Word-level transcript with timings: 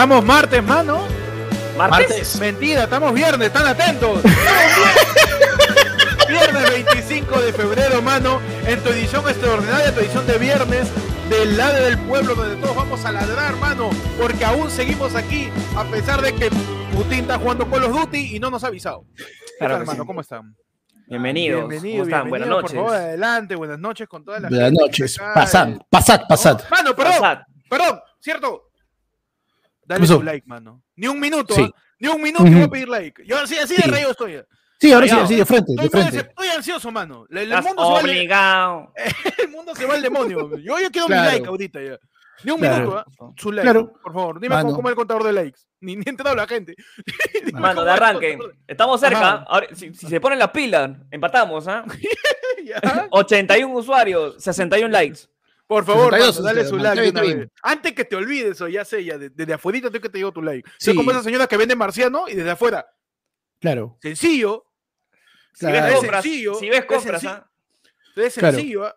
Estamos 0.00 0.24
martes, 0.24 0.64
mano. 0.64 1.06
¿Martes? 1.76 2.40
Mentira, 2.40 2.84
estamos 2.84 3.12
viernes, 3.12 3.48
están 3.48 3.66
atentos. 3.66 4.22
viernes 6.26 6.70
25 6.86 7.38
de 7.42 7.52
febrero, 7.52 8.00
mano, 8.00 8.40
en 8.66 8.80
tu 8.80 8.88
edición 8.88 9.28
extraordinaria, 9.28 9.92
tu 9.94 10.00
edición 10.00 10.26
de 10.26 10.38
viernes 10.38 10.88
del 11.28 11.54
lado 11.54 11.84
del 11.84 11.98
pueblo 11.98 12.34
donde 12.34 12.56
todos 12.56 12.74
vamos 12.76 13.04
a 13.04 13.12
ladrar, 13.12 13.54
mano, 13.56 13.90
porque 14.18 14.42
aún 14.42 14.70
seguimos 14.70 15.14
aquí 15.14 15.50
a 15.76 15.84
pesar 15.84 16.22
de 16.22 16.34
que 16.34 16.48
Putin 16.94 17.20
está 17.20 17.38
jugando 17.38 17.68
Call 17.68 17.84
of 17.84 17.92
Duty 17.92 18.36
y 18.36 18.40
no 18.40 18.48
nos 18.48 18.64
ha 18.64 18.68
avisado. 18.68 19.04
¿Qué 19.14 19.24
Claro 19.58 19.74
tal, 19.74 19.82
que 19.82 19.86
mano? 19.86 20.02
sí. 20.02 20.06
¿Cómo 20.06 20.22
están? 20.22 20.56
Bienvenidos. 21.08 21.68
Bienvenido, 21.68 22.04
¿Cómo 22.04 22.16
están? 22.16 22.30
Buenas 22.30 22.48
noches. 22.48 22.72
Por 22.72 22.84
favor, 22.86 22.94
adelante, 22.96 23.54
buenas 23.54 23.78
noches 23.78 24.08
con 24.08 24.24
toda 24.24 24.40
la 24.40 24.48
Buenas 24.48 24.72
noches. 24.72 25.18
Pasad, 25.34 25.72
pasad, 25.90 26.22
pasad. 26.26 26.58
Mano, 26.70 26.96
perdón, 26.96 27.12
Pasad. 27.20 27.38
perdón, 27.68 28.00
¿cierto? 28.18 28.69
Dale 29.94 30.06
su 30.06 30.22
like, 30.22 30.46
mano. 30.46 30.82
Ni 30.96 31.08
un 31.08 31.18
minuto, 31.20 31.54
Sí. 31.54 31.62
¿ah? 31.62 31.80
Ni 31.98 32.08
un 32.08 32.22
minuto 32.22 32.44
Ujú. 32.44 32.52
voy 32.52 32.62
a 32.62 32.68
pedir 32.68 32.88
like. 32.88 33.22
Yo 33.26 33.38
así, 33.38 33.56
así 33.58 33.74
de 33.76 33.82
Sí. 33.82 33.90
rayo 33.90 34.10
estoy. 34.10 34.40
Sí, 34.80 34.92
ahora 34.92 35.06
sí, 35.06 35.12
así 35.14 35.36
de 35.36 35.44
frente, 35.44 35.72
Estoy, 35.72 35.88
de 35.88 35.96
muy 35.96 36.10
frente. 36.12 36.28
estoy 36.30 36.48
ansioso, 36.48 36.90
mano. 36.90 37.26
El, 37.28 37.38
el 37.38 37.52
Estás 37.52 37.64
mundo 37.66 37.82
se 37.84 37.92
va 37.92 37.98
al, 37.98 38.04
obligado. 38.04 38.92
el 39.38 39.48
mundo 39.50 39.74
se 39.74 39.84
va 39.86 39.94
al 39.94 40.02
demonio. 40.02 40.56
Yo, 40.56 40.78
yo 40.80 40.90
quiero 40.90 41.06
Claro. 41.06 41.22
mi 41.22 41.28
like 41.36 41.48
ahorita 41.48 41.82
ya. 41.82 41.98
Ni 42.44 42.52
un 42.52 42.58
Claro. 42.60 42.76
minuto, 42.78 42.98
¿ah? 42.98 43.32
Su 43.36 43.52
like, 43.52 43.64
Claro. 43.64 43.92
por 44.02 44.12
favor. 44.14 44.40
Dime 44.40 44.54
Mano. 44.54 44.66
cómo, 44.68 44.76
cómo 44.76 44.88
es 44.88 44.92
el 44.92 44.96
contador 44.96 45.24
de 45.24 45.32
likes. 45.34 45.60
Ni, 45.80 45.96
ni 45.96 46.04
he 46.06 46.34
la 46.34 46.46
gente. 46.46 46.74
Mano, 47.52 47.84
de 47.84 47.90
arranque. 47.90 48.38
Estamos 48.66 49.00
cerca. 49.00 49.44
Ahora, 49.46 49.66
si, 49.74 49.92
si 49.92 50.06
se 50.06 50.20
ponen 50.20 50.38
las 50.38 50.50
pilas, 50.50 50.90
empatamos, 51.10 51.66
¿ah? 51.68 51.84
Ya. 52.64 53.08
81 53.10 53.74
usuarios, 53.74 54.42
61 54.42 54.88
likes. 54.92 55.20
Por 55.70 55.84
favor, 55.84 56.12
62, 56.12 56.34
mano, 56.40 56.46
dale 56.48 56.68
su 56.68 56.76
like. 56.78 57.06
Está 57.06 57.20
una 57.20 57.22
bien, 57.28 57.38
vez. 57.42 57.48
Antes 57.62 57.92
que 57.92 58.04
te 58.04 58.16
olvides, 58.16 58.60
o 58.60 58.66
ya 58.66 58.84
sé, 58.84 59.04
ya 59.04 59.16
de- 59.16 59.30
desde 59.30 59.52
afuera 59.54 59.78
tengo 59.80 60.00
que 60.00 60.08
te 60.08 60.18
digo 60.18 60.32
tu 60.32 60.42
like. 60.42 60.68
Sí. 60.78 60.86
Soy 60.86 60.96
como 60.96 61.12
esa 61.12 61.22
señora 61.22 61.46
que 61.46 61.56
vende 61.56 61.76
marciano 61.76 62.24
y 62.26 62.34
desde 62.34 62.50
afuera. 62.50 62.84
Claro. 63.60 63.96
Sencillo. 64.02 64.64
Si 65.54 65.66
Claro. 65.66 65.76
ves 65.84 65.86
Es 65.92 65.98
compras, 66.00 66.22
sencillo, 66.24 66.54
si 66.56 66.68
ves 66.70 66.78
es 66.80 66.84
compras, 66.86 67.20
sencillo. 67.20 67.32
¿ah? 67.44 67.50
Es 68.16 68.34
Claro. 68.34 68.56
sencillo. 68.56 68.84
¿ah? 68.86 68.96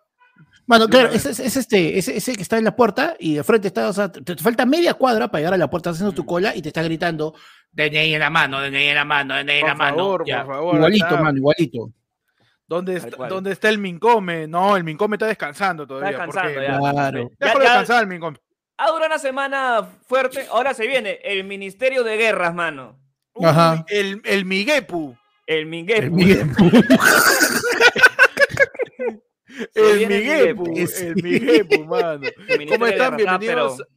Mano, 0.66 0.86
De 0.86 0.90
claro, 0.90 1.10
es, 1.12 1.24
es- 1.26 1.38
es 1.38 1.56
este, 1.56 1.96
ese, 1.96 2.16
ese 2.16 2.34
que 2.34 2.42
está 2.42 2.58
en 2.58 2.64
la 2.64 2.74
puerta 2.74 3.14
y 3.20 3.34
de 3.34 3.44
frente 3.44 3.68
está, 3.68 3.88
o 3.88 3.92
sea, 3.92 4.10
te, 4.10 4.22
te 4.22 4.36
falta 4.42 4.66
media 4.66 4.94
cuadra 4.94 5.28
para 5.28 5.40
llegar 5.42 5.54
a 5.54 5.58
la 5.58 5.70
puerta 5.70 5.90
haciendo 5.90 6.10
Mm. 6.10 6.16
tu 6.16 6.26
cola 6.26 6.56
y 6.56 6.60
te 6.62 6.70
está 6.70 6.82
gritando, 6.82 7.34
DNI 7.70 8.14
en 8.14 8.20
la 8.20 8.30
mano, 8.30 8.60
DNI 8.60 8.88
en 8.88 8.94
la 8.96 9.04
mano, 9.04 9.34
DNI 9.36 9.60
en 9.60 9.66
la 9.66 9.74
mano. 9.76 9.96
favor, 9.96 10.24
Ya. 10.26 10.44
por 10.44 10.54
favor, 10.54 10.74
Igualito, 10.76 11.06
acá. 11.06 11.20
mano, 11.22 11.38
igualito. 11.38 11.92
¿Dónde 12.66 12.96
está. 12.96 13.28
¿Dónde 13.28 13.52
está 13.52 13.68
el 13.68 13.78
Mincome? 13.78 14.46
No, 14.46 14.76
el 14.76 14.84
Mincome 14.84 15.16
está 15.16 15.26
descansando 15.26 15.86
todavía. 15.86 16.10
descansando 16.10 16.52
porque- 16.54 16.66
ya. 16.66 16.78
Claro. 16.78 17.30
Ya- 17.30 17.36
Déjalo 17.46 17.60
ya- 17.64 17.68
descansar 17.70 18.02
el 18.02 18.08
Mincome. 18.08 18.38
Ha 18.78 18.86
durado 18.90 19.06
una 19.06 19.18
semana 19.18 19.82
fuerte. 20.06 20.46
Ahora 20.50 20.74
se 20.74 20.86
viene 20.86 21.20
el 21.22 21.44
Ministerio 21.44 22.02
de 22.04 22.16
Guerras, 22.16 22.54
mano. 22.54 22.98
Uy, 23.34 23.46
Ajá. 23.46 23.84
El, 23.88 24.20
el 24.24 24.44
Miguepu. 24.44 25.16
El 25.46 25.66
Minguepu. 25.66 26.16
El 29.74 30.08
Miguepu. 30.08 30.64
Miguepu. 30.66 30.98
El 30.98 31.14
Miguepu, 31.22 31.84
mano. 31.84 32.22
El 32.48 32.68
¿Cómo 32.68 32.86
están? 32.86 33.16
Bienvenidos 33.16 33.76
pero- 33.76 33.88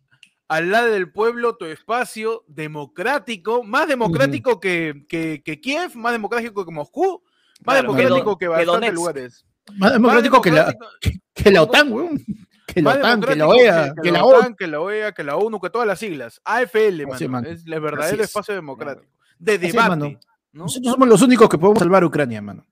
al 0.50 0.72
lado 0.72 0.92
del 0.92 1.12
pueblo, 1.12 1.58
tu 1.58 1.66
espacio 1.66 2.44
democrático, 2.48 3.64
más 3.64 3.88
democrático 3.88 4.60
que, 4.62 5.04
que, 5.10 5.42
que 5.44 5.60
Kiev, 5.60 5.94
más 5.96 6.14
democrático 6.14 6.66
que 6.66 6.72
Moscú, 6.72 7.22
más 7.66 7.76
Claro, 7.76 7.94
democrático 7.94 8.38
que 8.38 8.46
que 8.46 8.48
bastantes 8.50 8.94
lugares. 8.94 9.46
Más 9.76 9.94
democrático 9.94 10.42
que 10.42 10.52
la, 10.52 10.66
democrático- 10.72 11.22
que 11.34 11.52
la 11.52 11.62
OTAN, 11.64 11.92
weón. 11.92 12.26
Que 12.68 12.82
la 12.82 12.90
más 12.90 12.98
OTAN, 12.98 13.22
que 13.22 13.28
la 13.28 13.36
democrático 13.36 13.48
OEA, 13.50 13.94
que 14.04 14.12
la 14.12 14.24
OTAN. 14.24 14.40
OTAN, 14.40 14.56
que 14.56 14.68
la 14.68 14.80
OEA, 14.82 15.12
que 15.14 15.24
la 15.24 15.36
ONU, 15.38 15.60
que 15.62 15.70
todas 15.70 15.88
las 15.88 16.00
siglas. 16.00 16.42
AFL, 16.46 17.06
mano, 17.30 17.48
es 17.50 17.66
el 17.66 17.80
verdadero 17.80 18.24
es. 18.24 18.30
espacio 18.30 18.54
democrático. 18.56 19.08
De 19.40 19.58
debate. 19.58 20.20
Nosotros 20.54 20.92
somos 20.94 21.08
los 21.08 21.22
únicos 21.22 21.50
que 21.50 21.58
podemos 21.58 21.80
salvar 21.80 22.04
a 22.04 22.08
Ucrania, 22.08 22.42
mano. 22.42 22.66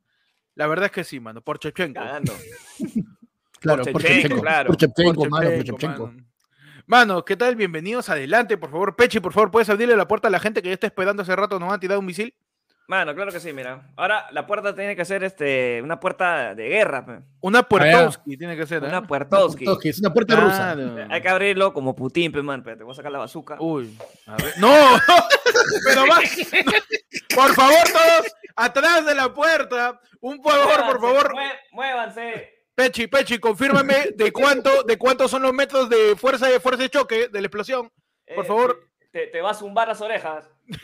La 0.56 0.68
verdad 0.68 0.86
es 0.86 0.92
que 0.92 1.04
sí, 1.04 1.20
mano, 1.20 1.42
por 1.42 1.60
Chechenko. 1.60 2.00
Claro, 3.60 3.84
Por 3.84 4.02
Shevchenko. 4.02 4.42
claro. 4.42 4.68
Por 4.68 4.78
Shevchenko, 4.78 5.14
Por 5.16 5.30
mano, 5.30 5.50
por. 5.98 6.14
Mano, 6.88 7.26
¿qué 7.26 7.36
tal? 7.36 7.56
Bienvenidos. 7.56 8.10
Adelante, 8.10 8.58
por 8.58 8.70
favor. 8.72 8.96
Pechi, 8.96 9.20
por 9.20 9.34
favor, 9.34 9.50
¿puedes 9.52 9.70
abrirle 9.70 9.96
la 9.98 10.08
puerta 10.08 10.28
a 10.28 10.32
la 10.32 10.40
gente 10.40 10.62
que 10.62 10.70
ya 10.70 10.74
está 10.76 10.88
esperando 10.88 11.24
hace 11.24 11.36
rato? 11.36 11.60
¿Nos 11.60 11.72
han 11.74 11.80
tirado 11.80 12.00
un 12.00 12.06
misil? 12.06 12.34
Mano, 12.88 13.16
claro 13.16 13.32
que 13.32 13.40
sí, 13.40 13.52
mira. 13.52 13.90
Ahora 13.96 14.28
la 14.32 14.46
puerta 14.46 14.76
tiene 14.76 14.96
que 14.96 15.06
ser 15.06 15.24
este, 15.24 15.82
una 15.82 16.00
puerta 16.00 16.54
de 16.54 16.70
guerra. 16.70 17.24
Una 17.42 17.64
Puertowski 17.64 18.38
tiene 18.38 18.56
que 18.56 18.68
ser. 18.68 18.84
¿eh? 18.84 18.88
Una 18.88 19.02
puertowski. 19.08 19.66
Toque, 19.66 19.90
Es 19.90 20.00
una 20.00 20.14
puerta 20.14 20.36
rusa. 20.36 20.76
Hay 21.10 21.22
que 21.22 21.30
abrirlo 21.30 21.74
como 21.74 21.96
Putin, 21.96 22.32
pe, 22.32 22.44
man. 22.44 22.60
Espérate, 22.60 22.84
voy 22.84 22.92
a 22.94 22.96
sacar 22.96 23.12
la 23.12 23.20
bazooka. 23.20 23.58
Uy, 23.60 23.98
a 24.28 24.36
ver. 24.36 24.54
¡No! 24.60 24.70
Pero 25.84 26.06
no. 26.06 26.14
Por 27.36 27.54
favor, 27.56 27.84
todos 27.92 28.36
atrás 28.56 29.06
de 29.06 29.16
la 29.16 29.34
puerta. 29.34 30.00
Un 30.22 30.42
favor, 30.44 30.86
por 30.86 31.02
favor. 31.02 31.34
Muévanse. 31.72 32.52
Pechi, 32.76 33.08
Pechi, 33.08 33.40
confírmame 33.40 34.12
de 34.16 34.32
cuánto, 34.32 34.84
de 34.84 34.98
cuántos 34.98 35.32
son 35.32 35.42
los 35.42 35.54
metros 35.54 35.90
de 35.90 36.16
fuerza 36.18 36.48
de 36.50 36.60
fuerza 36.60 36.84
de 36.84 36.90
choque 36.90 37.30
de 37.30 37.42
la 37.42 37.48
explosión. 37.48 37.90
Por 38.36 38.44
Eh, 38.44 38.48
favor. 38.48 38.80
Te, 39.16 39.28
te 39.28 39.40
va 39.42 39.52
a 39.52 39.54
zumbar 39.54 39.88
las 39.88 40.02
orejas. 40.02 40.44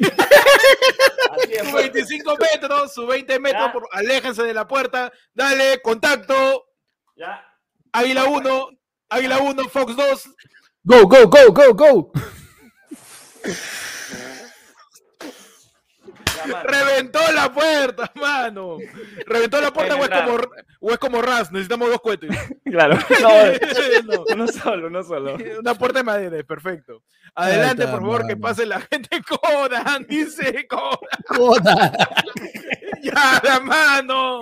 Así 1.31 1.49
de 1.49 1.59
Su 1.59 1.65
fuerte. 1.65 1.89
25 1.89 2.37
metros, 2.37 2.93
su 2.93 3.05
20 3.05 3.39
metros, 3.41 3.71
por- 3.73 3.89
aléjense 3.91 4.43
de 4.43 4.53
la 4.53 4.65
puerta. 4.65 5.11
Dale, 5.33 5.81
contacto. 5.81 6.65
Ya. 7.17 7.45
Águila 7.91 8.23
1, 8.23 8.69
Águila 9.09 9.39
1, 9.39 9.67
Fox 9.67 9.97
2. 9.97 10.29
Go, 10.83 11.07
go, 11.09 11.27
go, 11.27 11.51
go, 11.51 11.73
go. 11.73 12.11
mano. 16.47 16.63
Reventó 16.63 17.19
la 17.33 17.51
puerta, 17.53 18.11
mano. 18.15 18.77
Reventó 19.25 19.61
la 19.61 19.71
puerta 19.71 19.95
o 19.95 20.03
es, 20.03 20.09
como, 20.09 20.39
o 20.79 20.91
es 20.91 20.97
como 20.97 21.21
Raz. 21.21 21.51
Necesitamos 21.51 21.89
dos 21.89 22.01
cohetes. 22.01 22.29
Claro. 22.71 22.97
No, 23.21 24.13
No. 24.15 24.23
uno 24.33 24.47
solo, 24.47 24.87
uno 24.87 25.03
solo. 25.03 25.37
Una 25.59 25.75
puerta 25.75 25.99
de 25.99 26.03
madera, 26.03 26.43
perfecto. 26.43 27.03
Adelante, 27.35 27.83
está, 27.83 27.91
por 27.93 28.01
favor, 28.01 28.27
que 28.27 28.37
pase 28.37 28.65
la 28.65 28.79
gente. 28.81 29.21
Codan, 29.27 30.05
dice 30.07 30.67
Codan. 30.67 30.97
Joda. 31.27 31.91
Ya, 33.03 33.41
la 33.43 33.59
mano. 33.59 34.41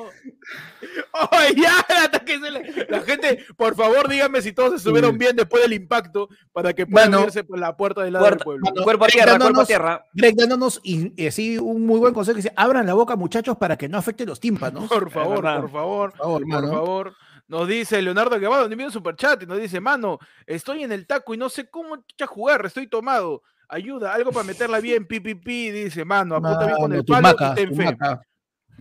Oh, 1.13 1.29
ya, 1.55 1.79
hasta 1.79 2.19
que 2.19 2.39
se 2.39 2.51
le- 2.51 2.87
La 2.89 3.01
gente, 3.01 3.45
por 3.57 3.75
favor, 3.75 4.07
díganme 4.09 4.41
si 4.41 4.51
todos 4.53 4.73
estuvieron 4.75 5.11
Sí. 5.13 5.17
bien 5.17 5.35
después 5.35 5.61
del 5.63 5.73
impacto 5.73 6.29
para 6.51 6.73
que 6.73 6.85
puedan 6.87 7.11
Mano. 7.11 7.23
irse 7.25 7.43
por 7.43 7.59
la 7.59 7.75
puerta 7.77 8.01
del 8.01 8.13
lado 8.13 8.23
Puerta- 8.25 8.37
del 8.37 8.43
pueblo. 8.45 8.65
Mano, 8.65 8.83
Cuerpo 8.83 9.05
a 9.05 9.07
tierra, 9.07 9.25
cuerpo 9.31 9.43
a 9.43 9.47
dándonos- 9.47 9.67
tierra. 9.67 10.05
Greg 10.13 10.35
dándonos 10.35 10.79
y, 10.83 11.13
y 11.21 11.27
así 11.27 11.57
un 11.57 11.85
muy 11.85 11.99
buen 11.99 12.13
consejo 12.13 12.35
que 12.35 12.41
dice, 12.43 12.53
abran 12.55 12.85
la 12.85 12.93
boca 12.93 13.15
muchachos 13.15 13.57
para 13.57 13.77
que 13.77 13.87
no 13.89 13.97
afecte 13.97 14.25
los 14.25 14.39
tímpanos. 14.39 14.87
Por 14.89 15.09
favor, 15.11 15.35
por 15.35 15.43
favor, 15.43 15.61
Por 15.61 15.69
favor, 15.71 16.43
por 16.49 16.69
favor. 16.71 17.15
Nos 17.47 17.67
dice 17.67 18.01
Leonardo 18.01 18.39
Guevara, 18.39 18.63
nos 18.63 18.71
envía 18.71 18.87
un 18.87 18.93
superchat 18.93 19.41
y 19.43 19.45
nos 19.47 19.57
dice, 19.59 19.79
mano, 19.79 20.19
estoy 20.45 20.83
en 20.83 20.91
el 20.91 21.07
taco 21.07 21.33
y 21.33 21.37
no 21.37 21.49
sé 21.49 21.67
cómo 21.69 21.97
jugar, 22.27 22.65
estoy 22.65 22.87
tomado. 22.87 23.41
Ayuda, 23.71 24.13
algo 24.15 24.31
para 24.31 24.43
meterla 24.45 24.79
bien, 24.79 25.05
pipipi, 25.05 25.69
dice, 25.71 26.03
mano, 26.03 26.35
apunta 26.35 26.65
bien 26.65 26.77
con 26.77 26.93
el 26.93 27.05
palo 27.05 27.21
maca, 27.21 27.51
y 27.51 27.55
ten 27.55 27.75
fe. 27.75 27.85
maca. 27.85 28.21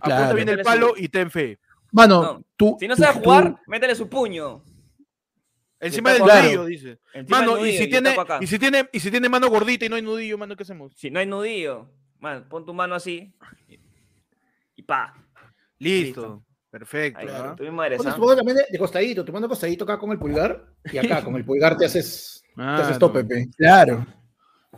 Apunta 0.01 0.17
Claro. 0.17 0.35
bien 0.35 0.49
el 0.49 0.61
palo 0.61 0.89
su- 0.95 1.03
y 1.03 1.07
ten 1.09 1.29
fe. 1.31 1.59
Mano, 1.91 2.21
No, 2.21 2.43
tú. 2.55 2.77
Si 2.79 2.87
no 2.87 2.95
tú- 2.95 3.01
sabe 3.03 3.15
tú- 3.19 3.23
jugar, 3.25 3.55
métele 3.67 3.95
su 3.95 4.07
puño. 4.09 4.63
Encima 5.79 6.11
del 6.11 6.21
claro. 6.23 6.43
nudillo, 6.43 6.65
dice. 6.65 6.99
Encima 7.13 7.39
Mano, 7.39 7.65
y 7.65 7.77
si 7.77 7.87
tiene, 7.89 8.15
y 8.41 8.47
si 8.47 8.59
tiene, 8.59 8.89
y 8.91 8.99
si 8.99 9.09
tiene 9.11 9.29
mano 9.29 9.49
gordita 9.49 9.85
y 9.85 9.89
no 9.89 9.95
hay 9.95 10.01
nudillo, 10.01 10.37
mano, 10.37 10.55
¿qué 10.55 10.63
hacemos? 10.63 10.93
Si 10.95 11.09
no 11.09 11.19
hay 11.19 11.25
nudillo, 11.25 11.89
man, 12.19 12.47
pon 12.49 12.65
tu 12.65 12.73
mano 12.73 12.95
así 12.95 13.33
y, 14.75 14.81
pa. 14.83 15.13
Listo. 15.77 16.43
Perfecto. 16.69 17.19
Ahí, 17.21 17.27
¿ah? 17.31 17.55
tú 17.57 17.63
mismo 17.63 17.81
eres, 17.83 17.97
Pones 17.97 18.13
¿ah? 18.13 18.15
tu 18.15 18.21
mano 18.21 18.35
también 18.35 18.57
de, 18.57 18.65
de 18.69 18.77
costadito, 18.77 19.25
tu 19.25 19.31
mano 19.33 19.47
costadito 19.47 19.85
acá 19.85 19.97
con 19.97 20.11
el 20.11 20.19
pulgar 20.19 20.65
y 20.91 20.97
acá 20.99 21.23
con 21.23 21.35
el 21.35 21.43
pulgar 21.45 21.75
te 21.77 21.85
haces, 21.85 22.43
te 22.45 22.53
Claro. 22.53 22.83
haces 22.83 22.99
tope, 22.99 23.23
pe. 23.23 23.47
Claro. 23.57 24.05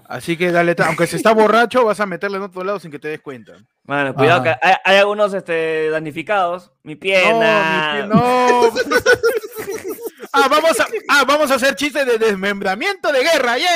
Así 0.06 0.38
que 0.38 0.52
dale, 0.52 0.76
aunque 0.86 1.08
se 1.08 1.18
está 1.18 1.34
borracho, 1.34 1.86
vas 1.86 2.00
a 2.00 2.06
meterle 2.06 2.38
en 2.38 2.44
otro 2.44 2.64
lado 2.64 2.80
sin 2.80 2.92
que 2.92 3.00
te 3.00 3.08
des 3.08 3.22
cuenta. 3.22 3.54
Mano, 3.84 4.14
cuidado 4.14 4.44
que 4.44 4.50
hay, 4.62 4.76
hay 4.84 4.98
algunos 4.98 5.34
este, 5.34 5.90
damnificados. 5.90 6.72
Mi 6.84 6.96
pierna. 6.96 8.04
No, 8.06 8.12
mi 8.12 8.12
pie- 8.12 8.14
no. 8.14 8.72
ah, 10.34 10.48
vamos 10.50 10.80
a, 10.80 10.88
ah, 11.10 11.24
vamos 11.28 11.52
a 11.52 11.56
hacer 11.56 11.76
chistes 11.76 12.06
de 12.06 12.18
desmembramiento 12.18 13.12
de 13.12 13.22
guerra. 13.22 13.58
¡Yeah! 13.58 13.68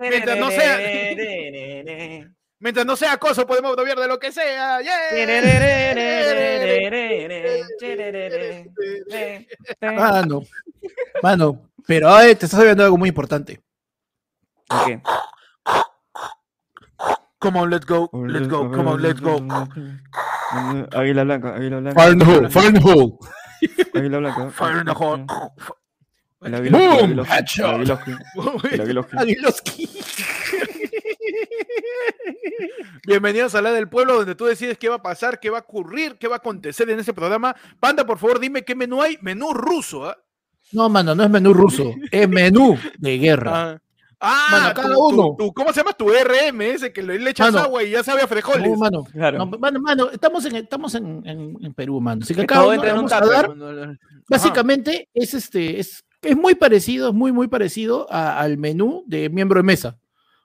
Mientras 0.00 0.38
no 0.38 0.50
sea- 0.50 0.78
Mientras 2.62 2.84
no 2.84 2.94
sea 2.94 3.12
acoso, 3.12 3.46
podemos 3.46 3.74
obviar 3.74 3.98
de 3.98 4.06
lo 4.06 4.18
que 4.18 4.32
sea. 4.32 4.82
¡Yeah! 4.82 4.92
Mano. 9.80 10.42
Mano. 11.22 11.69
Pero 11.90 12.08
ay, 12.08 12.36
te 12.36 12.46
estás 12.46 12.60
olvidando 12.60 12.84
de 12.84 12.86
algo 12.86 12.98
muy 12.98 13.08
importante. 13.08 13.60
Ok. 14.68 15.02
Come 17.40 17.58
on, 17.58 17.68
let's 17.68 17.84
go. 17.84 18.08
Let's 18.12 18.46
go. 18.46 18.70
Come 18.70 18.90
on, 18.90 19.02
let's 19.02 19.20
go. 19.20 19.38
Águila 20.92 21.24
blanca, 21.24 21.56
águila 21.56 21.80
blanca. 21.80 22.00
Águila 22.00 22.24
blanca. 22.24 22.50
Fire 22.50 22.70
in 24.78 24.84
the 24.84 24.92
hole. 24.92 25.26
El 26.42 26.54
Aguiloski, 26.54 26.78
el 26.78 26.80
¡Boom! 26.80 27.02
Aguiloski, 27.02 27.20
el 27.20 27.38
Headshot. 27.38 27.74
Aguiloski, 27.74 28.10
el 28.72 28.80
Aguiloski. 28.80 29.16
Aguiloski. 29.18 29.88
Bienvenidos 33.06 33.54
a 33.56 33.62
la 33.62 33.72
del 33.72 33.88
pueblo, 33.88 34.14
donde 34.14 34.36
tú 34.36 34.46
decides 34.46 34.78
qué 34.78 34.88
va 34.88 34.94
a 34.94 35.02
pasar, 35.02 35.40
qué 35.40 35.50
va 35.50 35.58
a 35.58 35.62
ocurrir, 35.62 36.16
qué 36.18 36.28
va 36.28 36.36
a 36.36 36.38
acontecer 36.38 36.88
en 36.88 37.00
ese 37.00 37.12
programa. 37.12 37.54
Panda, 37.80 38.06
por 38.06 38.18
favor, 38.18 38.38
dime 38.38 38.64
qué 38.64 38.76
menú 38.76 39.02
hay. 39.02 39.18
Menú 39.20 39.52
ruso, 39.52 40.08
¿ah? 40.08 40.16
No, 40.72 40.88
mano, 40.88 41.14
no 41.14 41.22
es 41.24 41.30
menú 41.30 41.52
ruso, 41.52 41.94
es 42.10 42.28
menú 42.28 42.76
de 42.98 43.18
guerra. 43.18 43.52
Ah, 43.72 43.78
ah, 44.20 44.46
Mano, 44.60 44.74
cada 44.74 44.98
uno. 44.98 45.34
tu- 45.38 45.52
¿cómo 45.52 45.72
se 45.72 45.80
llama 45.80 45.94
tu 45.94 46.08
RM 46.10 46.60
ese 46.74 46.92
que 46.92 47.02
le, 47.02 47.16
echas 47.30 47.52
Mano. 47.52 47.64
agua 47.64 47.82
y 47.82 47.90
ya 47.90 48.04
sabe 48.04 48.22
a 48.22 48.26
frijoles? 48.26 48.68
No, 48.70 48.76
mano, 48.76 49.04
Claro. 49.04 49.38
no, 49.38 49.46
mano, 49.58 49.80
mano, 49.80 50.10
estamos 50.10 50.44
en, 50.44 50.56
estamos 50.56 50.94
en, 50.94 51.22
en- 51.26 51.56
en 51.60 51.74
Perú, 51.74 52.00
mano. 52.00 52.20
Así 52.22 52.34
que 52.34 52.44
todo 52.46 52.68
uno 52.70 52.84
en 52.84 52.98
un 52.98 53.06
dar- 53.06 53.50
básicamente 54.28 55.08
es 55.14 55.34
este, 55.34 55.80
es, 55.80 56.04
es 56.22 56.36
muy 56.36 56.54
parecido, 56.54 57.08
es 57.08 57.14
muy, 57.14 57.32
muy 57.32 57.48
parecido 57.48 58.06
a- 58.10 58.38
al 58.38 58.58
menú 58.58 59.02
de 59.06 59.28
miembro 59.30 59.58
de 59.58 59.64
mesa, 59.64 59.98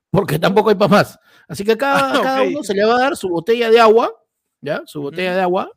porque 0.09 0.39
tampoco 0.39 0.69
hay 0.69 0.75
para 0.75 0.89
más. 0.89 1.19
Así 1.47 1.63
que 1.63 1.77
cada, 1.77 2.13
Ah, 2.15 2.21
cada 2.23 2.43
uno 2.43 2.63
se 2.63 2.73
le 2.73 2.85
va 2.85 2.95
a 2.95 2.99
dar 2.99 3.15
su 3.17 3.29
botella 3.29 3.69
de 3.69 3.79
agua, 3.79 4.11
¿ya? 4.61 4.81
Su 4.85 5.01
botella 5.01 5.35
de 5.35 5.41
agua. 5.41 5.69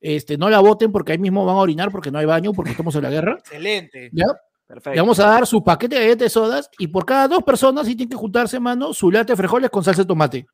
Este, 0.00 0.38
no 0.38 0.48
la 0.48 0.60
boten 0.60 0.90
porque 0.92 1.12
ahí 1.12 1.18
mismo 1.18 1.44
van 1.44 1.56
a 1.56 1.60
orinar 1.60 1.90
porque 1.90 2.10
no 2.10 2.18
hay 2.18 2.26
baño, 2.26 2.52
porque 2.52 2.70
estamos 2.70 2.94
en 2.94 3.02
la 3.02 3.10
guerra, 3.10 3.36
Excelente. 3.38 4.10
¿ya? 4.12 4.26
Perfecto. 4.66 4.90
Le 4.94 5.00
vamos 5.00 5.18
a 5.20 5.26
dar 5.26 5.46
su 5.46 5.62
paquete 5.62 5.96
de 5.96 6.00
galletas 6.02 6.24
de 6.26 6.30
sodas 6.30 6.70
y 6.78 6.86
por 6.86 7.04
cada 7.04 7.28
dos 7.28 7.42
personas 7.42 7.86
sí 7.86 7.94
tienen 7.96 8.10
que 8.10 8.16
juntarse, 8.16 8.58
mano, 8.60 8.94
su 8.94 9.10
lata 9.10 9.32
de 9.32 9.36
frijoles 9.36 9.68
con 9.68 9.82
salsa 9.84 10.02
de 10.02 10.06
tomate. 10.06 10.46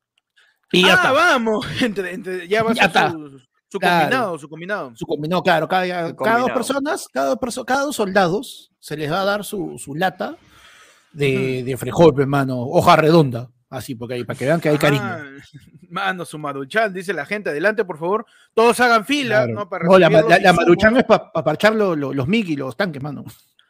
Y 0.73 0.83
ya 0.83 0.95
ah, 0.95 0.97
está. 0.97 1.13
vamos. 1.13 1.67
Entre- 1.83 2.13
entre- 2.15 2.49
ya 2.49 2.63
va 2.65 2.71
a 2.71 2.75
Ya 2.75 2.83
ser 2.83 2.89
está. 2.89 3.11
su, 3.13 3.39
su 3.69 3.79
Claro. 3.79 4.01
combinado, 4.05 4.39
su 4.39 4.49
combinado. 4.49 4.93
Su 4.97 5.07
combinado, 5.07 5.43
claro, 5.43 5.69
cada, 5.69 6.17
cada 6.17 6.39
dos 6.41 6.51
personas, 6.51 7.07
cada, 7.13 7.29
dos 7.29 7.39
perso- 7.39 7.65
cada 7.65 7.83
dos 7.83 7.95
soldados 7.97 8.73
se 8.81 8.97
les 8.97 9.13
va 9.13 9.21
a 9.21 9.25
dar 9.25 9.45
su, 9.45 9.77
su 9.79 9.95
lata 9.95 10.37
de, 11.13 11.63
de 11.63 11.77
frijol, 11.77 12.15
pe, 12.15 12.27
mano, 12.27 12.59
hoja 12.63 12.97
redonda, 12.97 13.51
así, 13.71 13.95
porque 13.95 14.15
ahí, 14.15 14.25
para 14.25 14.39
que 14.39 14.45
vean 14.45 14.61
que 14.61 14.69
hay 14.69 14.79
cariño. 14.79 15.03
Ah, 15.05 15.25
mano, 15.91 16.25
su 16.25 16.39
maruchan, 16.39 16.93
dice 16.93 17.13
la 17.13 17.27
gente, 17.27 17.51
adelante, 17.51 17.85
por 17.85 17.99
favor. 17.99 18.27
Todos 18.55 18.79
hagan 18.81 19.05
fila, 19.05 19.45
Claro. 19.45 19.55
¿no? 19.55 19.69
Para 19.69 19.85
No, 19.87 19.99
la, 19.99 20.09
los 20.09 20.29
la, 20.29 20.39
la 20.39 20.53
maruchan 20.53 20.97
es 20.97 21.05
para 21.05 21.31
parchar 21.33 21.75
lo- 21.75 21.97
lo- 21.97 22.13
los 22.13 22.27
MIG 22.29 22.51
y 22.51 22.57
los 22.57 22.77
tanques, 22.77 23.03
mano. 23.03 23.25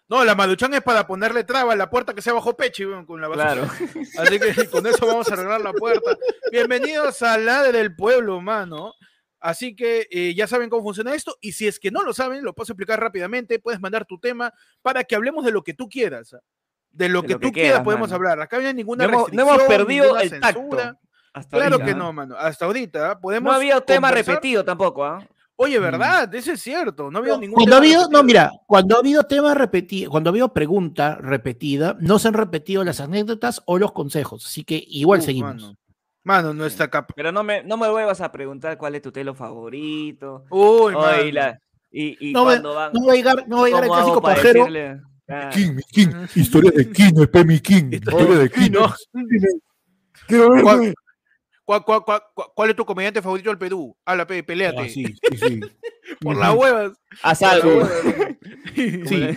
No, 0.08 0.24
la 0.24 0.36
maruchan 0.36 0.72
es 0.74 0.82
para 0.82 1.04
ponerle 1.06 1.42
traba 1.42 1.72
a 1.72 1.76
la 1.76 1.90
puerta 1.90 2.14
que 2.14 2.22
sea 2.22 2.32
bajo 2.32 2.56
pecho 2.56 2.84
weón, 2.88 3.06
con 3.06 3.20
la 3.20 3.26
basura. 3.26 3.54
Claro. 3.54 3.68
Así 4.18 4.38
que 4.38 4.68
con 4.68 4.86
eso 4.86 5.04
vamos 5.04 5.28
a 5.28 5.32
arreglar 5.34 5.60
la 5.60 5.72
puerta. 5.72 6.16
Bienvenidos 6.52 7.22
a 7.22 7.36
la 7.38 7.64
del 7.64 7.96
pueblo, 7.96 8.40
mano. 8.40 8.94
Así 9.40 9.74
que 9.76 10.06
eh, 10.10 10.32
ya 10.34 10.46
saben 10.46 10.70
cómo 10.70 10.82
funciona 10.84 11.12
esto. 11.14 11.36
Y 11.40 11.52
si 11.52 11.66
es 11.66 11.78
que 11.80 11.90
no 11.90 12.02
lo 12.04 12.12
saben, 12.14 12.44
lo 12.44 12.54
puedo 12.54 12.72
explicar 12.72 13.00
rápidamente. 13.00 13.58
Puedes 13.58 13.80
mandar 13.80 14.04
tu 14.06 14.18
tema 14.20 14.52
para 14.80 15.02
que 15.02 15.16
hablemos 15.16 15.44
de 15.44 15.50
lo 15.50 15.62
que 15.64 15.74
tú 15.74 15.88
quieras. 15.88 16.36
De 16.96 17.08
lo 17.08 17.20
De 17.22 17.28
que 17.28 17.32
lo 17.34 17.40
que 17.40 17.46
tú 17.46 17.52
quieras 17.52 17.70
quieras, 17.70 17.84
podemos 17.84 18.08
mano. 18.08 18.16
hablar. 18.16 18.40
Acá 18.40 18.58
no 18.58 18.66
hay 18.68 18.74
ninguna 18.74 19.04
No 19.06 19.10
hemos, 19.10 19.20
no 19.20 19.26
restricción, 19.44 19.48
hemos 19.60 19.68
perdido 19.68 20.18
el 20.18 20.40
tacto. 20.40 20.60
censura. 20.60 20.96
Hasta 21.34 21.56
Claro 21.58 21.74
ahorita. 21.74 21.84
que 21.84 21.94
no, 21.94 22.12
mano. 22.12 22.34
Hasta 22.38 22.64
ahorita 22.64 23.10
¿ah? 23.10 23.20
podemos. 23.20 23.50
No 23.50 23.56
había 23.56 23.80
tema 23.82 24.08
conversar. 24.08 24.34
repetido 24.36 24.64
tampoco, 24.64 25.04
¿ah? 25.04 25.26
Oye, 25.58 25.78
¿verdad? 25.78 26.34
Eso 26.34 26.52
es 26.52 26.60
cierto. 26.62 27.10
No 27.10 27.18
ha 27.18 27.20
habido 27.20 27.38
ningún 27.38 27.54
Cuando 27.56 27.76
ha 27.76 27.78
habido, 27.78 28.08
no, 28.10 28.22
mira, 28.22 28.50
cuando 28.66 28.96
ha 28.96 28.98
habido 29.00 29.22
tema 29.24 29.54
repetido, 29.54 30.10
cuando 30.10 30.28
ha 30.28 30.32
habido 30.32 30.52
pregunta 30.52 31.16
repetida, 31.20 31.96
no 32.00 32.18
se 32.18 32.28
han 32.28 32.34
repetido 32.34 32.84
las 32.84 33.00
anécdotas 33.00 33.62
o 33.66 33.78
los 33.78 33.92
consejos, 33.92 34.44
así 34.46 34.64
que 34.64 34.82
igual 34.86 35.22
seguimos. 35.22 35.54
Mano, 35.54 35.76
Mano, 36.24 36.52
nuestra 36.54 36.88
capa. 36.88 37.14
Pero 37.16 37.30
no 37.32 37.42
me, 37.44 37.62
no 37.62 37.76
me 37.76 37.88
vuelvas 37.88 38.20
a 38.20 38.32
preguntar 38.32 38.76
cuál 38.76 38.96
es 38.96 39.02
tu 39.02 39.12
telo 39.12 39.34
favorito. 39.34 40.44
Uy, 40.50 40.92
mano. 40.94 41.22
y, 41.22 41.32
la- 41.32 41.58
y, 41.90 42.30
y 42.30 42.32
No, 42.32 42.40
me- 42.44 42.52
cuando 42.52 42.74
van. 42.74 42.92
No 42.92 43.06
va 43.06 43.12
a 43.12 43.16
llegar, 43.16 43.44
no 43.48 43.58
va 43.58 43.62
a 43.62 43.66
llegar 43.66 43.82
el 43.84 43.88
¿cómo 43.88 44.00
hago 44.00 44.06
clásico 44.20 44.22
para 44.22 44.34
pajero. 44.36 44.58
decirle? 44.60 45.00
Ah, 45.28 45.50
King, 45.52 45.72
mi 45.74 45.82
King, 45.82 46.08
historia 46.34 46.70
de 46.70 46.90
King, 46.90 47.12
no 47.14 47.24
es 47.24 47.46
mi 47.46 47.58
King, 47.60 47.90
historia 47.92 48.38
de 48.38 48.50
King. 48.50 48.70
No. 48.70 48.94
Quiero 50.28 50.50
ver, 50.50 50.62
¿Cuál, 50.62 50.76
güey. 50.78 50.94
cuál, 51.64 51.84
cuál, 51.84 52.04
cuál- 52.04 52.22
cuál- 52.34 52.48
cuál 52.54 52.70
es 52.70 52.76
tu 52.76 52.84
comediante 52.84 53.20
favorito 53.22 53.50
del 53.50 53.58
Perú? 53.58 53.96
Habla, 54.04 54.26
pe, 54.26 54.42
peleate. 54.44 54.78
Ah, 54.80 54.88
sí, 54.88 55.04
sí, 55.04 55.36
sí. 55.36 55.60
Por 56.20 56.36
las 56.36 56.54
huevas. 56.54 56.92
Haz 57.22 57.42
algo. 57.42 57.88
Sí. 58.74 59.02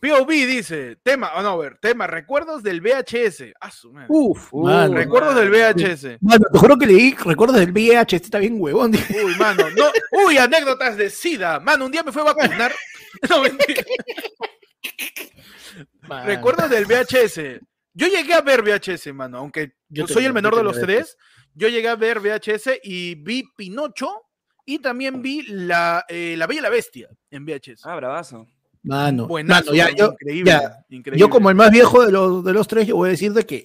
POV 0.00 0.28
dice, 0.48 0.96
tema, 1.04 1.30
oh, 1.36 1.42
no, 1.42 1.50
a 1.50 1.56
ver, 1.58 1.78
tema, 1.80 2.08
recuerdos 2.08 2.64
del 2.64 2.80
VHS. 2.80 3.52
Ah, 3.60 3.70
su 3.70 3.92
madre. 3.92 4.08
Uf, 4.10 4.52
mano. 4.52 4.94
recuerdos 4.94 5.36
del. 5.36 5.48
VHS. 5.48 6.18
Mano, 6.20 6.44
te 6.52 6.58
juro 6.58 6.76
que 6.76 6.86
leí 6.88 7.14
recuerdos 7.24 7.56
del 7.56 7.72
este 7.76 8.16
está 8.16 8.38
bien 8.40 8.56
huevón. 8.58 8.90
Uy, 8.96 9.36
mano, 9.38 9.70
no. 9.70 9.84
Uy, 10.26 10.38
anécdotas 10.38 10.96
de 10.96 11.08
SIDA. 11.08 11.60
Mano, 11.60 11.86
un 11.86 11.92
día 11.92 12.02
me 12.02 12.10
fue 12.10 12.22
a 12.22 12.34
vacunar. 12.34 12.72
No. 16.08 16.24
Recuerdos 16.24 16.68
del 16.68 16.84
VHS. 16.84 17.60
Yo 17.94 18.06
llegué 18.08 18.34
a 18.34 18.40
ver 18.40 18.62
VHS, 18.62 19.12
mano, 19.14 19.38
aunque 19.38 19.74
Yo 19.88 20.06
soy 20.06 20.24
el 20.24 20.32
menor 20.32 20.56
de 20.56 20.62
los 20.62 20.78
tres. 20.78 21.16
Yo 21.54 21.68
llegué 21.68 21.88
a 21.88 21.96
ver 21.96 22.20
VHS 22.20 22.80
y 22.82 23.14
vi 23.14 23.44
Pinocho 23.56 24.22
y 24.64 24.78
también 24.78 25.22
vi 25.22 25.42
la, 25.42 26.04
eh, 26.08 26.34
la 26.36 26.46
Bella 26.46 26.60
y 26.60 26.62
la 26.62 26.70
Bestia 26.70 27.08
en 27.30 27.44
VHS. 27.44 27.84
Ah, 27.84 27.96
bravazo. 27.96 28.46
Mano, 28.82 29.28
Buenazo, 29.28 29.66
mano, 29.66 29.76
ya, 29.76 29.94
yo, 29.94 30.12
increíble, 30.12 30.50
ya, 30.50 30.84
increíble. 30.88 31.20
yo 31.20 31.30
como 31.30 31.50
el 31.50 31.54
más 31.54 31.70
viejo 31.70 32.04
de 32.04 32.10
los, 32.10 32.44
de 32.44 32.52
los 32.52 32.66
tres, 32.66 32.88
yo 32.88 32.96
voy 32.96 33.08
a 33.08 33.12
decir 33.12 33.32
de 33.32 33.46
que, 33.46 33.64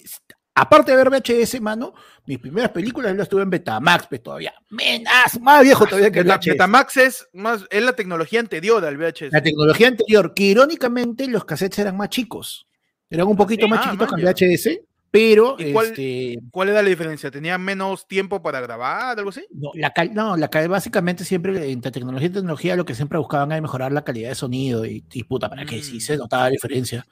aparte 0.60 0.90
de 0.90 0.96
ver 0.96 1.10
VHS, 1.10 1.60
mano, 1.60 1.94
mis 2.26 2.38
primeras 2.38 2.70
películas 2.70 3.16
las 3.16 3.28
tuve 3.28 3.42
en 3.42 3.50
Betamax, 3.50 4.06
pues 4.08 4.22
todavía, 4.22 4.52
menas, 4.70 5.40
más 5.40 5.62
viejo 5.62 5.86
todavía 5.86 6.10
que 6.10 6.20
el 6.20 6.26
VHS. 6.26 6.46
Betamax 6.50 6.96
es, 6.98 7.28
más, 7.32 7.64
es 7.70 7.82
la 7.82 7.92
tecnología 7.94 8.40
anterior 8.40 8.84
al 8.84 8.96
VHS. 8.96 9.32
La 9.32 9.42
tecnología 9.42 9.88
anterior, 9.88 10.34
que 10.34 10.44
irónicamente 10.44 11.26
los 11.28 11.44
cassettes 11.44 11.78
eran 11.78 11.96
más 11.96 12.08
chicos, 12.10 12.66
eran 13.10 13.26
un 13.26 13.36
poquito 13.36 13.66
sí? 13.66 13.70
más 13.70 13.80
Ah, 13.80 13.84
chiquitos 13.90 14.08
que 14.12 14.20
el. 14.20 14.26
VHS, 14.26 14.80
pero, 15.10 15.56
¿Y 15.58 15.72
cuál- 15.72 15.86
este, 15.86 16.38
¿Cuál 16.50 16.68
era 16.68 16.82
la 16.82 16.88
diferencia? 16.90 17.30
¿Tenía 17.30 17.56
menos 17.56 18.06
tiempo 18.06 18.42
para 18.42 18.60
grabar, 18.60 19.16
algo 19.18 19.30
así? 19.30 19.46
No, 19.50 19.70
la 19.74 19.90
cal- 19.94 20.12
no, 20.12 20.36
la 20.36 20.48
cal- 20.50 20.68
básicamente 20.68 21.24
siempre 21.24 21.70
entre 21.70 21.90
tecnología 21.90 22.26
y 22.26 22.30
tecnología 22.30 22.76
lo 22.76 22.84
que 22.84 22.94
siempre 22.94 23.16
buscaban 23.18 23.50
era 23.52 23.60
mejorar 23.62 23.90
la 23.90 24.04
calidad 24.04 24.28
de 24.28 24.34
sonido 24.34 24.84
y, 24.84 25.02
y 25.10 25.24
puta, 25.24 25.48
para 25.48 25.64
que 25.64 25.82
sí 25.82 25.96
Mm. 25.96 26.00
se 26.00 26.16
notaba 26.18 26.44
la 26.44 26.50
diferencia. 26.50 27.06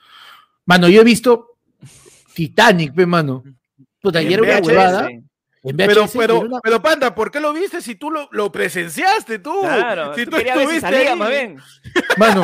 Mano, 0.66 0.88
yo 0.90 1.00
he 1.00 1.04
visto 1.04 1.56
Titanic, 2.37 2.94
pe, 2.94 3.06
mano. 3.06 3.43
Puta, 4.03 4.20
y 4.20 4.32
era 4.34 4.43
una 4.43 4.58
huevada. 4.58 5.08
Pero, 5.77 6.05
y 6.05 6.08
pero, 6.19 6.41
una- 6.41 6.60
pero, 6.60 6.81
Panda, 6.82 7.13
¿por 7.15 7.31
qué 7.31 7.41
lo 7.41 7.53
viste 7.55 7.81
si 7.81 7.94
tú 7.96 8.10
lo, 8.10 8.29
lo 8.31 8.53
presenciaste 8.53 9.39
tú? 9.41 9.60
Claro, 9.63 10.15
si 10.15 10.27
tú 10.27 10.37
querías 10.37 10.56
ver 10.58 10.69
si 10.69 10.81
salía, 10.81 11.17
más 11.17 11.31
bien. 11.31 11.58
Mano, 12.19 12.43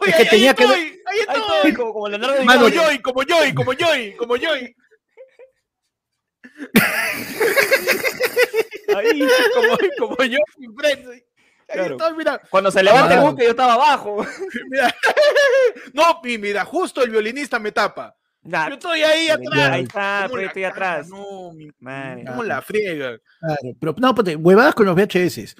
Oye, 0.00 0.10
Es 0.10 0.16
que 0.16 0.22
ahí 0.22 0.28
tenía 0.30 0.54
que 0.54 0.64
estoy, 0.64 0.80
ahí 0.80 0.98
Ahí 1.28 1.36
estoy. 1.36 1.74
como, 1.74 1.92
como 1.92 2.08
Leonardo 2.08 2.36
Como 2.38 2.50
DiCaprio. 2.52 2.82
Joy, 2.82 2.98
como 3.02 3.22
Joy, 3.22 3.54
como 3.54 3.72
Joy, 3.74 4.16
como 4.16 4.36
Joy. 4.36 4.74
Ahí. 8.96 9.28
Como, 9.54 9.76
como 9.98 10.16
frente. 10.16 11.12
Ahí 11.12 11.22
Claro. 11.66 11.96
estoy, 11.96 12.16
mira. 12.16 12.40
Cuando 12.50 12.70
se 12.70 12.82
levanta 12.82 13.14
el 13.14 13.20
Mano. 13.20 13.30
buque, 13.32 13.44
yo 13.44 13.50
estaba 13.50 13.74
abajo. 13.74 14.24
mira. 14.70 14.94
No, 15.92 16.20
y 16.24 16.38
mira, 16.38 16.64
justo 16.64 17.02
el 17.02 17.10
violinista 17.10 17.58
me 17.58 17.72
tapa. 17.72 18.14
Nah, 18.44 18.68
Yo 18.68 18.74
estoy 18.74 19.02
ahí 19.02 19.28
atrás. 19.28 19.70
ahí 19.70 19.82
está, 19.82 20.20
¿Cómo 20.24 20.34
pues 20.34 20.46
estoy 20.46 20.64
atrás. 20.64 21.08
No, 21.08 21.52
mi, 21.52 21.68
Madre. 21.80 22.24
¿cómo 22.26 22.42
la 22.42 22.60
friega? 22.60 23.18
claro, 23.40 23.76
pero 23.80 23.94
no, 23.98 24.14
pues, 24.14 24.36
huevadas 24.38 24.74
con 24.74 24.86
los 24.86 24.94
VHS. 24.94 25.56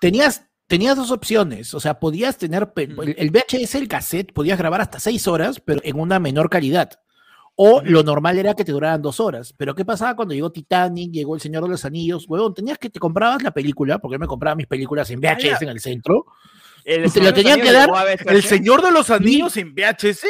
Tenías, 0.00 0.46
tenías 0.68 0.96
dos 0.96 1.10
opciones, 1.10 1.74
o 1.74 1.80
sea, 1.80 1.98
podías 1.98 2.38
tener, 2.38 2.72
el, 2.76 3.14
el 3.18 3.30
VHS, 3.30 3.74
el 3.74 3.88
cassette, 3.88 4.32
podías 4.32 4.58
grabar 4.58 4.80
hasta 4.80 5.00
seis 5.00 5.26
horas, 5.26 5.60
pero 5.60 5.80
en 5.82 5.98
una 5.98 6.20
menor 6.20 6.48
calidad. 6.48 6.90
O 7.56 7.82
lo 7.84 8.02
normal 8.02 8.36
era 8.38 8.54
que 8.54 8.64
te 8.64 8.72
duraran 8.72 9.00
dos 9.00 9.20
horas. 9.20 9.54
Pero 9.56 9.74
¿qué 9.74 9.84
pasaba 9.84 10.16
cuando 10.16 10.34
llegó 10.34 10.50
Titanic, 10.50 11.12
llegó 11.12 11.36
El 11.36 11.40
Señor 11.40 11.62
de 11.62 11.68
los 11.68 11.84
Anillos? 11.84 12.26
Huevón, 12.28 12.52
tenías 12.52 12.78
que 12.78 12.90
te 12.90 12.98
comprabas 12.98 13.42
la 13.42 13.52
película, 13.52 13.98
porque 13.98 14.16
yo 14.16 14.18
me 14.18 14.26
compraba 14.26 14.56
mis 14.56 14.66
películas 14.66 15.08
en 15.10 15.20
VHS 15.20 15.62
en 15.62 15.68
el 15.68 15.80
centro, 15.80 16.26
El 16.84 17.06
Y 17.06 17.10
te 17.10 17.20
lo 17.20 17.32
tenían 17.32 17.60
que 17.60 17.72
dar 17.72 17.90
El 18.26 18.42
Señor 18.42 18.82
de 18.82 18.90
los 18.90 19.08
Anillos 19.10 19.56
en 19.56 19.72
VHS. 19.72 20.26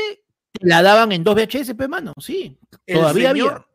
La 0.61 0.83
daban 0.83 1.13
en 1.13 1.25
dos 1.25 1.35
VHS, 1.35 1.75
pe, 1.75 1.89
mano, 1.89 2.13
sí. 2.19 2.59
Todavía 2.87 3.31
señor- 3.33 3.51
había. 3.53 3.67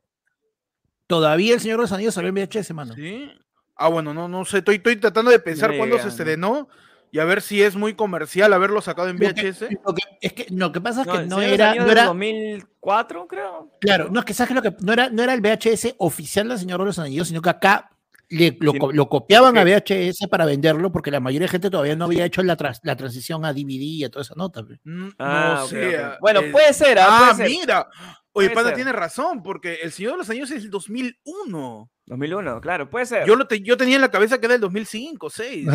Todavía 1.07 1.53
El 1.55 1.59
Señor 1.59 1.77
de 1.77 1.81
los 1.83 1.91
Anillos 1.91 2.13
salió 2.13 2.29
en 2.29 2.35
VHS, 2.35 2.73
mano. 2.73 2.93
Sí. 2.93 3.29
Ah, 3.75 3.87
bueno, 3.87 4.13
no, 4.13 4.27
no 4.27 4.45
sé. 4.45 4.59
Estoy, 4.59 4.75
estoy 4.75 4.97
tratando 4.97 5.31
de 5.31 5.39
pensar 5.39 5.75
cuándo 5.75 5.97
se 5.97 6.03
¿no? 6.03 6.09
estrenó 6.09 6.69
y 7.11 7.17
a 7.19 7.25
ver 7.25 7.41
si 7.41 7.63
es 7.63 7.75
muy 7.75 7.95
comercial 7.95 8.53
haberlo 8.53 8.81
sacado 8.81 9.09
en 9.09 9.17
Lo 9.17 9.33
que- 9.33 9.51
VHS. 9.51 9.61
lo 9.83 9.93
que- 9.95 10.01
es 10.21 10.33
que 10.33 10.45
lo 10.51 10.71
que 10.71 10.81
pasa 10.81 11.01
es 11.01 11.07
No, 11.07 11.13
que 11.13 11.19
no 11.25 11.37
los 11.37 11.45
era, 11.45 11.73
no 11.73 11.81
del 11.83 11.91
era, 11.91 12.05
2004, 12.05 13.27
creo. 13.27 13.71
Claro, 13.81 14.09
no, 14.11 14.19
es 14.19 14.25
que 14.25 14.33
sabes 14.35 14.49
que 14.49 14.53
lo 14.53 14.61
que 14.61 14.75
no 14.83 14.93
era, 14.93 15.09
no 15.09 15.23
era 15.23 15.33
el 15.33 15.41
VHS 15.41 15.95
oficial 15.97 16.47
del 16.49 16.59
Señor 16.59 16.79
de 16.81 16.85
los 16.85 16.99
Anillos, 16.99 17.27
sino 17.29 17.41
que 17.41 17.49
acá 17.49 17.89
le- 18.29 18.57
lo, 18.59 18.71
Sí, 18.73 18.77
co- 18.79 18.91
lo 18.91 19.09
copiaban 19.09 19.57
a. 19.57 19.63
VHS 19.63 20.27
para 20.29 20.45
venderlo, 20.45 20.91
porque 20.91 21.11
la 21.11 21.19
mayoría 21.19 21.45
de 21.47 21.51
gente 21.51 21.69
todavía 21.69 21.95
no 21.95 22.05
había 22.05 22.25
hecho 22.25 22.41
la, 22.43 22.55
tras- 22.57 22.79
la 22.83 22.95
transición 22.95 23.43
a 23.45 23.53
DVD 23.53 23.81
y 23.83 24.03
a 24.03 24.09
toda 24.09 24.23
esa 24.23 24.35
nota. 24.35 24.63
pe. 24.65 24.79
Mm, 24.83 25.09
Ah, 25.19 25.53
no 25.57 25.63
ok, 25.65 25.69
sé. 25.69 25.87
ok. 25.97 26.03
ah, 26.05 26.17
Bueno, 26.21 26.41
puede 26.51 26.73
ser, 26.73 26.99
ah, 26.99 27.07
Ah, 27.09 27.19
puede 27.33 27.49
ser. 27.49 27.59
mira. 27.59 27.87
Oye, 28.31 28.47
Puede 28.49 28.55
Panda 28.55 28.69
ser. 28.69 28.75
tiene 28.75 28.91
razón, 28.93 29.41
porque 29.41 29.79
El 29.81 29.91
Señor 29.91 30.11
de 30.13 30.17
los 30.19 30.29
Anillos 30.29 30.51
es 30.51 30.63
el 30.63 30.69
2001. 30.69 31.89
2001, 32.05 32.61
claro, 32.61 32.89
puede 32.89 33.05
ser. 33.07 33.25
Yo, 33.27 33.35
lo 33.35 33.47
te- 33.47 33.61
yo 33.61 33.75
tenía 33.75 33.95
en 33.95 34.01
la 34.01 34.11
cabeza 34.11 34.39
que 34.39 34.45
era 34.45 34.55
el 34.55 34.61
2005, 34.61 35.29
6. 35.29 35.67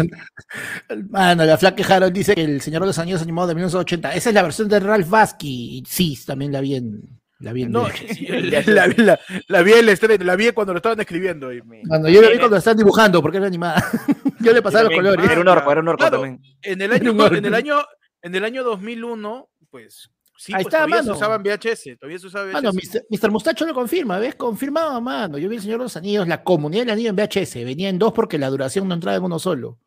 Mano, 1.11 1.45
la 1.45 1.57
flaca 1.59 1.85
Harold 1.95 2.13
dice 2.13 2.35
que 2.35 2.43
el 2.45 2.61
Señor 2.61 2.83
de 2.83 2.87
los 2.89 2.99
Anillos 2.99 3.23
animado 3.23 3.49
de 3.49 3.55
1980. 3.55 4.15
Esa 4.15 4.29
es 4.31 4.35
la 4.35 4.43
versión 4.43 4.69
de 4.69 4.81
Ralph 4.81 5.09
Basky. 5.09 5.79
Y 5.79 5.85
Sí, 5.87 6.19
también 6.27 6.53
la 6.53 6.61
vi 6.61 6.77
en. 6.77 7.03
La 7.41 7.53
vi 7.53 7.63
en 7.63 7.73
No, 7.73 7.89
la, 8.67 8.87
vi- 8.87 9.03
la- 9.03 9.19
la 9.49 9.63
vi 9.63 9.73
el 9.73 9.89
estreno, 9.89 10.25
la 10.25 10.37
vi 10.37 10.53
cuando 10.53 10.73
lo 10.73 10.79
estaban 10.79 11.01
escribiendo. 11.01 11.53
y- 11.53 11.61
Cuando 11.89 12.09
yo 12.09 12.23
la 12.23 12.29
vi 12.31 12.37
cuando 12.39 12.55
la 12.55 12.59
están 12.59 12.77
dibujando, 12.77 13.21
porque 13.21 13.39
era 13.39 13.47
animada. 13.47 13.85
yo 14.41 14.53
le 14.53 14.63
pasaba 14.63 14.85
los 14.85 14.95
colores. 14.95 15.29
Era 15.31 15.41
un 15.41 15.49
orco, 15.49 15.71
era 15.73 15.81
un 15.81 15.89
orco 15.89 15.99
Claro. 15.99 16.21
también. 16.21 16.41
En 16.63 16.81
el 16.81 16.93
año, 16.93 17.11
en 17.27 17.45
el 17.45 17.55
año, 17.55 17.77
en 18.23 18.35
el 18.35 18.45
año 18.45 18.63
2001, 18.65 19.49
pues 19.71 20.11
sí, 20.37 20.53
Ahí 20.55 20.63
pues, 20.63 20.67
está, 20.75 20.85
todavía 20.87 20.97
se 21.03 21.03
mano. 21.11 21.17
usaban 21.17 21.43
VHS, 21.43 21.99
todavía 21.99 22.19
se 22.19 22.27
usaba 22.27 22.45
VHS. 22.47 22.53
Mano, 22.55 22.73
Mr. 22.73 23.03
Mr. 23.11 23.31
Mustacho 23.31 23.67
lo 23.67 23.75
confirma, 23.75 24.19
¿ves? 24.19 24.35
Confirmado, 24.37 25.01
mano. 25.01 25.37
Yo 25.39 25.49
vi 25.49 25.57
el 25.57 25.63
Señor 25.63 25.79
de 25.79 25.85
los 25.85 25.97
Anillos, 25.97 26.27
la 26.29 26.43
comunidad 26.45 26.83
del 26.83 26.91
anillo 26.91 27.11
en 27.11 27.17
VHS. 27.17 27.55
Venía 27.65 27.89
en 27.89 27.99
dos 27.99 28.13
porque 28.13 28.39
la 28.39 28.49
duración 28.51 28.87
no 28.89 28.95
entraba 28.95 29.17
en 29.17 29.25
uno 29.25 29.39
solo. 29.39 29.79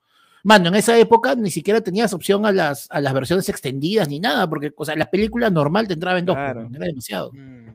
Mano, 0.48 0.70
en 0.70 0.76
esa 0.76 0.98
época 0.98 1.36
ni 1.36 1.52
siquiera 1.52 1.82
tenías 1.82 2.14
opción 2.14 2.46
a 2.46 2.54
las, 2.54 2.88
a 2.90 3.02
las 3.02 3.14
versiones 3.14 3.50
extendidas 3.50 4.08
ni 4.08 4.22
nada, 4.22 4.50
porque, 4.50 4.72
o 4.78 4.86
sea, 4.86 4.96
la 4.96 5.10
película 5.10 5.50
normal 5.50 5.88
te 5.90 5.94
entraba 5.96 6.18
en 6.20 6.26
dos, 6.26 6.38
Claro. 6.38 6.62
pues, 6.70 6.76
era 6.76 6.86
demasiado. 6.86 7.32
Mm. 7.34 7.68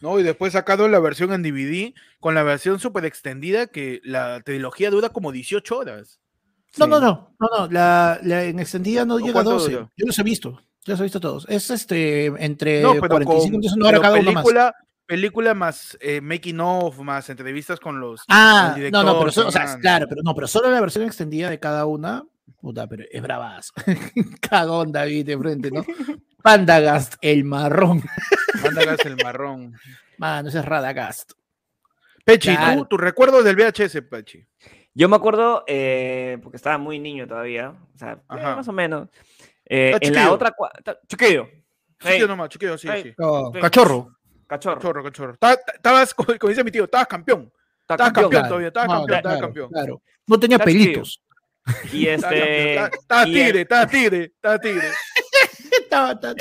No, 0.00 0.18
y 0.18 0.24
después 0.24 0.52
sacado 0.54 0.88
la 0.88 0.98
versión 0.98 1.32
en 1.32 1.44
DVD 1.44 1.94
con 2.18 2.34
la 2.34 2.42
versión 2.42 2.80
super 2.80 3.04
extendida 3.04 3.68
que 3.68 4.00
la 4.02 4.40
trilogía 4.44 4.90
dura 4.90 5.10
como 5.10 5.30
18 5.30 5.78
horas. 5.78 6.18
No, 6.76 6.86
Sí. 6.86 6.90
no, 6.90 6.98
no, 7.00 7.34
no, 7.38 7.48
no, 7.56 7.66
la, 7.70 8.18
la 8.24 8.42
en 8.46 8.58
extendida 8.58 9.04
no 9.04 9.14
¿O 9.14 9.18
llega 9.18 9.30
a 9.30 9.44
cuánto 9.44 9.52
12. 9.52 9.70
duró? 9.70 9.90
Yo 9.96 10.06
los 10.06 10.18
he 10.18 10.22
visto, 10.24 10.50
yo 10.84 10.92
los 10.94 10.98
he 10.98 11.02
visto 11.04 11.20
todos. 11.20 11.46
Es 11.48 11.70
este, 11.70 12.26
entre 12.44 12.82
No, 12.82 12.94
pero 12.94 13.08
45 13.10 13.42
con 13.42 13.50
minutos, 13.52 13.76
una 13.76 13.88
hora 13.90 14.00
cada 14.00 14.18
uno 14.18 14.32
más. 14.32 14.44
Película, 15.16 15.52
más 15.52 15.98
eh, 16.00 16.22
making 16.22 16.58
of, 16.60 16.98
más 17.00 17.28
entrevistas 17.28 17.78
con 17.78 18.00
los 18.00 18.22
Ah, 18.28 18.74
el 18.78 18.90
no, 18.90 19.02
no, 19.02 19.08
pero 19.18 19.18
director, 19.18 19.32
solo, 19.32 19.48
o 19.48 19.52
sea, 19.52 19.64
man. 19.66 19.80
claro, 19.82 20.06
pero 20.08 20.22
no, 20.24 20.34
pero 20.34 20.46
solo 20.46 20.70
la 20.70 20.80
versión 20.80 21.04
extendida 21.04 21.50
de 21.50 21.60
cada 21.60 21.84
una, 21.84 22.24
puta, 22.62 22.86
pero 22.86 23.04
es 23.10 23.20
bravazo. 23.20 23.74
Cagón 24.40 24.90
David 24.90 25.26
de 25.26 25.36
frente, 25.38 25.70
¿no? 25.70 25.84
Pandagast, 26.42 27.16
el 27.20 27.44
marrón. 27.44 28.02
Mándagas 28.62 29.04
el 29.04 29.16
marrón. 29.22 29.74
Mano, 30.16 30.48
ese 30.48 30.60
es 30.60 30.64
Radagast. 30.64 31.32
Pechi, 32.24 32.56
Claro. 32.56 32.80
¿tú, 32.80 32.86
tu 32.86 32.96
recuerdo 32.96 33.42
del 33.42 33.54
VHS, 33.56 34.00
Pechi. 34.08 34.42
Yo 34.94 35.10
me 35.10 35.16
acuerdo, 35.16 35.62
eh, 35.66 36.38
porque 36.42 36.56
estaba 36.56 36.78
muy 36.78 36.98
niño 36.98 37.26
todavía, 37.28 37.74
o 37.94 37.98
sea, 37.98 38.12
eh, 38.12 38.18
Ajá. 38.28 38.56
más 38.56 38.66
o 38.68 38.72
menos. 38.72 39.08
eh, 39.66 39.94
en 40.00 40.14
la 40.14 40.32
otra 40.32 40.52
nomás, 42.26 42.48
chiquillo, 42.48 42.78
sí. 42.78 42.88
Oh, 43.18 43.50
Sí. 43.54 43.60
cachorro. 43.60 44.16
Cachorro. 44.52 44.76
Cachorro, 44.76 45.04
cachorro. 45.04 45.36
Ta- 45.38 45.56
ta- 45.56 45.72
Estabas, 45.74 46.14
como 46.38 46.48
dice 46.48 46.64
mi 46.64 46.70
tío, 46.70 46.84
estabas 46.84 47.06
campeón. 47.06 47.52
Estabas 47.80 48.12
campeón. 48.12 48.24
campeón 48.30 48.48
todavía, 48.48 48.68
estabas 48.68 48.88
No, 48.88 48.94
campeón, 48.98 49.16
estabas 49.18 49.36
claro, 49.38 49.46
campeón. 49.46 49.70
claro. 49.70 50.02
No 50.26 50.40
tenía 50.40 50.56
Está 50.56 50.64
pelitos. 50.64 51.22
Y 51.92 52.06
este. 52.08 52.74
y 53.26 53.32
tigre, 53.32 53.60
estabas 53.62 53.90
tigre, 53.90 54.24
estabas 54.34 54.60
tigre. 54.60 54.88
Estaba- 55.82 56.12
estaba- 56.12 56.34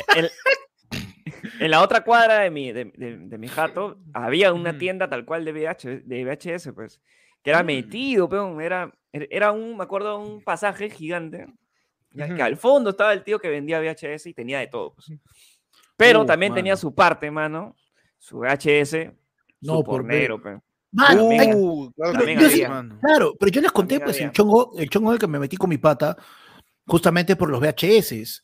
en, 1.60 1.72
la 1.72 1.82
otra 1.82 2.04
cuadra 2.04 2.40
de 2.40 2.50
mi, 2.52 2.72
de, 2.72 2.86
de- 2.96 3.18
de 3.18 3.38
mi 3.38 3.48
jato 3.48 4.00
había 4.14 4.52
una 4.54 4.78
tienda 4.78 5.10
tal 5.10 5.26
cual 5.26 5.46
de, 5.46 5.52
VH, 5.54 6.02
de 6.06 6.26
VHS, 6.26 6.72
pues, 6.74 7.02
que 7.44 7.50
era 7.50 7.64
Mm. 7.64 7.66
metido, 7.66 8.30
peón, 8.30 8.60
era, 8.62 8.92
era 9.12 9.52
un, 9.52 9.78
me 9.78 9.84
acuerdo, 9.84 10.20
un 10.20 10.44
pasaje 10.44 10.90
gigante, 10.90 11.48
ya 12.12 12.34
que 12.36 12.42
al 12.42 12.58
fondo 12.58 12.90
estaba 12.92 13.14
el 13.14 13.24
tío 13.24 13.40
que 13.40 13.50
vendía 13.50 13.80
VHS 13.80 14.26
y 14.28 14.34
tenía 14.34 14.60
de 14.60 14.68
todo, 14.68 14.94
pues. 14.94 15.12
Pero 15.98 16.22
Uh, 16.22 16.26
también 16.26 16.54
tenía 16.54 16.74
mano. 16.74 16.82
su 16.82 16.96
parte, 16.96 17.30
mano, 17.32 17.76
su 18.22 18.38
VHS, 18.38 19.12
No, 19.62 19.78
su 19.78 19.84
por 19.84 20.02
pornero, 20.02 20.42
peón. 20.42 20.62
Mano, 20.94 21.22
También- 21.22 21.42
hay- 21.42 21.54
Uh, 21.56 21.92
claro 21.96 22.14
también 22.14 22.40
sí, 22.40 22.46
había. 22.46 22.70
mano. 22.70 23.00
Claro, 23.02 23.34
pero 23.40 23.52
yo 23.52 23.62
les 23.62 23.72
conté, 23.72 23.96
También 23.98 24.06
pues, 24.18 24.22
el 24.22 24.32
chongo, 24.32 24.74
el 24.78 24.90
chongo 24.90 25.10
en 25.10 25.14
el 25.14 25.20
que 25.20 25.28
me 25.28 25.40
metí 25.40 25.58
con 25.58 25.70
mi 25.70 25.78
pata, 25.78 26.18
justamente 26.86 27.36
por 27.36 27.50
los 27.50 27.60
VHS, 27.62 28.44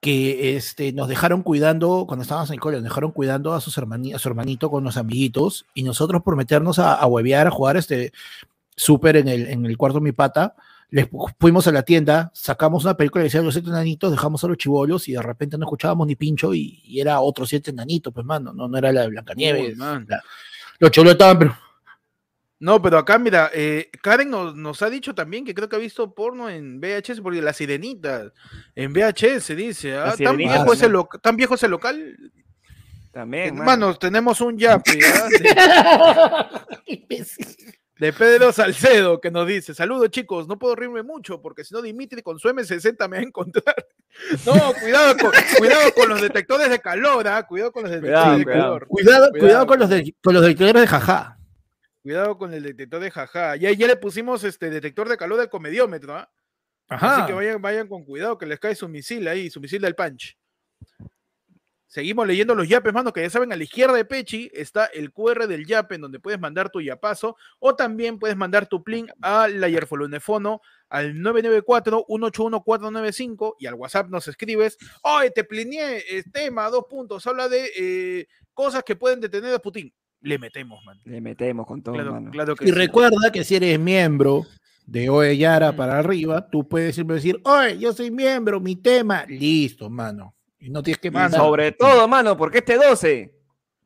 que 0.00 0.56
este, 0.56 0.92
nos 0.92 1.08
dejaron 1.08 1.42
cuidando, 1.42 2.04
cuando 2.06 2.22
estábamos 2.22 2.50
en 2.50 2.54
el 2.54 2.60
cole, 2.60 2.76
nos 2.76 2.84
dejaron 2.84 3.10
cuidando 3.12 3.52
a, 3.54 3.60
sus 3.60 3.76
hermani- 3.78 4.14
a 4.14 4.18
su 4.18 4.28
hermanito 4.28 4.70
con 4.70 4.84
los 4.84 4.96
amiguitos, 4.96 5.66
y 5.74 5.82
nosotros 5.82 6.22
por 6.22 6.36
meternos 6.36 6.78
a, 6.78 6.94
a 6.94 7.06
huevear, 7.06 7.46
a 7.46 7.50
jugar 7.50 7.76
este 7.76 8.12
súper 8.76 9.16
en 9.16 9.28
el, 9.28 9.46
en 9.48 9.66
el 9.66 9.76
cuarto 9.76 9.98
de 9.98 10.04
mi 10.04 10.12
pata, 10.12 10.54
les 10.90 11.08
fuimos 11.38 11.66
a 11.66 11.72
la 11.72 11.82
tienda, 11.82 12.30
sacamos 12.34 12.84
una 12.84 12.96
película 12.96 13.22
y 13.22 13.26
decía 13.28 13.42
los 13.42 13.54
siete 13.54 13.68
enanitos, 13.70 14.10
dejamos 14.10 14.42
a 14.44 14.48
los 14.48 14.56
chivolos 14.56 15.08
y 15.08 15.12
de 15.12 15.22
repente 15.22 15.56
no 15.56 15.64
escuchábamos 15.66 16.06
ni 16.06 16.16
pincho 16.16 16.52
y, 16.54 16.80
y 16.84 17.00
era 17.00 17.20
otro 17.20 17.46
siete 17.46 17.70
enanitos, 17.70 18.12
pues 18.12 18.26
mano, 18.26 18.52
no, 18.52 18.66
no 18.68 18.76
era 18.78 18.92
la 18.92 19.02
de 19.02 19.08
Blancanieves. 19.08 19.76
La- 20.08 20.22
los 20.78 20.90
chivolos 20.90 21.12
estaban, 21.12 21.38
pero 21.38 21.56
No, 22.58 22.82
pero 22.82 22.98
acá, 22.98 23.18
mira, 23.18 23.50
eh, 23.54 23.90
Karen 24.02 24.28
nos, 24.30 24.54
nos 24.56 24.82
ha 24.82 24.90
dicho 24.90 25.14
también 25.14 25.44
que 25.44 25.54
creo 25.54 25.68
que 25.68 25.76
ha 25.76 25.78
visto 25.78 26.12
porno 26.14 26.50
en 26.50 26.80
VHS, 26.80 27.20
porque 27.22 27.40
la 27.40 27.52
sirenita 27.52 28.32
en 28.74 28.92
VHS 28.92 29.56
dice, 29.56 29.96
ah, 29.96 30.14
¿tan, 30.22 30.36
viejo 30.36 30.72
ese 30.72 30.86
¿no? 30.86 30.92
lo- 30.92 31.08
¿tan 31.22 31.36
viejo 31.36 31.54
ese 31.54 31.68
local? 31.68 32.16
También, 33.12 33.50
mano. 33.56 33.60
Hermanos, 33.62 33.98
tenemos 33.98 34.40
un 34.40 34.56
yape 34.58 34.98
¿ah? 35.04 36.50
de, 38.00 38.12
Pedro 38.12 38.52
Salcedo 38.52 39.20
que 39.20 39.30
nos 39.30 39.46
dice, 39.46 39.74
saludos 39.74 40.10
chicos, 40.10 40.48
no 40.48 40.58
puedo 40.58 40.74
reírme 40.74 41.02
mucho 41.02 41.40
porque 41.40 41.64
si 41.64 41.74
no 41.74 41.82
Dimitri 41.82 42.22
con 42.22 42.38
su 42.38 42.48
M60 42.48 43.08
me 43.08 43.16
va 43.18 43.22
a 43.22 43.26
encontrar. 43.26 43.74
No, 44.44 44.52
cuidado 44.80 45.16
con, 45.16 45.30
cuidado 45.58 45.94
con 45.94 46.08
los 46.08 46.20
detectores 46.20 46.68
de 46.68 46.80
calor, 46.80 47.26
¿ah? 47.28 47.46
cuidado 47.46 47.70
con 47.72 47.84
los 47.84 47.92
detectores 47.92 48.18
Cuidado, 48.20 48.38
de 48.38 48.44
cuidado. 48.44 48.62
calor. 48.62 48.86
Cuidado, 48.88 49.30
Cuidado. 49.30 49.38
cuidado 49.38 49.66
con 49.66 49.78
los 49.78 49.88
de, 49.88 50.14
con 50.22 50.34
los 50.34 50.42
detectores 50.42 50.74
de 50.82 50.86
jaja. 50.88 51.38
Cuidado 52.02 52.36
con 52.36 52.52
el 52.52 52.62
detector 52.64 53.00
de 53.00 53.10
jaja. 53.10 53.56
Ya, 53.56 53.70
ya 53.70 53.86
le 53.86 53.96
pusimos 53.96 54.42
este 54.42 54.68
detector 54.68 55.08
de 55.08 55.16
calor 55.16 55.38
del 55.38 55.48
comediómetro, 55.48 56.16
¿ah? 56.16 56.28
Ajá. 56.88 57.18
Así 57.18 57.26
que 57.28 57.32
vayan, 57.34 57.62
vayan 57.62 57.86
con 57.86 58.04
cuidado 58.04 58.36
que 58.36 58.46
les 58.46 58.58
cae 58.58 58.74
su 58.74 58.88
misil 58.88 59.28
ahí, 59.28 59.48
su 59.48 59.60
misil 59.60 59.80
del 59.80 59.94
punch. 59.94 60.36
Seguimos 61.92 62.24
leyendo 62.24 62.54
los 62.54 62.68
yapes, 62.68 62.92
mano, 62.94 63.12
que 63.12 63.20
ya 63.20 63.28
saben, 63.30 63.52
a 63.52 63.56
la 63.56 63.64
izquierda 63.64 63.94
de 63.96 64.04
Pechi 64.04 64.48
está 64.54 64.86
el 64.86 65.12
QR 65.12 65.48
del 65.48 65.66
yape 65.66 65.96
en 65.96 66.02
donde 66.02 66.20
puedes 66.20 66.38
mandar 66.38 66.70
tu 66.70 66.80
yapazo 66.80 67.34
o 67.58 67.74
también 67.74 68.16
puedes 68.20 68.36
mandar 68.36 68.68
tu 68.68 68.84
plin 68.84 69.08
a 69.20 69.48
la 69.48 69.68
Yerfolunefono 69.68 70.60
al 70.88 71.14
994-181-495 71.16 73.54
y 73.58 73.66
al 73.66 73.74
WhatsApp 73.74 74.08
nos 74.08 74.28
escribes, 74.28 74.78
oye, 75.02 75.30
te 75.30 75.44
plineé, 75.44 75.98
eh, 76.08 76.22
tema, 76.32 76.68
dos 76.70 76.84
puntos, 76.88 77.26
habla 77.26 77.48
de 77.48 77.70
eh, 77.76 78.26
cosas 78.54 78.82
que 78.84 78.96
pueden 78.96 79.20
detener 79.20 79.54
a 79.54 79.58
Putin. 79.58 79.92
Le 80.20 80.38
metemos, 80.38 80.84
man. 80.84 81.00
Le 81.04 81.20
metemos 81.20 81.66
con 81.66 81.82
todo, 81.82 81.94
Claro, 81.94 82.12
mano. 82.12 82.30
claro 82.30 82.54
que 82.54 82.64
Y 82.64 82.68
sí. 82.68 82.72
recuerda 82.74 83.32
que 83.32 83.42
si 83.42 83.56
eres 83.56 83.78
miembro 83.80 84.46
de 84.86 85.08
Oe 85.08 85.36
Yara 85.36 85.72
Mm. 85.72 85.76
para 85.76 85.98
arriba, 85.98 86.48
tú 86.50 86.68
puedes 86.68 86.94
siempre 86.94 87.16
decir, 87.16 87.40
oye, 87.44 87.78
yo 87.78 87.92
soy 87.92 88.10
miembro, 88.10 88.60
mi 88.60 88.76
tema, 88.76 89.24
listo, 89.26 89.88
mano. 89.88 90.34
Y 90.60 90.70
no 90.70 90.82
tienes 90.82 91.00
que 91.00 91.10
mandar. 91.10 91.40
Sobre 91.40 91.72
todo, 91.72 92.06
mano, 92.06 92.36
porque 92.36 92.58
este 92.58 92.76
12. 92.76 93.34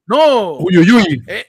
¡No! 0.06 0.58
Uy, 0.58 0.78
uy, 0.78 0.90
uy. 0.92 1.22
Eh, 1.26 1.46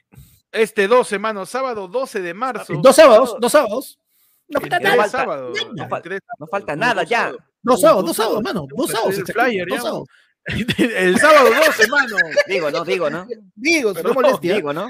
este 0.52 0.88
12, 0.88 1.20
mano, 1.20 1.46
sábado 1.46 1.88
12 1.88 2.22
de 2.22 2.34
marzo. 2.34 2.74
Dos 2.82 2.96
sábados, 2.96 3.36
dos 3.40 3.52
sábados. 3.52 4.00
No 4.48 4.62
falta 4.62 4.80
nada. 4.80 4.96
falta- 4.96 5.18
sábados, 5.18 5.60
en 5.60 5.76
No 5.76 5.90
fal- 5.90 6.02
tres 6.04 6.22
No 6.38 6.46
falta 6.48 6.74
sábados, 6.74 6.80
nada 6.80 7.02
dos 7.02 7.10
ya. 7.10 7.18
sábados. 7.20 7.42
Dos 7.64 7.82
sábados, 7.82 8.02
Dos 8.06 8.06
dos 8.06 8.16
sábados, 8.16 8.44
sábados. 8.44 8.54
mano. 8.54 8.68
Dos 8.78 8.90
El 8.90 8.96
sábados. 8.96 9.24
flyer, 9.34 9.68
dos 9.68 9.82
sábados. 9.82 10.08
El 10.78 11.18
sábado 11.20 11.50
12, 11.66 11.88
mano. 11.88 12.18
Digo, 12.48 12.70
no, 12.72 12.86
digo, 12.86 13.10
¿no? 13.10 13.28
Digo, 13.56 13.94
no 13.94 14.14
molestia. 14.14 14.54
Digo, 14.56 14.72
¿no? 14.72 14.90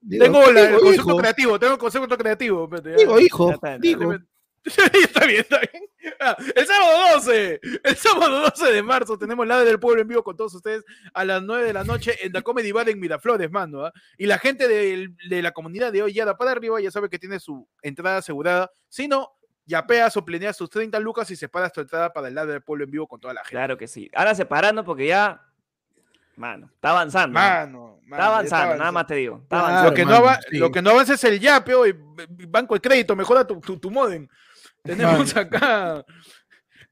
Digo, 0.00 0.24
Tengo 0.24 0.52
la- 0.52 0.60
el 0.60 0.66
digo, 0.68 0.80
concepto 0.80 1.08
hijo. 1.10 1.16
creativo, 1.18 1.58
tengo 1.58 1.72
el 1.72 1.78
concepto 1.80 2.16
creativo. 2.16 2.70
Digo, 2.96 3.18
hijo. 3.18 3.48
Ya 3.48 3.54
está, 3.54 3.78
Digo. 3.78 4.14
está 5.02 5.26
bien, 5.26 5.40
está 5.40 5.58
bien. 5.60 5.84
Ah, 6.20 6.36
el 6.54 6.66
sábado 6.66 7.14
12, 7.14 7.60
el 7.84 7.96
sábado 7.96 8.40
12 8.42 8.72
de 8.72 8.82
marzo 8.82 9.16
tenemos 9.18 9.46
la 9.46 9.64
del 9.64 9.78
pueblo 9.80 10.02
en 10.02 10.08
vivo 10.08 10.22
con 10.22 10.36
todos 10.36 10.54
ustedes 10.54 10.84
a 11.14 11.24
las 11.24 11.42
9 11.42 11.64
de 11.64 11.72
la 11.72 11.84
noche 11.84 12.16
en 12.24 12.32
The 12.32 12.42
Comedy 12.42 12.72
Bar 12.72 12.88
en 12.88 12.98
Miraflores, 13.00 13.50
mano. 13.50 13.86
¿ah? 13.86 13.92
Y 14.18 14.26
la 14.26 14.38
gente 14.38 14.66
del- 14.68 15.16
de, 15.28 15.42
la 15.42 15.52
comunidad 15.52 15.92
de 15.92 16.02
hoy 16.02 16.12
ya 16.12 16.24
da 16.24 16.36
para 16.36 16.50
arriba 16.52 16.80
ya 16.80 16.90
sabe 16.90 17.08
que 17.08 17.18
tiene 17.18 17.38
su 17.40 17.68
entrada 17.82 18.18
asegurada. 18.18 18.70
Si 18.88 19.06
no, 19.08 19.30
yapeas 19.64 20.16
o 20.16 20.24
planeas 20.24 20.56
sus 20.56 20.68
30 20.70 20.98
lucas 21.00 21.30
y 21.30 21.36
separas 21.36 21.72
tu 21.72 21.80
entrada 21.80 22.12
para 22.12 22.28
el 22.28 22.34
lado 22.34 22.48
del 22.48 22.62
pueblo 22.62 22.84
en 22.84 22.90
vivo 22.90 23.06
con 23.06 23.20
toda 23.20 23.34
la 23.34 23.40
gente. 23.40 23.50
Claro 23.52 23.76
que 23.78 23.86
sí. 23.86 24.10
Ahora 24.14 24.34
separando 24.34 24.84
porque 24.84 25.06
ya. 25.06 25.40
Mano, 26.34 26.70
está 26.74 26.90
avanzando. 26.90 27.38
¿no? 27.38 27.44
Mano, 27.46 28.00
mano, 28.06 28.14
está 28.16 28.26
avanzando, 28.26 28.76
nada 28.76 28.90
más 28.92 29.06
te 29.06 29.14
digo. 29.16 29.36
Está 29.42 29.48
Claro, 29.60 29.66
avanzando. 29.66 29.90
Lo 29.90 29.94
que, 29.96 30.04
no 30.04 30.10
mano, 30.10 30.24
ava- 30.26 30.40
sí. 30.50 30.56
lo 30.58 30.70
que 30.72 30.82
no 30.82 30.90
avanza 30.90 31.14
es 31.14 31.24
el 31.24 31.38
yape 31.38 31.74
hoy. 31.74 31.94
Banco 32.48 32.74
de 32.74 32.80
crédito, 32.80 33.14
mejora 33.14 33.46
tu, 33.46 33.60
tu, 33.60 33.78
tu 33.78 33.90
modem. 33.90 34.26
Tenemos 34.82 35.36
acá 35.36 36.04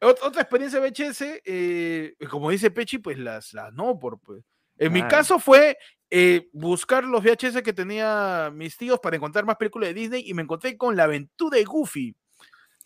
ot- 0.01 0.19
otra 0.23 0.43
experiencia 0.43 0.81
VHS, 0.81 1.41
eh, 1.45 2.15
como 2.31 2.51
dice 2.51 2.71
Pechi, 2.71 2.99
pues 2.99 3.19
las, 3.19 3.53
las 3.53 3.73
no, 3.73 3.99
por 3.99 4.19
pues. 4.21 4.43
En 4.79 4.93
mi 4.93 5.01
caso 5.09 5.39
fue 5.39 5.77
eh, 6.09 6.49
buscar 6.53 7.05
los 7.05 7.23
VHS 7.23 7.63
que 7.63 7.73
tenía 7.75 8.51
mis 8.55 8.77
tíos 8.79 8.99
para 8.99 9.17
encontrar 9.17 9.45
más 9.45 9.57
películas 9.57 9.91
de 9.91 9.95
Disney 9.95 10.23
y 10.27 10.33
me 10.33 10.43
encontré 10.43 10.77
con 10.79 10.97
La 10.97 11.05
aventura 11.05 11.59
de 11.59 11.65
Goofy. 11.65 12.15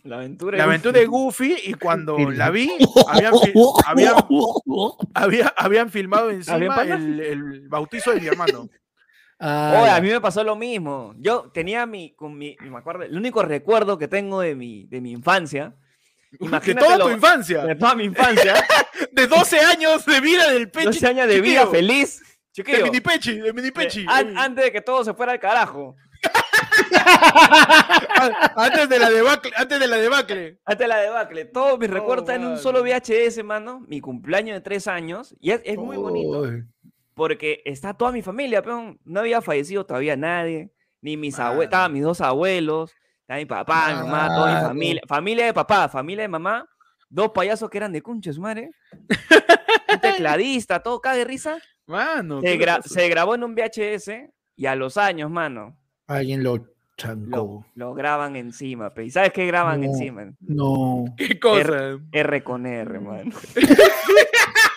La 0.02 0.16
aventura. 0.16 0.58
La 0.58 0.64
de 0.64 0.68
aventura 0.70 0.98
de 0.98 1.06
Goofy. 1.06 1.56
Y 1.66 1.74
cuando 1.74 2.16
la 2.30 2.50
vi, 2.50 2.68
habían, 3.06 3.32
habían, 3.86 4.14
había- 5.14 5.54
habían 5.56 5.88
filmado 5.90 6.30
encima 6.30 6.56
el 7.20 7.68
bautizo 7.68 8.10
de 8.12 8.20
mi 8.20 8.26
hermano. 8.26 8.68
Ah, 9.40 9.72
Oye, 9.78 9.86
ya. 9.86 9.96
a 9.96 10.00
mí 10.00 10.08
me 10.10 10.20
pasó 10.20 10.42
lo 10.44 10.56
mismo. 10.56 11.14
Yo 11.18 11.50
tenía 11.52 11.86
mi, 11.86 12.14
con 12.14 12.36
mi, 12.38 12.56
me 12.60 12.78
acuerdo, 12.78 13.02
el 13.02 13.16
único 13.16 13.42
recuerdo 13.42 13.98
que 13.98 14.08
tengo 14.08 14.40
de 14.40 14.54
mi, 14.54 14.86
de 14.86 15.00
mi 15.00 15.12
infancia. 15.12 15.74
De 16.64 16.74
toda 16.74 16.98
tu 16.98 17.10
infancia. 17.10 17.64
De 17.64 17.74
toda 17.76 17.94
mi 17.94 18.04
infancia. 18.04 18.54
De 19.12 19.26
12 19.28 19.60
años 19.60 20.04
de 20.04 20.20
vida 20.20 20.50
del 20.50 20.68
pechi. 20.70 20.86
12 20.86 21.06
años 21.06 21.28
de 21.28 21.40
vida 21.40 21.60
chiquillo. 21.62 21.70
feliz. 21.70 22.22
De 22.56 22.82
mini 22.84 23.00
pechi, 23.00 23.38
de 23.40 23.52
mini 23.52 23.68
eh, 23.68 23.72
pechi. 23.72 24.04
an- 24.08 24.36
antes 24.38 24.64
de 24.64 24.72
que 24.72 24.80
todo 24.80 25.04
se 25.04 25.14
fuera 25.14 25.32
al 25.32 25.40
carajo. 25.40 25.94
Ah, 26.96 28.52
antes 28.56 28.88
de 28.88 28.98
la 28.98 29.10
debacle, 29.10 29.52
antes 29.56 29.78
de 29.80 29.86
la 29.86 29.96
debacle. 29.96 30.58
Antes 30.64 30.78
de 30.84 30.88
la 30.88 30.96
debacle. 30.98 31.44
Todos 31.46 31.78
mis 31.78 31.88
Oh, 31.90 31.92
recuerdos 31.92 32.28
están 32.28 32.42
en 32.42 32.48
un 32.48 32.58
solo 32.58 32.82
VHS, 32.82 33.44
mano. 33.44 33.80
Mi 33.88 34.00
cumpleaños 34.00 34.54
de 34.56 34.60
tres 34.60 34.86
años. 34.88 35.34
Y 35.40 35.50
es, 35.50 35.60
es 35.64 35.76
muy 35.76 35.96
bonito. 35.96 36.46
Porque 37.14 37.62
está 37.64 37.94
toda 37.94 38.10
mi 38.12 38.22
familia, 38.22 38.60
pero 38.62 38.96
no 39.04 39.20
había 39.20 39.40
fallecido 39.40 39.86
todavía 39.86 40.16
nadie. 40.16 40.70
Ni 41.00 41.16
mis 41.16 41.38
abuelos. 41.38 41.64
Estaban 41.64 41.92
mis 41.92 42.02
dos 42.02 42.20
abuelos. 42.20 42.92
Estaba 43.20 43.38
mi 43.38 43.46
papá, 43.46 43.88
mi 43.90 43.94
mamá, 44.08 44.28
toda 44.34 44.54
mi 44.60 44.66
familia. 44.66 45.02
Familia 45.06 45.46
de 45.46 45.54
papá, 45.54 45.88
familia 45.88 46.22
de 46.22 46.28
mamá. 46.28 46.68
Dos 47.08 47.30
payasos 47.30 47.70
que 47.70 47.78
eran 47.78 47.92
de 47.92 48.02
cunche, 48.02 48.32
su 48.32 48.40
madre. 48.40 48.70
Un 49.92 50.00
tecladista, 50.00 50.80
todo 50.82 51.00
caga 51.00 51.16
de 51.18 51.24
risa. 51.24 51.58
Mano. 51.86 52.40
Se, 52.40 52.58
se 52.88 53.08
grabó 53.08 53.34
en 53.34 53.44
un 53.44 53.54
VHS 53.54 54.10
y 54.56 54.66
a 54.66 54.74
los 54.74 54.96
años, 54.96 55.30
mano, 55.30 55.76
Alguien 56.06 56.42
lo 56.42 56.66
chancó. 56.96 57.64
lo 57.74 57.94
graban 57.94 58.36
encima. 58.36 58.90
pe. 58.92 59.04
¿Y 59.04 59.10
sabes 59.10 59.32
qué 59.32 59.46
graban 59.46 59.80
No. 59.82 59.86
encima? 59.88 60.32
No. 60.40 61.04
¿Qué 61.16 61.38
cosa? 61.38 61.98
R 62.12 62.42
con 62.44 62.66
R, 62.66 63.00
mano. 63.00 63.30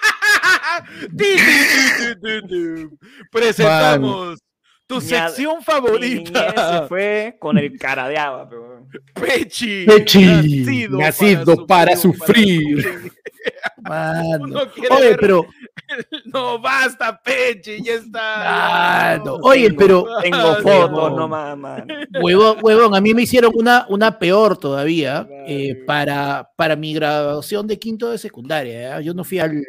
Presentamos 3.32 4.40
tu 4.88 5.02
sección 5.02 5.62
favorita. 5.64 6.80
se 6.82 6.88
fue 6.88 7.36
con 7.40 7.58
el 7.58 7.78
cara 7.78 8.08
de 8.08 8.18
agua, 8.18 8.48
pero... 8.50 8.88
Pechi. 9.14 9.86
Pechi, 9.86 10.88
nacido 10.90 11.66
para 11.68 11.96
sufrir. 11.98 13.12
Mano. 13.82 14.60
Oye, 14.92 15.10
ver- 15.10 15.18
pero, 15.20 15.46
No, 16.26 16.60
basta, 16.60 17.22
Pechi, 17.22 17.82
ya 17.84 17.94
está. 17.94 19.18
Mano, 19.20 19.36
oye, 19.42 19.68
Tengo- 19.70 19.78
pero, 19.78 20.06
Tengo 20.22 20.56
fotos 20.56 20.92
no. 21.16 21.28
mano. 21.28 21.86
huevón, 22.22 22.58
huevón, 22.62 22.96
a 22.96 23.02
mí 23.02 23.14
me 23.14 23.22
hicieron 23.24 23.52
una, 23.56 23.86
una 23.90 24.18
peor 24.20 24.58
todavía 24.58 25.28
eh, 25.48 25.84
para, 25.86 26.50
para 26.56 26.76
mi 26.76 26.94
graduación 26.94 27.68
de 27.68 27.78
quinto 27.80 28.10
de 28.10 28.18
secundaria. 28.18 28.82
¿ya? 28.82 29.02
Yo 29.02 29.14
no 29.14 29.24
fui 29.24 29.40
al, 29.40 29.64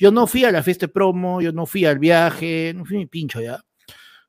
yo 0.00 0.10
no 0.10 0.26
fui 0.26 0.44
a 0.46 0.50
la 0.50 0.62
fiesta 0.62 0.86
de 0.86 0.92
promo, 0.92 1.42
yo 1.42 1.52
no 1.52 1.66
fui 1.66 1.84
al 1.84 1.98
viaje, 1.98 2.72
no 2.74 2.86
fui 2.86 2.96
ni 2.96 3.06
pincho 3.06 3.38
ya. 3.42 3.60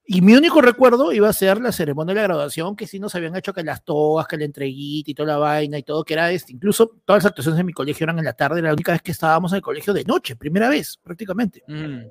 Y 0.06 0.20
mi 0.20 0.34
único 0.34 0.60
recuerdo 0.62 1.14
iba 1.14 1.30
a 1.30 1.34
ser 1.34 1.62
la 1.62 1.72
ceremonia 1.72 2.14
de 2.14 2.20
la 2.20 2.28
graduación, 2.28 2.76
que 2.76 2.88
sí 2.88 3.00
nos 3.00 3.16
habían 3.16 3.38
hecho 3.38 3.54
que 3.54 3.64
las 3.64 3.86
togas, 3.86 4.28
que 4.28 4.36
la 4.36 4.44
entreguita 4.44 5.12
y 5.12 5.14
toda 5.14 5.28
la 5.28 5.38
vaina 5.38 5.78
y 5.78 5.84
todo, 5.84 6.04
que 6.04 6.14
era 6.14 6.30
este. 6.30 6.52
Incluso 6.52 7.00
todas 7.06 7.24
las 7.24 7.30
actuaciones 7.30 7.58
en 7.62 7.66
mi 7.66 7.72
colegio 7.72 8.04
eran 8.04 8.20
en 8.20 8.26
la 8.26 8.34
tarde, 8.34 8.60
era 8.60 8.68
la 8.68 8.74
única 8.74 8.92
vez 8.92 9.02
que 9.02 9.14
estábamos 9.14 9.54
en 9.54 9.58
el 9.58 9.62
colegio 9.62 9.94
de 9.94 10.04
noche, 10.04 10.36
primera 10.36 10.68
vez, 10.68 11.00
prácticamente. 11.02 11.64
Mm. 11.66 12.02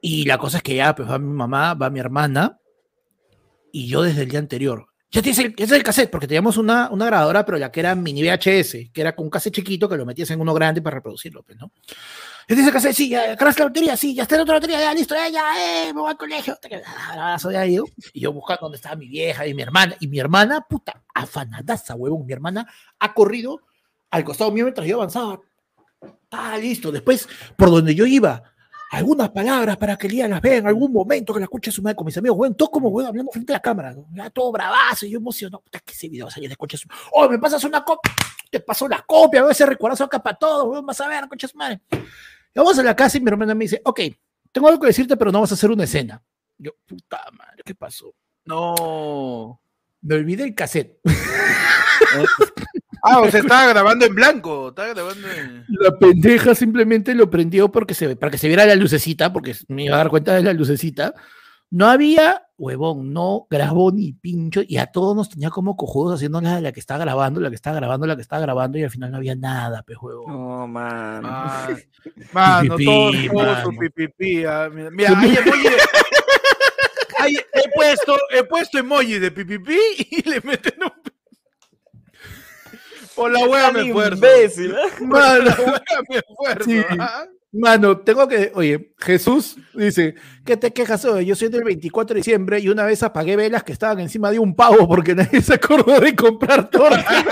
Y 0.00 0.24
la 0.26 0.38
cosa 0.38 0.58
es 0.58 0.62
que 0.62 0.76
ya, 0.76 0.94
pues 0.94 1.10
va 1.10 1.18
mi 1.18 1.32
mamá, 1.32 1.74
va 1.74 1.90
mi 1.90 1.98
hermana, 1.98 2.60
y 3.72 3.88
yo 3.88 4.02
desde 4.02 4.22
el 4.22 4.28
día 4.28 4.38
anterior. 4.38 4.86
Ya 5.10 5.22
tienes 5.22 5.40
el, 5.40 5.54
es 5.58 5.72
el 5.72 5.82
cassette, 5.82 6.10
porque 6.10 6.28
teníamos 6.28 6.56
una, 6.56 6.90
una 6.90 7.06
grabadora, 7.06 7.44
pero 7.44 7.58
la 7.58 7.72
que 7.72 7.80
era 7.80 7.96
mini 7.96 8.22
VHS, 8.22 8.92
que 8.92 9.00
era 9.00 9.16
con 9.16 9.24
un 9.24 9.30
cassette 9.30 9.54
chiquito 9.54 9.88
que 9.88 9.96
lo 9.96 10.06
metías 10.06 10.30
en 10.30 10.40
uno 10.40 10.54
grande 10.54 10.82
para 10.82 10.96
reproducirlo, 10.96 11.42
pues, 11.42 11.58
¿no? 11.58 11.72
Ya 12.48 12.54
tienes 12.54 12.68
el 12.68 12.72
cassette, 12.72 12.94
sí, 12.94 13.08
ya, 13.08 13.34
la 13.34 13.64
batería, 13.64 13.96
sí, 13.96 14.14
ya 14.14 14.22
está 14.22 14.36
la 14.36 14.42
otra 14.42 14.54
batería, 14.54 14.78
ya, 14.78 14.94
listo, 14.94 15.16
ya, 15.16 15.28
ya, 15.28 15.88
eh, 15.88 15.92
me 15.92 16.00
voy 16.00 16.10
al 16.10 16.16
colegio. 16.16 16.56
Abrazo, 17.10 17.50
ya, 17.50 17.66
yo. 17.66 17.84
Y 18.12 18.20
yo 18.20 18.32
buscando 18.32 18.60
dónde 18.62 18.76
estaba 18.76 18.94
mi 18.94 19.08
vieja 19.08 19.44
y 19.48 19.52
mi 19.52 19.62
hermana, 19.62 19.96
y 19.98 20.06
mi 20.06 20.20
hermana, 20.20 20.60
puta, 20.60 21.02
afanadaza, 21.12 21.96
huevón, 21.96 22.24
mi 22.24 22.32
hermana 22.32 22.64
ha 23.00 23.14
corrido 23.14 23.62
al 24.10 24.22
costado 24.22 24.52
mío 24.52 24.64
mientras 24.64 24.86
yo 24.86 24.94
avanzaba. 24.94 25.40
Ah, 26.30 26.56
listo, 26.56 26.92
después, 26.92 27.28
por 27.56 27.68
donde 27.68 27.96
yo 27.96 28.06
iba, 28.06 28.44
algunas 28.92 29.30
palabras 29.30 29.76
para 29.76 29.96
que 29.96 30.08
Lía 30.08 30.28
las 30.28 30.40
vea 30.40 30.58
en 30.58 30.68
algún 30.68 30.92
momento, 30.92 31.32
que 31.32 31.40
la 31.40 31.46
escuche 31.46 31.72
su 31.72 31.82
madre 31.82 31.96
con 31.96 32.06
mis 32.06 32.16
amigos, 32.16 32.38
weón, 32.38 32.54
todo 32.54 32.70
como 32.70 32.90
weón, 32.90 33.08
hablando 33.08 33.32
frente 33.32 33.52
a 33.52 33.56
la 33.56 33.60
cámara, 33.60 33.96
ya 34.12 34.30
todo 34.30 34.52
bravazo, 34.52 35.04
y 35.04 35.10
yo 35.10 35.18
emocionado, 35.18 35.64
puta, 35.64 35.80
que 35.80 35.92
ese 35.92 36.08
video 36.08 36.30
salió 36.30 36.48
de 36.48 36.54
coche 36.54 36.76
su 36.76 36.88
oh, 37.12 37.28
me 37.28 37.40
pasas 37.40 37.64
una 37.64 37.84
copia, 37.84 38.12
te 38.48 38.60
paso 38.60 38.86
la 38.86 39.02
copia, 39.02 39.42
veo 39.42 39.50
ese 39.50 39.66
recuerdazo 39.66 40.04
acá 40.04 40.22
para 40.22 40.36
todos, 40.36 40.68
weón, 40.68 40.86
vas 40.86 41.00
a 41.00 41.08
ver, 41.08 41.26
coche 41.26 41.48
su 41.48 41.56
madre. 41.58 41.80
Y 42.56 42.58
vamos 42.58 42.78
a 42.78 42.82
la 42.82 42.96
casa 42.96 43.18
y 43.18 43.20
mi 43.20 43.28
hermana 43.28 43.54
me 43.54 43.66
dice, 43.66 43.82
ok, 43.84 44.00
tengo 44.50 44.68
algo 44.68 44.80
que 44.80 44.86
decirte, 44.86 45.18
pero 45.18 45.30
no 45.30 45.42
vas 45.42 45.50
a 45.50 45.54
hacer 45.56 45.70
una 45.70 45.84
escena. 45.84 46.22
Yo, 46.56 46.70
puta 46.86 47.20
madre, 47.32 47.62
¿qué 47.62 47.74
pasó? 47.74 48.14
No. 48.46 49.60
Me 50.00 50.14
olvidé 50.14 50.44
el 50.44 50.54
cassette. 50.54 50.98
Ah, 53.08 53.20
o 53.20 53.30
sea, 53.30 53.40
estaba 53.40 53.68
grabando 53.68 54.04
en 54.04 54.14
blanco. 54.16 54.70
Estaba 54.70 54.88
grabando 54.88 55.30
en. 55.30 55.64
La 55.68 55.96
pendeja 55.96 56.56
simplemente 56.56 57.14
lo 57.14 57.30
prendió 57.30 57.70
porque 57.70 57.94
se, 57.94 58.16
para 58.16 58.32
que 58.32 58.38
se 58.38 58.48
viera 58.48 58.66
la 58.66 58.74
lucecita, 58.74 59.32
porque 59.32 59.54
me 59.68 59.84
iba 59.84 59.94
a 59.94 59.98
dar 59.98 60.08
cuenta 60.08 60.34
de 60.34 60.42
la 60.42 60.52
lucecita. 60.52 61.14
No 61.70 61.88
había, 61.88 62.46
huevón, 62.56 63.12
no 63.12 63.46
grabó 63.50 63.90
ni 63.90 64.12
pincho 64.12 64.60
y 64.66 64.76
a 64.78 64.86
todos 64.86 65.16
nos 65.16 65.28
tenía 65.30 65.50
como 65.50 65.76
cojudos 65.76 66.14
haciendo 66.14 66.40
la, 66.40 66.60
la 66.60 66.70
que 66.72 66.78
estaba 66.80 67.00
grabando, 67.00 67.40
la 67.40 67.48
que 67.48 67.56
estaba 67.56 67.76
grabando, 67.76 68.06
la 68.06 68.14
que 68.14 68.22
estaba 68.22 68.40
grabando 68.42 68.78
y 68.78 68.84
al 68.84 68.90
final 68.90 69.10
no 69.10 69.16
había 69.16 69.34
nada, 69.34 69.82
pues, 69.82 69.98
huevón. 70.00 70.32
No, 70.32 70.68
man. 70.68 71.22
Ah, 71.24 71.68
mano, 72.32 72.76
todo, 72.76 73.10
todo 73.32 73.62
su 73.64 73.76
pipipí. 73.76 74.44
ah, 74.44 74.68
Mira, 74.72 74.90
mira, 74.90 75.18
hay 75.20 75.36
emoji 75.36 75.62
de- 75.64 75.76
hay- 77.18 77.36
he, 77.36 77.68
puesto, 77.74 78.16
he 78.30 78.44
puesto 78.44 78.78
emoji 78.78 79.18
de 79.18 79.30
pipipí 79.32 79.78
y 80.10 80.28
le 80.28 80.40
meten 80.42 80.74
un. 80.84 80.92
Por 83.16 83.32
la 83.32 83.46
hueá 83.46 83.72
me 83.72 83.86
esfuerzo. 83.86 84.14
imbécil, 84.16 84.70
¿eh? 84.72 84.76
Por 84.98 85.18
la 85.44 85.56
hueá 85.58 85.82
me 86.08 86.16
esfuerzo. 86.18 86.64
Sí. 86.70 86.82
Mano, 87.58 87.98
tengo 87.98 88.28
que, 88.28 88.52
oye, 88.54 88.92
Jesús 88.98 89.56
dice, 89.72 90.14
¿qué 90.44 90.56
te 90.56 90.72
quejas 90.72 91.04
hoy? 91.06 91.24
Yo 91.24 91.34
soy 91.34 91.48
del 91.48 91.64
24 91.64 92.14
de 92.14 92.20
diciembre 92.20 92.60
y 92.60 92.68
una 92.68 92.84
vez 92.84 93.02
apagué 93.02 93.34
velas 93.36 93.64
que 93.64 93.72
estaban 93.72 93.98
encima 94.00 94.30
de 94.30 94.38
un 94.38 94.54
pavo 94.54 94.86
porque 94.86 95.14
nadie 95.14 95.40
se 95.40 95.54
acordó 95.54 95.98
de 96.00 96.14
comprar 96.14 96.68
torta. 96.68 97.24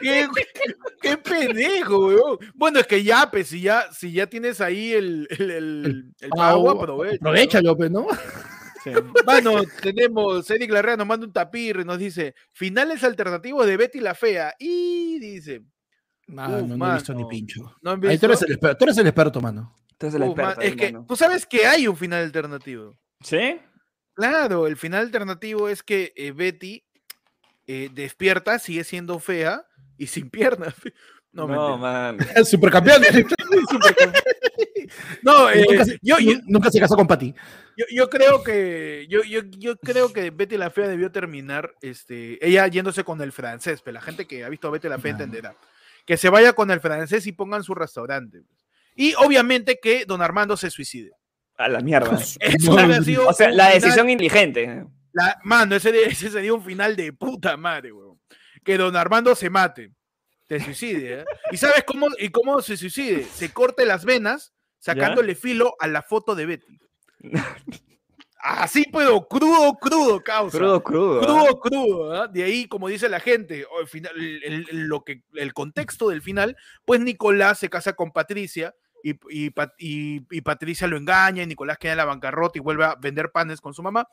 ¿Qué, 0.00 0.28
qué 1.00 1.16
pendejo, 1.16 2.06
weón. 2.06 2.38
Bueno, 2.54 2.80
es 2.80 2.86
que 2.86 3.02
ya, 3.02 3.30
pues, 3.30 3.48
si 3.48 3.62
ya, 3.62 3.90
si 3.92 4.12
ya 4.12 4.26
tienes 4.26 4.60
ahí 4.60 4.92
el, 4.92 5.26
el, 5.30 5.50
el, 5.50 6.04
el 6.20 6.30
pago, 6.30 6.70
aprovecha. 6.70 7.18
¿no? 7.20 7.30
Aprovechalo, 7.30 7.76
pues, 7.76 7.90
¿no? 7.90 8.06
Mano, 9.26 9.62
tenemos, 9.80 10.50
Eric 10.50 10.70
Larrea 10.70 10.96
nos 10.96 11.06
manda 11.06 11.26
un 11.26 11.32
tapir 11.32 11.78
y 11.80 11.84
nos 11.84 11.98
dice, 11.98 12.34
finales 12.52 13.04
alternativos 13.04 13.66
de 13.66 13.76
Betty 13.76 14.00
la 14.00 14.14
Fea. 14.14 14.54
Y 14.58 15.18
dice, 15.18 15.62
Mano, 16.26 16.58
Uf, 16.58 16.70
no 16.70 16.90
he 16.90 16.94
visto 16.94 17.14
ni 17.14 17.24
pincho. 17.26 17.76
¿no 17.82 17.90
han 17.92 18.04
Ahí 18.04 18.10
visto? 18.10 18.26
tú 18.26 18.32
eres 18.32 18.42
el 18.42 18.52
experto, 18.52 18.78
tú 18.78 18.84
eres 18.84 18.98
el 18.98 19.06
experto, 19.06 19.40
mano. 19.40 19.76
Entonces 19.92 20.20
el 20.20 20.28
Uf, 20.28 20.36
man, 20.36 20.46
experto, 20.50 20.62
es 20.62 20.76
que 20.76 20.98
tú 21.06 21.16
sabes 21.16 21.46
que 21.46 21.66
hay 21.66 21.86
un 21.86 21.96
final 21.96 22.24
alternativo. 22.24 22.98
¿Sí? 23.20 23.58
Claro, 24.14 24.66
el 24.66 24.76
final 24.76 25.02
alternativo 25.06 25.68
es 25.68 25.82
que 25.82 26.12
eh, 26.16 26.32
Betty 26.32 26.84
eh, 27.66 27.88
despierta, 27.92 28.58
sigue 28.58 28.84
siendo 28.84 29.18
fea 29.18 29.66
y 29.96 30.06
sin 30.06 30.30
piernas. 30.30 30.74
No, 31.34 31.46
No, 31.46 31.78
man. 31.78 32.18
Supercampeón. 32.44 33.00
no 35.22 35.50
eh, 35.50 35.64
nunca, 35.68 35.84
se, 35.84 35.98
yo, 36.02 36.18
yo, 36.18 36.32
nunca 36.46 36.70
se 36.70 36.80
casó 36.80 36.96
con 36.96 37.06
Pati. 37.06 37.34
yo, 37.76 37.84
yo 37.90 38.10
creo 38.10 38.42
que 38.42 39.06
yo, 39.08 39.22
yo, 39.22 39.40
yo 39.58 39.76
creo 39.78 40.12
que 40.12 40.30
Betty 40.30 40.56
la 40.56 40.70
Fea 40.70 40.88
debió 40.88 41.10
terminar 41.12 41.74
este, 41.80 42.44
ella 42.46 42.66
yéndose 42.68 43.04
con 43.04 43.20
el 43.22 43.32
francés, 43.32 43.80
pero 43.82 43.94
la 43.94 44.00
gente 44.00 44.26
que 44.26 44.44
ha 44.44 44.48
visto 44.48 44.68
a 44.68 44.70
Betty 44.70 44.88
la 44.88 44.98
Fea 44.98 45.12
entenderá. 45.12 45.54
Que 46.04 46.16
se 46.16 46.28
vaya 46.30 46.52
con 46.52 46.70
el 46.70 46.80
francés 46.80 47.26
y 47.26 47.32
pongan 47.32 47.62
su 47.62 47.74
restaurante. 47.74 48.40
pues. 48.42 48.60
Y 48.96 49.14
obviamente 49.14 49.78
que 49.80 50.04
don 50.04 50.20
Armando 50.20 50.56
se 50.56 50.68
suicide. 50.70 51.12
A 51.56 51.68
la 51.68 51.80
mierda. 51.80 52.16
Sido 52.18 53.28
O 53.28 53.32
sea, 53.32 53.50
la 53.50 53.66
final- 53.68 53.72
decisión 53.80 54.10
inteligente. 54.10 54.84
la- 55.12 55.38
mano, 55.44 55.76
ese, 55.76 55.92
de- 55.92 56.04
ese 56.06 56.30
sería 56.30 56.52
un 56.54 56.64
final 56.64 56.96
de 56.96 57.12
puta 57.12 57.56
madre, 57.56 57.92
weón. 57.92 58.18
Que 58.64 58.76
don 58.78 58.96
Armando 58.96 59.34
se 59.34 59.48
mate, 59.50 59.92
se 60.48 60.60
suicide. 60.60 61.20
¿eh? 61.20 61.24
¿Y 61.50 61.56
sabes 61.56 61.84
cómo, 61.84 62.08
y 62.18 62.28
cómo 62.30 62.60
se 62.62 62.76
suicide? 62.76 63.24
Se 63.24 63.52
corte 63.52 63.84
las 63.86 64.04
venas 64.04 64.52
sacándole 64.84 65.34
filo 65.34 65.74
a 65.80 65.86
la 65.86 66.02
foto 66.02 66.34
de 66.34 66.46
Betty. 66.46 66.78
Así 68.44 68.84
puedo, 68.90 69.28
crudo, 69.28 69.74
crudo, 69.80 70.20
causa. 70.20 70.58
Crudo, 70.58 70.82
crudo. 70.82 71.20
Crudo, 71.20 71.60
crudo. 71.60 72.28
De 72.28 72.42
ahí, 72.42 72.66
como 72.66 72.88
dice 72.88 73.08
la 73.08 73.20
gente, 73.20 73.66
el, 73.80 73.86
final- 73.86 74.16
el- 74.16 74.66
el- 74.68 74.86
lo 74.88 75.04
que, 75.04 75.22
el 75.34 75.52
contexto 75.54 76.08
del 76.08 76.22
final, 76.22 76.56
pues 76.84 76.98
Nicolás 77.00 77.60
se 77.60 77.70
casa 77.70 77.92
con 77.92 78.10
Patricia 78.10 78.74
y, 79.04 79.14
y 79.30 79.50
Pa- 79.50 79.72
y- 79.78 80.22
y 80.28 80.40
Patricia 80.40 80.88
lo 80.88 80.96
engaña 80.96 81.44
y 81.44 81.46
Nicolás 81.46 81.78
queda 81.78 81.92
en 81.92 81.98
la 81.98 82.04
bancarrota 82.04 82.58
y 82.58 82.62
vuelve 82.62 82.84
a 82.84 82.96
vender 82.96 83.30
panes 83.30 83.60
con 83.60 83.74
su 83.74 83.82
mamá. 83.84 84.08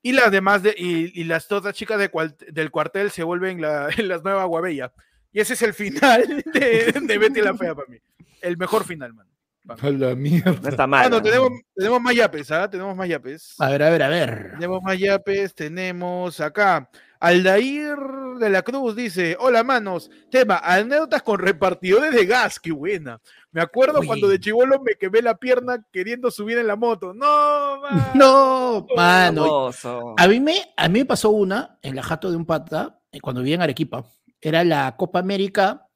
Y 0.00 0.12
las 0.12 0.30
demás, 0.30 0.62
de, 0.62 0.74
y, 0.76 1.24
las 1.24 1.52
otras 1.52 1.74
chicas 1.74 1.98
de 1.98 2.08
cual- 2.10 2.34
del 2.50 2.70
cuartel 2.70 3.10
se 3.10 3.24
vuelven 3.24 3.60
la, 3.60 3.88
las 3.98 4.24
nuevas 4.24 4.46
Guabella. 4.46 4.90
Y 5.32 5.40
ese 5.40 5.52
es 5.52 5.60
el 5.60 5.74
final 5.74 6.42
de, 6.54 6.92
de 6.98 7.18
Betty 7.18 7.42
la 7.42 7.54
Fea 7.54 7.74
para 7.74 7.88
mí. 7.88 7.98
El 8.40 8.56
mejor 8.56 8.84
final, 8.84 9.12
man. 9.12 9.26
A 9.68 9.90
la 9.90 10.14
mierda. 10.14 10.58
No 10.62 10.68
está 10.68 10.86
mal. 10.86 11.02
Bueno, 11.02 11.16
¿no? 11.16 11.22
tenemos, 11.22 11.50
tenemos 11.74 12.00
más 12.00 12.14
yapes, 12.14 12.50
¿ah? 12.50 12.70
Tenemos 12.70 12.96
más 12.96 13.08
yapes. 13.08 13.54
A 13.58 13.68
ver, 13.68 13.82
a 13.82 13.90
ver, 13.90 14.02
a 14.02 14.08
ver. 14.08 14.50
Tenemos 14.52 14.82
más 14.82 14.98
yapes, 14.98 15.54
tenemos 15.54 16.40
acá. 16.40 16.88
Aldair 17.20 17.96
de 18.38 18.48
la 18.48 18.62
Cruz 18.62 18.94
dice, 18.94 19.36
hola 19.40 19.64
manos, 19.64 20.08
tema, 20.30 20.58
anécdotas 20.58 21.22
con 21.22 21.40
repartidores 21.40 22.14
de 22.14 22.24
gas, 22.26 22.60
qué 22.60 22.70
buena. 22.70 23.20
Me 23.50 23.60
acuerdo 23.60 24.00
Uy. 24.00 24.06
cuando 24.06 24.28
de 24.28 24.38
chivolo 24.38 24.80
me 24.80 24.94
quemé 24.94 25.20
la 25.20 25.36
pierna 25.36 25.84
queriendo 25.90 26.30
subir 26.30 26.58
en 26.58 26.68
la 26.68 26.76
moto. 26.76 27.12
No, 27.12 27.80
man. 27.82 28.12
No, 28.14 28.86
mano. 28.96 29.70
A 30.16 30.28
mí, 30.28 30.40
me, 30.40 30.72
a 30.76 30.88
mí 30.88 31.00
me 31.00 31.04
pasó 31.04 31.30
una 31.30 31.78
en 31.82 31.96
la 31.96 32.02
jato 32.02 32.30
de 32.30 32.36
un 32.36 32.46
pata 32.46 33.00
eh, 33.10 33.20
cuando 33.20 33.40
vivía 33.42 33.56
en 33.56 33.62
Arequipa. 33.62 34.04
Era 34.40 34.62
la 34.62 34.94
Copa 34.96 35.18
América 35.18 35.87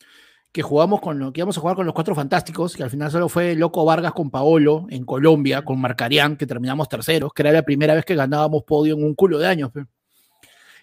que 0.52 0.60
jugamos 0.62 1.00
con 1.00 1.18
lo 1.18 1.32
que 1.32 1.40
íbamos 1.40 1.56
a 1.56 1.60
jugar 1.62 1.76
con 1.76 1.86
los 1.86 1.94
cuatro 1.94 2.14
fantásticos, 2.14 2.76
que 2.76 2.82
al 2.82 2.90
final 2.90 3.10
solo 3.10 3.28
fue 3.30 3.54
Loco 3.54 3.84
Vargas 3.86 4.12
con 4.12 4.30
Paolo 4.30 4.86
en 4.90 5.04
Colombia, 5.04 5.64
con 5.64 5.80
Marcarián, 5.80 6.36
que 6.36 6.46
terminamos 6.46 6.88
terceros, 6.90 7.32
que 7.32 7.40
era 7.42 7.52
la 7.52 7.62
primera 7.62 7.94
vez 7.94 8.04
que 8.04 8.14
ganábamos 8.14 8.62
podio 8.64 8.94
en 8.94 9.02
un 9.02 9.14
culo 9.14 9.38
de 9.38 9.48
años. 9.48 9.70
pe. 9.72 9.86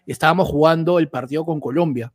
Estábamos 0.07 0.47
jugando 0.47 0.97
el 0.97 1.07
partido 1.09 1.45
con 1.45 1.59
Colombia, 1.59 2.11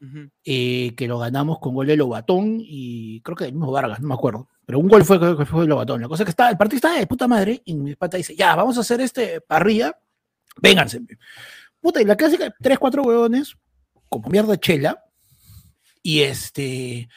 Ujú. 0.00 0.28
eh, 0.44 0.94
que 0.96 1.08
lo 1.08 1.18
ganamos 1.18 1.58
con 1.58 1.74
gol 1.74 1.88
de 1.88 1.96
Lobatón 1.96 2.58
y 2.60 3.20
creo 3.22 3.36
que 3.36 3.46
el 3.46 3.52
mismo 3.54 3.72
Vargas, 3.72 4.00
no 4.00 4.06
me 4.08 4.14
acuerdo. 4.14 4.48
Pero 4.64 4.78
un 4.78 4.88
gol 4.88 5.04
fue, 5.04 5.18
que 5.36 5.44
fue 5.44 5.62
de 5.62 5.66
Lobatón. 5.66 6.00
La 6.00 6.06
cosa 6.08 6.22
es 6.22 6.26
que 6.26 6.30
está, 6.30 6.48
el 6.48 6.56
partido 6.56 6.76
está 6.76 6.92
de 6.94 7.06
puta 7.08 7.26
madre 7.26 7.60
y 7.64 7.74
mi 7.74 7.96
pata 7.96 8.16
dice, 8.16 8.36
ya, 8.36 8.54
vamos 8.54 8.78
a 8.78 8.82
hacer 8.82 9.00
este 9.00 9.40
parrilla, 9.40 9.98
vénganse. 10.62 11.00
pe". 11.00 11.18
Puta, 11.80 12.00
y 12.00 12.04
la 12.04 12.14
clásica, 12.16 12.54
tres, 12.62 12.78
cuatro 12.78 13.02
huevones, 13.02 13.56
como 14.08 14.28
mierda 14.28 14.56
chela. 14.56 15.03
Y 16.06 16.20
este, 16.20 17.08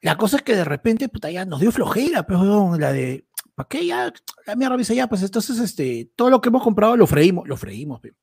la 0.00 0.16
cosa 0.16 0.36
es 0.36 0.42
que 0.42 0.54
de 0.54 0.64
repente, 0.64 1.08
puta, 1.08 1.28
ya 1.28 1.44
nos 1.44 1.60
dio 1.60 1.72
flojera, 1.72 2.24
pues, 2.24 2.38
huevón, 2.40 2.80
la 2.80 2.92
de, 2.92 3.26
¿para 3.56 3.68
qué 3.68 3.84
ya? 3.84 4.12
La 4.46 4.54
mierda 4.54 4.76
dice, 4.76 4.94
ya, 4.94 5.08
pues 5.08 5.22
entonces, 5.24 5.58
este, 5.58 6.12
todo 6.14 6.30
lo 6.30 6.40
que 6.40 6.48
hemos 6.48 6.62
comprado 6.62 6.96
lo 6.96 7.08
freímos, 7.08 7.48
lo 7.48 7.56
freímos, 7.56 8.00
pe". 8.00 8.14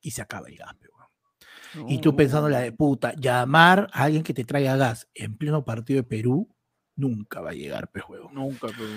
y 0.00 0.10
se 0.10 0.20
acaba 0.22 0.48
el 0.48 0.56
gas, 0.56 0.74
pe, 0.74 0.88
huevón. 0.88 1.90
Y 1.90 2.00
tú 2.00 2.14
pensando 2.16 2.48
la 2.48 2.58
de 2.60 2.72
puta, 2.72 3.14
llamar 3.14 3.88
a 3.92 4.02
alguien 4.04 4.24
que 4.24 4.34
te 4.34 4.44
traiga 4.44 4.76
gas 4.76 5.08
en 5.14 5.36
pleno 5.36 5.64
partido 5.64 5.98
de 5.98 6.02
Perú, 6.08 6.48
nunca 6.96 7.40
va 7.40 7.50
a 7.50 7.54
llegar, 7.54 7.90
pe, 7.92 8.00
huevón. 8.08 8.34
Nunca, 8.34 8.66
pero... 8.76 8.88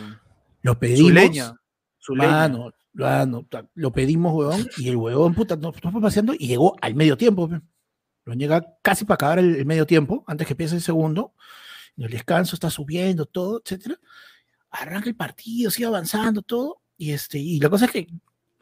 Lo 0.64 0.80
pedimos. 0.80 1.08
Su 1.08 1.14
leña. 1.14 1.54
Su 2.00 2.16
leña. 2.16 2.32
Mano, 2.32 2.72
mano, 2.94 3.46
ta- 3.48 3.70
lo 3.76 3.92
pedimos, 3.94 4.34
huevón, 4.34 4.68
y 4.78 4.90
el 4.90 4.96
huevón, 4.96 5.36
puta, 5.36 5.56
nos 5.56 5.82
nos 5.84 5.94
fue 5.94 6.02
paseando 6.02 6.34
y 6.34 6.48
llegó 6.48 6.76
al 6.82 6.96
medio 6.96 7.16
tiempo. 7.16 7.48
pe. 7.48 7.62
Lo 8.28 8.34
llega 8.34 8.76
casi 8.82 9.06
para 9.06 9.16
acabar 9.16 9.40
el, 9.40 9.66
medio 9.66 9.86
tiempo, 9.86 10.26
antes 10.28 10.46
que 10.46 10.52
empiece 10.52 10.76
el 10.76 10.82
segundo. 10.82 11.34
En 11.96 12.04
el 12.04 12.12
descanso 12.12 12.58
está 12.58 12.70
subiendo 12.70 13.26
todo, 13.26 13.62
etcétera. 13.64 13.96
Arranca 14.70 15.08
el 15.08 15.16
partido, 15.16 15.72
sigue 15.72 15.88
avanzando 15.88 16.42
todo. 16.42 16.82
Y, 16.98 17.12
este, 17.12 17.38
y 17.38 17.58
la 17.62 17.70
cosa 17.70 17.86
es 17.86 17.92
que 17.92 18.08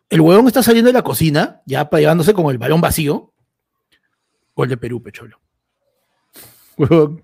el 0.07 0.21
huevón 0.21 0.45
está 0.45 0.61
saliendo 0.61 0.89
de 0.89 0.93
la 0.93 1.01
cocina, 1.01 1.63
ya 1.65 1.89
llevándose 1.89 2.35
con 2.35 2.51
el 2.51 2.59
balón 2.59 2.79
vacío. 2.79 3.33
Gol 4.55 4.69
de 4.69 4.77
Perú, 4.77 5.01
pecholo. 5.01 5.41
Huevón. 6.77 7.23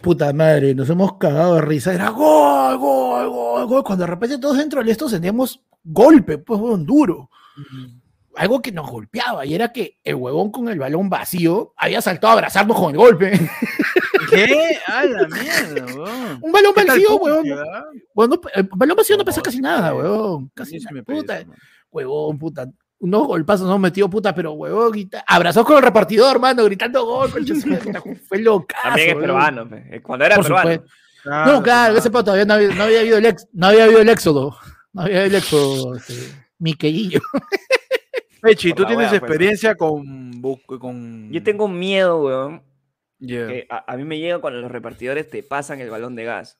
Puta 0.00 0.32
madre, 0.32 0.72
nos 0.72 0.88
hemos 0.88 1.18
cagado 1.18 1.56
de 1.56 1.62
risa. 1.62 1.92
Era 1.92 2.10
gol, 2.10 2.78
gol, 2.78 3.28
gol, 3.28 3.66
gol. 3.66 3.82
Cuando 3.82 4.04
de 4.04 4.10
repente 4.10 4.38
todos 4.38 4.56
dentro 4.56 4.78
del 4.78 4.88
esto 4.88 5.08
sentíamos 5.08 5.60
golpe, 5.82 6.38
pues, 6.38 6.60
huevón, 6.60 6.86
duro. 6.86 7.28
Algo 8.40 8.62
que 8.62 8.72
nos 8.72 8.88
golpeaba 8.90 9.44
y 9.44 9.54
era 9.54 9.70
que 9.70 9.98
el 10.02 10.14
huevón 10.14 10.50
con 10.50 10.66
el 10.70 10.78
balón 10.78 11.10
vacío 11.10 11.74
había 11.76 12.00
saltado 12.00 12.30
a 12.30 12.32
abrazarnos 12.32 12.74
con 12.74 12.92
el 12.92 12.96
golpe. 12.96 13.32
¿Qué? 14.30 14.78
¡A 14.86 15.04
la 15.04 15.28
mierda, 15.28 15.84
weón! 15.94 16.38
Un 16.40 16.50
balón 16.50 16.72
¿Qué 16.74 16.84
tal 16.86 16.96
vacío, 17.00 17.16
huevón. 17.16 17.44
Bueno, 18.14 18.40
el 18.54 18.68
balón 18.74 18.96
vacío 18.96 19.16
no 19.16 19.20
No, 19.20 19.24
pesa 19.26 19.42
casi 19.42 19.60
nada, 19.60 19.94
huevón. 19.94 20.50
Casi 20.54 20.80
Sí, 20.80 20.86
me 20.90 21.02
puta, 21.02 21.44
huevón, 21.90 22.38
puta. 22.38 22.66
Unos 23.00 23.26
golpazos 23.26 23.68
no 23.68 23.78
metió, 23.78 24.08
puta, 24.08 24.34
pero 24.34 24.52
huevón, 24.52 24.90
grita, 24.92 25.22
abrazó 25.26 25.62
con 25.62 25.76
el 25.76 25.82
repartidor, 25.82 26.40
mano, 26.40 26.64
gritando 26.64 27.04
gol, 27.04 27.30
Fue 28.26 28.38
locazo. 28.38 28.82
También 28.84 29.08
es 29.10 29.16
peruano, 29.16 29.68
pe. 29.68 29.84
Eh, 29.96 30.00
Cuando 30.00 30.24
era 30.24 30.36
Por 30.36 30.44
peruano. 30.44 30.70
supuesto. 30.72 30.94
No, 31.26 31.62
claro, 31.62 31.98
ese 31.98 32.10
pato 32.10 32.24
todavía 32.24 32.46
no 32.46 32.54
había, 32.54 32.68
no 32.74 32.84
había 32.84 33.00
habido 33.00 33.18
el 33.18 33.26
ex- 33.26 33.48
no 33.52 33.66
había 33.66 33.84
habido 33.84 34.00
el 34.00 34.08
éxodo. 34.08 34.56
No 34.94 35.02
había 35.02 35.20
habido 35.20 35.36
el 35.36 35.42
éxodo, 35.42 35.94
este, 35.96 36.14
Miquelillo. 36.58 37.20
Pechi, 38.42 38.72
tú 38.72 38.84
tienes 38.84 39.10
wea, 39.10 39.20
pues. 39.20 39.22
experiencia 39.22 39.74
con, 39.74 40.42
con... 40.80 41.30
Yo 41.32 41.42
tengo 41.42 41.68
miedo, 41.68 42.22
weón. 42.22 42.62
Yeah. 43.18 43.46
Que 43.48 43.66
a, 43.68 43.92
a 43.92 43.96
mí 43.96 44.04
me 44.04 44.18
llega 44.18 44.38
cuando 44.38 44.60
los 44.60 44.70
repartidores 44.70 45.28
te 45.28 45.42
pasan 45.42 45.80
el 45.80 45.90
balón 45.90 46.14
de 46.16 46.24
gas. 46.24 46.58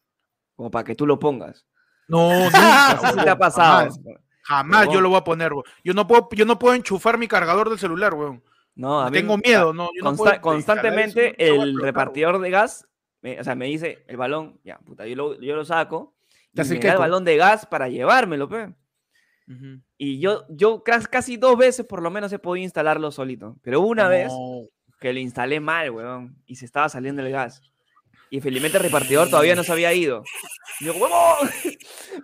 Como 0.57 0.71
para 0.71 0.85
que 0.85 0.95
tú 0.95 1.07
lo 1.07 1.19
pongas. 1.19 1.67
No, 2.09 2.29
No 2.39 2.45
nunca. 2.45 2.99
sé 3.01 3.07
si 3.19 3.25
te 3.25 3.31
ha 3.31 3.39
pasado. 3.39 3.91
Jamás, 3.91 4.01
jamás 4.43 4.89
yo 4.93 5.01
lo 5.01 5.09
voy 5.09 5.19
a 5.19 5.25
poner, 5.25 5.53
weón. 5.53 5.65
Yo 5.83 5.95
no 5.95 6.07
puedo, 6.07 6.29
yo 6.33 6.45
no 6.45 6.59
puedo 6.59 6.75
enchufar 6.75 7.17
mi 7.19 7.29
cargador 7.29 7.71
del 7.71 7.79
celular, 7.79 8.15
weón. 8.15 8.43
No, 8.75 9.01
a 9.01 9.11
mí 9.11 9.19
Tengo 9.19 9.37
miedo, 9.39 9.73
no. 9.73 9.89
Yo 9.95 10.03
no 10.03 10.11
consta- 10.11 10.17
puedo 10.17 10.31
descargar 10.33 10.41
constantemente 10.41 11.35
eso, 11.39 11.57
no 11.57 11.63
el 11.65 11.81
repartidor 11.81 12.41
de 12.41 12.51
gas, 12.51 12.87
me- 13.21 13.39
o 13.41 13.45
sea, 13.45 13.55
me 13.55 13.67
dice 13.67 14.05
el 14.07 14.17
balón, 14.17 14.61
ya, 14.65 14.79
puta, 14.79 15.07
yo 15.07 15.17
lo, 15.17 15.41
yo 15.41 15.57
lo 15.57 15.65
saco. 15.65 16.15
Y 16.53 16.59
me 16.63 16.79
da 16.79 16.93
el 16.93 16.99
balón 16.99 17.25
de 17.25 17.37
gas 17.37 17.67
para 17.67 17.89
llevármelo, 17.89 18.49
pe. 18.49 18.73
Ujú. 19.49 19.81
Y 20.03 20.19
yo, 20.19 20.47
yo 20.49 20.83
casi 20.83 21.37
dos 21.37 21.59
veces 21.59 21.85
por 21.85 22.01
lo 22.03 22.11
menos 22.11 22.33
he 22.33 22.39
podido 22.39 22.65
instalarlo 22.65 23.11
solito. 23.11 23.59
Pero 23.63 23.83
una 23.83 24.09
vez 24.09 24.33
que 24.99 25.13
lo 25.13 25.19
instalé 25.19 25.61
mal, 25.61 25.91
weón, 25.91 26.43
y 26.47 26.57
se 26.57 26.65
estaba 26.65 26.89
saliendo 26.89 27.21
el 27.21 27.31
gas. 27.31 27.61
Y 28.31 28.41
felizmente 28.41 28.79
el 28.79 28.85
repartidor 28.85 29.29
todavía 29.29 29.55
no 29.55 29.63
se 29.63 29.73
había 29.73 29.93
ido. 29.93 30.25
Y 30.81 30.87
yo, 30.87 30.95
¡huevón! 30.95 31.51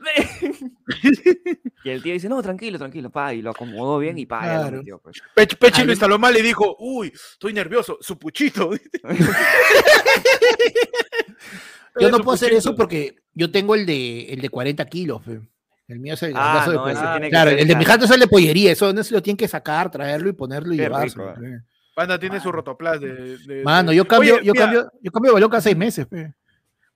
ven". 0.01 0.73
y 1.85 1.91
el 1.91 2.03
tío 2.03 2.15
dice, 2.15 2.31
no, 2.31 2.41
tranquilo, 2.41 2.79
tranquilo, 2.79 3.11
pa, 3.11 3.35
y 3.35 3.43
lo 3.43 3.51
acomodó 3.51 3.99
bien 3.99 4.17
y 4.17 4.25
pa, 4.25 4.47
ya 4.47 4.55
lo 4.55 4.61
Claro. 4.63 4.77
metió, 4.79 4.99
pues. 4.99 5.19
Pech- 5.35 5.59
Pechi 5.59 5.83
Ay, 5.83 5.87
lo 5.87 5.93
instaló 5.93 6.19
mal 6.19 6.35
y 6.35 6.41
dijo, 6.41 6.77
uy, 6.79 7.13
estoy 7.13 7.53
nervioso, 7.53 7.99
su 8.01 8.19
puchito. 8.19 8.71
Yo 12.01 12.11
no 12.11 12.21
puedo 12.21 12.37
hacer 12.37 12.55
eso 12.55 12.75
porque 12.75 13.17
yo 13.35 13.51
tengo 13.51 13.75
el 13.75 13.85
de, 13.85 14.33
el 14.33 14.41
de 14.41 14.49
40 14.49 14.87
kilos. 14.87 15.21
pe. 15.23 15.41
El 15.89 16.01
mío 16.01 16.15
es 16.15 16.23
el 16.25 16.33
Ah, 16.35 16.65
de 16.67 16.75
no, 16.75 16.89
ese 16.89 16.95
pollería. 16.99 17.11
tiene 17.13 17.27
que 17.27 17.31
Claro, 17.31 17.51
ser 17.51 17.59
el 17.61 17.69
de 17.69 17.75
mi 17.77 17.85
grande. 17.85 17.93
jato 17.93 18.05
es 18.07 18.11
el 18.11 18.21
de 18.21 18.29
pollería. 18.29 18.73
Eso 18.73 18.93
no 18.93 19.05
se 19.05 19.15
lo 19.15 19.23
tienen 19.23 19.37
que 19.37 19.47
sacar, 19.49 19.91
traerlo 19.91 20.29
y 20.29 20.33
ponerlo 20.33 20.73
y 20.73 20.77
Qué 20.77 20.83
llevárselo. 20.85 21.29
rico, 21.35 21.41
pe. 21.41 21.61
Banda 21.95 22.19
tiene 22.19 22.41
su 22.41 22.53
rotoplas 22.53 23.01
de, 23.01 23.39
de- 23.39 23.63
Mano, 23.63 23.91
de- 23.91 23.97
yo 23.97 24.07
cambio, 24.07 24.35
Oye, 24.35 24.45
yo 24.45 24.53
mira, 24.53 24.65
cambio, 24.67 24.93
yo 25.01 25.13
cambio 25.13 25.31
de 25.31 25.35
balón 25.35 25.51
cada 25.51 25.63
seis 25.63 25.77
meses. 25.77 26.07
pe. 26.07 26.35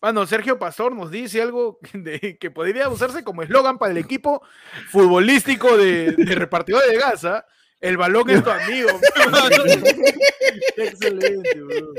Mano, 0.02 0.26
Sergio 0.26 0.58
Pastor 0.58 0.94
nos 0.94 1.10
dice 1.10 1.40
algo 1.40 1.78
de- 1.94 2.36
que 2.40 2.50
podría 2.50 2.88
usarse 2.88 3.22
como 3.22 3.42
eslogan 3.42 3.78
para 3.78 3.92
el 3.92 3.98
equipo 3.98 4.42
futbolístico 4.88 5.76
de, 5.76 6.12
de 6.12 6.34
repartidor 6.34 6.82
de 6.88 6.96
Gaza. 6.98 7.46
El 7.80 7.96
balón 7.96 8.28
es 8.28 8.42
tu 8.44 8.50
amigo. 8.50 8.88
Excelente, 10.76 11.60
bro. 11.62 11.94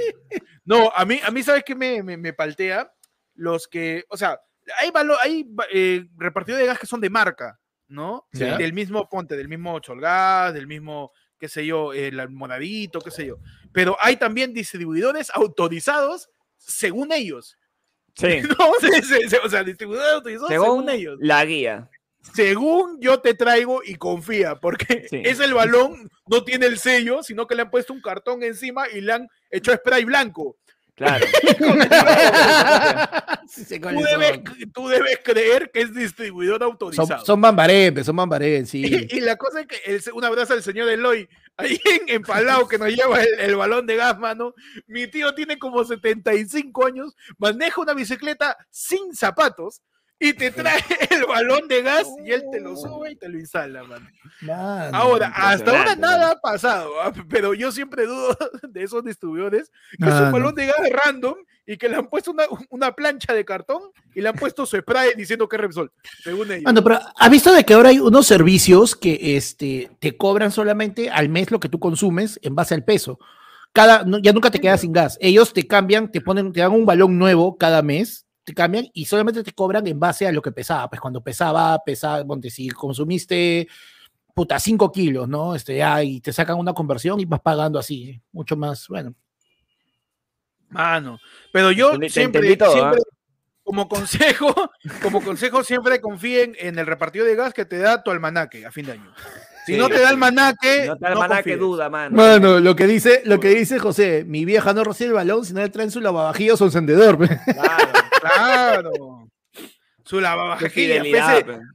No, 0.66 0.92
a 0.96 1.06
mí, 1.06 1.20
a 1.24 1.32
mí 1.32 1.42
¿sabes 1.44 1.64
qué 1.66 1.76
me, 1.76 2.04
me, 2.04 2.18
me 2.18 2.34
paltea? 2.34 2.92
Los 3.36 3.68
que, 3.68 4.04
o 4.10 4.18
sea, 4.18 4.40
hay, 4.80 4.92
valo- 4.92 5.18
hay 5.22 5.46
eh, 5.74 6.06
repartidores 6.18 6.64
de 6.64 6.68
gas 6.68 6.80
que 6.80 6.88
son 6.88 7.02
de 7.02 7.10
marca, 7.10 7.60
¿no? 7.88 8.28
Sí. 8.34 8.46
Del 8.46 8.74
mismo 8.74 9.08
Ponte, 9.10 9.36
del 9.36 9.48
mismo 9.50 9.80
Cholgas, 9.80 10.54
del 10.54 10.68
mismo, 10.68 11.12
qué 11.40 11.48
sé 11.50 11.66
yo, 11.66 11.94
el 11.94 12.30
Monadito, 12.30 13.00
qué 13.02 13.12
sé 13.12 13.26
yo. 13.26 13.38
Pero 13.74 13.98
hay 14.02 14.18
también 14.18 14.54
distribuidores 14.54 15.30
autorizados 15.34 16.30
según 16.58 17.12
ellos. 17.12 17.58
Sí, 18.16 18.42
No, 18.60 18.72
se- 18.80 19.02
se- 19.02 19.30
se- 19.30 19.38
o 19.40 19.50
sea, 19.50 19.64
distribuidores 19.64 20.14
autorizados 20.14 20.50
según, 20.50 20.66
según 20.66 20.90
ellos. 20.90 21.18
la 21.22 21.44
guía. 21.46 21.90
Según 22.36 23.00
yo 23.02 23.20
te 23.20 23.34
traigo 23.34 23.82
y 23.84 23.96
confía, 23.96 24.56
porque 24.56 25.08
Sí. 25.10 25.22
es 25.26 25.40
el 25.40 25.56
balón, 25.56 26.08
no 26.28 26.44
tiene 26.44 26.68
el 26.68 26.78
sello, 26.78 27.24
sino 27.24 27.48
que 27.48 27.56
le 27.56 27.64
han 27.64 27.72
puesto 27.72 27.94
un 27.94 28.02
cartón 28.02 28.44
encima 28.44 28.88
y 28.90 29.02
le 29.02 29.14
han 29.14 29.28
hecho 29.50 29.74
spray 29.74 30.06
blanco. 30.06 30.56
Claro. 31.02 31.26
Sí 33.48 33.66
sé 33.66 33.80
Tú 33.82 33.90
debes, 33.90 34.32
son. 34.32 34.72
tú 34.72 34.88
debes 34.88 35.20
creer 35.26 35.72
que 35.74 35.82
es 35.82 35.94
distribuidor 35.94 36.64
autorizado. 36.64 37.08
Son, 37.08 37.26
son 37.26 37.40
son 38.06 38.16
mambarén, 38.16 38.66
sí. 38.66 38.82
Y, 38.86 39.08
y 39.18 39.20
la 39.20 39.36
cosa 39.36 39.62
es 39.62 39.68
que 39.68 39.78
el, 39.86 40.02
un 40.14 40.24
abrazo 40.24 40.54
al 40.54 40.64
señor 40.64 40.88
Eloy, 40.88 41.28
ahí 41.58 41.78
en, 41.84 42.16
en 42.16 42.22
Palau, 42.22 42.66
que 42.68 42.78
nos 42.78 42.88
lleva 42.88 43.22
el, 43.22 43.40
el 43.40 43.56
balón 43.58 43.86
de 43.88 43.98
gas, 43.98 44.18
mano. 44.20 44.54
Mi 44.88 45.08
tío 45.08 45.36
tiene 45.36 45.60
como 45.60 45.84
75 45.84 46.86
años, 46.86 47.14
maneja 47.40 47.82
una 47.82 47.94
bicicleta 47.94 48.56
sin 48.70 49.14
zapatos 49.14 49.82
y 50.22 50.34
te 50.34 50.52
trae 50.52 50.80
el 51.10 51.26
balón 51.26 51.68
de 51.68 51.82
gas 51.82 52.08
y 52.24 52.32
él 52.32 52.44
te 52.52 52.62
lo 52.62 52.76
sube 52.78 53.12
y 53.12 53.16
te 53.16 53.28
lo 53.28 53.38
instala, 53.40 53.84
mano. 53.84 54.08
Mano. 54.42 54.98
Ahora, 54.98 55.28
hasta 55.36 55.72
ahora 55.72 55.96
nada 55.96 56.32
ha 56.32 56.36
pasado, 56.40 56.90
¿ah? 57.02 57.12
pero 57.30 57.54
yo 57.54 57.72
siempre 57.72 58.06
dudo 58.06 58.38
de 58.70 58.84
esos 58.84 59.04
distribuidores 59.04 59.72
que 60.00 60.08
es 60.08 60.14
un 60.14 60.32
balón 60.32 60.56
de 60.56 60.68
gas 60.68 60.76
random 61.06 61.36
y 61.66 61.78
que 61.78 61.90
le 61.90 61.96
han 61.96 62.08
puesto 62.08 62.32
una, 62.32 62.44
una 62.70 62.92
plancha 62.94 63.34
de 63.34 63.44
cartón 63.46 63.82
y 64.16 64.22
le 64.22 64.30
han 64.30 64.36
puesto 64.36 64.66
su 64.66 64.78
spray 64.78 65.12
diciendo 65.16 65.48
que 65.50 65.56
es 65.56 65.62
Repsol, 65.62 65.92
según 66.24 66.52
ellos. 66.52 66.64
Mano, 66.64 66.84
pero 66.84 67.00
¿has 67.16 67.30
visto 67.30 67.54
de 67.54 67.64
que 67.64 67.74
ahora 67.74 67.90
hay 67.90 68.00
unos 68.00 68.28
servicios 68.28 68.96
que 68.96 69.36
este, 69.38 69.90
te 70.00 70.16
cobran 70.18 70.52
solamente 70.52 71.10
al 71.10 71.30
mes 71.30 71.50
lo 71.52 71.60
que 71.60 71.70
tú 71.70 71.80
consumes 71.80 72.40
en 72.44 72.56
base 72.56 72.74
al 72.74 72.84
peso? 72.84 73.20
Cada, 73.74 74.04
no- 74.04 74.18
ya 74.20 74.34
nunca 74.34 74.52
te 74.52 74.60
quedas 74.60 74.82
sin 74.82 74.92
gas. 74.92 75.18
Ellos 75.22 75.54
te 75.54 75.66
cambian, 75.66 76.12
te 76.12 76.20
ponen, 76.20 76.52
te 76.52 76.60
dan 76.60 76.72
un 76.74 76.86
balón 76.86 77.18
nuevo 77.18 77.58
cada 77.58 77.82
mes, 77.82 78.26
te 78.52 78.56
cambian 78.56 78.88
y 78.94 79.06
solamente 79.06 79.44
te 79.44 79.54
cobran 79.54 79.88
en 79.88 80.00
base 80.00 80.28
a 80.28 80.32
lo 80.32 80.42
que 80.42 80.52
pesaba. 80.52 80.90
Pues 80.90 81.00
cuando 81.02 81.22
pesaba, 81.22 81.80
pesaba, 81.84 82.24
ponte, 82.26 82.50
si 82.50 82.70
consumiste 82.70 83.68
puta 84.34 84.60
5 84.60 84.92
kilos, 84.92 85.28
¿no? 85.28 85.56
Este, 85.56 85.78
ya, 85.78 86.04
y 86.04 86.22
te 86.22 86.32
sacan 86.34 86.58
una 86.58 86.74
conversión 86.74 87.20
y 87.20 87.26
vas 87.26 87.42
pagando 87.42 87.80
así, 87.80 88.22
mucho 88.32 88.56
más, 88.56 88.88
bueno. 88.88 89.14
Mano, 90.70 91.20
pero 91.52 91.72
yo 91.72 91.98
te 92.00 92.10
siempre, 92.10 92.40
entendí 92.40 92.58
todo, 92.58 92.72
siempre, 92.72 93.00
¿ah? 93.02 93.16
como 93.64 93.90
consejo, 93.90 94.56
como 95.02 95.22
consejo 95.22 95.64
siempre 95.64 96.00
confíen 96.00 96.56
en 96.60 96.80
el 96.80 96.86
repartido 96.88 97.26
de 97.26 97.36
gas 97.36 97.54
que 97.54 97.66
te 97.66 97.78
da 97.78 98.04
tu 98.04 98.12
almanaque 98.12 98.66
a 98.66 98.72
fin 98.72 98.86
de 98.86 98.94
año. 98.94 99.14
Si 99.66 99.74
Sí, 99.74 99.78
no 99.78 99.90
te 99.90 100.00
da 100.00 100.10
almanaque, 100.10 100.86
No 100.88 100.96
te 100.98 101.02
no 101.06 101.12
hermana 101.12 101.36
que 101.44 101.52
confíes. 101.52 101.60
duda, 101.60 101.90
mano. 101.90 102.16
Mano, 102.18 102.60
lo 102.60 102.76
que 102.76 102.88
dice, 102.88 103.22
lo 103.26 103.40
que 103.40 103.50
dice 103.50 103.78
José, 103.80 104.24
mi 104.26 104.44
vieja 104.46 104.74
no 104.74 104.84
recibe 104.84 105.10
el 105.10 105.14
balón, 105.14 105.46
sino 105.46 105.60
le 105.60 105.70
traen 105.70 105.92
su 105.92 106.02
lavavajillas 106.02 106.56
o 106.56 106.58
su 106.58 106.66
encendedor. 106.66 107.18
Claro, 107.18 107.90
Claro. 108.22 109.28
Su 110.04 110.20
lavavajillas 110.20 111.04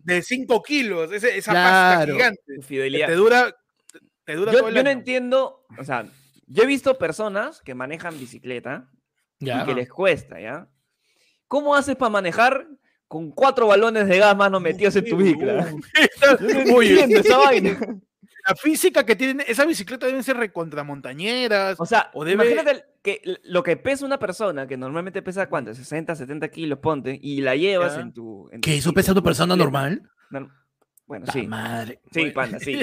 de 0.04 0.22
5 0.22 0.62
kilos, 0.62 1.12
ese- 1.12 1.37
esa 1.38 1.52
Claro. 1.52 1.96
pasta 1.98 2.12
gigante. 2.12 2.62
fidelidad. 2.62 3.06
te 3.09 3.14
dura, 3.14 3.56
te 4.24 4.35
dura 4.35 4.52
Yo, 4.52 4.59
todo 4.59 4.68
el 4.68 4.74
yo 4.74 4.82
no 4.82 4.90
entiendo, 4.90 5.64
o 5.78 5.85
sea, 5.85 6.06
yo 6.46 6.62
he 6.62 6.66
visto 6.66 6.98
personas 6.98 7.61
que 7.62 7.74
manejan 7.74 8.18
bicicleta 8.18 8.88
Ya. 9.38 9.62
y 9.62 9.66
que 9.66 9.74
les 9.74 9.88
cuesta, 9.88 10.40
¿ya? 10.40 10.68
¿Cómo 11.48 11.74
haces 11.76 11.94
para 11.96 12.11
manejar 12.11 12.66
con 13.09 13.30
cuatro 13.30 13.68
balones 13.68 14.09
de 14.09 14.18
gas, 14.18 14.37
mano, 14.37 14.59
metidos 14.59 14.96
en 14.96 15.04
tu 15.04 15.16
no 16.66 16.76
Oye, 16.76 17.00
entiendo 17.02 17.20
esa 17.20 17.38
vaina. 17.38 17.78
la 18.48 18.54
física 18.54 19.04
que 19.04 19.16
tienen, 19.16 19.44
esa 19.48 19.64
bicicleta 19.64 20.06
deben 20.06 20.22
ser 20.22 20.37
recontramontañeras. 20.37 21.76
O 21.80 21.87
sea, 21.87 22.11
O 22.14 22.24
debe- 22.24 22.44
imagínate 22.44 22.85
que 23.02 23.20
lo 23.44 23.62
que 23.62 23.76
pesa 23.76 24.06
una 24.06 24.18
persona, 24.18 24.66
que 24.66 24.76
normalmente 24.76 25.22
pesa, 25.22 25.48
¿cuánto? 25.48 25.74
60, 25.74 26.14
70 26.14 26.48
kilos, 26.48 26.78
ponte, 26.78 27.18
y 27.20 27.40
la 27.40 27.56
llevas 27.56 27.94
Ya. 27.96 28.02
en 28.02 28.12
tu... 28.12 28.48
en 28.52 28.61
tu 28.61 28.66
¿Que 28.68 28.76
eso 28.76 28.92
pesa 28.92 29.14
tu 29.14 29.22
persona 29.22 29.56
normal? 29.56 30.02
Norm- 30.30 30.50
Bueno, 31.06 31.26
Ta 31.26 31.32
sí. 31.32 31.46
madre. 31.46 32.00
Sí, 32.12 32.30
panda, 32.30 32.59
sí. 32.59 32.78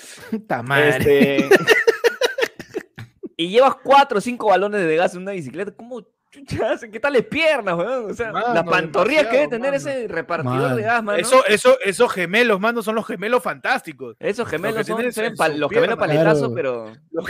Ta 0.48 0.62
madre. 0.62 1.36
Este, 1.38 1.48
y 3.36 3.48
llevas 3.48 3.76
cuatro 3.82 4.18
o 4.18 4.20
cinco 4.20 4.48
balones 4.48 4.80
de 4.84 4.96
gas 4.96 5.14
en 5.14 5.22
una 5.22 5.32
bicicleta, 5.32 5.72
¿cómo 5.72 6.06
chucha? 6.30 6.76
¿Qué 6.92 7.00
tal 7.00 7.12
las 7.14 7.22
piernas, 7.22 7.74
weón? 7.76 8.10
O 8.10 8.14
sea, 8.14 8.32
las 8.32 8.48
Mano, 8.54 8.70
pantorrillas 8.70 9.26
que 9.26 9.36
debe 9.36 9.48
tener 9.48 9.72
mano. 9.72 9.76
ese 9.76 10.08
repartidor 10.08 10.60
Mano. 10.60 10.76
de 10.76 10.82
gas, 10.82 11.02
mano. 11.02 11.18
Eso, 11.18 11.44
eso, 11.46 11.78
esos 11.84 12.12
gemelos, 12.12 12.60
mano, 12.60 12.82
son 12.82 12.94
los 12.94 13.06
gemelos 13.06 13.42
fantásticos. 13.42 14.16
Esos 14.18 14.48
gemelos 14.48 14.86
son, 14.86 15.00
en 15.00 15.34
pa- 15.36 15.48
su 15.50 15.58
los 15.58 15.70
gemelos 15.70 15.98
paletazos, 15.98 16.52
Claro. 16.52 16.54
pero 16.54 16.92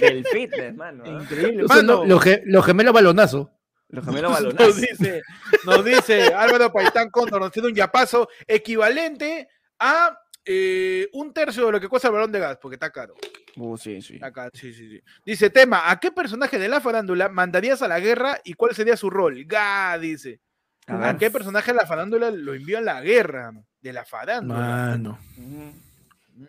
del 0.00 0.24
fitness, 0.26 0.74
mano. 0.74 1.04
Increíble, 1.06 1.66
Son 1.68 1.76
mano. 1.86 2.00
lo- 2.00 2.06
los, 2.06 2.22
ge- 2.22 2.42
los 2.46 2.64
gemelos 2.64 2.92
balonazos. 2.92 3.48
Los 3.88 4.04
gemelos 4.04 4.30
Nos 4.30 4.40
balonazos. 4.42 4.76
dice, 4.80 5.22
nos 5.64 5.84
dice 5.84 6.34
Álvaro 6.34 6.72
Paitán 6.72 7.10
Cóndor, 7.10 7.40
nos 7.40 7.52
tiene 7.52 7.68
un 7.68 7.74
yapazo 7.74 8.28
equivalente 8.46 9.48
a 9.78 10.18
eh, 10.44 11.08
un 11.12 11.32
tercio 11.32 11.66
de 11.66 11.72
lo 11.72 11.80
que 11.80 11.88
cuesta 11.88 12.08
el 12.08 12.14
balón 12.14 12.32
de 12.32 12.40
gas, 12.40 12.58
porque 12.60 12.74
está 12.74 12.90
caro. 12.90 13.14
Uh, 13.56 13.76
sí, 13.76 14.02
sí. 14.02 14.18
Caro, 14.18 14.50
sí, 14.52 14.72
sí, 14.72 14.88
sí. 14.90 15.00
Dice, 15.24 15.48
tema, 15.50 15.90
¿a 15.90 16.00
qué 16.00 16.10
personaje 16.10 16.58
de 16.58 16.68
la 16.68 16.80
farándula 16.80 17.28
mandarías 17.28 17.82
a 17.82 17.88
la 17.88 18.00
guerra 18.00 18.40
y 18.44 18.54
cuál 18.54 18.74
sería 18.74 18.96
su 18.96 19.10
rol? 19.10 19.44
Ga, 19.44 19.96
dice. 19.98 20.40
A 20.86 20.94
¿A, 20.94 20.98
ver. 21.12 21.16
qué 21.16 21.30
personaje 21.30 21.72
de 21.72 21.78
la 21.78 21.86
farándula 21.86 22.30
lo 22.30 22.52
envió 22.54 22.78
a 22.78 22.82
la 22.82 23.00
guerra? 23.00 23.52
De 23.80 23.92
la 23.92 24.04
farándula. 24.04 24.58
Mano. 24.60 25.18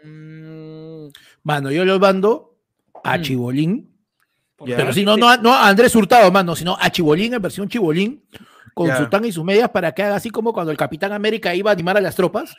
Mm, 0.03 1.07
Mano, 1.43 1.71
yo 1.71 1.85
lo 1.85 1.99
mando 1.99 2.55
a 3.03 3.17
Mm. 3.17 3.21
Chibolín. 3.21 3.91
Ya. 4.65 4.77
Pero 4.77 4.93
si 4.93 5.03
no, 5.05 5.15
no, 5.17 5.35
no 5.37 5.53
a 5.53 5.67
Andrés 5.67 5.95
Hurtado, 5.95 6.31
mano, 6.31 6.55
sino 6.55 6.77
a 6.79 6.89
Chibolín 6.89 7.33
en 7.33 7.41
versión 7.41 7.67
Chibolín, 7.69 8.23
con 8.73 8.87
Ya. 8.87 8.97
su 8.97 9.07
tanga 9.09 9.27
y 9.27 9.31
sus 9.31 9.43
medias 9.43 9.69
para 9.69 9.91
que 9.93 10.01
haga 10.03 10.15
así 10.15 10.29
como 10.29 10.53
cuando 10.53 10.71
el 10.71 10.77
Capitán 10.77 11.11
América 11.11 11.53
iba 11.53 11.69
a 11.71 11.73
animar 11.73 11.97
a 11.97 12.01
las 12.01 12.15
tropas. 12.15 12.55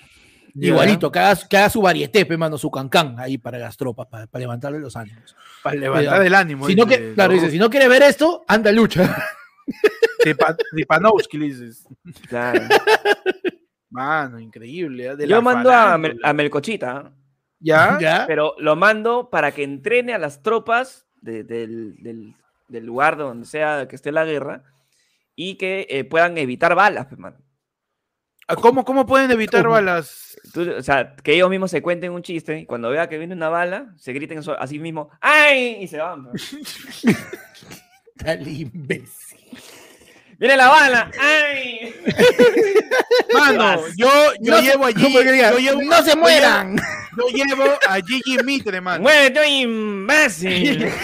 Igualito, 0.59 1.13
que 1.13 1.19
haga, 1.19 1.39
que 1.49 1.57
haga 1.57 1.71
su 1.71 1.83
varieté, 1.83 2.25
pe, 2.27 2.37
mano, 2.37 2.57
su 2.57 2.71
cancán 2.71 3.17
ahí 3.19 3.37
para 3.39 3.59
las 3.59 3.77
tropas, 3.77 4.07
para, 4.07 4.27
para 4.27 4.41
levantarle 4.41 4.79
los 4.79 4.97
ánimos. 4.97 5.37
Para 5.63 5.77
levantar 5.77 6.25
el 6.25 6.35
ánimo. 6.35 6.67
Si 6.67 6.75
no, 6.75 6.87
que, 6.87 7.13
claro, 7.15 7.35
dice, 7.35 7.51
si 7.51 7.59
no 7.59 7.69
quiere 7.69 7.89
ver 7.89 8.03
esto, 8.03 8.45
anda 8.49 8.73
lucha. 8.73 9.17
Tipa- 10.25 10.57
Tipanowski, 10.75 11.39
le 11.39 11.45
dices. 11.47 11.87
Claro. 12.29 12.61
Mano, 13.91 14.39
increíble. 14.39 15.07
¿eh? 15.07 15.17
De 15.17 15.27
Yo 15.29 15.41
mando 15.43 15.71
a, 15.73 15.97
Mel- 15.99 16.19
a 16.23 16.33
Melcochita, 16.33 16.97
¿ah? 16.97 17.13
¿Ya? 17.59 17.99
¿Ya? 18.01 18.25
pero 18.27 18.55
lo 18.59 18.77
mando 18.77 19.31
para 19.31 19.53
que 19.53 19.63
entrene 19.63 20.13
a 20.13 20.19
las 20.19 20.43
tropas 20.43 21.07
de- 21.21 21.45
del, 21.45 21.97
del- 22.03 22.35
del 22.69 22.85
lugar 22.85 23.17
donde 23.17 23.47
sea 23.47 23.87
que 23.89 23.97
esté 23.97 24.13
la 24.13 24.25
guerra 24.25 24.63
y 25.35 25.55
que 25.57 25.87
eh, 25.89 26.05
puedan 26.05 26.37
evitar 26.39 26.75
balas, 26.75 27.07
mano. 27.19 27.37
Ah, 27.39 27.46
¿Cómo, 28.55 28.85
¿Cómo 28.85 29.07
pueden 29.07 29.31
evitar 29.33 29.63
¿Cómo? 29.63 29.75
balas? 29.75 30.37
Tú- 30.53 30.71
o 30.79 30.83
sea, 30.83 31.15
que 31.17 31.35
ellos 31.35 31.51
mismos 31.51 31.71
se 31.71 31.83
cuenten 31.83 32.13
un 32.13 32.23
chiste 32.23 32.61
y 32.61 32.67
cuando 32.67 32.91
vea 32.91 33.09
que 33.09 33.19
viene 33.19 33.35
una 33.35 33.49
bala, 33.49 33.93
se 33.97 34.13
griten 34.13 34.43
so- 34.43 34.57
así 34.59 34.79
mismo, 34.79 35.11
¡ay! 35.21 35.79
Y 35.81 35.89
se 35.89 35.99
van. 35.99 36.29
Tal 38.17 38.47
imbécil. 38.47 39.41
¡Viene 40.39 40.57
la 40.57 40.69
bala! 40.69 41.11
¡ay! 41.19 41.95
Mano, 43.35 43.81
yo, 43.97 44.09
yo 44.41 44.53
No 44.53 44.61
llevo 44.61 44.85
allí. 44.87 45.13
yo 45.13 45.59
llevo- 45.59 45.83
¡No 45.83 46.03
se 46.03 46.11
yo 46.11 46.17
mueran! 46.17 46.77
Yo 47.17 47.45
llevo 47.45 47.65
a 47.89 47.97
Gigi 48.07 48.37
Mitre, 48.45 48.81
mano. 48.81 49.03
¡Muévete, 49.03 49.49
imbécil! 49.49 50.87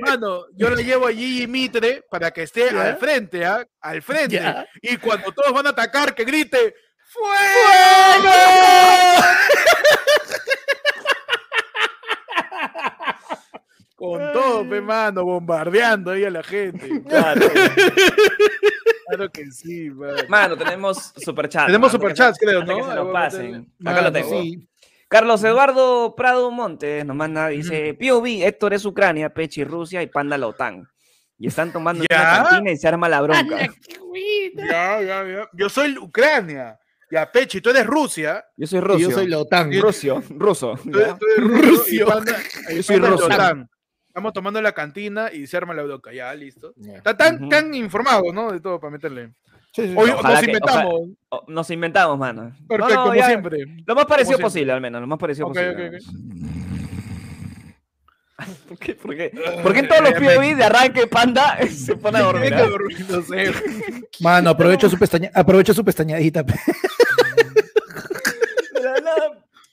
Mano, 0.00 0.44
yo 0.54 0.70
la 0.70 0.80
llevo 0.82 1.06
a 1.06 1.12
Gigi 1.12 1.46
Mitre 1.46 2.02
para 2.10 2.30
que 2.30 2.42
esté 2.44 2.70
¿Ya? 2.72 2.82
al 2.82 2.96
frente, 2.98 3.44
¿ah? 3.44 3.64
Al 3.80 4.02
frente. 4.02 4.36
Ya. 4.36 4.66
Y 4.82 4.96
cuando 4.96 5.30
todos 5.32 5.52
van 5.52 5.66
a 5.66 5.70
atacar, 5.70 6.14
que 6.14 6.24
grite 6.24 6.74
¡Fuego! 7.12 8.30
Con 13.96 14.32
todo, 14.32 14.68
pe, 14.68 14.80
mano, 14.80 15.24
bombardeando 15.24 16.12
ahí 16.12 16.24
a 16.24 16.30
la 16.30 16.42
gente. 16.42 17.02
Claro. 17.08 17.46
Claro 19.08 19.30
que 19.32 19.50
sí, 19.50 19.90
mano. 19.90 20.14
Mano, 20.28 20.56
tenemos 20.56 21.12
superchat. 21.16 21.66
Tenemos 21.66 21.92
mano, 21.92 22.00
superchats, 22.00 22.38
creo, 22.38 22.64
¿no? 22.64 22.76
que 22.76 22.82
se 22.84 22.94
nos 22.94 23.12
pasen. 23.12 23.50
meterle. 23.50 23.66
Acá 23.84 24.02
lo 24.02 24.02
Mano, 24.02 24.12
tengo. 24.12 24.40
sí. 24.40 24.68
Carlos 25.10 25.42
Eduardo 25.42 26.14
Prado 26.16 26.52
Montes 26.52 27.04
nos 27.04 27.16
manda, 27.16 27.48
dice, 27.48 27.94
POV, 27.94 28.44
Héctor 28.46 28.74
es 28.74 28.84
Ucrania, 28.84 29.34
Pechi 29.34 29.64
Rusia 29.64 30.04
y 30.04 30.06
Panda 30.06 30.38
la 30.38 30.46
OTAN. 30.46 30.88
Y 31.36 31.48
están 31.48 31.72
tomando 31.72 32.04
en 32.04 32.06
¿Ya? 32.08 32.20
una 32.20 32.48
cantina 32.48 32.70
y 32.70 32.76
se 32.76 32.86
arma 32.86 33.08
la 33.08 33.20
bronca. 33.20 33.58
Ya, 34.54 35.02
ya, 35.02 35.24
ya. 35.26 35.48
Yo 35.52 35.68
soy 35.68 35.98
Ucrania. 35.98 36.78
Ya, 37.10 37.28
Pechi, 37.28 37.60
tú 37.60 37.70
eres 37.70 37.86
Rusia. 37.86 38.44
Yo 38.56 38.68
soy 38.68 38.78
ruso. 38.78 38.98
Yo 39.00 39.10
soy 39.10 39.26
la 39.26 39.38
OTAN. 39.38 39.72
Rusio, 39.80 40.22
ruso. 40.30 40.78
Tú 40.88 41.00
eres, 41.00 41.16
Yo 42.76 42.82
soy 42.84 42.98
ruso. 42.98 43.26
OTAN. 43.26 43.68
Estamos 44.06 44.32
tomando 44.32 44.60
en 44.60 44.64
la 44.64 44.72
cantina 44.72 45.32
y 45.32 45.48
se 45.48 45.56
arma 45.56 45.74
la 45.74 45.82
bronca. 45.82 46.12
Ya, 46.12 46.32
listo. 46.34 46.72
Ya. 46.76 46.98
Está 46.98 47.16
tan, 47.16 47.36
Ujú. 47.36 47.48
tan 47.48 47.74
informado, 47.74 48.32
¿no? 48.32 48.52
De 48.52 48.60
todo 48.60 48.78
para 48.78 48.92
meterle. 48.92 49.32
Sí, 49.72 49.86
sí, 49.88 49.94
Hoy 49.96 50.10
nos 50.10 50.40
que- 50.40 50.46
inventamos. 50.46 51.00
Nos 51.46 51.70
inventamos, 51.70 52.18
mano. 52.18 52.42
No, 52.44 52.66
Perfecto, 52.66 52.94
no, 52.94 53.02
como 53.02 53.14
ya, 53.14 53.26
siempre. 53.26 53.58
Lo 53.86 53.94
más 53.94 54.04
parecido 54.06 54.36
Como 54.38 54.46
posible, 54.48 54.72
al 54.72 54.80
menos, 54.80 55.00
lo 55.00 55.06
más 55.06 55.18
parecido 55.18 55.46
Ok, 55.46 55.54
posible. 55.54 55.88
ok, 55.88 55.94
ok. 55.94 56.02
¿Por 58.68 58.78
qué? 58.78 58.94
¿Por 58.94 59.14
qué? 59.16 59.30
¿Por 59.62 59.72
qué 59.74 59.78
en 59.80 59.88
todos 59.88 60.00
los 60.02 60.12
POV 60.14 60.56
de 60.56 60.64
arranque 60.64 61.06
Panda 61.06 61.58
se 61.70 61.94
pone 61.96 62.18
a 62.18 62.22
dormir? 62.22 62.54
No 63.08 63.22
sé. 63.22 63.52
Mano, 64.20 64.50
aprovecha 64.50 64.88
su, 64.88 64.98
pestaña, 64.98 65.30
aprovecha 65.34 65.72
su 65.74 65.84
pestañadita. 65.84 66.44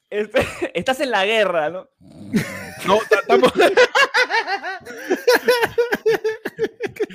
este, 0.09 0.45
Estás 0.73 0.99
en 0.99 1.11
la 1.11 1.25
guerra, 1.25 1.69
¿no? 1.69 1.87
No, 2.85 2.99
ta- 3.09 3.19
estamos. 3.19 3.51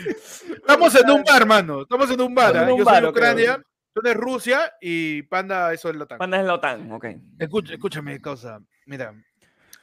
Estamos 0.57 0.95
en 0.95 1.11
un 1.11 1.23
bar, 1.23 1.47
mano. 1.47 1.83
Estamos 1.83 2.11
en 2.11 2.21
un 2.21 2.35
bar. 2.35 2.71
Un 2.73 2.79
Yo 2.79 2.85
bar, 2.85 3.03
soy 3.03 3.11
Ucrania, 3.11 3.63
tú 3.93 4.01
eres 4.05 4.17
Rusia 4.17 4.73
y 4.81 5.23
Panda, 5.23 5.73
eso 5.73 5.91
es 5.91 5.97
la 5.97 6.05
OTAN. 6.05 6.19
Panda 6.19 6.41
es 6.41 6.47
la 6.47 6.55
OTAN, 6.55 6.93
ok. 6.93 7.07
Escucha- 7.39 7.73
escúchame, 7.75 8.21
causa. 8.21 8.61
Mira. 8.87 9.15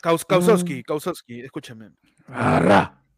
Kaus, 0.01 0.23
Kausowski, 0.23 0.81
Kausowski, 0.83 1.41
escúchame. 1.41 1.91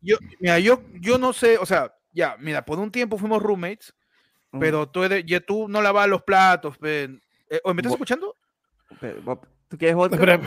Yo, 0.01 0.17
mira, 0.39 0.57
yo, 0.59 0.81
yo 0.99 1.17
no 1.19 1.31
sé, 1.31 1.57
o 1.59 1.65
sea, 1.65 1.93
ya, 2.11 2.35
mira, 2.39 2.65
por 2.65 2.79
un 2.79 2.91
tiempo 2.91 3.17
fuimos 3.19 3.41
roommates, 3.43 3.93
Mm. 4.51 4.59
pero 4.59 4.89
tú, 4.89 5.03
eres, 5.03 5.23
ya 5.25 5.39
tú 5.39 5.67
no 5.69 5.81
lavabas 5.81 6.09
los 6.09 6.23
platos, 6.23 6.77
pe. 6.79 7.03
Eh, 7.49 7.61
oye, 7.63 7.73
¿Me 7.75 7.81
estás 7.81 7.91
Bo- 7.91 7.95
escuchando? 7.95 8.35
Pero, 8.99 9.41
¿Tú 9.69 9.77
quieres 9.77 9.95
vodka? 9.95 10.39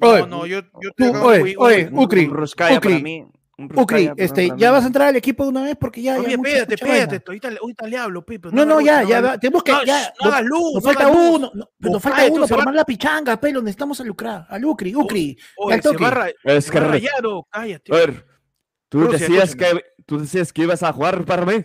No, 0.00 0.26
no, 0.26 0.46
yo, 0.46 0.62
yo 0.62 0.90
tú, 0.96 1.12
te 1.12 1.18
oye, 1.18 1.54
oye, 1.58 1.90
Ucri, 1.92 2.28
Ucri, 2.28 3.26
para- 3.68 4.14
este, 4.16 4.52
ya 4.56 4.70
vas 4.70 4.84
a 4.84 4.86
entrar 4.86 5.08
al 5.08 5.16
equipo 5.16 5.44
de 5.44 5.50
una 5.50 5.62
vez 5.62 5.76
porque 5.80 6.02
ya. 6.02 6.14
ya 6.14 6.20
Oye, 6.20 6.34
espérate, 6.34 6.74
espérate, 6.74 7.22
ahorita, 7.26 7.48
ahorita 7.60 7.86
le 7.86 7.96
hablo, 7.96 8.24
Pepe. 8.24 8.48
No, 8.52 8.64
no, 8.64 8.80
ya, 8.80 9.02
ya, 9.02 9.20
va, 9.20 9.38
tenemos 9.38 9.62
que. 9.62 9.72
no, 9.72 9.84
ya, 9.84 10.12
no 10.22 10.30
hagas 10.30 10.44
luz, 10.44 10.74
nos 10.74 10.84
no 10.84 10.92
falta 10.92 11.08
uno, 11.08 11.50
no, 11.54 11.70
pero 11.78 11.90
O 11.90 11.94
nos 11.94 12.02
falta 12.02 12.24
uno 12.26 12.46
para 12.46 12.56
va- 12.56 12.62
armar 12.62 12.74
la 12.74 12.84
pichanga, 12.84 13.40
pelo, 13.40 13.60
necesitamos 13.60 14.00
al 14.00 14.06
Lucra, 14.06 14.46
al 14.48 14.64
Ucri, 14.64 14.94
Ucri. 14.94 15.36
Oye, 15.56 15.74
al 15.74 15.82
se 15.82 15.88
toque. 15.90 16.04
va 16.04 16.24
a 16.24 16.28
Es 16.52 16.70
que 16.70 16.78
a 16.78 17.00
oh, 17.24 17.46
cállate. 17.50 17.92
A 17.92 17.96
ver, 17.96 18.26
tú 18.88 19.00
Rusia, 19.00 19.18
decías 19.18 19.48
escúchame. 19.50 19.80
que 19.80 20.02
tú 20.06 20.18
decías 20.20 20.52
que 20.52 20.62
ibas 20.62 20.82
a 20.82 20.92
jugar 20.92 21.24
para 21.24 21.44
mí. 21.44 21.64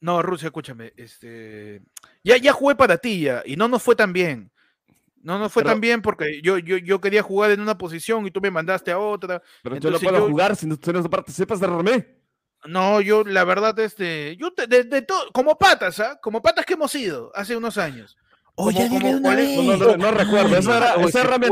No, 0.00 0.20
Rusia, 0.20 0.46
escúchame. 0.46 0.92
Este, 0.96 1.80
ya, 2.24 2.36
ya 2.36 2.52
jugué 2.52 2.74
para 2.74 2.98
ti 2.98 3.20
ya, 3.20 3.42
y 3.46 3.56
no 3.56 3.68
nos 3.68 3.82
fue 3.82 3.94
tan 3.96 4.12
bien. 4.12 4.50
No 5.22 5.38
nos 5.38 5.52
fue 5.52 5.62
Pero- 5.62 5.72
tan 5.74 5.80
bien 5.80 6.02
porque 6.02 6.40
yo, 6.42 6.58
yo, 6.58 6.76
yo 6.78 7.00
quería 7.00 7.22
jugar 7.22 7.52
en 7.52 7.60
una 7.60 7.78
posición 7.78 8.26
y 8.26 8.30
tú 8.30 8.40
me 8.40 8.50
mandaste 8.50 8.90
a 8.90 8.98
otra. 8.98 9.40
Pero 9.62 9.76
yo 9.76 9.90
no 9.90 9.96
Entonces 9.96 10.08
puedo 10.08 10.24
yo- 10.26 10.30
jugar 10.30 10.56
si 10.56 10.66
no- 10.66 10.76
tú 10.76 10.92
no 10.92 11.02
participas 11.08 11.60
de 11.60 11.68
mí. 11.68 12.04
No, 12.66 13.00
yo 13.00 13.24
la 13.24 13.44
verdad, 13.44 13.76
este, 13.80 14.36
yo 14.36 14.52
te- 14.52 14.66
de, 14.66 14.84
de 14.84 15.02
todo, 15.02 15.30
como 15.32 15.56
patas, 15.58 15.98
¿ah? 16.00 16.18
Como 16.22 16.40
patas 16.42 16.64
que 16.64 16.74
hemos 16.74 16.94
ido 16.94 17.30
hace 17.34 17.56
unos 17.56 17.76
años. 17.78 18.16
Oye, 18.54 18.86
una 18.88 19.30
es- 19.32 19.36
vez. 19.36 19.56
No, 19.56 19.76
no, 19.76 19.76
no, 19.76 19.96
no 19.96 20.10
recuerdo. 20.12 20.56
Eso 20.56 20.74
era, 20.76 20.94
Oye, 20.96 21.06
oye, 21.06 21.22
realmente 21.22 21.48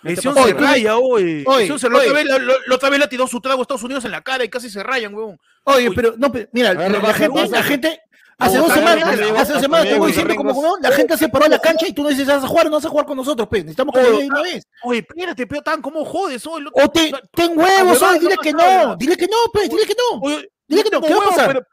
Mente 0.00 0.20
Ese 0.20 0.28
pasado. 0.30 0.46
se 0.46 0.54
raya, 0.54 0.96
hoy. 0.96 1.44
se- 1.78 1.88
la, 1.90 1.98
otra 1.98 2.12
vez, 2.12 2.24
la, 2.24 2.38
la- 2.38 2.54
la 2.66 2.74
otra 2.74 2.88
vez 2.90 3.00
le 3.00 3.08
tiró 3.08 3.26
su 3.26 3.40
trago 3.40 3.60
a 3.60 3.62
Estados 3.62 3.82
Unidos 3.82 4.04
en 4.04 4.12
la 4.12 4.20
cara 4.22 4.44
y 4.44 4.48
casi 4.48 4.70
se 4.70 4.82
rayan, 4.82 5.12
huevón. 5.14 5.38
Oye, 5.64 5.88
Oye. 5.88 5.96
pero 5.96 6.14
no, 6.16 6.30
pero, 6.30 6.48
mira, 6.52 6.72
ver, 6.74 6.92
la, 6.92 6.98
baja, 7.00 7.14
gente, 7.14 7.48
la 7.48 7.62
gente, 7.62 8.00
hace 8.38 8.56
No, 8.58 8.64
dos 8.64 8.72
semanas, 8.72 9.04
hace 9.36 9.52
dos 9.52 9.62
semanas 9.62 9.88
te 9.88 9.98
voy 9.98 10.08
diciendo 10.08 10.34
como 10.36 10.52
huevón, 10.52 10.80
la 10.82 10.92
gente 10.92 11.16
se 11.18 11.28
paró 11.28 11.44
en 11.46 11.50
la 11.52 11.58
cancha 11.58 11.86
y 11.88 11.92
tú 11.92 12.02
no 12.02 12.08
dices, 12.08 12.26
¿vas 12.26 12.42
a 12.44 12.46
jugar 12.46 12.66
o 12.66 12.70
no 12.70 12.76
vas 12.76 12.84
a 12.84 12.88
jugar 12.88 13.06
con 13.06 13.16
nosotros? 13.16 13.48
Pues, 13.48 13.64
necesitamos 13.64 13.94
que 13.94 14.00
de 14.00 14.26
una 14.26 14.42
vez. 14.42 14.64
Oye, 14.84 14.98
espérate, 15.00 15.46
pero 15.46 15.62
tan, 15.62 15.82
¿cómo 15.82 16.04
jodes 16.04 16.46
hoy? 16.46 16.64
O 16.72 16.88
te, 16.88 17.10
no, 17.10 17.18
ten 17.34 17.58
huevos, 17.58 18.00
oye, 18.02 18.18
dile 18.20 18.34
no 18.36 18.40
que 18.42 18.52
no, 18.52 18.96
dile 18.96 19.16
que 19.16 19.26
no, 19.26 19.36
pues, 19.52 19.68
dile 19.68 19.84
que 19.86 19.94
no. 19.94 20.20
Dile 20.66 20.84
que 20.84 20.90
no, 20.90 21.00
¿qué 21.00 21.14
va 21.14 21.24
a 21.24 21.28
pasar? 21.28 21.66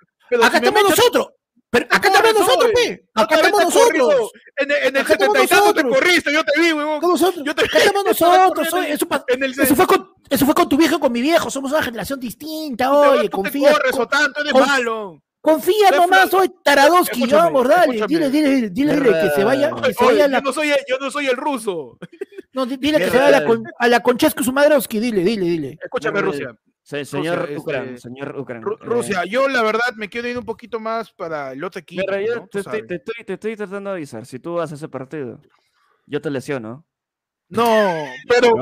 Acá 0.43 0.58
estamos 0.58 0.84
nosotros. 0.89 1.28
Pero 1.69 1.88
acá 1.89 2.08
estamos 2.08 2.34
nosotros, 2.39 2.71
pe. 2.73 3.06
Acá 3.13 3.23
Otra 3.23 3.38
vez 3.38 3.45
estamos 3.47 3.75
nosotros. 3.75 4.32
En, 4.56 4.71
el- 4.71 4.78
en 4.78 4.95
el 4.95 5.01
Acá 5.01 5.13
estamos 5.13 5.38
70 5.38 5.43
y 5.43 5.47
tanto 5.60 5.73
te 5.73 5.84
corriste, 5.89 6.32
yo 6.34 6.43
te 6.45 6.62
vi, 6.62 6.71
huevón. 6.71 6.97
Acá. 6.97 7.08
Yo 7.43 7.54
te 7.56 7.65
Acá 7.65 7.78
estamos 7.80 8.06
nosotros. 8.21 8.67
Eso, 8.67 8.82
eso 9.62 9.75
fue 9.75 9.86
con, 9.86 10.10
eso 10.30 10.45
fue 10.45 10.56
con 10.56 10.69
tu 10.69 10.78
viejo 10.78 10.95
y 10.95 10.99
con 10.99 11.12
mi 11.12 11.21
viejo. 11.21 11.49
Somos 11.51 11.71
una 11.73 11.84
generación 11.84 12.17
distinta, 12.21 12.93
oye. 12.93 13.23
Tú 13.23 13.23
te 13.25 13.30
Confía. 13.32 13.73
corres 13.73 13.99
o 13.99 14.08
tanto, 14.08 14.39
eres 14.39 14.54
malo. 14.54 15.21
Confía 15.45 15.89
Te 15.91 15.97
nomás, 15.97 16.34
oye, 16.34 16.51
Taradowski. 16.63 17.23
Escúchame, 17.23 17.43
Vamos, 17.53 17.67
dale. 17.67 17.93
Dile, 18.08 18.29
dile, 18.29 18.49
dile, 18.49 18.69
dile, 18.69 18.93
dile 18.95 19.12
que 19.21 19.29
se 19.36 19.43
vaya. 19.43 19.71
Que 19.81 19.93
se 19.93 20.03
Oye, 20.03 20.21
vaya 20.23 20.38
yo, 20.39 20.41
no 20.41 20.51
soy, 20.53 20.69
el- 20.69 20.86
yo 20.88 20.97
no 20.99 21.12
soy 21.12 21.27
el 21.27 21.38
ruso. 21.38 21.97
no, 22.53 22.65
di- 22.65 22.77
dile 22.77 22.97
que 22.99 23.10
se 23.10 23.17
vaya 23.17 23.38
a 23.38 23.41
la, 23.41 23.45
con, 23.45 23.63
a 23.79 23.88
la 23.88 23.99
Conchescu 24.01 24.43
Sumadrowski. 24.43 24.99
Dile, 24.99 25.23
dile, 25.23 25.45
dile. 25.45 25.77
Escúchame, 25.81 26.21
Rusia. 26.21 26.55
Sí, 26.81 27.03
señor 27.03 27.39
Rusia, 27.41 27.58
Ucran, 27.60 27.86
este, 27.89 27.99
señor 28.10 28.36
Ucran. 28.39 28.62
Ru- 28.62 28.75
eh, 28.79 28.86
Rusia, 28.86 29.23
yo 29.25 29.47
la 29.49 29.63
verdad 29.63 29.93
me 29.95 30.08
quiero 30.08 30.27
ir 30.27 30.38
un 30.38 30.45
poquito 30.45 30.79
más 30.79 31.12
para 31.13 31.51
el 31.53 31.63
otro 31.63 31.79
equipo. 31.79 32.03
te, 32.05 32.23
estoy, 32.23 32.62
sabes. 32.63 32.86
te, 32.88 32.95
estoy, 32.95 33.25
te 33.25 33.34
estoy 33.34 33.55
tratando 33.55 33.89
de 33.89 33.95
avisar. 33.95 34.25
Si 34.27 34.38
tú 34.38 34.53
vas 34.55 34.71
a 34.71 34.75
ese 34.75 34.88
partido, 34.88 35.41
yo 36.05 36.21
te 36.21 36.29
lesiono. 36.29 36.86
No, 37.49 37.65
pero, 38.27 38.53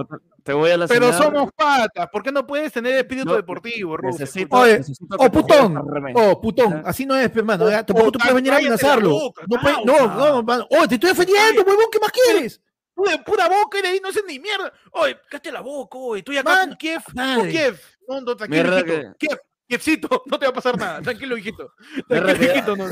te, 0.44 0.54
voy 0.54 0.72
a 0.72 0.78
lesionar. 0.78 1.12
pero 1.12 1.24
somos 1.24 1.52
patas. 1.56 2.10
¿Por 2.12 2.22
qué 2.24 2.32
no 2.32 2.46
puedes 2.46 2.72
tener 2.74 2.94
espíritu 2.96 3.30
No, 3.30 3.36
deportivo, 3.36 3.96
Rusia? 3.98 4.26
Necesito, 4.26 4.56
Oye, 4.58 4.78
necesito 4.80 5.16
Oh, 5.18 5.24
que 5.24 5.30
putón. 5.30 5.78
Oh, 6.16 6.42
putón. 6.42 6.82
Así 6.86 7.06
no 7.06 7.16
es, 7.16 7.32
hermano. 7.36 7.66
Oh, 7.66 7.70
Tampoco 7.70 8.08
oh, 8.08 8.12
tú 8.12 8.20
puedes 8.20 8.36
venir 8.36 8.52
a 8.52 8.56
la 8.56 8.60
amenazarlo. 8.60 9.10
boca, 9.10 9.44
No, 9.86 10.08
no, 10.08 10.42
no. 10.42 10.68
Oh, 10.70 10.88
te 10.88 10.96
estoy 10.96 11.10
defendiendo, 11.10 11.62
huevón. 11.64 11.86
¿Qué 11.92 12.00
más 12.00 12.12
quieres? 12.12 12.62
Tú 12.96 13.04
de 13.06 13.18
pura 13.20 13.48
boca 13.50 13.80
eres 13.80 13.92
ahí, 13.94 14.00
no 14.04 14.12
sé 14.12 14.22
ni 14.28 14.38
mierda. 14.40 14.72
Oye, 14.92 15.18
cállate 15.30 15.52
la 15.52 15.62
boca, 15.62 15.98
oye. 15.98 16.20
Estoy 16.20 16.38
acá 16.38 16.50
Mano, 16.52 16.68
con 16.68 16.78
Kiev. 16.78 17.02
Con 17.04 17.50
Kiev. 17.50 17.80
No, 18.08 18.22
no, 18.22 18.36
tranquilo, 18.36 18.78
hijito. 18.80 19.16
Kiev, 19.18 19.40
Kievcito, 19.68 20.24
no 20.28 20.38
te 20.38 20.46
va 20.46 20.52
a 20.52 20.54
pasar 20.54 20.78
nada. 20.78 21.02
Tranquilo, 21.02 21.36
hijito. 21.38 21.74
Tranquilo, 22.08 22.38
que- 22.40 22.46
hijito. 22.46 22.76
No, 22.76 22.86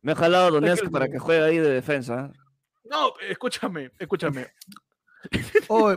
Me 0.00 0.12
he 0.12 0.14
jalado 0.14 0.52
Donetsk 0.52 0.90
para 0.90 1.08
que 1.08 1.18
juegue 1.18 1.44
ahí 1.44 1.58
de 1.58 1.68
defensa. 1.70 2.30
¿eh? 2.32 2.38
no 2.84 3.12
escúchame, 3.28 3.90
escúchame. 3.98 4.48
Oh. 5.68 5.96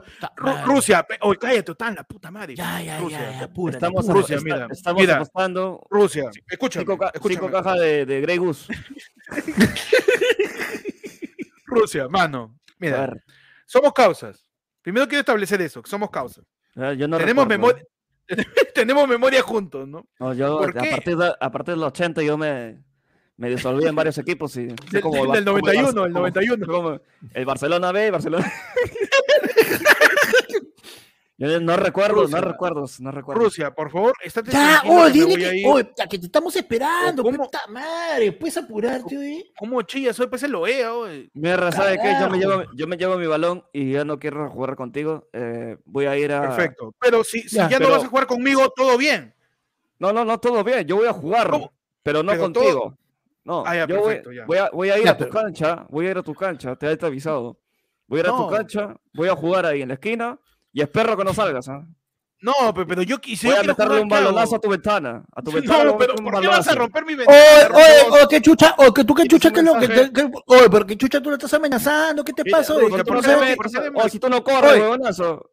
Rusia, 0.66 1.06
oye, 1.22 1.38
cállate, 1.40 1.76
tan 1.76 1.96
la 1.96 2.04
puta 2.04 2.32
madre. 2.32 2.56
Ya, 2.56 2.82
ya, 2.82 3.00
Rusia, 3.00 3.20
ya, 3.20 3.32
ya, 3.40 3.44
apúrate, 3.46 3.78
Estamos. 3.78 4.08
Rusia, 4.08 4.36
esta- 4.38 4.46
mira, 4.46 4.68
estamos 4.72 5.02
mira. 5.02 5.16
apostando 5.16 5.88
Rusia, 5.90 6.30
escúchame, 6.48 6.86
cinco, 6.86 6.98
ca- 6.98 7.12
cinco 7.28 7.52
cajas 7.52 7.80
de, 7.80 8.06
de 8.06 8.22
Grey 8.22 8.38
Goose. 8.38 8.72
Rusia, 11.66 12.08
mano. 12.08 12.58
Mira, 12.80 13.14
somos 13.66 13.94
causas. 13.94 14.46
Primero 14.82 15.08
quiero 15.08 15.22
establecer 15.22 15.62
eso, 15.62 15.82
que 15.82 15.90
somos 15.90 16.10
causas. 16.10 16.46
eh, 16.76 16.96
yo 16.98 17.08
no 17.08 17.18
tenemos, 17.18 17.48
recuerdo. 17.48 17.80
memoria, 18.28 18.28
tenemos 18.76 19.08
memoria 19.08 19.42
juntos, 19.42 19.88
¿no? 19.88 20.08
No, 20.20 20.34
yo 20.34 20.58
¿Por 20.60 20.70
a 20.78 20.90
partir, 20.90 21.18
de, 21.18 21.34
a 21.40 21.52
partir 21.52 21.74
del 21.74 21.84
80 21.84 22.22
yo 22.22 22.38
me, 22.38 22.84
me 23.38 23.50
disolví 23.50 23.86
en 23.86 23.96
varios 23.96 24.18
equipos. 24.18 24.56
Y, 24.58 24.66
Del- 24.92 25.02
como 25.02 25.26
el 25.26 25.32
del 25.32 25.44
Bar- 25.46 25.62
como 25.62 25.68
el 25.70 25.74
91, 25.74 25.88
Barce- 25.88 26.06
el 26.08 26.14
como- 26.14 26.20
91. 26.20 26.66
como 26.68 27.00
el 27.34 27.46
Barcelona 27.46 27.92
B, 27.92 28.12
Barcelona. 28.12 28.54
yo 31.38 31.60
no 31.60 31.76
recuerdo, 31.76 32.22
Rusia. 32.22 32.40
no 32.40 32.48
recuerdo, 32.48 32.86
no 33.00 33.12
recuerdo. 33.12 33.42
Rusia, 33.44 33.72
por 33.76 33.92
favor, 33.92 34.14
estate 34.24 34.52
Ya, 34.52 34.82
oh, 34.88 35.10
dile 35.10 35.36
que, 35.36 35.64
oh, 35.68 35.76
que 36.10 36.18
te 36.18 36.26
estamos 36.28 36.56
esperando, 36.56 37.24
¿Cómo? 37.24 37.38
puta 37.38 37.68
madre, 37.68 38.32
puedes 38.32 38.56
apurarte, 38.56 39.18
oye. 39.18 39.52
¿Cómo 39.58 39.82
chilla? 39.82 40.14
Soy 40.14 40.28
pues 40.28 40.44
el 40.44 40.56
OEA, 40.56 40.94
oye. 40.94 41.30
Mierda, 41.34 41.74
¿sabe 41.74 41.98
qué? 42.02 42.16
Yo 42.22 42.30
me, 42.30 42.38
llevo, 42.38 42.64
yo 42.74 42.88
me 42.88 42.96
llevo 42.96 43.18
mi 43.18 43.28
balón 43.28 43.66
y 43.74 43.92
ya 43.92 44.06
no 44.06 44.18
quiero 44.18 44.50
jugar 44.50 44.78
contigo. 44.78 45.28
eh, 45.34 45.76
voy 45.84 46.06
a 46.06 46.18
ir 46.18 46.32
a. 46.32 46.42
Perfecto. 46.42 46.96
Pero 47.02 47.22
si, 47.26 47.42
si 47.42 47.58
Ya, 47.58 47.68
ya, 47.70 47.80
no 47.80 47.90
vas 47.90 48.06
a 48.06 48.08
jugar 48.08 48.28
conmigo, 48.28 48.70
todo 48.74 48.98
bien. 48.98 49.34
No, 50.00 50.14
no, 50.14 50.24
no, 50.24 50.40
todo 50.40 50.64
bien. 50.64 50.88
Yo 50.88 50.96
voy 50.96 51.08
a 51.08 51.14
jugar, 51.14 51.50
¿Cómo? 51.50 51.74
pero 52.02 52.24
no 52.24 52.32
Pero 52.32 52.52
todo- 52.52 52.64
contigo. 52.64 52.98
No, 53.46 53.64
Ah, 53.66 53.76
ya, 53.76 53.86
yo 53.88 53.98
voy- 54.00 54.06
perfecto, 54.08 54.32
ya. 54.32 54.46
voy, 54.46 54.58
a, 54.58 54.70
voy 54.74 54.90
a 54.90 54.98
ir 54.98 55.06
Ya, 55.06 55.12
a 55.12 55.18
tu 55.18 55.26
pero- 55.30 55.42
cancha, 55.42 55.86
voy 55.90 56.08
a 56.08 56.12
ir 56.12 56.18
a 56.18 56.24
tu 56.24 56.34
cancha, 56.34 56.76
te 56.76 56.88
he 56.92 56.98
avisado. 57.06 57.60
Voy 58.08 58.18
a 58.18 58.22
ir 58.22 58.28
a 58.28 58.32
No. 58.32 58.48
tu 58.48 58.54
cancha, 58.56 58.96
voy 59.14 59.30
a 59.30 59.36
jugar 59.36 59.66
ahí 59.66 59.82
en 59.84 59.88
la 59.90 59.94
esquina 59.96 60.38
y 60.74 60.82
espero 60.82 61.16
que 61.16 61.24
no 61.24 61.34
salgas. 61.34 61.70
¿ah? 61.70 61.86
No, 62.42 62.74
pe- 62.74 62.86
pero 62.86 63.02
yo 63.04 63.20
quise. 63.20 63.48
Voy 63.48 63.56
a 63.58 63.64
meterle 63.64 64.02
un 64.02 64.10
balonazo 64.10 64.58
a 64.58 64.60
tu 64.60 64.70
ventana. 64.70 65.24
A 65.36 65.42
tu 65.42 65.52
ventana. 65.78 65.84
No, 65.86 65.94
voy 65.94 66.04
a 66.04 66.08
pero 66.08 66.16
¿por 66.16 66.42
qué 66.42 66.48
vas 66.48 66.68
a 66.68 66.76
romper 66.76 67.06
mi 67.06 67.14
Oye, 67.14 67.18
ventana? 67.26 67.40
oye, 67.40 67.68
Rusia? 67.70 68.14
oye, 68.14 68.26
qué 68.30 68.42
chucha, 68.42 68.76
oye, 68.78 68.94
que 68.94 69.04
tú 69.04 69.14
qué 69.16 69.24
¿Tienes 69.24 69.42
chucha, 69.42 69.52
que 69.54 69.62
lo 69.64 69.80
que, 69.80 69.88
que- 69.88 70.12
que- 70.14 70.32
oye, 70.48 70.70
pero 70.70 70.86
qué 70.86 70.98
chucha 70.98 71.22
tú 71.22 71.30
le 71.30 71.36
estás 71.36 71.54
amenazando, 71.54 72.24
¿qué 72.24 72.34
te 72.34 72.46
pasa? 72.50 72.74
oye? 72.76 72.86
¿Qué 72.86 72.98
tú 72.98 73.04
tú 73.06 73.14
no 73.14 73.92
no 74.04 74.10
si 74.10 74.20
tú 74.20 74.30
no 74.30 74.44
corres, 74.44 74.72
Oye. 74.74 74.82
huevonazo. 74.82 75.52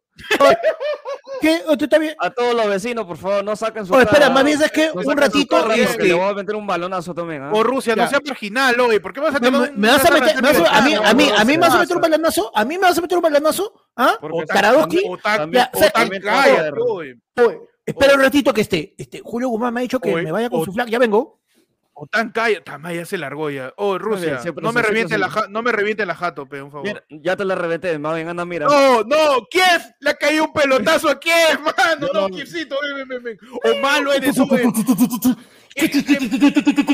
A 2.19 2.29
todos 2.29 2.53
los 2.55 2.67
vecinos, 2.67 3.05
por 3.05 3.17
favor, 3.17 3.43
no 3.43 3.55
saquen 3.55 3.85
su 3.85 3.93
Oye, 3.93 4.03
espera, 4.03 4.21
cara. 4.27 4.33
más 4.33 4.43
bien 4.45 4.61
es 4.61 4.71
que 4.71 4.91
No 4.93 5.01
un 5.01 5.17
ratito, 5.17 5.61
cara, 5.61 5.75
este, 5.75 6.03
le 6.03 6.13
voy 6.13 6.29
a 6.29 6.33
meter 6.33 6.55
un 6.55 6.67
balonazo 6.67 7.13
también. 7.13 7.43
¿ah? 7.43 7.51
O 7.53 7.63
Rusia, 7.63 7.95
Ya. 7.95 8.03
no 8.05 8.09
sea 8.09 8.19
marginal, 8.25 8.79
oye. 8.79 8.99
¿Por 8.99 9.13
qué 9.13 9.19
vas 9.19 9.35
a 9.35 9.39
me, 9.39 9.51
tener 9.51 9.73
me- 9.75 9.87
vas 9.87 10.05
a 10.05 10.11
meter, 10.13 10.41
me 10.41 10.53
vas 10.53 10.69
a, 10.69 10.77
a 10.77 10.81
mí, 10.81 10.93
a 10.95 11.13
mí, 11.13 11.29
a 11.35 11.45
mí 11.45 11.53
me 11.53 11.57
vas 11.59 11.73
a 11.75 11.79
meter 11.79 11.95
un 11.95 12.01
balonazo, 12.01 12.51
a 12.55 12.65
mí 12.65 12.75
me 12.77 12.87
vas 12.87 12.97
a 12.97 13.01
meter 13.01 13.17
un 13.17 13.21
balonazo, 13.23 13.73
¿ah? 13.95 14.17
O 14.21 14.41
espera 17.85 18.13
un 18.15 18.21
ratito 18.21 18.53
que 18.53 18.61
esté, 18.61 18.95
este, 18.97 19.21
Julio 19.23 19.49
Guzmán 19.49 19.73
me 19.73 19.81
ha 19.81 19.83
dicho 19.83 19.99
que 19.99 20.13
me 20.15 20.31
vaya 20.31 20.49
con 20.49 20.63
su 20.63 20.71
flag, 20.73 20.87
ya 20.87 20.99
vengo. 20.99 21.42
O 21.95 22.07
tan 22.07 22.31
cállate. 22.31 22.61
Tamay 22.63 22.95
ya 22.97 23.05
se 23.05 23.17
largó 23.17 23.49
ya. 23.51 23.71
Oh, 23.77 23.91
bien, 23.91 24.01
Rusia. 24.01 24.39
siempre 24.39 24.63
No 24.63 24.71
me 24.73 24.81
reviente 24.81 25.17
la 25.17 25.29
ja- 25.29 25.47
no 25.47 25.61
me 25.61 25.71
reviente 25.71 26.05
la 26.05 26.15
jato, 26.15 26.47
pe, 26.47 26.61
un 26.61 26.71
favor. 26.71 26.87
Mira, 26.87 27.03
ya 27.09 27.35
te 27.35 27.45
la 27.45 27.53
reventé, 27.55 27.97
más 27.99 28.15
bien 28.15 28.27
anda, 28.29 28.45
mira. 28.45 28.65
No, 28.67 29.03
no, 29.03 29.45
Kiev, 29.49 29.81
le 29.99 30.09
ha 30.09 30.15
caído 30.15 30.45
un 30.45 30.53
pelotazo 30.53 31.07
a 31.09 31.19
Kiev, 31.19 31.59
mano. 31.77 32.07
No, 32.13 32.21
no- 32.21 32.35
Kievcito, 32.35 32.75
ven, 32.95 33.07
ven, 33.07 33.23
ven. 33.23 33.37
O 33.63 33.79
malo 33.79 34.11
eres, 34.11 34.37
oye. 34.39 34.63
Kiev, 35.75 35.91
Kiev, 35.91 36.21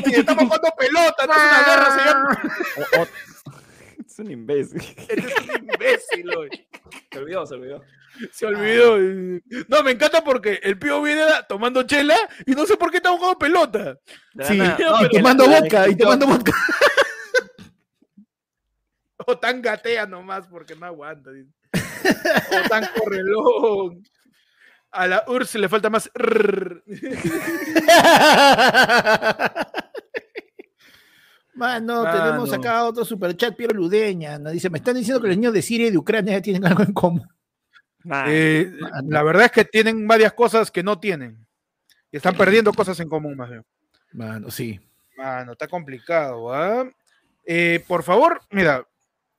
oye, 0.06 0.20
Estamos 0.20 0.44
jugando 0.44 0.70
pelota, 0.78 1.26
no 1.28 1.34
es 1.34 1.40
una 1.40 1.64
guerra, 1.66 1.98
señor. 1.98 3.10
Es 4.06 4.18
un 4.20 4.32
imbécil. 4.32 4.82
Este 4.82 5.14
es 5.20 5.40
un 5.50 5.56
imbécil, 5.70 6.36
oye. 6.38 6.68
Se 7.12 7.20
olvidó, 7.20 7.46
se 7.46 7.54
olvidó. 7.56 7.82
Se 8.32 8.46
olvidó. 8.46 8.98
No, 9.68 9.84
me 9.84 9.92
encanta 9.92 10.24
porque 10.24 10.60
el 10.64 10.78
pío 10.80 11.02
viene 11.02 11.24
tomando 11.48 11.84
chela 11.84 12.16
y 12.46 12.52
no 12.52 12.66
sé 12.66 12.76
por 12.78 12.92
qué 12.92 12.98
está 12.98 13.10
jugando 13.12 13.38
pelota. 13.38 13.98
La 14.34 14.46
Sí, 14.46 14.54
y 14.56 14.58
No, 14.58 15.00
te 15.02 15.10
que 15.10 15.22
mando 15.22 15.46
la- 15.48 15.60
vodka, 15.62 15.88
y 15.90 15.96
te 15.96 16.06
mando 16.06 16.28
vodka. 16.28 16.52
O 19.28 19.38
tan 19.38 19.62
gatea 19.62 20.08
nomás 20.08 20.48
porque 20.48 20.76
no 20.76 20.88
aguanta. 20.88 21.30
O 21.32 22.70
tan 22.70 22.84
correlón. 22.98 24.02
A 24.92 25.06
la 25.06 25.24
URSS 25.28 25.56
le 25.56 25.70
falta 25.70 25.88
más. 25.90 26.10
Mano, 31.54 32.04
Mano. 32.04 32.18
tenemos 32.18 32.54
acá 32.54 32.86
otro 32.86 33.04
superchat, 33.04 33.56
Piero 33.56 33.74
Ludeña. 33.74 34.40
Nos 34.40 34.54
dice, 34.54 34.70
me 34.70 34.78
están 34.78 34.96
diciendo 34.96 35.22
que 35.22 35.28
los 35.28 35.38
niños 35.38 35.54
de 35.54 35.62
Siria 35.62 35.88
y 35.88 35.92
de 35.92 35.98
Ucrania 35.98 36.34
ya 36.34 36.42
tienen 36.42 36.66
algo 36.66 36.84
en 36.84 36.94
común. 36.94 37.28
Nah, 38.04 38.26
Eh, 38.28 38.72
la 39.08 39.24
verdad 39.24 39.46
es 39.46 39.52
que 39.52 39.66
tienen 39.66 40.08
varias 40.08 40.34
cosas 40.34 40.72
que 40.72 40.84
no 40.84 41.00
tienen. 41.00 41.46
Y 42.12 42.18
están 42.18 42.36
perdiendo 42.36 42.74
cosas 42.74 43.00
en 43.00 43.10
común, 43.10 43.36
más 43.38 43.50
bien. 43.50 43.64
Mano, 44.14 44.50
sí. 44.50 44.80
Mano, 45.18 45.52
está 45.52 45.68
complicado, 45.68 46.54
¿ah? 46.54 46.90
Eh, 47.46 47.84
por 47.88 48.04
favor, 48.04 48.42
mira, 48.52 48.88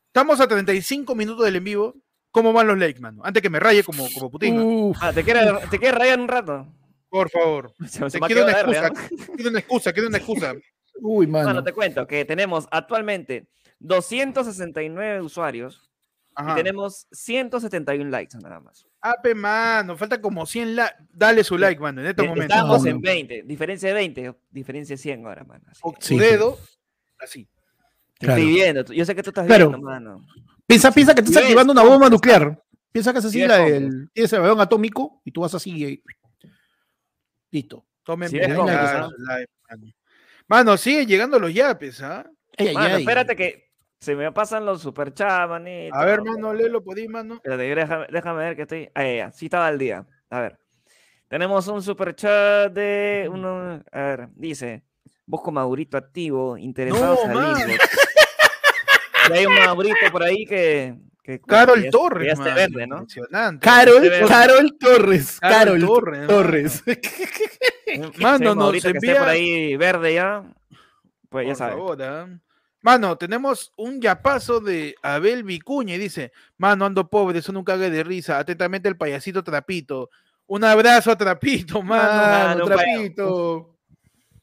estamos 0.06 0.40
a 0.40 0.46
35 0.48 1.14
minutos 1.14 1.44
del 1.44 1.56
en 1.56 1.64
vivo. 1.64 1.94
cómo 2.30 2.52
van 2.52 2.66
los 2.68 2.78
likes, 2.78 3.00
mano. 3.00 3.22
Antes 3.24 3.42
que 3.42 3.50
me 3.50 3.58
raye 3.58 3.82
como, 3.82 4.06
como 4.14 4.30
Putin. 4.30 4.92
Ah, 5.00 5.12
¿te 5.12 5.24
quieres, 5.24 5.44
¿te 5.70 5.78
quieres 5.78 5.98
rayar 5.98 6.20
un 6.20 6.28
rato? 6.28 6.66
Por 7.08 7.28
favor. 7.30 7.72
Se, 7.88 8.08
se 8.08 8.11
Te 8.11 8.20
me 8.20 8.26
ha 8.26 8.28
quiero 8.28 8.44
una 8.44 8.52
quedado 8.54 8.72
excusa. 8.72 8.82
verde. 9.11 9.26
Quiero 9.34 9.50
una 9.50 9.58
excusa, 9.58 9.92
quiero 9.92 10.08
una 10.08 10.18
excusa. 10.18 10.54
uy, 11.00 11.26
mano. 11.26 11.44
Bueno, 11.46 11.64
te 11.64 11.72
cuento 11.72 12.06
que 12.06 12.24
tenemos 12.24 12.68
actualmente 12.70 13.48
269 13.80 15.20
usuarios 15.22 15.89
Ajá. 16.34 16.52
y 16.52 16.54
tenemos 16.56 17.06
171 17.12 18.08
likes 18.10 18.36
nada 18.38 18.60
más. 18.60 18.86
Ape, 19.02 19.34
mano, 19.34 19.96
falta 19.96 20.20
como 20.20 20.46
100 20.46 20.76
likes. 20.76 20.96
Dale 21.12 21.42
su 21.44 21.58
like, 21.58 21.80
mano, 21.80 22.00
en 22.00 22.06
este 22.08 22.22
Eh, 22.24 22.28
momento. 22.28 22.54
Estamos 22.54 22.86
en 22.86 22.94
no. 22.96 23.00
20, 23.02 23.42
diferencia 23.44 23.88
de 23.88 23.94
20, 23.94 24.34
diferencia 24.50 24.94
de 24.94 25.02
100 25.02 25.26
ahora, 25.26 25.44
mano. 25.44 25.64
así 25.68 25.80
O 25.82 25.92
tu 25.92 26.16
dedo, 26.16 26.58
así. 27.18 27.48
te 28.18 28.26
Claro. 28.26 28.40
Estoy 28.40 28.54
viendo, 28.54 28.92
yo 28.92 29.04
sé 29.04 29.14
que 29.14 29.22
tú 29.22 29.30
estás 29.30 29.46
Claro. 29.46 29.68
viendo, 29.70 29.86
mano. 29.86 30.26
Piensa, 30.66 30.92
piensa 30.92 31.14
que 31.14 31.22
te 31.22 31.28
estás 31.28 31.42
activando 31.44 31.72
una 31.72 31.82
bomba 31.82 32.08
nuclear. 32.08 32.62
Piensa 32.92 33.12
que 33.12 33.18
es 33.20 33.24
así 33.24 33.46
la 33.46 33.58
del. 33.58 34.10
Tienes 34.12 34.32
el 34.32 34.40
avión 34.40 34.60
atómico 34.60 35.20
y 35.24 35.30
tú 35.30 35.40
vas 35.42 35.54
así. 35.54 35.70
y- 35.84 36.02
Listo. 37.50 37.84
Tomen 38.04 38.28
Sí, 38.30 38.38
¿no? 38.38 38.66
su 38.66 38.66
like, 39.24 39.50
mano. 39.68 39.92
Mano, 40.48 40.76
sigue 40.76 41.06
llegando 41.06 41.38
los 41.38 41.52
yapes, 41.52 42.02
¿ah? 42.02 42.28
Ay. 42.58 43.00
espérate 43.02 43.36
que 43.36 43.69
se 44.01 44.16
me 44.16 44.32
pasan 44.32 44.64
los 44.64 44.80
superchats, 44.80 45.48
manito. 45.48 45.94
A 45.94 46.05
ver, 46.07 46.22
mano, 46.22 46.55
léelo, 46.55 46.82
podí, 46.82 47.07
mano. 47.07 47.34
Espérate, 47.34 47.62
déjame, 47.74 48.07
déjame 48.11 48.38
ver 48.44 48.57
que 48.57 48.62
estoy. 48.62 48.90
Ah, 48.94 49.03
ya, 49.05 49.14
ya, 49.14 49.30
sí 49.30 49.46
estaba 49.46 49.66
al 49.66 49.78
día. 49.78 50.07
A 50.30 50.40
ver. 50.40 50.59
Tenemos 51.28 51.68
un 51.68 51.82
superchat 51.82 52.72
de 52.72 53.28
uno. 53.30 53.82
A 53.92 54.01
ver, 54.01 54.28
dice. 54.34 54.82
Bosco 55.26 55.53
Maurito 55.53 55.96
activo, 55.96 56.57
interesado 56.57 57.14
No, 57.14 57.20
salir. 57.57 57.66
mano. 57.66 57.72
Y 59.28 59.32
hay 59.32 59.46
un 59.46 59.55
Maurito 59.55 59.94
por 60.11 60.22
ahí 60.24 60.44
que. 60.46 60.96
que 61.22 61.38
que 61.38 61.40
Carol 61.42 61.84
ya- 61.84 61.90
Torres, 61.90 62.30
que 62.30 62.36
ya 62.36 62.42
mano. 62.42 62.55
verde, 62.57 62.86
¿no? 62.86 62.98
Impresionante. 63.01 63.64
Carol, 63.64 64.05
Este- 64.05 64.26
Carol 64.26 64.76
Torres. 64.80 65.38
Carol 65.40 65.80
Carol 65.80 65.86
Torres, 66.26 66.26
Torres. 66.26 66.82
Mano, 68.18 68.36
un 68.38 68.44
nos 68.44 68.57
Maurito 68.57 68.90
que 68.90 68.96
esté 68.98 69.14
por 69.14 69.16
envía- 69.18 69.28
ahí 69.28 69.76
verde 69.76 70.14
ya. 70.14 70.42
Pues 71.28 71.44
ya 71.46 71.51
Por 71.53 71.57
sabes. 71.59 71.74
favor, 71.76 72.03
¿ah? 72.03 72.28
Mano, 72.82 73.16
tenemos 73.16 73.72
un 73.76 74.00
yapazo 74.00 74.60
de 74.60 74.94
Abel 75.02 75.44
Vicuña 75.44 75.94
y 75.94 75.98
dice, 75.98 76.32
mano, 76.56 76.86
ando 76.86 77.08
pobre, 77.08 77.38
eso 77.40 77.52
nunca 77.52 77.74
haga 77.74 77.90
de 77.90 78.02
risa. 78.02 78.38
Atentamente 78.38 78.88
el 78.88 78.96
payasito 78.96 79.44
Trapito. 79.44 80.08
Un 80.46 80.64
abrazo 80.64 81.10
a 81.12 81.16
Trapito, 81.16 81.82
mano. 81.82 82.12
Mano, 82.12 82.64
un 82.64 82.70
pa- 82.70 82.76
trapito. 82.76 83.76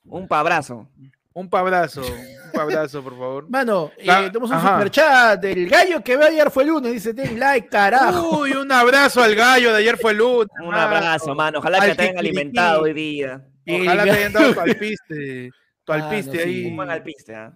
Un 0.06 0.28
pabrazo. 0.28 0.88
Un 1.34 1.50
pabrazo, 1.50 2.02
un 2.02 2.52
pabrazo, 2.52 3.04
por 3.04 3.12
favor. 3.14 3.46
Mano, 3.50 3.92
eh, 3.98 4.08
Ah, 4.10 4.22
tenemos 4.26 4.50
un 4.50 4.56
ajá. 4.56 4.74
superchat 4.78 5.40
del 5.40 5.70
gallo 5.70 6.04
que 6.04 6.18
ve 6.18 6.26
ayer 6.26 6.50
fue 6.50 6.64
el 6.64 6.70
lunes. 6.70 6.94
Dice, 6.94 7.14
den 7.14 7.40
like, 7.40 7.68
carajo. 7.70 8.40
Uy, 8.40 8.54
un 8.54 8.72
abrazo 8.72 9.22
al 9.22 9.36
gallo 9.36 9.72
de 9.72 9.78
ayer 9.78 9.98
fue 10.00 10.14
el 10.14 10.18
lunes. 10.18 10.50
Un 10.64 10.74
abrazo, 10.74 11.36
mano. 11.36 11.60
Ojalá 11.60 11.78
Al 11.78 11.90
que 11.90 11.96
te 11.96 12.02
hayan 12.04 12.18
alimentado 12.18 12.82
hoy 12.84 12.94
día. 12.94 13.46
Ojalá 13.70 14.04
El 14.04 14.10
te 14.10 14.16
hayan 14.16 14.34
dado 14.34 14.54
tu 14.56 14.60
alpiste. 14.62 15.52
Tu 15.84 15.92
alpiste 15.94 16.32
sí. 16.32 16.40
ahí. 16.40 16.66
Un 16.66 16.76
buen 16.78 16.90
alpiste, 16.90 17.36
¿ah? 17.36 17.54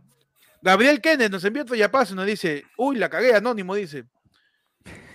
Gabriel 0.61 1.01
Kenneth 1.01 1.31
nos 1.31 1.43
envió 1.43 1.63
otro 1.63 1.75
yapazo 1.75 2.13
y 2.13 2.15
nos 2.17 2.25
dice, 2.25 2.65
uy, 2.77 2.97
la 2.97 3.09
cagué, 3.09 3.33
anónimo, 3.35 3.75
dice. 3.75 4.05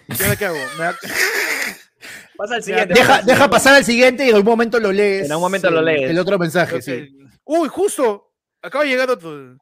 ¿Y 0.09 0.22
ahora 0.22 0.36
qué 0.36 0.47
hago? 0.47 0.59
Me 0.78 0.86
Pasa 2.36 2.57
al 2.57 2.62
siguiente. 2.62 2.94
Deja, 3.24 3.49
pasar 3.51 3.74
al 3.74 3.84
siguiente 3.84 4.24
y 4.26 4.28
en 4.28 4.34
algún 4.36 4.51
momento 4.53 4.78
lo 4.78 4.92
lees. 4.92 5.24
En 5.26 5.32
algún 5.32 5.44
momento 5.44 5.70
lo 5.70 5.80
lees. 5.80 6.11
El 6.11 6.18
otro 6.18 6.38
mensaje, 6.38 6.82
sí. 6.82 7.16
Uy, 7.44 7.68
justo. 7.68 8.32
Acaba 8.62 8.84
de 8.84 8.90
llegar 8.90 9.09
otro. 9.11 9.57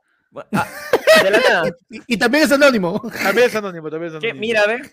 Ah, 0.53 0.67
de 1.23 1.31
la 1.31 1.39
nada. 1.41 1.65
Y, 1.91 2.01
y 2.15 2.17
también 2.17 2.45
es 2.45 2.53
anónimo. 2.53 3.01
También 3.23 3.47
es 3.49 3.55
anónimo, 3.55 3.89
también 3.91 4.13
es 4.15 4.21
¿Qué? 4.21 4.27
anónimo. 4.31 4.41
Mira, 4.41 4.63
a 4.63 4.67
ver. 4.67 4.91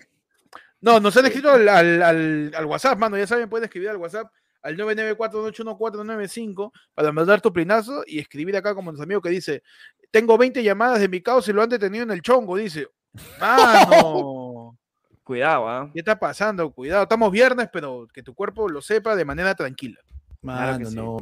No, 0.82 1.00
nos 1.00 1.16
han 1.18 1.26
escrito 1.26 1.52
al, 1.52 1.68
al, 1.68 2.04
al- 2.04 2.52
al 2.56 2.66
WhatsApp, 2.66 3.00
mano. 3.00 3.18
Ya 3.18 3.26
saben, 3.26 3.50
pueden 3.50 3.66
escribir 3.66 3.90
al 3.90 3.98
WhatsApp 3.98 4.32
al 4.62 4.78
994-81495 4.78 6.72
para 6.94 7.12
mandar 7.12 7.42
tu 7.42 7.52
plinazo 7.52 8.04
y 8.06 8.20
escribir 8.20 8.56
acá 8.56 8.74
como 8.76 8.92
nuestro 8.92 9.04
amigo 9.04 9.22
que 9.22 9.30
dice: 9.30 9.64
Tengo 10.12 10.38
20 10.38 10.64
llamadas 10.64 11.00
de 11.00 11.10
mi 11.10 11.22
caos 11.22 11.48
y 11.48 11.54
lo 11.54 11.62
han 11.62 11.70
detenido 11.70 12.04
en 12.04 12.12
el 12.12 12.22
chongo. 12.22 12.58
Dice: 12.58 12.88
Mano, 13.40 14.78
Cuidado, 15.24 15.70
¿ah? 15.70 15.90
¿qué 15.94 16.00
está 16.00 16.20
pasando? 16.20 16.72
Cuidado, 16.72 17.04
estamos 17.04 17.32
viernes, 17.32 17.70
pero 17.72 18.08
que 18.14 18.24
tu 18.24 18.34
cuerpo 18.34 18.68
lo 18.68 18.82
sepa 18.82 19.16
de 19.16 19.26
manera 19.26 19.56
tranquila. 19.56 20.00
Claro 20.42 20.74
Mano, 20.74 20.90
sí. 20.90 20.96
no. 20.96 21.18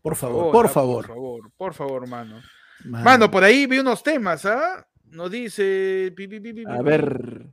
Por 0.00 0.12
Por 0.12 0.16
favor, 0.16 0.48
ah, 0.48 0.52
por 0.52 0.68
favor. 0.68 1.06
Por 1.06 1.14
favor, 1.14 1.50
por 1.56 1.74
favor, 1.74 2.06
mano. 2.08 2.40
Mano. 2.84 3.04
Mano, 3.04 3.30
por 3.30 3.42
ahí 3.42 3.66
vi 3.66 3.80
unos 3.80 4.02
temas, 4.02 4.46
¿ah? 4.46 4.86
Nos 5.10 5.30
dice. 5.30 6.12
pi, 6.16 6.28
pi, 6.28 6.40
pi, 6.40 6.52
pi, 6.52 6.64
A 6.66 6.78
pi, 6.78 6.84
ver. 6.84 7.46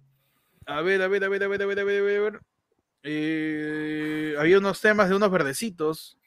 A 0.67 0.81
ver, 0.81 1.01
a 1.01 1.07
ver, 1.07 1.23
a 1.23 1.27
ver, 1.27 1.43
a 1.43 1.47
ver, 1.47 1.61
a 1.61 1.65
ver, 1.65 1.79
a 1.79 1.83
ver, 1.83 1.99
a 1.99 2.01
ver, 2.01 2.17
a 2.17 2.21
ver. 2.21 2.41
Eh, 3.07 4.35
había 4.39 4.57
unos 4.57 4.79
temas 4.81 5.09
de 5.09 5.15
unos 5.15 5.29
verdecitos. 5.31 6.17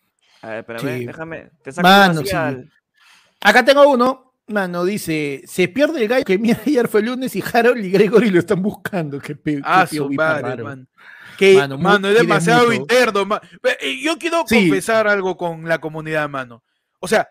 A 0.42 0.48
ver, 0.50 0.58
espérame, 0.60 0.98
Sí. 0.98 1.06
déjame. 1.06 1.50
Te 1.62 1.72
saco 1.72 1.88
Mano, 1.88 2.20
sí. 2.24 2.36
Acá 3.40 3.64
tengo 3.64 3.88
uno. 3.88 4.24
Mano, 4.46 4.84
dice, 4.84 5.42
se 5.46 5.68
pierde 5.68 6.00
el 6.02 6.08
gallo 6.08 6.24
que 6.24 6.38
mira 6.38 6.58
ayer 6.66 6.88
fue 6.88 7.00
el 7.00 7.06
lunes 7.06 7.36
y 7.36 7.42
Harold 7.52 7.84
y 7.84 7.90
Gregory 7.90 8.30
lo 8.30 8.38
están 8.38 8.62
buscando. 8.62 9.20
Qué, 9.20 9.36
pe- 9.36 9.60
Ah, 9.62 9.86
qué 9.90 9.96
su 9.98 10.08
madre, 10.10 10.62
man. 10.62 10.88
Que, 11.36 11.54
Mano, 11.54 11.76
mano, 11.78 12.08
es 12.08 12.18
demasiado 12.18 12.64
mucho. 12.66 12.76
interno. 12.80 13.40
eh, 13.80 14.00
Yo 14.02 14.16
quiero 14.18 14.44
Sí. 14.46 14.68
confesar 14.68 15.06
algo 15.06 15.36
con 15.36 15.68
la 15.68 15.78
comunidad, 15.78 16.28
mano. 16.30 16.64
O 16.98 17.06
sea, 17.06 17.28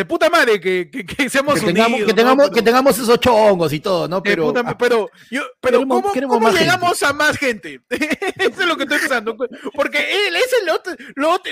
de 0.00 0.04
puta 0.06 0.30
madre 0.30 0.58
que, 0.60 0.90
que, 0.90 1.04
que 1.04 1.28
seamos 1.28 1.60
Que 1.60 1.66
tengamos, 1.66 1.92
unidos, 1.92 2.06
que, 2.06 2.12
¿no? 2.12 2.16
tengamos, 2.16 2.46
que 2.48 2.54
Pero- 2.54 2.64
tengamos 2.64 2.98
esos 2.98 3.20
chongos 3.20 3.72
y 3.72 3.80
todo, 3.80 4.08
¿no? 4.08 4.22
Pero, 4.22 4.44
puta 4.46 4.62
ah, 4.64 4.78
pero, 4.78 5.10
yo, 5.30 5.42
pero 5.60 5.78
queremos- 5.80 6.00
¿cómo, 6.02 6.12
queremos 6.14 6.34
cómo 6.36 6.46
gente. 6.48 6.64
llegamos 6.64 7.02
a 7.02 7.12
más 7.12 7.36
gente? 7.36 7.80
Eso 7.90 8.60
es 8.62 8.66
lo 8.66 8.76
que 8.76 8.84
estoy 8.84 8.98
pensando. 8.98 9.36
Porque 9.74 9.98
él, 10.26 10.36
esa 10.36 10.56
es 10.58 10.64
la 10.64 10.74
otra, 10.74 10.96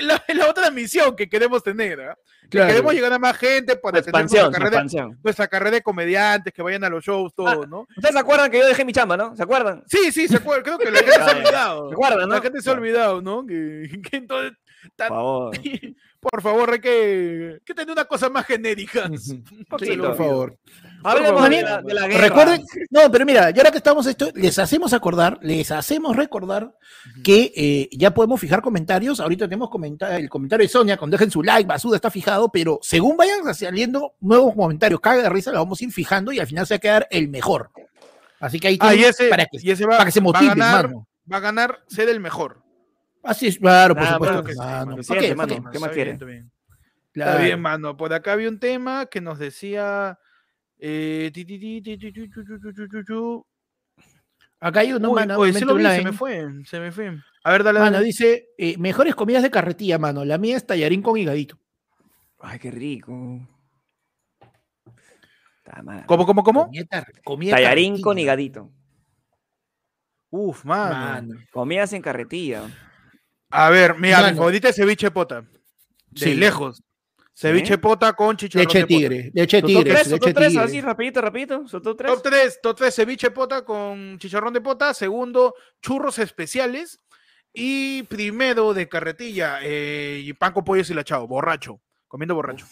la, 0.01 0.23
la 0.35 0.49
otra 0.49 0.71
misión 0.71 1.15
que 1.15 1.29
queremos 1.29 1.61
tener. 1.63 2.01
¿ah? 2.01 2.17
Que. 2.49 2.57
Queremos 2.65 2.93
llegar 2.95 3.13
a 3.13 3.19
más 3.19 3.37
gente 3.37 3.75
para 3.75 4.01
tener 4.01 4.09
Expansión, 4.09 4.43
nuestra 4.45 4.59
carrera, 4.63 4.81
expansión. 4.83 5.19
nuestra 5.23 5.47
carrera 5.47 5.71
de 5.75 5.81
comediantes, 5.83 6.51
que 6.51 6.63
vayan 6.63 6.83
a 6.83 6.89
los 6.89 7.03
shows, 7.05 7.31
todo, 7.35 7.67
¿no? 7.67 7.81
¿Ustedes 7.95 8.13
se 8.15 8.19
acuerdan 8.19 8.49
que 8.49 8.57
yo 8.57 8.65
dejé 8.65 8.83
mi 8.85 8.91
chamba, 8.93 9.15
no? 9.15 9.35
¿Se 9.35 9.43
acuerdan? 9.43 9.83
Sí, 9.85 10.11
sí, 10.11 10.27
se 10.27 10.37
acuerda, 10.37 10.63
creo 10.63 10.79
que 10.79 10.89
la 10.89 10.97
gente 10.97 11.11
se 11.13 11.19
ha 11.21 11.25
Ah, 11.27 11.31
olvidado. 11.35 11.89
¿Se 11.89 11.93
acuerdan, 11.93 12.27
no? 12.29 12.35
La 12.35 12.41
gente 12.41 12.61
se 12.63 12.69
ha 12.71 12.73
olvidado, 12.73 13.21
¿no? 13.21 13.45
Que, 13.45 14.01
que 14.09 14.17
Por 14.95 15.07
favor. 15.07 15.57
por 16.19 16.41
favor, 16.41 16.71
hay 16.73 16.79
que, 16.81 17.59
que 17.65 17.73
tener 17.73 17.91
una 17.91 18.05
cosa 18.05 18.29
más 18.29 18.45
genérica. 18.45 19.09
Sí, 19.79 19.95
por 19.97 20.17
favor. 20.17 20.57
Hablemos 21.03 21.49
de 21.49 21.61
la, 21.61 21.81
de 21.81 21.93
la 21.93 22.07
guerra. 22.07 22.21
Recuerden, 22.27 22.61
no, 22.89 23.09
pero 23.11 23.25
mira, 23.25 23.51
ya 23.51 23.61
ahora 23.61 23.71
que 23.71 23.77
estamos 23.77 24.05
esto, 24.07 24.29
les 24.35 24.59
hacemos 24.59 24.91
acordar, 24.93 25.39
les 25.41 25.71
hacemos 25.71 26.15
recordar 26.17 26.73
que 27.23 27.53
eh, 27.55 27.89
ya 27.93 28.13
podemos 28.13 28.39
fijar 28.41 28.61
comentarios. 28.61 29.19
Ahorita 29.21 29.45
tenemos 29.45 29.69
comenta- 29.69 30.17
el 30.17 30.27
comentario 30.29 30.65
de 30.65 30.69
Sonia, 30.69 30.97
cuando 30.97 31.15
dejen 31.15 31.31
su 31.31 31.41
like, 31.43 31.67
Basuda 31.67 31.95
está 31.95 32.11
fijado, 32.11 32.49
pero 32.51 32.79
según 32.81 33.15
vayan 33.15 33.53
saliendo 33.55 34.13
nuevos 34.19 34.53
comentarios, 34.55 34.99
caga 34.99 35.23
de 35.23 35.29
risa, 35.29 35.51
lo 35.51 35.59
vamos 35.59 35.79
a 35.79 35.83
ir 35.85 35.91
fijando 35.91 36.31
y 36.33 36.39
al 36.39 36.47
final 36.47 36.67
se 36.67 36.73
va 36.73 36.77
a 36.77 36.79
quedar 36.79 37.07
el 37.11 37.29
mejor. 37.29 37.69
Así 38.41 38.59
que 38.59 38.67
ahí 38.69 38.77
Ah, 38.81 38.93
y 38.93 38.97
tienen 38.97 39.09
ese, 39.11 39.29
para, 39.29 39.45
que, 39.45 39.57
y 39.61 39.71
ese 39.71 39.85
va, 39.85 39.91
para 39.97 40.05
que 40.05 40.11
se 40.11 40.19
va 40.19 40.23
a 40.23 40.33
motiven, 40.33 40.57
ganar, 40.57 40.87
mano. 40.87 41.07
va 41.31 41.37
a 41.37 41.41
ganar 41.41 41.79
ser 41.87 42.09
el 42.09 42.19
mejor. 42.19 42.61
Así 43.23 43.47
es, 43.47 43.57
claro, 43.59 43.95
por 43.95 44.03
Ah, 44.03 44.13
supuesto. 44.13 44.43
que 44.43 44.53
sí, 44.53 44.59
mano. 44.59 44.85
mano. 44.85 44.95
¿Pa' 44.97 45.03
Siempre, 45.03 45.27
qué? 45.27 45.33
¿Pa' 45.33 45.37
mano. 45.37 45.47
qué? 45.49 45.55
¿Qué 45.55 45.61
más 45.61 45.73
Está 45.75 45.89
quiere? 45.91 46.03
bien, 46.11 46.13
está 46.15 46.25
bien. 46.25 46.51
Claro. 47.11 47.31
Está 47.31 47.43
bien, 47.43 47.61
mano. 47.61 47.97
Por 47.97 48.13
acá 48.13 48.33
había 48.33 48.49
un 48.49 48.59
tema 48.59 49.05
que 49.07 49.21
nos 49.21 49.39
decía. 49.39 50.17
eh, 50.77 51.29
ti, 51.33 51.43
ti, 51.43 51.59
ti. 51.59 51.99
Acá 54.61 54.81
hay 54.81 54.93
uno, 54.93 55.09
Uy, 55.09 55.15
mano, 55.15 55.35
lo 55.35 55.41
vi, 55.43 55.53
se 55.53 55.65
me 56.03 56.11
fue, 56.13 56.47
se 56.65 56.79
me 56.79 56.91
fue. 56.91 57.17
A 57.43 57.51
ver, 57.51 57.63
dale, 57.63 57.79
Mano, 57.79 57.93
dale. 57.93 58.05
dice, 58.05 58.49
eh, 58.57 58.77
mejores 58.77 59.15
comidas 59.15 59.41
de 59.43 59.49
carretilla, 59.51 59.97
mano. 59.97 60.25
La 60.25 60.37
mía 60.37 60.57
es 60.57 60.65
tallarín 60.67 61.01
con 61.01 61.17
higadito. 61.17 61.57
Ay, 62.39 62.59
qué 62.59 62.69
rico. 62.71 63.11
¿Cómo, 66.07 66.25
cómo, 66.25 66.43
cómo? 66.43 66.65
Comida 66.65 66.85
tar- 66.85 67.21
comida 67.23 67.55
Tallarín 67.55 67.85
carretilla. 67.93 68.03
con 68.03 68.17
higadito. 68.19 68.71
Uf, 70.29 70.65
mano. 70.65 70.95
Mano. 70.95 71.35
Comidas 71.51 71.93
en 71.93 72.01
carretilla. 72.01 72.63
A 73.51 73.69
ver, 73.69 73.95
mira, 73.97 74.17
mi 74.19 74.23
Mano. 74.23 74.37
favorita 74.37 74.69
es 74.69 74.75
ceviche 74.75 75.11
pota. 75.11 75.41
De 76.11 76.19
Sí. 76.19 76.33
lejos. 76.35 76.83
Ceviche 77.33 77.77
pota 77.77 78.13
con 78.13 78.35
chicharrón 78.35 78.67
Leche 78.67 78.79
de 78.79 78.83
de 78.83 78.87
pota. 78.87 78.97
tigre, 79.09 79.31
leche 79.33 79.57
de 79.57 79.61
¿Su 79.61 79.67
top 79.73 79.83
tigre, 79.83 79.93
tres? 79.93 80.03
¿Su 80.07 80.13
leche 80.15 80.33
tres? 80.33 80.47
tigre. 80.49 80.63
Así, 80.65 80.81
rapidito, 80.81 81.21
rapidito. 81.21 81.67
¿Su 81.67 81.81
top 81.81 81.97
tres? 81.97 82.11
Top 82.11 82.21
3, 82.23 82.59
top 82.61 82.77
3, 82.77 82.95
ceviche 82.95 83.31
pota 83.31 83.63
con 83.63 84.19
chicharrón 84.19 84.53
de 84.53 84.61
pota. 84.61 84.93
Segundo, 84.93 85.55
churros 85.81 86.19
especiales. 86.19 86.99
Y 87.53 88.03
primero 88.03 88.73
de 88.75 88.87
carretilla, 88.87 89.59
eh, 89.63 90.21
y 90.23 90.33
pan 90.33 90.53
con 90.53 90.63
pollo 90.63 90.83
silachado, 90.83 91.25
borracho. 91.27 91.79
Comiendo 92.07 92.35
borracho. 92.35 92.67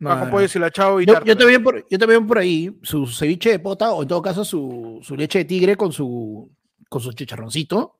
Pan 0.00 0.20
con 0.20 0.30
pollo 0.30 0.46
silachado 0.48 1.00
y 1.00 1.06
Yo, 1.06 1.24
yo 1.24 1.36
también 1.36 1.64
por, 1.64 1.84
yo 1.88 1.98
también 1.98 2.24
por 2.26 2.38
ahí, 2.38 2.70
su 2.82 3.06
ceviche 3.08 3.50
de 3.50 3.58
pota, 3.58 3.90
o 3.90 4.02
en 4.02 4.08
todo 4.08 4.22
caso 4.22 4.44
su, 4.44 5.00
su 5.02 5.16
leche 5.16 5.40
de 5.40 5.44
tigre 5.46 5.76
con 5.76 5.92
su, 5.92 6.48
con 6.88 7.00
su 7.00 7.12
chicharroncito. 7.12 7.96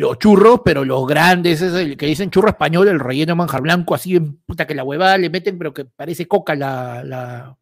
Los 0.00 0.18
churros, 0.18 0.60
pero 0.64 0.84
los 0.84 1.06
grandes, 1.06 1.60
es 1.60 1.74
el 1.74 1.96
que 1.96 2.06
dicen 2.06 2.30
churro 2.30 2.48
español, 2.50 2.86
el 2.86 3.00
relleno 3.00 3.32
de 3.32 3.34
manjar 3.36 3.62
blanco, 3.62 3.94
así 3.96 4.14
en 4.14 4.36
puta 4.36 4.64
que 4.66 4.74
la 4.76 4.84
huevada 4.84 5.18
le 5.18 5.28
meten, 5.28 5.58
pero 5.58 5.74
que 5.74 5.84
parece 5.86 6.28
coca 6.28 6.54
la, 6.54 7.02
la- 7.02 7.56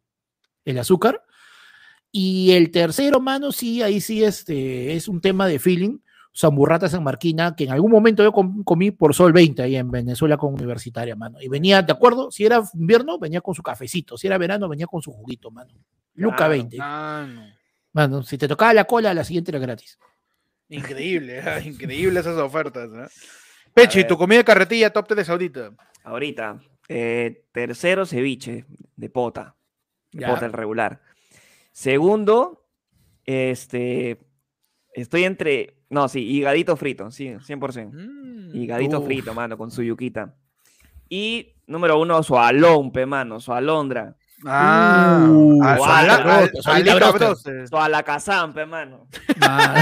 el 0.63 0.77
azúcar. 0.77 1.23
Y 2.11 2.51
el 2.51 2.69
tercero, 2.71 3.19
mano, 3.19 3.51
sí, 3.51 3.81
ahí 3.81 3.99
sí 4.01 4.23
este, 4.23 4.93
es 4.95 5.07
un 5.07 5.19
tema 5.19 5.47
de 5.47 5.57
feeling. 5.59 5.97
Zamburrata 6.35 6.87
San 6.87 7.03
Marquina, 7.03 7.55
que 7.55 7.63
en 7.63 7.71
algún 7.71 7.89
momento 7.91 8.21
yo 8.23 8.31
com- 8.31 8.63
comí 8.63 8.91
por 8.91 9.15
Sol 9.15 9.33
20 9.33 9.63
ahí 9.63 9.75
en 9.75 9.89
Venezuela 9.89 10.37
con 10.37 10.53
Universitaria, 10.53 11.15
mano. 11.15 11.41
Y 11.41 11.47
venía, 11.47 11.81
¿de 11.81 11.91
acuerdo? 11.91 12.29
Si 12.29 12.45
era 12.45 12.61
invierno, 12.75 13.17
venía 13.17 13.41
con 13.41 13.55
su 13.55 13.63
cafecito. 13.63 14.15
Si 14.15 14.27
era 14.27 14.37
verano, 14.37 14.69
venía 14.69 14.85
con 14.85 15.01
su 15.01 15.11
juguito, 15.11 15.49
mano. 15.49 15.73
Luca 16.13 16.35
Claro, 16.37 16.51
20. 16.51 16.77
Mano, 16.77 17.41
Mano, 17.93 18.21
si 18.21 18.37
te 18.37 18.47
tocaba 18.47 18.75
la 18.75 18.83
cola, 18.83 19.11
la 19.15 19.23
siguiente 19.23 19.49
era 19.49 19.57
gratis. 19.59 19.97
Increíble, 20.69 21.39
ah, 21.45 21.59
increíble 21.59 22.19
esas 22.19 22.37
ofertas. 22.37 22.89
¿ah? 22.93 23.07
Pechi, 23.73 24.05
tu 24.07 24.17
comida 24.17 24.39
de 24.39 24.45
carretilla 24.45 24.91
top 24.91 25.07
3 25.07 25.29
ahorita. 25.29 25.71
Ahorita, 26.03 26.59
eh, 26.87 27.43
tercero, 27.51 28.05
ceviche 28.05 28.65
de 28.95 29.09
pota. 29.09 29.55
De 30.11 30.21
Ya. 30.21 30.29
pota 30.33 30.45
el 30.45 30.53
regular. 30.53 31.01
Segundo, 31.71 32.65
este, 33.25 34.19
estoy 34.93 35.25
entre, 35.25 35.77
no, 35.89 36.07
sí, 36.07 36.21
higadito 36.25 36.75
frito, 36.75 37.11
sí, 37.11 37.27
100%. 37.39 37.91
Mm, 37.93 38.55
Higadito 38.55 38.99
uf. 38.99 39.05
frito, 39.05 39.33
mano, 39.33 39.57
con 39.57 39.69
su 39.69 39.83
yuquita. 39.83 40.35
Y 41.09 41.53
número 41.67 41.99
uno, 41.99 42.23
su 42.23 42.37
alón, 42.37 42.91
pe, 42.91 43.05
mano, 43.05 43.39
su 43.39 43.53
alondra. 43.53 44.16
Ah, 44.45 45.25
Uh, 45.29 45.63
a- 45.63 45.75
broster, 45.77 46.27
al- 46.29 46.51
solita 46.61 46.71
alita 46.91 46.95
broster. 46.95 47.27
broster. 47.27 47.67
Su 47.67 47.77
alacazán, 47.77 48.53
pe, 48.53 48.65
mano. 48.65 49.07
Mano. 49.39 49.73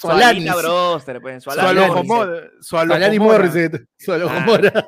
Su 0.00 0.10
alita 0.10 0.28
Alanis. 0.28 0.54
broster, 0.56 1.20
pe, 1.20 1.40
su 1.40 1.44
Su 1.44 1.50
alita 1.50 1.68
Alanis. 1.70 1.84
alojomora. 1.90 2.40
Su 2.60 2.76
Alanis 2.78 3.06
alojomora. 3.08 3.38
Morissette. 3.38 3.86
Su 3.96 4.12
Ah. 4.12 4.14
alojomora. 4.16 4.84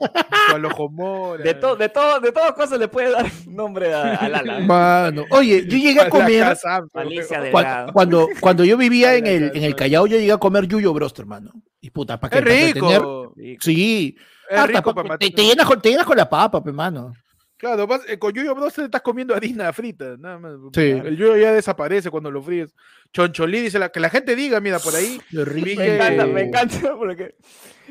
Su 0.50 0.56
alojomora. 0.56 1.42
De, 1.44 1.54
to- 1.54 1.76
de, 1.76 1.88
todo, 1.88 2.20
de 2.20 2.32
todas 2.32 2.52
cosas 2.52 2.78
le 2.78 2.88
puede 2.88 3.10
dar 3.12 3.26
nombre 3.46 3.94
a- 3.94 4.16
al 4.16 4.34
ala. 4.34 4.58
Mano. 4.60 5.24
Oye, 5.30 5.62
yo 5.68 5.76
llegué 5.78 6.00
a 6.00 6.04
La 6.04 6.10
comer. 6.10 6.42
casa, 6.42 6.80
pero- 6.92 7.06
Alicia 7.06 7.38
Cua- 7.38 7.42
Delgado. 7.62 7.92
Cuando, 7.92 8.28
cuando 8.40 8.64
yo 8.64 8.76
vivía 8.76 9.14
en 9.14 9.26
el, 9.26 9.52
en 9.54 9.62
el. 9.62 9.74
Callao, 9.76 10.06
yo 10.06 10.16
llegué 10.18 10.32
a 10.32 10.38
comer 10.38 10.66
yuyo 10.66 10.92
broster, 10.92 11.22
hermano. 11.22 11.52
Y 11.80 11.90
puta, 11.90 12.18
¿para 12.18 12.30
qué? 12.42 12.72
Rico. 12.72 13.32
Sí. 13.60 14.16
Es 14.50 14.66
rico 14.66 14.78
tapa- 14.80 14.94
para 14.94 15.18
te, 15.18 15.26
matar. 15.26 15.36
te 15.36 15.42
llenas 15.44 15.66
con, 15.66 15.80
te 15.80 15.90
llenas 15.90 16.06
con 16.06 16.16
la 16.16 16.28
papa, 16.28 16.62
pe, 16.62 16.72
mano. 16.72 17.12
Claro, 17.58 17.86
vas, 17.86 18.02
eh, 18.06 18.18
con 18.18 18.32
yuyo 18.32 18.54
broster 18.54 18.84
estás 18.84 19.00
comiendo 19.00 19.34
harina 19.34 19.72
frita, 19.72 20.16
nada 20.18 20.38
más. 20.38 20.52
Sí. 20.74 20.90
El 20.90 21.16
yuyo 21.16 21.36
ya 21.36 21.52
desaparece 21.52 22.10
cuando 22.10 22.30
lo 22.30 22.42
fríes. 22.42 22.74
Choncholí 23.12 23.62
dice 23.62 23.78
la, 23.78 23.88
que 23.88 23.98
la 23.98 24.10
gente 24.10 24.36
diga, 24.36 24.60
mira, 24.60 24.78
por 24.78 24.94
ahí. 24.94 25.18
Me 25.32 25.94
encanta, 25.94 26.26
me 26.26 26.42
encanta 26.42 26.94
porque 26.98 27.34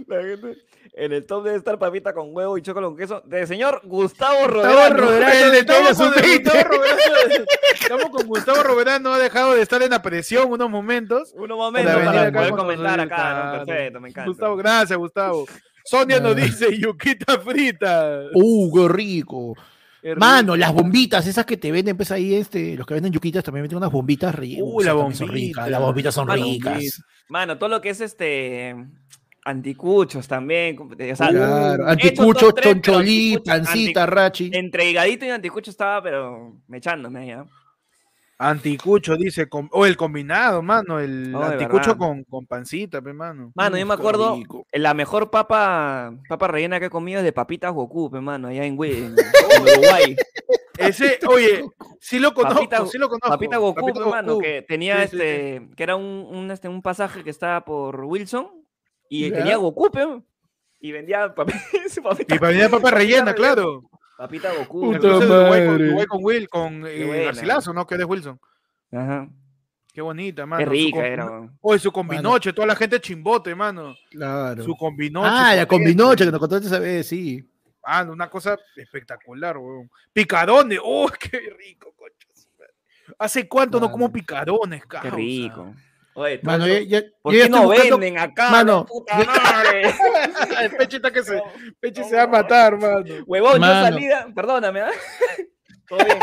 la 0.07 0.21
gente 0.21 0.57
en 0.93 1.11
el 1.11 1.25
top 1.25 1.45
debe 1.45 1.57
estar 1.57 1.79
papita 1.79 2.13
con 2.13 2.29
huevo 2.35 2.57
y 2.57 2.61
chocolate 2.61 2.89
con 2.89 2.97
queso 2.97 3.21
del 3.25 3.47
señor 3.47 3.81
Gustavo 3.85 4.47
de 4.47 5.59
Estamos 5.59 5.65
Tela 5.65 5.85
con 5.87 5.95
Sub-20. 5.95 6.43
Gustavo 6.43 6.63
Roberano. 6.63 7.45
Estamos 7.73 8.09
con 8.11 8.27
Gustavo 8.27 8.63
Roberano, 8.63 9.09
no 9.09 9.15
ha 9.15 9.19
dejado 9.19 9.55
de 9.55 9.61
estar 9.61 9.81
en 9.81 9.89
la 9.89 10.01
presión 10.01 10.51
unos 10.51 10.69
momentos. 10.69 11.33
Unos 11.35 11.57
momentos 11.57 11.91
Para 11.91 12.05
para, 12.05 12.31
poder 12.31 12.51
comentar 12.51 12.99
acá. 12.99 13.63
Perfecto, 13.65 13.99
me 13.99 14.09
encanta. 14.09 14.29
Gustavo, 14.29 14.55
gracias, 14.55 14.97
Gustavo. 14.97 15.45
Sonia 15.85 16.19
nos 16.19 16.33
Ah. 16.35 16.41
dice 16.41 16.77
yuquita 16.77 17.39
frita. 17.39 18.21
Uh, 18.33 18.73
qué 18.73 18.93
rico. 18.93 19.55
Mano, 20.17 20.55
las 20.55 20.71
bombitas, 20.71 21.25
esas 21.25 21.45
que 21.47 21.57
te 21.57 21.71
venden, 21.71 21.97
pues 21.97 22.11
ahí, 22.11 22.35
este, 22.35 22.75
los 22.75 22.85
que 22.85 22.93
venden 22.93 23.11
yuquitas 23.11 23.43
también 23.43 23.63
venden 23.63 23.77
unas 23.77 23.91
bombitas 23.91 24.35
rellenas. 24.35 24.67
Uy, 24.71 24.83
la 24.83 24.91
Son 24.91 25.01
bombita. 25.01 25.25
ricas, 25.25 25.69
las 25.69 25.81
bombitas 25.81 26.13
son 26.13 26.27
Mano, 26.27 26.43
ricas. 26.43 27.01
Mano, 27.27 27.57
todo 27.57 27.69
lo 27.69 27.81
que 27.81 27.89
es 27.89 28.01
este 28.01 28.75
anticuchos 29.43 30.27
también. 30.27 30.75
como- 30.75 30.93
O 30.93 31.15
sea, 31.15 31.27
Claro, 31.29 31.71
he 31.89 31.93
hecho 31.93 32.07
anticucho, 32.07 32.39
top 32.47 32.55
tres, 32.55 32.67
pero 32.73 32.81
choncholí, 32.81 33.37
pancita, 33.43 34.05
rachi. 34.05 34.49
Entre 34.53 34.89
higadito 34.89 35.25
y 35.25 35.29
anticucho 35.29 35.71
estaba, 35.71 36.01
pero 36.03 36.61
me 36.67 36.77
echándome 36.77 37.27
ya. 37.27 37.45
Anticucho 38.37 39.15
dice, 39.15 39.47
o 39.71 39.85
el 39.85 39.95
combinado, 39.95 40.61
mano, 40.61 40.99
el 40.99 41.33
anticucho 41.35 41.97
con, 41.97 42.23
con 42.25 42.45
pancita, 42.45 43.01
pe, 43.01 43.13
mano. 43.13 43.51
Mano, 43.55 43.77
yo 43.77 43.85
me 43.85 43.93
acuerdo, 43.93 44.35
rico. 44.35 44.65
la 44.73 44.93
mejor 44.93 45.29
papa, 45.29 46.13
papa 46.27 46.47
rellena 46.49 46.79
que 46.79 46.87
he 46.87 46.89
comido 46.89 47.19
es 47.19 47.23
de 47.23 47.31
papitas 47.31 47.71
Goku, 47.71 48.11
pe, 48.11 48.19
mano, 48.19 48.49
allá 48.49 48.65
en, 48.65 48.73
en- 48.83 49.15
en 49.15 49.15
Uruguay. 49.61 50.17
Ese, 50.77 51.19
oye, 51.29 51.63
sí 52.01 52.19
lo 52.19 52.33
conozco, 52.33 52.59
Papita- 52.67 52.85
sí 52.87 52.97
lo 52.97 53.07
conozco. 53.07 53.29
Papita 53.29 53.55
Goku, 53.55 53.79
Papita 53.81 54.05
mano, 54.05 54.37
que 54.39 54.61
tenía 54.63 54.95
Sí, 55.07 55.07
sí, 55.11 55.15
este, 55.21 55.69
que 55.77 55.83
era 55.83 55.95
un, 55.95 56.03
un, 56.29 56.51
este, 56.51 56.67
un 56.67 56.81
pasaje 56.81 57.23
que 57.23 57.29
estaba 57.29 57.63
por 57.63 58.03
Wilson 58.03 58.49
y 59.09 59.29
Ya. 59.29 59.37
tenía 59.37 59.55
Goku, 59.55 59.89
pe, 59.91 60.05
y 60.81 60.91
vendía 60.91 61.33
su 61.89 62.03
papita, 62.03 62.35
Y 62.35 62.37
venir 62.37 62.69
papa 62.69 62.91
rellena. 62.91 63.33
claro. 63.33 63.83
Papita 64.17 64.53
Goku. 64.53 64.93
Entonces, 64.93 65.29
madre. 65.29 65.67
Uruguay 65.69 66.05
con 66.05 66.23
Will, 66.23 66.49
con 66.49 66.83
Qué 66.83 67.21
eh. 67.21 67.25
Garcilaso, 67.25 67.73
¿no? 67.73 67.85
Que 67.85 67.95
eres 67.95 68.07
Wilson. 68.07 68.39
Ajá. 68.91 69.29
Qué 69.93 70.01
bonita, 70.01 70.45
mano. 70.45 70.59
Qué 70.59 70.65
rica 70.65 71.07
era. 71.07 71.25
weón. 71.25 71.57
Oye, 71.61 71.79
su 71.79 71.91
combinoche, 71.91 72.51
toda 72.51 72.67
la 72.67 72.75
gente 72.75 72.99
chimbote, 72.99 73.55
mano. 73.55 73.95
Claro. 74.11 74.63
Su 74.63 74.75
combinoche. 74.75 75.29
Ah, 75.31 75.51
su 75.51 75.57
la 75.57 75.65
combinoche 75.65 76.25
que 76.25 76.31
nos 76.31 76.39
contaste 76.39 76.67
esa 76.67 76.79
vez, 76.79 77.07
sí. 77.07 77.49
Ah, 77.81 78.03
una 78.03 78.29
cosa 78.29 78.57
espectacular, 78.75 79.57
weón. 79.57 79.89
Picarones, 80.11 80.79
oh, 80.83 81.07
qué 81.07 81.39
rico, 81.57 81.93
conchas. 81.95 82.49
¿Hace 83.17 83.47
cuánto 83.47 83.79
no 83.79 83.89
como 83.89 84.05
Mano. 84.05 84.13
picarones, 84.13 84.81
Qué 84.81 84.87
causa? 84.87 85.09
rico. 85.11 85.73
Oye, 86.17 86.39
Mano, 86.43 86.63
¿por 87.21 87.33
yo 87.33 87.43
qué 87.43 87.49
no 87.49 87.63
buscando- 87.63 87.97
venden 87.99 88.17
acá? 88.19 88.49
Mano, 88.49 88.85
puta 88.85 89.17
madre? 89.17 89.93
El 90.61 90.71
Pechita 90.77 91.11
que 91.11 91.21
se, 91.23 91.41
Pechi 91.79 92.03
se 92.05 92.15
va 92.15 92.23
a 92.23 92.27
matar, 92.27 92.77
mano. 92.77 93.03
Huevón, 93.25 93.53
yo 93.55 93.59
Mano. 93.59 93.83
salía, 93.85 94.27
perdóname, 94.33 94.79
¿ah? 94.81 94.91
Todo 95.89 95.99
bien. 96.03 96.17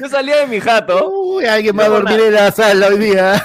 yo 0.00 0.08
salía 0.08 0.36
de 0.38 0.46
mi 0.46 0.60
jato. 0.60 1.08
Uy, 1.10 1.44
alguien 1.46 1.78
va 1.78 1.84
a 1.84 1.86
Yo, 1.86 1.92
dormir 1.94 2.20
en 2.20 2.34
la 2.34 2.50
sala 2.50 2.88
hoy 2.88 2.98
día. 2.98 3.44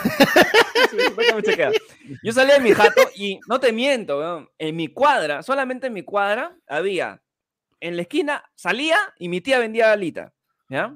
Yo 2.23 2.33
salía 2.33 2.55
de 2.55 2.59
mi 2.61 2.71
jato 2.73 3.01
y 3.15 3.39
no 3.47 3.59
te 3.59 3.71
miento, 3.71 4.17
weón, 4.19 4.49
en 4.57 4.75
mi 4.75 4.87
cuadra, 4.87 5.43
solamente 5.43 5.87
en 5.87 5.93
mi 5.93 6.01
cuadra, 6.03 6.55
había 6.67 7.21
en 7.79 7.95
la 7.95 8.01
esquina, 8.01 8.43
salía 8.55 8.97
y 9.19 9.29
mi 9.29 9.39
tía 9.39 9.59
vendía 9.59 9.91
alita. 9.91 10.33
¿Ya? 10.69 10.93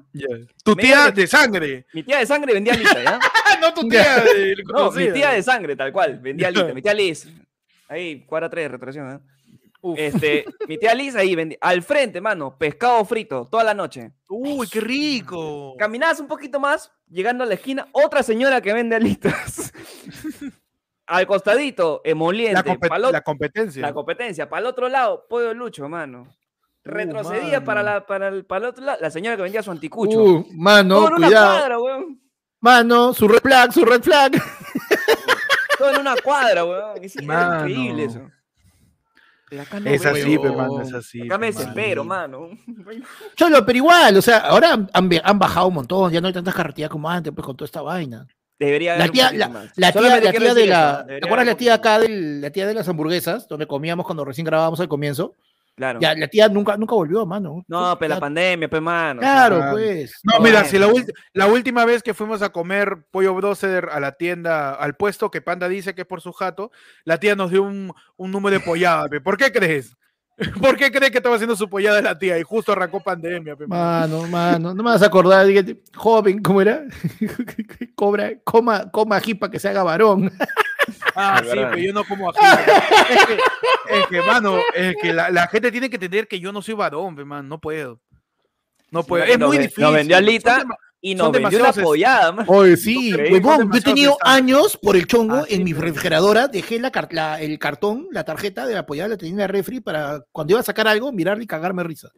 Tu 0.62 0.76
Me 0.76 0.82
tía 0.82 1.10
de 1.10 1.26
sangre. 1.26 1.86
Mi 1.94 2.02
tía 2.02 2.18
de 2.18 2.26
sangre 2.26 2.52
vendía 2.52 2.74
alita, 2.74 3.02
¿ya? 3.02 3.18
No 3.60 3.72
tu 3.72 3.88
tía 3.88 4.16
de 4.20 4.56
No, 4.72 4.90
mi 4.90 5.10
tía 5.12 5.30
de 5.30 5.42
sangre, 5.42 5.76
tal 5.76 5.92
cual, 5.92 6.18
vendía 6.18 6.48
alita. 6.48 6.74
Mi 6.74 6.82
tía 6.82 6.94
Liz. 6.94 7.26
Ahí, 7.88 8.24
cuadra 8.26 8.50
3 8.50 8.64
de 8.64 8.68
retracción, 8.68 9.10
¿eh? 9.12 9.18
Uf. 9.84 9.98
Este, 9.98 10.44
mi 10.68 10.78
tía 10.78 10.94
Liz 10.94 11.16
ahí 11.16 11.34
vendía. 11.34 11.58
Al 11.60 11.82
frente, 11.82 12.20
mano, 12.20 12.56
pescado 12.56 13.04
frito, 13.04 13.48
toda 13.50 13.64
la 13.64 13.74
noche. 13.74 14.12
Uy, 14.28 14.68
qué 14.68 14.80
rico. 14.80 15.74
Caminabas 15.78 16.20
un 16.20 16.28
poquito 16.28 16.60
más, 16.60 16.92
llegando 17.08 17.42
a 17.44 17.46
la 17.46 17.54
esquina, 17.54 17.88
otra 17.92 18.22
señora 18.22 18.60
que 18.60 18.72
vende 18.72 18.96
alitas. 18.96 19.72
Al 21.06 21.26
costadito, 21.26 22.00
emoliente. 22.04 22.54
La, 22.54 22.64
compet- 22.64 23.10
la 23.10 23.20
competencia. 23.22 23.82
la 23.82 23.92
competencia. 23.92 24.48
Para 24.48 24.60
el 24.60 24.66
otro 24.66 24.88
lado, 24.88 25.26
pollo 25.28 25.52
lucho, 25.52 25.88
mano. 25.88 26.28
Retrocedía 26.84 27.62
para, 27.64 27.82
la, 27.82 28.06
para, 28.06 28.28
el, 28.28 28.44
para 28.44 28.64
el 28.64 28.70
otro 28.70 28.84
lado, 28.84 28.98
la 29.00 29.10
señora 29.10 29.36
que 29.36 29.42
vendía 29.42 29.62
su 29.62 29.70
anticucho. 29.70 30.22
Uh, 30.22 30.46
mano, 30.54 30.96
Todo 30.96 31.08
en 31.08 31.14
una 31.14 31.26
cuidado. 31.26 31.58
cuadra, 31.58 31.78
weón. 31.78 32.20
Mano, 32.60 33.14
su 33.14 33.28
red 33.28 33.40
flag, 33.40 33.72
su 33.72 33.84
red 33.84 34.02
flag. 34.02 34.32
Todo 35.78 35.90
en 35.90 36.00
una 36.00 36.16
cuadra, 36.16 36.64
weón. 36.64 37.00
Mano. 37.24 37.68
increíble 37.68 38.04
eso. 38.04 38.20
Pero 39.48 39.64
no, 39.80 39.90
es 39.90 40.06
así, 40.06 40.38
pe, 40.38 40.48
weón. 40.48 40.56
mano, 40.56 40.82
es 40.82 40.94
así. 40.94 41.22
Acá 41.22 41.38
me 41.38 41.46
desespero, 41.46 42.04
mano. 42.04 42.48
Cholo, 43.36 43.64
pero 43.64 43.76
igual, 43.76 44.16
o 44.16 44.22
sea, 44.22 44.38
ahora 44.38 44.86
han, 44.92 45.38
bajado 45.38 45.68
un 45.68 45.74
montón, 45.74 46.10
ya 46.10 46.20
no 46.20 46.26
hay 46.26 46.32
tantas 46.32 46.54
carretillas 46.54 46.90
como 46.90 47.08
antes, 47.08 47.32
pues 47.32 47.44
con 47.44 47.56
toda 47.56 47.66
esta 47.66 47.82
vaina. 47.82 48.26
Debería 48.58 48.96
La 48.96 49.04
haber 49.04 49.10
un 49.10 49.14
tía, 49.14 49.32
la, 49.32 49.48
más. 49.48 49.72
la 49.76 49.92
tía, 49.92 50.20
la 50.20 50.32
tía 50.32 50.54
de 50.54 50.66
la. 50.66 51.04
eso, 51.08 51.18
¿Te 51.20 51.26
acuerdas 51.26 51.46
la 51.46 51.56
tía 51.56 51.74
acá 51.74 51.98
del, 51.98 52.40
la 52.40 52.50
tía 52.50 52.66
de 52.66 52.74
las 52.74 52.88
hamburguesas, 52.88 53.46
donde 53.46 53.66
comíamos 53.66 54.04
cuando 54.06 54.24
recién 54.24 54.44
grabábamos 54.44 54.80
al 54.80 54.88
comienzo? 54.88 55.34
Claro. 55.74 56.00
Ya, 56.00 56.14
la 56.14 56.28
tía 56.28 56.48
nunca, 56.48 56.76
nunca 56.76 56.94
volvió, 56.94 57.24
mano. 57.24 57.64
No, 57.66 57.96
pero 57.98 58.10
la 58.10 58.16
Ya- 58.16 58.20
pandemia, 58.20 58.68
pe, 58.68 58.80
mano. 58.80 59.20
Claro, 59.20 59.56
Claro. 59.56 59.72
pues. 59.72 60.12
No, 60.22 60.34
No, 60.34 60.40
mira, 60.44 60.62
bueno. 60.62 60.68
si 60.68 60.78
la, 60.78 61.14
la 61.32 61.46
última 61.46 61.84
vez 61.86 62.02
que 62.02 62.12
fuimos 62.14 62.42
a 62.42 62.50
comer 62.50 63.06
pollo 63.10 63.34
broster 63.34 63.88
a 63.90 63.98
la 63.98 64.12
tienda, 64.12 64.74
al 64.74 64.96
puesto 64.96 65.30
que 65.30 65.40
Panda 65.40 65.68
dice 65.68 65.94
que 65.94 66.02
es 66.02 66.06
por 66.06 66.20
su 66.20 66.32
jato, 66.32 66.70
la 67.04 67.18
tía 67.18 67.34
nos 67.36 67.50
dio 67.50 67.62
un, 67.62 67.92
un 68.16 68.30
número 68.30 68.58
de 68.58 68.64
pollada. 68.64 69.08
pe. 69.08 69.20
¿Por 69.20 69.36
qué 69.38 69.50
crees? 69.50 69.96
¿Por 70.62 70.76
qué 70.76 70.90
crees 70.90 71.10
que 71.10 71.18
estaba 71.18 71.36
haciendo 71.36 71.56
su 71.56 71.68
pollada 71.68 72.00
la 72.02 72.18
tía? 72.18 72.38
Y 72.38 72.42
justo 72.42 72.72
arrancó 72.72 73.00
pandemia. 73.02 73.56
pe, 73.56 73.66
mano. 73.66 74.18
Mano, 74.22 74.28
mano, 74.28 74.74
no 74.74 74.82
me 74.82 74.90
vas 74.90 75.02
a 75.02 75.06
acordar, 75.06 75.46
dígate, 75.46 75.80
joven, 75.94 76.42
¿cómo 76.42 76.60
era? 76.60 76.82
Cobra, 77.94 78.30
coma, 78.44 78.90
coma 78.90 79.20
para 79.38 79.50
que 79.50 79.58
se 79.58 79.68
haga 79.68 79.82
varón. 79.82 80.30
Ah, 81.14 81.40
Es 81.42 81.50
sí, 81.50 81.56
verdad. 81.56 81.70
pero 81.72 81.82
yo 81.82 81.92
no 81.92 82.04
como 82.04 82.30
ají. 82.30 82.38
es, 83.10 83.26
que, 83.26 83.34
es 84.00 84.06
que, 84.08 84.22
mano, 84.22 84.58
es 84.74 84.96
que 85.00 85.12
la, 85.12 85.30
la 85.30 85.46
gente 85.48 85.70
tiene 85.70 85.90
que 85.90 85.96
entender 85.96 86.26
que 86.26 86.40
yo 86.40 86.52
no 86.52 86.62
soy 86.62 86.74
varón, 86.74 87.14
man, 87.26 87.48
no 87.48 87.60
puedo. 87.60 88.00
No 88.90 89.02
puedo. 89.04 89.24
Es 89.24 89.38
nos 89.38 89.48
muy 89.48 89.58
nos 89.58 89.66
difícil. 89.68 89.92
vendió 89.92 90.16
Son 90.16 90.24
alita, 90.24 90.64
Y 91.00 91.16
Son 91.16 91.32
nos 91.32 91.32
vendió 91.42 91.66
es- 91.66 91.78
pollada, 91.78 92.32
man. 92.32 92.44
Oye, 92.48 92.76
sí, 92.76 93.12
huevón, 93.14 93.70
yo 93.72 93.78
he 93.78 93.82
tenido 93.82 94.16
años 94.22 94.76
por 94.80 94.96
el 94.96 95.06
chongo 95.06 95.36
Ah, 95.36 95.44
sí, 95.48 95.54
en 95.56 95.64
mi 95.64 95.72
pero- 95.74 95.86
refrigeradora, 95.86 96.48
dejé 96.48 96.78
la, 96.78 96.90
la- 97.10 97.40
el 97.40 97.58
cartón, 97.58 98.08
la 98.10 98.24
tarjeta 98.24 98.66
de 98.66 98.74
la 98.74 98.86
pollada, 98.86 99.08
la 99.10 99.16
tenía 99.16 99.32
en 99.32 99.38
la 99.38 99.46
refri 99.48 99.80
para 99.80 100.22
cuando 100.30 100.52
iba 100.52 100.60
a 100.60 100.64
sacar 100.64 100.86
algo, 100.88 101.10
mirarla 101.12 101.42
y 101.42 101.46
cagarme 101.46 101.82
risa. 101.84 102.08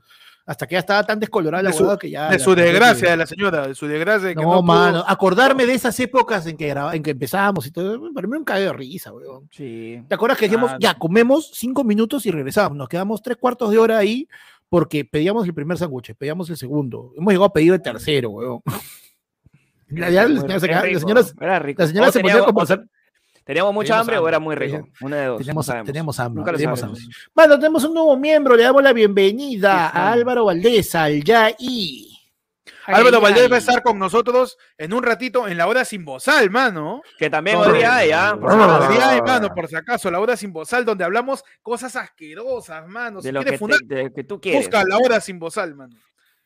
Hasta 0.46 0.66
que 0.66 0.74
ya 0.74 0.78
estaba 0.80 1.02
tan 1.04 1.18
descolorada 1.18 1.62
la 1.62 1.72
su- 1.72 1.96
que 1.98 2.10
ya. 2.10 2.28
De 2.28 2.38
la 2.38 2.44
su 2.44 2.54
desgracia 2.54 3.10
de 3.10 3.16
la 3.16 3.26
señora, 3.26 3.66
de 3.68 3.74
su 3.74 3.86
desgracia 3.86 4.28
de 4.28 4.34
que 4.34 4.42
No, 4.42 4.48
no, 4.48 4.56
pudo- 4.58 4.62
mano, 4.62 5.04
acordarme 5.06 5.64
de 5.66 5.74
esas 5.74 5.98
épocas 6.00 6.46
en 6.46 6.56
que, 6.56 6.68
graba- 6.68 6.94
en 6.94 7.02
que 7.02 7.12
empezábamos 7.12 7.66
y 7.66 7.70
todo, 7.70 8.12
para 8.12 8.26
mí 8.28 8.36
un 8.36 8.44
cague 8.44 8.64
de 8.64 8.72
risa, 8.72 9.12
weón. 9.12 9.48
Sí. 9.50 10.02
¿Te 10.08 10.14
acuerdas 10.14 10.38
que 10.38 10.48
Claro. 10.48 10.76
ya, 10.80 10.94
comemos 10.94 11.50
cinco 11.54 11.82
minutos 11.84 12.26
y 12.26 12.30
regresamos? 12.30 12.76
Nos 12.76 12.88
quedamos 12.88 13.22
tres 13.22 13.36
cuartos 13.38 13.70
de 13.70 13.78
hora 13.78 13.96
ahí 13.98 14.28
porque 14.68 15.04
pedíamos 15.04 15.46
el 15.46 15.54
primer 15.54 15.78
sándwich, 15.78 16.14
pedíamos 16.14 16.50
el 16.50 16.56
segundo. 16.56 17.12
Hemos 17.16 17.32
llegado 17.32 17.46
a 17.46 17.52
pedir 17.52 17.72
el 17.72 17.80
tercero, 17.82 18.30
weón. 18.30 18.60
Ya, 19.88 20.10
ya 20.10 20.26
la 20.26 20.40
señora 20.40 20.54
la 20.54 20.60
señora, 20.60 20.82
la 20.82 21.86
señora 21.86 22.10
se 22.10 22.20
ponía 22.20 22.34
teníamos- 22.34 22.46
conversar. 22.46 22.84
¿Teníamos 23.44 23.74
mucha 23.74 23.88
Teníamos 23.88 24.00
hambre, 24.08 24.18
o 24.18 24.28
era 24.28 24.38
muy 24.38 24.54
rico? 24.54 24.88
Una 25.02 25.16
de 25.16 25.26
dos. 25.26 25.46
no 25.54 25.62
sabemos. 25.62 25.86
teníamos 25.86 26.18
hambre. 26.20 26.38
Nunca 26.40 26.52
sabremos. 26.52 26.82
hambre. 26.82 27.02
Bueno, 27.34 27.58
tenemos 27.58 27.84
un 27.84 27.94
nuevo 27.94 28.16
miembro, 28.16 28.56
le 28.56 28.62
damos 28.62 28.82
la 28.82 28.92
bienvenida 28.94 29.90
Sí, 29.92 29.98
a. 29.98 30.12
Álvaro 30.12 30.44
Valdés, 30.46 30.94
al 30.94 31.22
ya 31.22 31.50
y. 31.58 32.10
Álvaro 32.86 33.20
Valdés 33.20 33.50
va 33.50 33.56
a 33.56 33.58
estar 33.58 33.82
con 33.82 33.98
nosotros 33.98 34.58
en 34.76 34.92
un 34.92 35.02
ratito 35.02 35.48
en 35.48 35.56
la 35.56 35.66
hora 35.66 35.84
sin 35.86 36.04
bozal, 36.04 36.50
mano. 36.50 37.00
Que 37.18 37.30
también 37.30 37.56
hoy 37.56 37.78
día 37.78 37.96
hay, 37.96 38.10
¿ah? 38.12 38.32
no, 38.34 38.40
Por 38.40 38.50
no, 38.50 38.54
si 38.54 38.58
no, 38.58 38.64
acaso. 38.64 38.78
no, 38.80 38.86
Podría, 38.88 39.06
no. 39.06 39.12
hermano, 39.16 39.54
por 39.54 39.68
si 39.68 39.76
acaso, 39.76 40.10
la 40.10 40.20
hora 40.20 40.36
sin 40.36 40.52
bozal, 40.52 40.84
donde 40.84 41.04
hablamos 41.04 41.44
cosas 41.62 41.96
asquerosas, 41.96 42.86
mano. 42.88 43.20
Si 43.22 43.28
De 43.28 43.32
lo 43.32 43.40
que, 43.40 43.44
quieres 43.44 43.58
te- 43.60 43.64
funar, 43.64 43.80
de 43.80 44.04
lo 44.04 44.12
que 44.12 44.24
tú 44.24 44.40
quieres. 44.40 44.62
busca 44.66 44.84
la 44.86 44.98
hora 44.98 45.20
sin 45.20 45.38
bozal, 45.38 45.74
mano. 45.74 45.96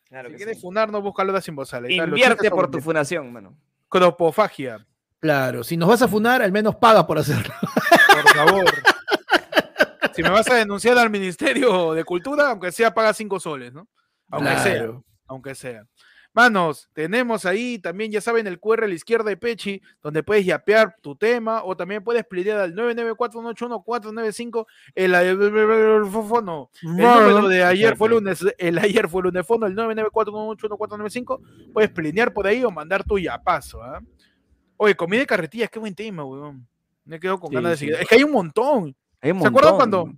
Claro 0.08 0.30
si 0.30 0.36
quieres 0.36 0.56
sí. 0.56 0.62
funar, 0.62 0.90
no 0.90 1.02
busca 1.02 1.24
la 1.24 1.32
hora 1.32 1.40
sin 1.40 1.54
bozal. 1.56 1.84
Ahí 1.84 1.96
Invierte 1.96 2.50
por 2.50 2.70
tu 2.70 2.80
fundación, 2.80 3.32
mano. 3.32 3.56
Cropofagia, 3.88 4.86
Claro, 5.20 5.64
si 5.64 5.76
nos 5.76 5.88
vas 5.88 6.02
a 6.02 6.08
funar, 6.08 6.42
al 6.42 6.52
menos 6.52 6.76
paga 6.76 7.06
por 7.06 7.18
hacerlo. 7.18 7.54
por 8.22 8.34
favor. 8.34 8.72
si 10.14 10.22
me 10.22 10.30
vas 10.30 10.48
a 10.50 10.54
denunciar 10.54 10.96
al 10.98 11.10
Ministerio 11.10 11.92
de 11.92 12.04
Cultura, 12.04 12.50
aunque 12.50 12.70
sea, 12.70 12.94
paga 12.94 13.12
cinco 13.12 13.40
soles, 13.40 13.72
¿no? 13.72 13.88
Aunque 14.30 14.56
sea. 14.58 14.90
Aunque 15.26 15.54
sea. 15.54 15.84
Manos, 16.34 16.88
tenemos 16.92 17.46
ahí 17.46 17.78
también, 17.80 18.12
ya 18.12 18.20
saben, 18.20 18.46
el 18.46 18.60
QR 18.60 18.84
a 18.84 18.86
la 18.86 18.94
izquierda 18.94 19.28
de 19.28 19.36
Pechi, 19.36 19.82
donde 20.00 20.22
puedes 20.22 20.46
yapear 20.46 20.94
tu 21.00 21.16
tema 21.16 21.64
o 21.64 21.76
también 21.76 22.04
puedes 22.04 22.24
pelear 22.24 22.60
al 22.60 22.74
994-181-495. 22.76 24.66
El, 24.94 25.14
el, 25.14 25.26
el-. 25.42 25.42
El 26.82 26.96
número 26.96 27.48
de 27.48 27.64
ayer 27.64 27.96
fue 27.96 28.10
lunes, 28.10 28.44
el 28.56 28.78
ayer 28.78 29.08
fue 29.08 29.22
lunes 29.24 29.44
fono, 29.44 29.66
el 29.66 29.74
994-181-495. 29.74 31.72
Puedes 31.72 31.90
plinear 31.90 32.32
por 32.32 32.46
ahí 32.46 32.62
o 32.62 32.70
mandar 32.70 33.02
tu 33.02 33.18
yapazo. 33.18 33.82
¿ah? 33.82 34.00
Oye, 34.78 34.94
comida 34.96 35.20
de 35.20 35.26
carretillas, 35.26 35.68
qué 35.70 35.78
buen 35.78 35.94
tema, 35.94 36.24
weón. 36.24 36.66
Me 37.04 37.20
quedo 37.20 37.38
con 37.38 37.50
Sí, 37.50 37.54
ganas 37.56 37.72
de 37.72 37.76
sí. 37.76 37.84
seguir. 37.86 38.00
Es 38.00 38.08
que 38.08 38.14
hay 38.14 38.22
un 38.22 38.32
montón. 38.32 38.96
Hay 39.20 39.30
un 39.32 39.40
¿Se 39.42 39.48
acuerdan 39.48 39.76
cuando 39.76 40.10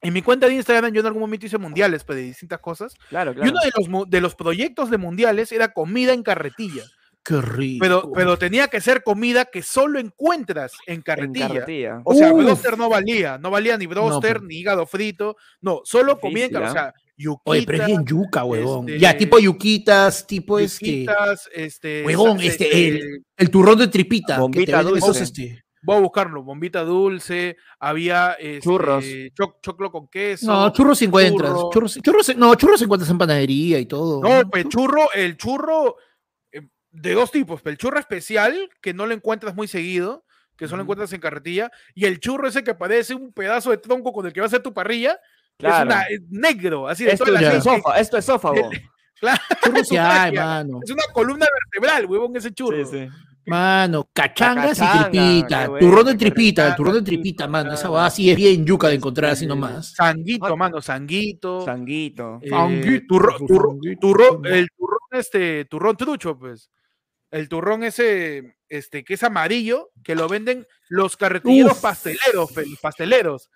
en 0.00 0.12
mi 0.14 0.22
cuenta 0.22 0.46
de 0.46 0.54
Instagram 0.54 0.92
yo 0.92 1.00
en 1.00 1.06
algún 1.06 1.20
momento 1.20 1.44
hice 1.46 1.58
mundiales 1.58 2.04
pues, 2.04 2.16
de 2.16 2.22
distintas 2.24 2.60
cosas? 2.60 2.94
Claro, 3.08 3.32
Y 3.32 3.34
claro. 3.34 3.50
uno 3.50 3.60
de 3.60 3.70
los, 3.98 4.10
de 4.10 4.20
los 4.20 4.34
proyectos 4.34 4.90
de 4.90 4.98
mundiales 4.98 5.52
era 5.52 5.72
comida 5.72 6.12
en 6.12 6.22
carretilla. 6.22 6.84
Qué 7.22 7.40
rico. 7.40 7.82
Pero, 7.82 8.12
pero 8.14 8.38
tenía 8.38 8.68
que 8.68 8.80
ser 8.80 9.02
comida 9.02 9.44
que 9.44 9.60
solo 9.62 9.98
encuentras 9.98 10.72
en 10.86 10.94
En 10.94 11.02
carretilla. 11.02 11.48
carretilla. 11.48 12.00
O 12.04 12.14
sea, 12.14 12.32
Uf. 12.32 12.42
broster 12.44 12.78
no 12.78 12.88
valía. 12.88 13.36
No 13.36 13.50
valía 13.50 13.76
ni 13.76 13.86
broster, 13.86 14.36
pero- 14.36 14.46
ni 14.46 14.54
hígado 14.56 14.86
frito. 14.86 15.36
No, 15.60 15.80
solo 15.84 16.18
comida 16.18 16.46
en 16.46 16.52
carretilla. 16.52 16.80
O 16.84 16.86
¿ah? 16.88 16.92
sea, 16.92 16.94
yuquita, 17.22 17.42
Oye, 17.50 17.62
pero 17.66 17.78
es 17.82 17.86
bien 17.86 18.04
yuca, 18.06 18.44
huevón. 18.44 18.88
este- 18.88 18.98
Ya, 19.00 19.16
tipo 19.16 19.38
yuquitas, 19.38 20.26
tipo 20.26 20.58
este. 20.58 20.84
yuquitas, 20.86 21.48
este, 21.52 22.04
Huevón, 22.04 22.38
sa- 22.38 22.44
este, 22.44 22.88
el- 22.88 23.24
El 23.36 23.50
turrón 23.50 23.78
de 23.78 23.88
tripita. 23.88 24.34
que 24.34 24.34
te 24.36 24.40
Bombita 24.40 24.76
venden 24.78 24.96
esos, 24.96 25.06
dulce. 25.18 25.22
este. 25.24 25.64
Voy 25.82 25.96
a 25.96 26.00
buscarlo. 26.00 26.42
Bombita 26.42 26.82
dulce, 26.84 27.56
había 27.78 28.32
este, 28.34 28.60
Churros. 28.60 29.04
choc- 29.04 29.56
choclo 29.62 29.90
con 29.90 30.08
queso. 30.08 30.46
No, 30.46 30.70
churros 30.72 31.00
encuentras. 31.00 31.52
churro. 31.52 31.70
Churros, 31.72 31.98
churros, 32.02 32.36
no, 32.36 32.54
churros 32.54 32.82
encuentras 32.82 33.10
en 33.10 33.16
panadería 33.18 33.78
y 33.78 33.86
todo. 33.86 34.20
No, 34.22 34.48
pues 34.50 34.68
churro, 34.68 35.10
el 35.14 35.36
churro 35.38 35.96
eh, 36.52 36.68
de 36.90 37.14
dos 37.14 37.30
tipos, 37.30 37.62
el 37.64 37.78
churro 37.78 37.98
especial, 37.98 38.68
que 38.82 38.92
no 38.92 39.06
lo 39.06 39.14
encuentras 39.14 39.54
muy 39.54 39.68
seguido, 39.68 40.24
que 40.58 40.68
solo 40.68 40.82
encuentras 40.82 41.10
en 41.14 41.20
carretilla, 41.22 41.70
y 41.94 42.04
el 42.04 42.20
churro 42.20 42.46
ese 42.46 42.62
que 42.62 42.74
parece 42.74 43.14
un 43.14 43.32
pedazo 43.32 43.70
de 43.70 43.78
tronco 43.78 44.12
con 44.12 44.26
el 44.26 44.34
que 44.34 44.40
va 44.40 44.46
a 44.46 44.50
ser 44.50 44.62
tu 44.62 44.74
parrilla, 44.74 45.18
que 45.60 45.66
es, 45.66 45.72
Claro. 45.72 45.86
una, 45.90 46.02
es 46.04 46.20
negro, 46.30 46.88
así 46.88 47.04
de 47.04 47.12
Esto, 47.12 47.24
toda 47.26 47.40
la 47.40 47.48
es 47.52 47.66
esto 48.00 48.16
es 48.16 48.24
esófago. 48.24 48.70
Claro, 49.20 49.38
hay, 49.62 49.82
tráquea. 50.32 50.44
mano. 50.46 50.80
es 50.82 50.90
una 50.90 51.02
columna 51.12 51.46
vertebral, 51.52 52.06
huevón, 52.06 52.34
ese 52.36 52.54
churro. 52.54 52.86
Sí, 52.86 53.00
sí. 53.00 53.08
Mano, 53.44 54.08
cachangas 54.14 54.78
cachanga, 54.78 55.08
y 55.08 55.10
tripita. 55.42 55.68
bueno, 55.68 55.86
turrón 55.86 56.06
de 56.06 56.14
tripita, 56.14 56.68
el 56.68 56.74
turrón 56.74 56.94
de 56.94 57.02
tripita, 57.02 57.46
mano. 57.46 57.72
Esa 57.72 57.82
Claro. 57.82 57.94
va 57.96 58.06
así 58.06 58.30
es 58.30 58.36
bien 58.36 58.64
yuca 58.64 58.88
de 58.88 58.94
encontrar 58.94 59.32
así 59.32 59.46
nomás. 59.46 59.92
Sanguito, 59.94 60.46
Ah. 60.46 60.56
mano, 60.56 60.80
sanguito. 60.80 61.62
Sanguito. 61.66 62.38
eh, 62.42 62.48
Sanguito, 62.48 63.06
turro- 63.14 63.36
turro- 63.46 63.78
turro- 64.00 64.40
el 64.46 64.68
turrón, 64.76 64.98
este, 65.12 65.64
turrón 65.66 65.96
trucho, 65.98 66.38
pues. 66.38 66.70
El 67.30 67.48
turrón 67.50 67.82
ese, 67.84 68.56
este, 68.70 69.04
que 69.04 69.14
es 69.14 69.22
amarillo, 69.22 69.90
que 70.02 70.14
lo 70.14 70.28
venden 70.28 70.66
los 70.88 71.16
carretilleros 71.18 71.72
Uf. 71.72 71.82
pasteleros, 71.82 72.56
los 72.56 72.80
pasteleros. 72.80 73.50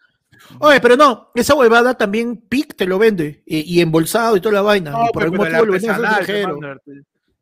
Oye, 0.61 0.81
pero 0.81 0.97
no, 0.97 1.31
esa 1.35 1.55
huevada 1.55 1.95
también 1.95 2.37
PIC 2.37 2.77
te 2.77 2.87
lo 2.87 2.99
vende. 2.99 3.43
Y, 3.47 3.61
y 3.77 3.81
embolsado 3.81 4.37
y 4.37 4.41
toda 4.41 4.55
la 4.55 4.63
vaina. 4.63 4.91
No, 4.91 5.05
y 5.07 5.13
por 5.13 5.23
pe, 5.23 5.25
algún 5.25 5.39
pero 5.39 5.51
motivo 5.51 5.67
lo 5.67 5.77
extranjero. 5.77 6.59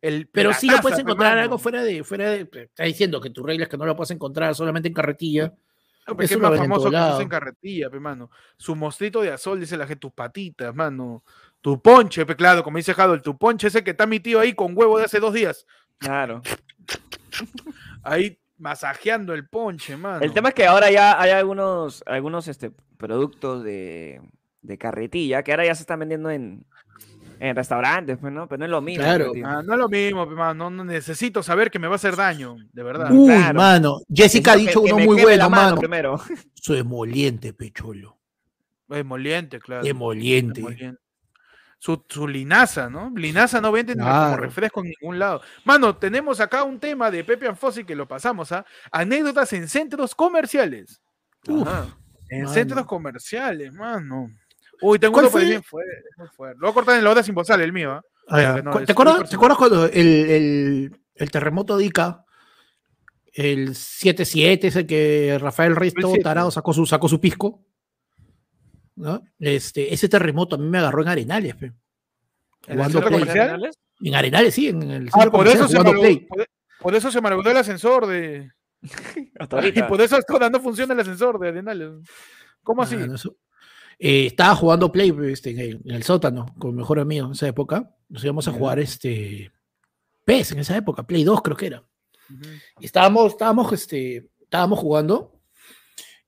el- 0.00 0.28
sí 0.54 0.66
lo 0.66 0.72
taza, 0.72 0.82
puedes 0.82 0.96
pe, 0.96 1.02
encontrar 1.02 1.38
algo 1.38 1.58
fuera 1.58 1.82
de, 1.82 2.04
fuera 2.04 2.30
de. 2.30 2.48
Está 2.52 2.84
diciendo 2.84 3.20
que 3.20 3.30
tu 3.30 3.42
regla 3.42 3.64
es 3.64 3.68
que 3.70 3.76
no 3.76 3.86
lo 3.86 3.94
puedes 3.96 4.10
encontrar 4.10 4.54
solamente 4.54 4.88
en 4.88 4.94
carretilla. 4.94 5.52
No, 6.06 6.16
que 6.16 6.24
es 6.24 6.32
lo 6.32 6.40
más 6.40 6.58
famoso 6.58 6.90
que 6.90 7.22
en 7.22 7.28
carretilla, 7.28 7.88
pe, 7.88 8.00
mano. 8.00 8.30
Su 8.56 8.74
mostrito 8.74 9.22
de 9.22 9.30
azul, 9.30 9.60
dice 9.60 9.76
la 9.76 9.86
gente, 9.86 10.00
tus 10.00 10.12
patitas, 10.12 10.74
mano. 10.74 11.22
Tu 11.60 11.80
ponche, 11.80 12.26
pe, 12.26 12.34
claro, 12.34 12.64
como 12.64 12.76
dice 12.78 12.92
Jado, 12.92 13.14
el 13.14 13.22
tu 13.22 13.38
ponche 13.38 13.68
ese 13.68 13.84
que 13.84 13.92
está 13.92 14.04
mi 14.04 14.18
tío 14.18 14.40
ahí 14.40 14.52
con 14.52 14.76
huevo 14.76 14.98
de 14.98 15.04
hace 15.04 15.20
dos 15.20 15.32
días. 15.32 15.64
Claro. 15.98 16.42
Ahí 18.02 18.38
masajeando 18.62 19.34
el 19.34 19.46
ponche, 19.48 19.96
mano. 19.96 20.22
El 20.24 20.32
tema 20.32 20.50
es 20.50 20.54
que 20.54 20.66
ahora 20.66 20.90
ya 20.90 21.20
hay 21.20 21.30
algunos, 21.32 22.02
algunos 22.06 22.46
este, 22.46 22.70
productos 22.96 23.64
de, 23.64 24.20
de 24.62 24.78
carretilla 24.78 25.42
que 25.42 25.50
ahora 25.50 25.66
ya 25.66 25.74
se 25.74 25.82
están 25.82 25.98
vendiendo 25.98 26.30
en, 26.30 26.64
en 27.40 27.56
restaurantes, 27.56 28.18
pues, 28.18 28.32
¿no? 28.32 28.46
Pero 28.48 28.60
no 28.60 28.64
es 28.66 28.70
lo 28.70 28.80
mismo. 28.80 29.02
Claro. 29.02 29.32
pues. 29.32 29.42
Ah, 29.44 29.62
no 29.64 29.72
es 29.72 29.78
lo 29.80 29.88
mismo, 29.88 30.28
pe, 30.28 30.34
mano. 30.36 30.54
No, 30.54 30.70
no 30.70 30.84
necesito 30.84 31.42
saber 31.42 31.72
que 31.72 31.80
me 31.80 31.88
va 31.88 31.94
a 31.94 31.96
hacer 31.96 32.14
daño, 32.14 32.56
de 32.72 32.82
verdad. 32.84 33.10
Uy, 33.10 33.26
claro. 33.26 33.58
mano. 33.58 33.98
Jessica 34.08 34.52
ha 34.52 34.56
dicho 34.56 34.80
que- 34.80 34.92
uno 34.92 35.04
muy 35.04 35.20
bueno, 35.20 35.50
mano 35.50 35.62
mano. 35.64 35.76
Primero. 35.80 36.20
Su 36.54 36.74
emoliente, 36.74 37.52
pecholo. 37.52 38.16
Emoliente, 38.88 39.58
claro. 39.58 39.84
Emoliente. 39.84 40.60
Emoliente. 40.60 41.01
Su, 41.84 42.00
su 42.08 42.28
linaza, 42.28 42.88
¿no? 42.88 43.10
Linaza 43.16 43.60
no 43.60 43.72
vende 43.72 43.96
ni 43.96 44.02
como 44.02 44.12
Claro. 44.12 44.42
refresco 44.44 44.84
en 44.84 44.90
ningún 45.00 45.18
lado. 45.18 45.40
Mano, 45.64 45.96
tenemos 45.96 46.38
acá 46.38 46.62
un 46.62 46.78
tema 46.78 47.10
de 47.10 47.24
Pepe 47.24 47.48
Anfosi 47.48 47.82
que 47.82 47.96
lo 47.96 48.06
pasamos 48.06 48.52
a 48.52 48.64
anécdotas 48.92 49.52
en 49.52 49.68
centros 49.68 50.14
comerciales. 50.14 51.02
Uf. 51.48 51.66
En 52.28 52.42
mano. 52.44 52.54
centros 52.54 52.86
comerciales, 52.86 53.74
mano. 53.74 54.30
Uy, 54.80 55.00
tengo 55.00 55.14
¿Cuál 55.14 55.24
uno 55.24 55.32
fue? 55.32 55.44
bien 55.44 55.62
fuerte, 55.64 55.90
muy 56.18 56.28
fuerte. 56.28 56.56
Lo 56.60 56.68
voy 56.68 56.70
a 56.70 56.74
cortar 56.74 56.98
en 56.98 57.02
la 57.04 57.10
hora 57.10 57.22
sin 57.24 57.34
bozal, 57.34 57.60
el 57.60 57.72
mío. 57.72 57.90
¿ah? 57.90 58.02
Ah, 58.28 58.40
ya. 58.40 58.48
Porque 58.52 58.62
no, 58.62 58.70
¿Cu- 58.70 58.78
es 58.78 58.86
¿Te, 58.86 58.92
acuerdas, 58.92 59.28
¿Te 59.30 59.34
acuerdas 59.34 59.58
cuando 59.58 59.84
el, 59.86 59.96
el- 59.96 61.00
el 61.16 61.30
terremoto 61.32 61.76
de 61.76 61.84
Ica, 61.86 62.24
el 63.32 63.70
7-7, 63.70 64.68
ese 64.68 64.86
que 64.86 65.36
Rafael 65.40 65.74
7. 65.80 66.20
tarado 66.22 66.52
sacó 66.52 66.72
su, 66.72 66.86
sacó 66.86 67.08
su 67.08 67.20
pisco? 67.20 67.60
¿No? 68.96 69.22
Este, 69.38 69.92
ese 69.92 70.08
terremoto 70.08 70.56
a 70.56 70.58
mí 70.58 70.68
me 70.68 70.78
agarró 70.78 71.02
en 71.02 71.08
Arenales. 71.08 71.56
¿En 71.60 71.72
el 72.80 72.82
centro 72.90 73.10
comercial? 73.10 73.70
En 74.00 74.14
Arenales, 74.14 74.54
sí, 74.54 74.68
en 74.68 74.82
el 74.82 75.08
Ah, 75.08 75.20
centro 75.22 75.32
por 75.32 75.48
eso, 75.48 75.68
se 75.68 75.78
malogró, 75.78 76.00
Play. 76.00 76.16
por, 76.26 76.46
por 76.80 76.94
eso 76.94 77.10
se 77.10 77.20
malogró 77.20 77.50
el 77.50 77.56
ascensor 77.56 78.06
de. 78.06 78.50
Hasta 79.38 79.66
Y 79.68 79.82
por 79.84 80.00
eso 80.00 80.16
está 80.18 80.38
dando 80.38 80.60
función 80.60 80.90
el 80.90 81.00
ascensor 81.00 81.38
de 81.38 81.48
Arenales. 81.48 81.90
¿Cómo 82.62 82.82
así? 82.82 82.96
Ah, 82.96 83.06
no, 83.06 83.14
eso- 83.14 83.36
Eh, 83.98 84.26
estaba 84.26 84.56
jugando 84.56 84.90
Play 84.90 85.14
este, 85.30 85.50
en, 85.50 85.58
el, 85.60 85.80
en 85.84 85.94
el 85.94 86.02
sótano 86.02 86.46
con 86.58 86.72
mi 86.72 86.78
mejor 86.78 86.98
amigo 86.98 87.26
en 87.26 87.32
esa 87.32 87.46
época. 87.46 87.94
Nos 88.08 88.24
íbamos 88.24 88.48
a 88.48 88.52
jugar 88.52 88.78
este 88.80 89.52
PES 90.24 90.52
en 90.52 90.58
esa 90.60 90.76
época, 90.76 91.04
Play 91.04 91.22
2 91.24 91.42
creo 91.42 91.56
que 91.56 91.66
era. 91.66 91.84
Y 92.80 92.86
estábamos, 92.86 93.32
estábamos, 93.32 93.72
este, 93.72 94.28
estábamos 94.40 94.78
jugando 94.78 95.31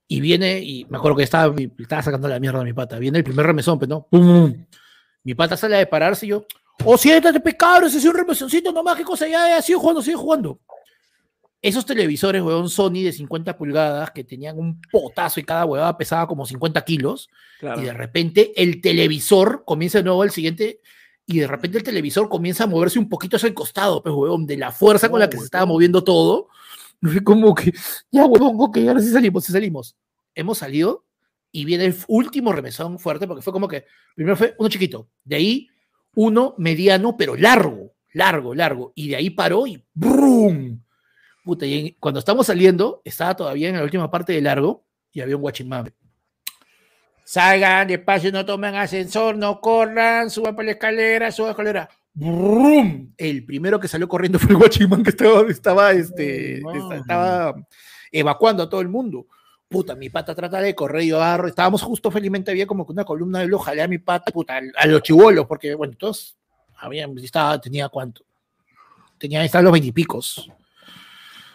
y 0.06 0.20
viene, 0.20 0.60
y 0.60 0.84
me 0.86 0.98
acuerdo 0.98 1.16
que 1.16 1.24
estaba, 1.24 1.54
estaba 1.78 2.02
sacando 2.02 2.28
la 2.28 2.38
mierda 2.38 2.60
a 2.60 2.64
mi 2.64 2.72
pata. 2.72 2.98
Viene 2.98 3.18
el 3.18 3.24
primer 3.24 3.46
remesón, 3.46 3.78
pues, 3.78 3.88
¿no? 3.88 4.06
¡Pum! 4.10 4.66
Mi 5.22 5.34
pata 5.34 5.56
sale 5.56 5.76
a 5.76 5.78
dispararse 5.78 6.26
y 6.26 6.30
yo, 6.30 6.46
¡Oh, 6.82 6.98
siéntate, 6.98 7.40
pecado! 7.40 7.86
Ese 7.86 7.98
es 7.98 8.04
un 8.04 8.14
remesoncito 8.14 8.72
nomás, 8.72 8.96
qué 8.96 9.04
cosa, 9.04 9.28
ya, 9.28 9.48
ya, 9.48 9.62
sigue 9.62 9.78
jugando, 9.78 10.02
sigue 10.02 10.16
jugando. 10.16 10.60
Esos 11.62 11.86
televisores, 11.86 12.42
weón, 12.42 12.68
Sony 12.68 13.02
de 13.04 13.12
50 13.12 13.56
pulgadas 13.56 14.10
que 14.10 14.24
tenían 14.24 14.58
un 14.58 14.82
potazo 14.92 15.40
y 15.40 15.44
cada 15.44 15.64
huevada 15.64 15.96
pesaba 15.96 16.26
como 16.26 16.44
50 16.44 16.84
kilos. 16.84 17.30
Claro. 17.58 17.80
Y 17.80 17.84
de 17.84 17.94
repente 17.94 18.52
el 18.56 18.82
televisor 18.82 19.62
comienza 19.64 19.98
de 19.98 20.04
nuevo 20.04 20.24
el 20.24 20.30
siguiente. 20.30 20.80
Y 21.26 21.38
de 21.38 21.46
repente 21.46 21.78
el 21.78 21.84
televisor 21.84 22.28
comienza 22.28 22.64
a 22.64 22.66
moverse 22.66 22.98
un 22.98 23.08
poquito 23.08 23.36
hacia 23.36 23.46
el 23.46 23.54
costado, 23.54 24.02
pues, 24.02 24.14
huevón, 24.14 24.44
de 24.44 24.58
la 24.58 24.72
fuerza 24.72 25.08
con 25.08 25.20
la 25.20 25.30
que 25.30 25.38
se 25.38 25.44
estaba 25.44 25.64
moviendo 25.64 26.04
todo. 26.04 26.48
Fue 27.02 27.22
como 27.22 27.54
que, 27.54 27.72
ya, 28.10 28.24
huevón, 28.26 28.56
ok, 28.58 28.78
ahora 28.88 29.00
sí 29.00 29.10
salimos, 29.10 29.44
sí 29.44 29.52
salimos. 29.52 29.96
Hemos 30.34 30.58
salido 30.58 31.04
y 31.52 31.64
viene 31.64 31.84
el 31.84 31.96
último 32.08 32.52
remesón 32.52 32.98
fuerte, 32.98 33.26
porque 33.28 33.42
fue 33.42 33.52
como 33.52 33.68
que, 33.68 33.84
primero 34.14 34.36
fue 34.36 34.54
uno 34.58 34.68
chiquito, 34.68 35.08
de 35.24 35.36
ahí 35.36 35.68
Uno 36.16 36.54
mediano, 36.58 37.16
pero 37.16 37.36
largo, 37.36 37.92
largo, 38.12 38.54
largo. 38.54 38.92
Y 38.94 39.08
de 39.08 39.16
ahí 39.16 39.30
paró 39.30 39.66
y 39.66 39.84
¡brum! 39.92 40.80
Puta, 41.44 41.66
y 41.66 41.92
cuando 42.00 42.20
estamos 42.20 42.46
saliendo, 42.46 43.02
estaba 43.04 43.36
todavía 43.36 43.68
en 43.68 43.76
la 43.76 43.82
última 43.82 44.10
parte 44.10 44.32
de 44.32 44.40
largo 44.40 44.86
y 45.12 45.20
había 45.20 45.36
un 45.36 45.42
guachimán. 45.42 45.92
Salgan 47.24 47.88
despacio, 47.88 48.30
no 48.32 48.44
tomen 48.44 48.74
ascensor, 48.74 49.36
no 49.36 49.60
corran, 49.60 50.30
suban 50.30 50.54
por 50.54 50.64
la 50.64 50.72
escalera, 50.72 51.32
suban 51.32 51.48
la 51.48 51.52
escalera. 51.52 51.90
¡Brum! 52.14 53.12
El 53.16 53.44
primero 53.44 53.80
que 53.80 53.88
salió 53.88 54.08
corriendo 54.08 54.38
fue 54.38 54.50
el 54.50 54.56
guachimán 54.56 55.02
que 55.02 55.10
estaba, 55.10 55.42
estaba, 55.50 55.92
este, 55.92 56.62
estaba 56.96 57.54
evacuando 58.12 58.62
a 58.62 58.68
todo 58.68 58.80
el 58.80 58.88
mundo. 58.88 59.26
Puta, 59.68 59.96
mi 59.96 60.08
pata 60.08 60.34
trata 60.34 60.60
de 60.60 60.74
correr, 60.74 61.02
yo 61.02 61.16
agarro, 61.16 61.48
estábamos 61.48 61.82
justo 61.82 62.10
felizmente, 62.12 62.52
había 62.52 62.66
como 62.66 62.86
que 62.86 62.92
una 62.92 63.04
columna 63.04 63.40
de 63.40 63.48
lo 63.48 63.58
jalé 63.58 63.82
a 63.82 63.88
mi 63.88 63.98
pata, 63.98 64.30
puta, 64.30 64.60
a 64.76 64.86
los 64.86 65.02
chivolos, 65.02 65.46
porque 65.46 65.74
bueno, 65.74 65.94
todos 65.98 66.36
habían, 66.76 67.18
estaba, 67.18 67.60
tenía 67.60 67.88
cuánto, 67.88 68.24
tenía, 69.18 69.42
estaban 69.42 69.64
los 69.64 69.72
veintipicos, 69.72 70.48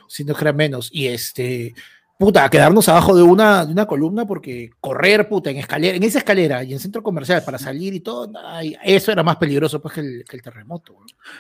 si 0.08 0.26
no 0.26 0.36
era 0.38 0.52
menos, 0.52 0.90
y 0.92 1.08
este, 1.08 1.74
puta, 2.20 2.44
a 2.44 2.50
quedarnos 2.50 2.90
abajo 2.90 3.16
de 3.16 3.24
una, 3.24 3.66
de 3.66 3.72
una 3.72 3.86
columna, 3.88 4.26
porque 4.28 4.72
correr, 4.82 5.30
puta, 5.30 5.52
en 5.52 5.58
escalera, 5.58 5.96
en 5.96 6.04
esa 6.04 6.18
escalera 6.18 6.64
y 6.66 6.74
en 6.74 6.80
centro 6.80 7.02
comercial 7.02 7.42
para 7.46 7.58
salir 7.58 7.94
y 7.94 8.02
todo, 8.02 8.30
ay, 8.46 8.76
eso 8.84 9.14
era 9.14 9.24
más 9.24 9.38
peligroso 9.38 9.82
pues 9.82 9.94
que 9.94 10.02
el, 10.02 10.26
que 10.28 10.36
el 10.36 10.44
terremoto. 10.44 10.98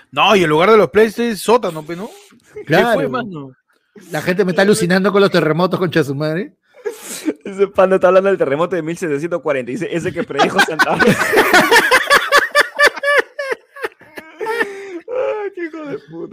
No, 0.10 0.34
y 0.38 0.44
el 0.44 0.50
lugar 0.50 0.72
de 0.72 0.78
los 0.78 0.90
plays 0.90 1.20
es 1.20 1.42
sótano, 1.42 1.84
pe, 1.84 1.98
¿no? 1.98 2.10
¿Qué 2.54 2.64
Claro, 2.64 2.94
fue, 2.94 3.10
mano? 3.10 3.52
la 4.10 4.22
gente 4.22 4.46
me 4.46 4.54
está 4.54 4.62
alucinando 4.62 5.12
con 5.12 5.20
los 5.22 5.30
terremotos, 5.30 5.78
concha 5.78 6.00
de 6.00 6.06
su 6.06 6.16
madre. 6.16 6.56
Ese 7.44 7.68
panda 7.68 7.98
está 7.98 8.08
hablando 8.08 8.30
del 8.30 8.38
terremoto 8.38 8.78
de 8.78 8.82
1746, 8.82 9.92
ese 9.92 10.14
que 10.14 10.24
predijo 10.24 10.62
Santa 10.62 10.96
Fe. 10.98 11.12
Ay, 15.10 15.52
qué 15.56 15.70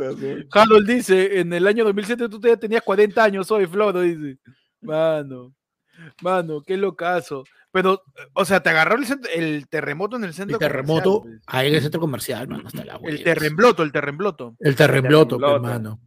hijo 0.04 0.14
de 0.14 0.14
puta, 0.14 0.42
sí. 0.42 0.48
Harold 0.52 0.88
dice, 0.88 1.40
en 1.40 1.52
el 1.52 1.66
año 1.66 1.84
2007 1.84 2.28
tú 2.28 2.40
ya 2.40 2.56
tenías 2.56 2.82
40 2.82 3.22
años, 3.24 3.46
soy 3.46 3.66
Floro, 3.66 4.00
dice. 4.00 4.38
Mano, 4.80 5.52
mano, 6.22 6.62
qué 6.62 6.76
locazo. 6.76 7.44
Pero, 7.72 8.02
o 8.32 8.44
sea, 8.44 8.60
te 8.62 8.70
agarró 8.70 8.96
el, 8.96 9.04
el 9.34 9.68
terremoto 9.68 10.16
en 10.16 10.24
el 10.24 10.32
centro 10.32 10.56
El 10.56 10.60
terremoto, 10.60 11.20
comercial, 11.20 11.40
pues. 11.44 11.54
ahí 11.56 11.68
en 11.68 11.74
el 11.74 11.82
centro 11.82 12.00
comercial, 12.00 12.48
mano, 12.48 12.62
hasta 12.66 12.84
la 12.84 12.98
El 13.02 13.22
terrembloto, 13.22 13.82
el 13.82 13.92
terrembloto. 13.92 14.56
El 14.60 14.76
terremoto, 14.76 15.36
terremoto. 15.36 15.54
hermano. 15.56 16.00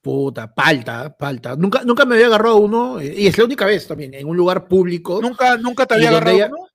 Puta, 0.00 0.54
palta, 0.54 1.14
palta. 1.16 1.56
Nunca, 1.56 1.82
nunca 1.84 2.04
me 2.04 2.14
había 2.14 2.26
agarrado 2.26 2.56
uno, 2.56 3.00
eh, 3.00 3.14
y 3.16 3.26
es 3.26 3.36
la 3.38 3.44
única 3.44 3.64
vez 3.66 3.86
también, 3.86 4.12
en 4.14 4.26
un 4.26 4.36
lugar 4.36 4.66
público, 4.68 5.20
Nunca, 5.22 5.56
nunca 5.56 5.86
te 5.86 5.94
¿Y 5.94 5.96
había 5.98 6.08
agarrado 6.10 6.36
ella- 6.36 6.48
uno? 6.48 6.68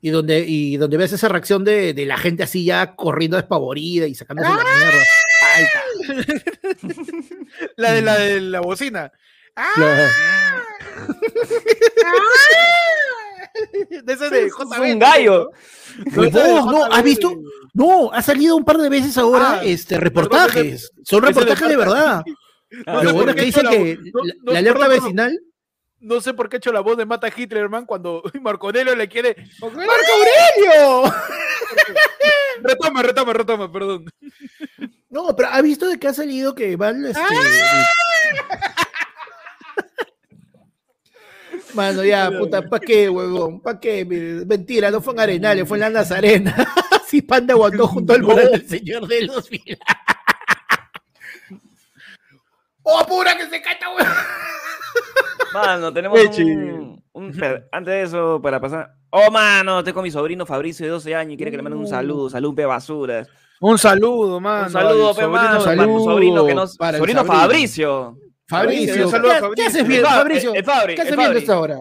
y 0.00 0.10
donde, 0.10 0.44
y 0.46 0.76
donde 0.76 0.96
ves 0.96 1.12
esa 1.12 1.28
reacción 1.28 1.64
de, 1.64 1.92
de 1.92 2.06
la 2.06 2.16
gente 2.16 2.42
así 2.44 2.64
ya 2.64 2.94
corriendo 2.94 3.36
despavorida 3.36 4.06
y 4.06 4.14
sacándose 4.14 4.48
la 4.48 4.54
mierda. 4.56 5.02
Palta. 5.56 5.82
La 7.76 7.92
de 7.92 8.02
la 8.02 8.18
de 8.18 8.40
la 8.40 8.60
bocina. 8.60 9.12
Claro. 9.74 10.10
De 14.04 14.12
ese 14.12 14.28
de 14.28 14.46
Es 14.46 14.52
JB, 14.52 14.80
un 14.92 14.98
gallo. 14.98 15.50
¿no? 16.04 16.22
De 16.22 16.28
Huevón, 16.28 16.74
no, 16.74 16.84
¿has 16.84 17.02
visto? 17.02 17.32
No, 17.72 18.12
ha 18.12 18.20
salido 18.20 18.54
un 18.56 18.64
par 18.64 18.76
de 18.76 18.90
veces 18.90 19.16
ahora 19.16 19.60
Ah, 19.60 19.64
este, 19.64 19.98
reportajes. 19.98 20.90
Son 21.04 21.22
reportajes 21.22 21.68
de 21.68 21.76
verdad. 21.76 22.22
Ah, 22.84 23.00
Lo 23.04 23.12
bueno 23.14 23.30
es 23.30 23.36
que 23.36 23.42
dicen 23.44 23.64
la 23.64 23.70
que 23.70 23.96
no- 24.12 24.24
la, 24.24 24.34
no- 24.42 24.52
la 24.52 24.58
alerta 24.58 24.80
perdón, 24.80 24.90
perdón. 24.96 25.04
vecinal. 25.04 25.40
No 26.00 26.20
sé 26.20 26.34
por 26.34 26.48
qué 26.48 26.56
he 26.56 26.58
hecho 26.58 26.72
la 26.72 26.80
voz 26.80 26.96
de 26.96 27.06
Mata 27.06 27.28
Hitler, 27.34 27.62
hermano, 27.62 27.86
cuando 27.86 28.24
Marco 28.42 28.66
Aurelio 28.66 28.96
le 28.96 29.08
quiere. 29.08 29.36
¡Marco 29.60 29.80
Aurelio! 29.80 31.14
Retoma, 32.62 33.02
retoma, 33.04 33.32
retoma, 33.32 33.72
perdón. 33.72 34.06
No, 35.16 35.34
pero 35.34 35.48
ha 35.48 35.62
visto 35.62 35.88
de 35.88 35.98
que 35.98 36.08
ha 36.08 36.12
salido 36.12 36.54
que 36.54 36.76
van 36.76 37.06
este. 37.06 37.18
Mano, 41.72 42.04
ya, 42.04 42.30
puta, 42.30 42.68
¿pa' 42.68 42.80
qué, 42.80 43.08
huevón? 43.08 43.62
¿Pa' 43.62 43.80
qué? 43.80 44.04
Mentira, 44.46 44.90
no 44.90 45.00
fue 45.00 45.14
en 45.14 45.20
Arenales, 45.20 45.66
fue 45.66 45.78
en 45.78 45.80
la 45.80 45.90
Nazarena. 45.90 46.54
Así 46.92 47.22
Panda 47.22 47.54
aguantó 47.54 47.86
junto 47.86 48.12
al 48.12 48.22
mural 48.22 48.50
del 48.50 48.68
Señor 48.68 49.08
de 49.08 49.22
los 49.22 49.50
Milagros. 49.50 49.78
¡Oh, 52.82 52.98
apura 52.98 53.38
que 53.38 53.48
se 53.48 53.62
cata, 53.62 53.86
huevón! 53.94 54.12
Mano, 55.54 55.94
tenemos 55.94 56.20
un, 57.14 57.42
Antes 57.72 57.94
de 57.94 58.02
eso, 58.02 58.38
para 58.42 58.60
pasar. 58.60 58.92
Oh, 59.08 59.30
mano, 59.30 59.78
estoy 59.78 59.94
con 59.94 60.02
mi 60.02 60.10
sobrino 60.10 60.44
Fabricio 60.44 60.84
de 60.84 60.92
12 60.92 61.14
años 61.14 61.32
y 61.32 61.38
quiere 61.38 61.50
que 61.50 61.56
le 61.56 61.62
manden 61.62 61.80
un 61.80 61.88
saludo. 61.88 62.28
Salud, 62.28 62.54
pe 62.54 62.66
basura. 62.66 63.26
Un 63.60 63.78
saludo, 63.78 64.40
mano. 64.40 64.66
Un 64.66 64.72
saludo, 64.72 65.08
al 65.10 65.14
pe 65.16 65.22
sobrino 65.22 65.42
mano, 65.42 65.58
de- 65.58 65.64
para 65.76 65.86
tu 65.86 66.04
sobrino 66.04 66.34
que 66.34 66.50
saludo 66.50 66.54
nos. 66.54 66.76
para 66.76 66.98
Sobrino 66.98 67.20
sobrino. 67.20 67.40
Fabricio. 67.40 68.18
Fabricio, 68.48 69.04
un 69.06 69.10
saludo 69.10 69.30
a 69.32 69.34
¿qué, 69.34 69.40
Fabricio. 69.40 69.54
¿qué 69.56 69.62
haces 69.96 70.02
Fa- 70.02 70.10
Fabricio? 70.16 70.50
el- 70.52 70.56
el 70.58 70.64
Fabri, 70.64 70.94
¿Qué 70.94 71.02
haces 71.02 71.16
viendo 71.16 71.38
esta 71.38 71.58
hora? 71.60 71.76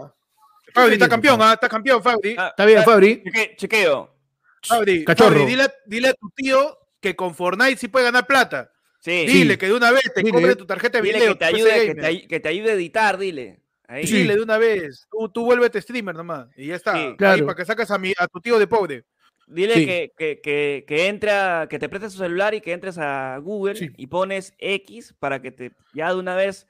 Fabri, 0.74 0.94
está 0.94 1.08
campeón, 1.10 1.40
ah, 1.42 1.54
está 1.54 1.70
campeón, 1.70 2.02
Fabri. 2.04 2.36
Ah, 2.38 2.48
Está 2.50 2.66
bien, 2.66 2.80
ah, 2.80 2.84
Fabri. 2.84 3.22
cheque- 3.24 3.56
chequeo. 3.56 4.16
Fabri, 4.64 5.06
Cachorro. 5.06 5.30
Fabri, 5.32 5.46
dile, 5.46 5.64
a- 5.64 5.74
dile 5.86 6.08
a 6.10 6.14
tu 6.14 6.30
tío 6.36 6.78
que 7.00 7.16
con 7.16 7.36
Fortnite 7.36 7.78
sí 7.78 7.88
puede 7.88 8.06
ganar 8.06 8.26
plata. 8.26 8.72
Sí. 9.00 9.26
Dile 9.28 9.58
que 9.58 9.68
de 9.68 9.74
una 9.76 9.92
vez 9.92 10.02
te 10.14 10.22
Dile. 10.22 10.32
compre 10.32 10.56
tu 10.56 10.66
tarjeta 10.66 10.98
de 10.98 11.04
Dile 11.04 11.18
video. 11.20 11.34
que 11.34 11.38
te 11.40 11.46
ayude, 11.46 11.86
que 11.86 11.96
te, 11.96 12.28
que 12.28 12.40
te 12.40 12.50
ayude 12.50 12.72
a 12.72 12.74
editar, 12.74 13.18
dile. 13.20 13.62
Ahí. 13.88 14.08
Sí, 14.08 14.18
Dile 14.24 14.36
de 14.36 14.42
una 14.42 14.58
vez. 14.58 15.06
Tú, 15.12 15.30
tú 15.30 15.46
vuélvete 15.46 15.80
streamer 15.80 16.16
nomás. 16.16 16.48
Y 16.58 16.68
ya 16.68 16.76
está. 16.76 16.94
Sí. 16.94 17.00
Ahí 17.00 17.16
Claro. 17.16 17.46
para 17.46 17.56
que 17.58 17.66
saques 17.66 17.92
a, 17.92 18.00
mi, 18.00 18.14
a 18.18 18.28
tu 18.28 18.42
tío 18.42 18.58
de 18.58 18.66
pobre. 18.66 19.06
Dile 19.48 19.74
Sí. 19.76 19.86
que, 19.86 20.12
que, 20.18 20.42
que, 20.42 20.86
que 20.88 21.08
entre 21.08 21.32
a- 21.32 21.68
que 21.70 21.78
te 21.78 21.88
prestes 21.88 22.14
su 22.14 22.20
celular 22.20 22.54
y 22.56 22.62
que 22.62 22.74
entres 22.74 22.98
a 22.98 23.38
Google 23.38 23.76
Sí. 23.76 23.90
y 23.96 24.08
pones 24.08 24.54
X 24.58 25.14
para 25.20 25.42
que 25.42 25.52
te 25.52 25.72
ya 25.94 26.10
de 26.14 26.20
una 26.20 26.36
vez 26.36 26.68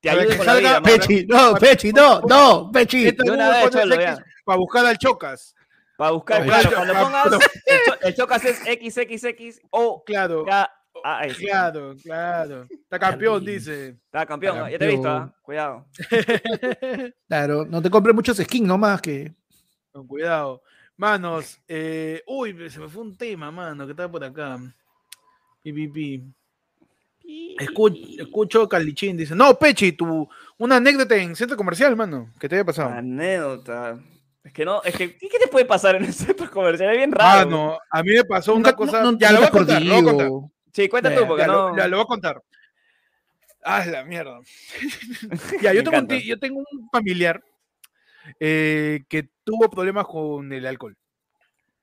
te 0.00 0.08
Para 0.08 0.20
ayude 0.22 0.32
que 0.32 0.36
con 0.38 0.46
la 0.46 0.54
vida. 0.56 0.82
Pechi, 0.82 1.26
no, 1.26 1.54
Pechi, 1.56 1.92
no, 1.92 2.20
no, 2.22 2.70
Pechi. 2.72 3.08
Entra 3.08 3.24
De 3.24 3.30
una 3.32 3.46
Google, 3.46 3.60
vez, 3.60 3.70
pones 3.70 3.82
cholo, 3.82 3.94
X 3.96 4.04
ya. 4.18 4.24
para 4.44 4.58
buscar 4.58 4.86
al 4.86 4.98
Chocas. 4.98 5.54
Para 5.98 6.10
buscar, 6.12 6.42
Ay, 6.42 6.48
claro, 6.48 6.70
cuando 6.74 6.92
ah, 6.94 7.02
pongas 7.02 7.24
pero- 7.24 7.38
el, 7.66 7.80
cho- 7.86 8.06
el 8.06 8.14
chocas 8.14 8.44
es 8.44 8.58
XXX 8.58 9.60
o 9.70 10.04
Claro. 10.04 10.44
ya, 10.46 10.70
ah. 11.04 11.22
Claro, 11.38 11.94
claro. 12.02 12.66
Está 12.70 12.98
campeón, 12.98 13.44
dice. 13.44 13.88
Está 14.04 14.26
campeón, 14.26 14.70
ya 14.70 14.78
te 14.78 14.84
he 14.84 14.88
visto. 14.88 15.08
¿ah? 15.08 15.34
cuidado. 15.42 15.86
Claro, 17.28 17.64
no 17.66 17.82
te 17.82 17.90
compres 17.90 18.14
muchos 18.14 18.36
skins 18.38 18.66
nomás 18.66 19.00
que. 19.00 19.32
Con 19.92 20.06
cuidado. 20.06 20.62
Manos, 20.96 21.60
eh, 21.68 22.22
uy, 22.26 22.70
se 22.70 22.80
me 22.80 22.88
fue 22.88 23.02
un 23.02 23.16
tema, 23.16 23.50
mano, 23.50 23.84
que 23.84 23.92
estaba 23.92 24.10
por 24.10 24.24
acá. 24.24 24.58
Pi, 25.62 25.72
pi, 25.72 25.88
pi. 25.88 26.24
Escucho, 27.58 28.00
escucho 28.18 28.68
Calichín, 28.68 29.16
dice, 29.16 29.34
no, 29.34 29.58
Pechi, 29.58 29.92
tu, 29.92 30.28
una 30.58 30.76
anécdota 30.76 31.16
en 31.16 31.34
centro 31.34 31.56
comercial, 31.56 31.96
mano, 31.96 32.30
que 32.38 32.48
te 32.48 32.54
haya 32.54 32.64
pasado. 32.64 32.90
Anécdota. 32.90 33.98
Es 34.44 34.52
que 34.52 34.64
no, 34.64 34.80
es 34.84 34.94
que, 34.94 35.16
¿qué, 35.16 35.38
te 35.38 35.48
puede 35.48 35.64
pasar 35.64 35.96
en 35.96 36.04
el 36.04 36.14
centro 36.14 36.48
comercial? 36.50 36.90
Es 36.92 36.98
bien 36.98 37.10
raro. 37.12 37.50
Mano, 37.50 37.78
a 37.90 38.02
mí 38.02 38.12
me 38.14 38.24
pasó 38.24 38.54
una 38.54 38.72
cosa, 38.74 39.02
no- 39.02 39.12
no 39.12 39.18
ya 39.18 39.32
lo 39.32 39.38
voy 39.38 39.46
a 39.48 39.50
contar, 39.50 39.82
lo 39.82 39.94
voy 39.94 40.02
a 40.02 40.04
contar. 40.04 40.30
Sí, 40.72 40.88
cuenta 40.88 41.14
tú, 41.14 41.26
porque 41.26 41.42
Ya, 41.42 41.46
no. 41.48 41.70
lo, 41.70 41.76
ya 41.76 41.88
lo 41.88 41.96
voy 41.96 42.04
a 42.04 42.06
contar. 42.06 42.42
Ah, 43.64 43.84
la 43.84 44.04
mierda. 44.04 44.38
ya, 45.60 45.72
yo 45.72 45.82
tengo, 45.82 45.98
un 45.98 46.06
ti- 46.06 46.24
yo 46.24 46.38
tengo 46.38 46.58
un 46.60 46.88
familiar 46.90 47.42
eh, 48.40 49.04
que 49.08 49.30
tuvo 49.44 49.70
problemas 49.70 50.06
con 50.06 50.52
el 50.52 50.66
alcohol. 50.66 50.96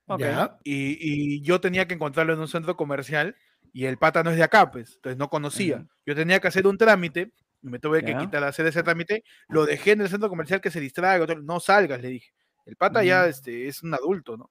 Ok. 0.06 0.20
Ya. 0.20 0.58
Y, 0.64 0.98
y 1.00 1.40
yo 1.42 1.60
tenía 1.60 1.86
que 1.88 1.94
encontrarlo 1.94 2.34
en 2.34 2.40
un 2.40 2.48
centro 2.48 2.76
comercial 2.76 3.36
y 3.72 3.86
el 3.86 3.96
pata 3.98 4.22
no 4.22 4.30
es 4.30 4.36
de 4.36 4.42
acá, 4.44 4.70
pues, 4.70 4.96
entonces 4.96 5.18
no 5.18 5.28
conocía. 5.30 5.76
Ujú. 5.76 5.88
Yo 6.06 6.14
tenía 6.14 6.40
que 6.40 6.48
hacer 6.48 6.66
un 6.66 6.76
trámite, 6.78 7.32
y 7.62 7.68
me 7.68 7.78
tuve 7.78 8.04
que 8.04 8.16
quitar 8.16 8.44
hacer 8.44 8.66
ese 8.66 8.82
trámite, 8.82 9.24
lo 9.48 9.64
dejé 9.66 9.92
en 9.92 10.02
el 10.02 10.08
centro 10.08 10.28
comercial 10.28 10.60
que 10.60 10.70
se 10.70 10.78
distraiga, 10.80 11.24
otro- 11.24 11.40
no 11.42 11.58
salgas, 11.58 12.00
le 12.00 12.08
dije. 12.08 12.30
El 12.66 12.76
pata 12.76 13.02
ya 13.02 13.26
este, 13.26 13.66
es 13.66 13.82
un 13.82 13.92
adulto, 13.94 14.36
¿no? 14.36 14.50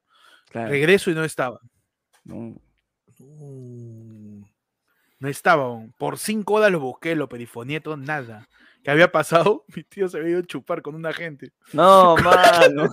Claro. 0.50 0.70
Regreso 0.70 1.10
y 1.12 1.16
no 1.16 1.24
estaba. 1.24 1.60
No. 2.24 2.56
No 5.20 5.28
estaba. 5.30 5.86
Por 5.98 6.18
cinco 6.18 6.56
horas 6.56 6.72
lo 6.72 6.80
busqué, 6.80 7.16
lo 7.16 7.30
perifoneé, 7.30 7.80
todo, 7.80 7.96
nada. 7.98 8.48
¿Qué 8.84 8.92
había 8.92 9.12
pasado? 9.12 9.66
Mi 9.76 9.84
tío 9.84 10.08
se 10.08 10.18
había 10.18 10.32
ido 10.32 10.40
a 10.40 10.44
chupar 10.44 10.82
con 10.82 10.96
un 10.96 11.06
agente. 11.06 11.52
No, 11.72 12.16
mano. 12.24 12.90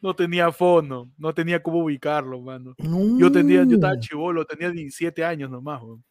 No 0.00 0.14
tenía 0.14 0.52
fono, 0.52 1.10
no 1.18 1.34
tenía 1.34 1.60
cómo 1.60 1.78
ubicarlo, 1.80 2.40
mano. 2.40 2.76
Yo 2.78 3.32
tenía, 3.32 3.64
yo 3.64 3.74
estaba 3.74 3.98
chivolo, 3.98 4.46
tenía 4.46 4.70
17 4.70 5.24
años 5.24 5.50
nomás, 5.50 5.82
weón. 5.82 6.04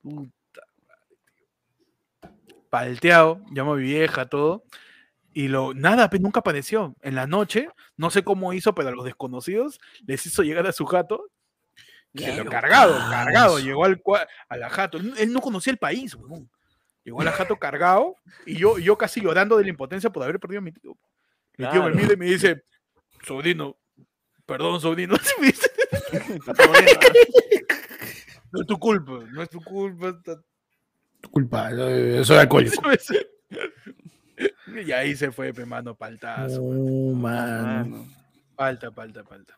Puta 0.00 0.62
madre, 0.86 1.16
tío. 1.34 2.62
Palteado, 2.70 3.42
llamo 3.50 3.72
a 3.72 3.76
mi 3.76 3.82
vieja, 3.82 4.26
todo. 4.26 4.62
Y 5.32 5.48
lo, 5.48 5.74
nada, 5.74 6.08
pues 6.08 6.22
nunca 6.22 6.40
apareció. 6.40 6.94
En 7.02 7.16
la 7.16 7.26
noche, 7.26 7.68
no 7.96 8.10
sé 8.10 8.22
cómo 8.22 8.52
hizo, 8.52 8.72
pero 8.72 8.90
a 8.90 8.92
los 8.92 9.04
desconocidos 9.04 9.80
les 10.06 10.24
hizo 10.26 10.44
llegar 10.44 10.68
a 10.68 10.72
su 10.72 10.86
jato. 10.86 11.28
que 12.14 12.36
lo 12.36 12.48
cargado, 12.48 12.96
cargado. 13.10 13.58
Llegó 13.58 13.84
al, 13.84 14.00
a 14.48 14.56
la 14.56 14.70
jato. 14.70 14.98
Él, 14.98 15.12
él 15.18 15.32
no 15.32 15.40
conocía 15.40 15.72
el 15.72 15.78
país, 15.78 16.14
weón. 16.14 16.48
Llegó 17.04 17.22
a 17.22 17.24
la 17.24 17.32
jato 17.32 17.56
cargado 17.56 18.16
y 18.46 18.56
yo, 18.56 18.78
yo 18.78 18.98
casi 18.98 19.20
llorando 19.20 19.56
de 19.56 19.64
la 19.64 19.70
impotencia 19.70 20.10
por 20.10 20.22
haber 20.22 20.38
perdido 20.38 20.58
a 20.58 20.62
mi 20.62 20.72
tío. 20.72 20.96
Mi 21.56 21.68
tío 21.70 21.82
me 21.84 21.94
mira 21.94 22.12
y 22.12 22.16
me 22.16 22.26
dice, 22.26 22.62
sobrino, 23.24 23.76
Perdón, 24.50 24.80
sobrino. 24.80 25.14
¿no? 28.52 28.60
Es 28.60 28.66
tu 28.66 28.80
culpa, 28.80 29.12
no 29.30 29.42
es 29.44 29.48
tu 29.48 29.60
culpa. 29.60 30.20
Tu 31.20 31.30
culpa, 31.30 31.70
eh, 31.72 32.22
soy 32.24 32.38
alcohólico. 32.38 32.82
Y 34.66 34.90
ahí 34.92 35.14
se 35.14 35.30
fue, 35.30 35.52
mano, 35.66 35.94
paltazo. 35.94 36.62
No, 36.62 37.14
mano. 37.14 37.62
Mano. 37.62 38.08
Palta, 38.56 38.90
palta, 38.90 39.22
palta. 39.22 39.54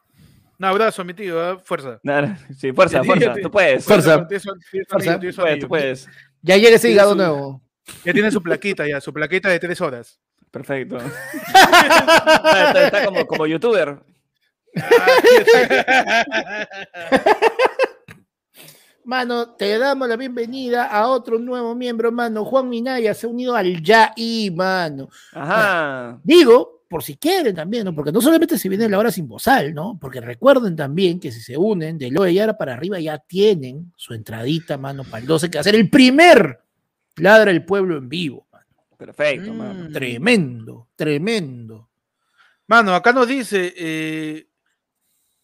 Un 0.58 0.64
abrazo, 0.64 1.04
mi 1.04 1.14
tío, 1.14 1.52
¿eh? 1.52 1.58
fuerza. 1.62 2.00
Sí, 2.58 2.72
fuerza, 2.72 3.04
fuerza. 3.04 3.34
Tú 3.40 3.50
puedes. 3.50 3.84
Fuerza. 3.84 4.26
Fuerza. 4.88 5.20
tú 5.60 5.68
puedes. 5.68 6.08
Ya 6.42 6.56
llega 6.56 6.76
ese 6.76 6.90
hígado 6.90 7.10
su- 7.12 7.16
nuevo. 7.16 7.62
Ya 8.04 8.12
tiene 8.12 8.30
su 8.30 8.42
plaquita, 8.42 8.86
ya, 8.86 9.00
su 9.00 9.12
plaquita 9.12 9.48
de 9.48 9.58
tres 9.58 9.80
horas. 9.80 10.18
Perfecto. 10.50 10.98
está, 10.98 12.66
está- 12.68 12.84
está 12.86 13.04
como, 13.06 13.26
como 13.26 13.46
youtuber. 13.46 14.00
Mano, 19.04 19.54
te 19.56 19.78
damos 19.78 20.08
la 20.08 20.16
bienvenida 20.16 20.84
a 20.86 21.08
otro 21.08 21.38
nuevo 21.38 21.74
miembro, 21.74 22.12
mano. 22.12 22.44
Juan 22.44 22.68
Minaya 22.68 23.12
se 23.14 23.26
ha 23.26 23.30
unido 23.30 23.56
al 23.56 23.82
YAI, 23.82 24.52
mano. 24.54 25.08
Ajá. 25.32 26.20
Digo, 26.22 26.81
por 26.92 27.02
si 27.02 27.16
quieren 27.16 27.54
también, 27.56 27.86
¿no? 27.86 27.94
Porque 27.94 28.12
no 28.12 28.20
solamente 28.20 28.58
se 28.58 28.68
viene 28.68 28.86
la 28.86 28.98
hora 28.98 29.10
sin 29.10 29.26
bozal, 29.26 29.72
¿no? 29.72 29.98
Porque 29.98 30.20
recuerden 30.20 30.76
también 30.76 31.18
que 31.18 31.32
si 31.32 31.40
se 31.40 31.56
unen 31.56 31.96
de 31.96 32.10
Loe 32.10 32.30
y 32.32 32.38
Ara 32.38 32.58
para 32.58 32.74
arriba 32.74 33.00
ya 33.00 33.16
tienen 33.18 33.92
su 33.96 34.12
entradita, 34.12 34.76
mano, 34.76 35.02
para 35.04 35.18
el 35.20 35.26
12, 35.26 35.50
que 35.50 35.56
va 35.56 35.60
a 35.62 35.64
ser 35.64 35.74
el 35.74 35.88
primer 35.88 36.60
Ladra 37.16 37.50
el 37.50 37.64
Pueblo 37.64 37.96
en 37.96 38.08
vivo. 38.10 38.46
mano. 38.52 38.66
Perfecto, 38.98 39.52
Mm. 39.52 39.56
mano. 39.56 39.88
Tremendo, 39.90 40.88
tremendo. 40.94 41.88
Mano, 42.66 42.94
acá 42.94 43.12
nos 43.12 43.26
dice, 43.26 43.72
eh, 43.76 44.46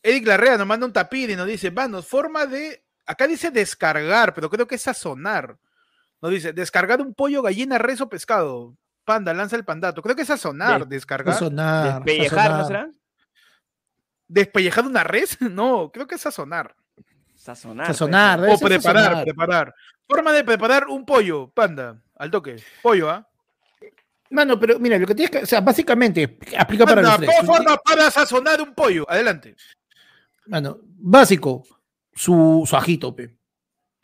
Eric 0.02 0.26
Larrea 0.26 0.58
nos 0.58 0.66
manda 0.66 0.84
un 0.86 0.92
tapir 0.92 1.30
y 1.30 1.36
nos 1.36 1.46
dice, 1.46 1.70
mano, 1.70 2.02
forma 2.02 2.44
de, 2.46 2.84
acá 3.06 3.26
dice 3.26 3.50
descargar, 3.50 4.34
pero 4.34 4.48
creo 4.50 4.66
que 4.66 4.74
es 4.74 4.82
sazonar. 4.82 5.56
Nos 6.20 6.30
dice, 6.30 6.52
descargar 6.52 7.00
un 7.00 7.14
pollo, 7.14 7.42
gallina, 7.42 7.78
res 7.78 8.00
o 8.00 8.08
pescado. 8.08 8.76
Panda, 9.08 9.32
lanza 9.32 9.56
el 9.56 9.64
pandato. 9.64 10.02
Creo 10.02 10.14
que 10.14 10.20
es 10.20 10.28
sazonar, 10.28 10.86
De- 10.86 10.96
descargar. 10.96 11.32
Sazonar, 11.32 12.04
Despellejar, 12.04 12.50
¿no 12.50 12.66
será? 12.66 12.90
¿Despellejar 14.28 14.84
una 14.86 15.02
res? 15.02 15.38
No, 15.50 15.90
creo 15.90 16.06
que 16.06 16.16
es 16.16 16.20
sazonar. 16.20 16.76
Sazonar. 17.34 17.86
Sazonar, 17.86 18.40
O 18.40 18.58
preparar, 18.58 19.04
sazonar. 19.04 19.24
preparar. 19.24 19.74
Forma 20.06 20.32
de 20.32 20.44
preparar 20.44 20.86
un 20.88 21.06
pollo, 21.06 21.48
panda, 21.48 21.98
al 22.16 22.30
toque. 22.30 22.56
Pollo, 22.82 23.08
¿ah? 23.08 23.26
Mano, 24.30 24.60
pero 24.60 24.78
mira, 24.78 24.98
lo 24.98 25.06
que 25.06 25.14
tienes 25.14 25.30
que, 25.30 25.38
o 25.38 25.46
sea, 25.46 25.62
básicamente 25.62 26.38
aplica 26.58 26.84
para 26.84 27.00
los 27.00 27.10
Panda, 27.12 27.26
tres. 27.26 27.40
¿cómo 27.40 27.54
forma 27.54 27.76
para 27.78 28.10
sazonar 28.10 28.60
un 28.60 28.74
pollo? 28.74 29.06
Adelante. 29.08 29.56
Mano, 30.48 30.80
básico, 30.82 31.62
su, 32.12 32.62
su 32.68 32.76
ajito, 32.76 33.16
pe. 33.16 33.37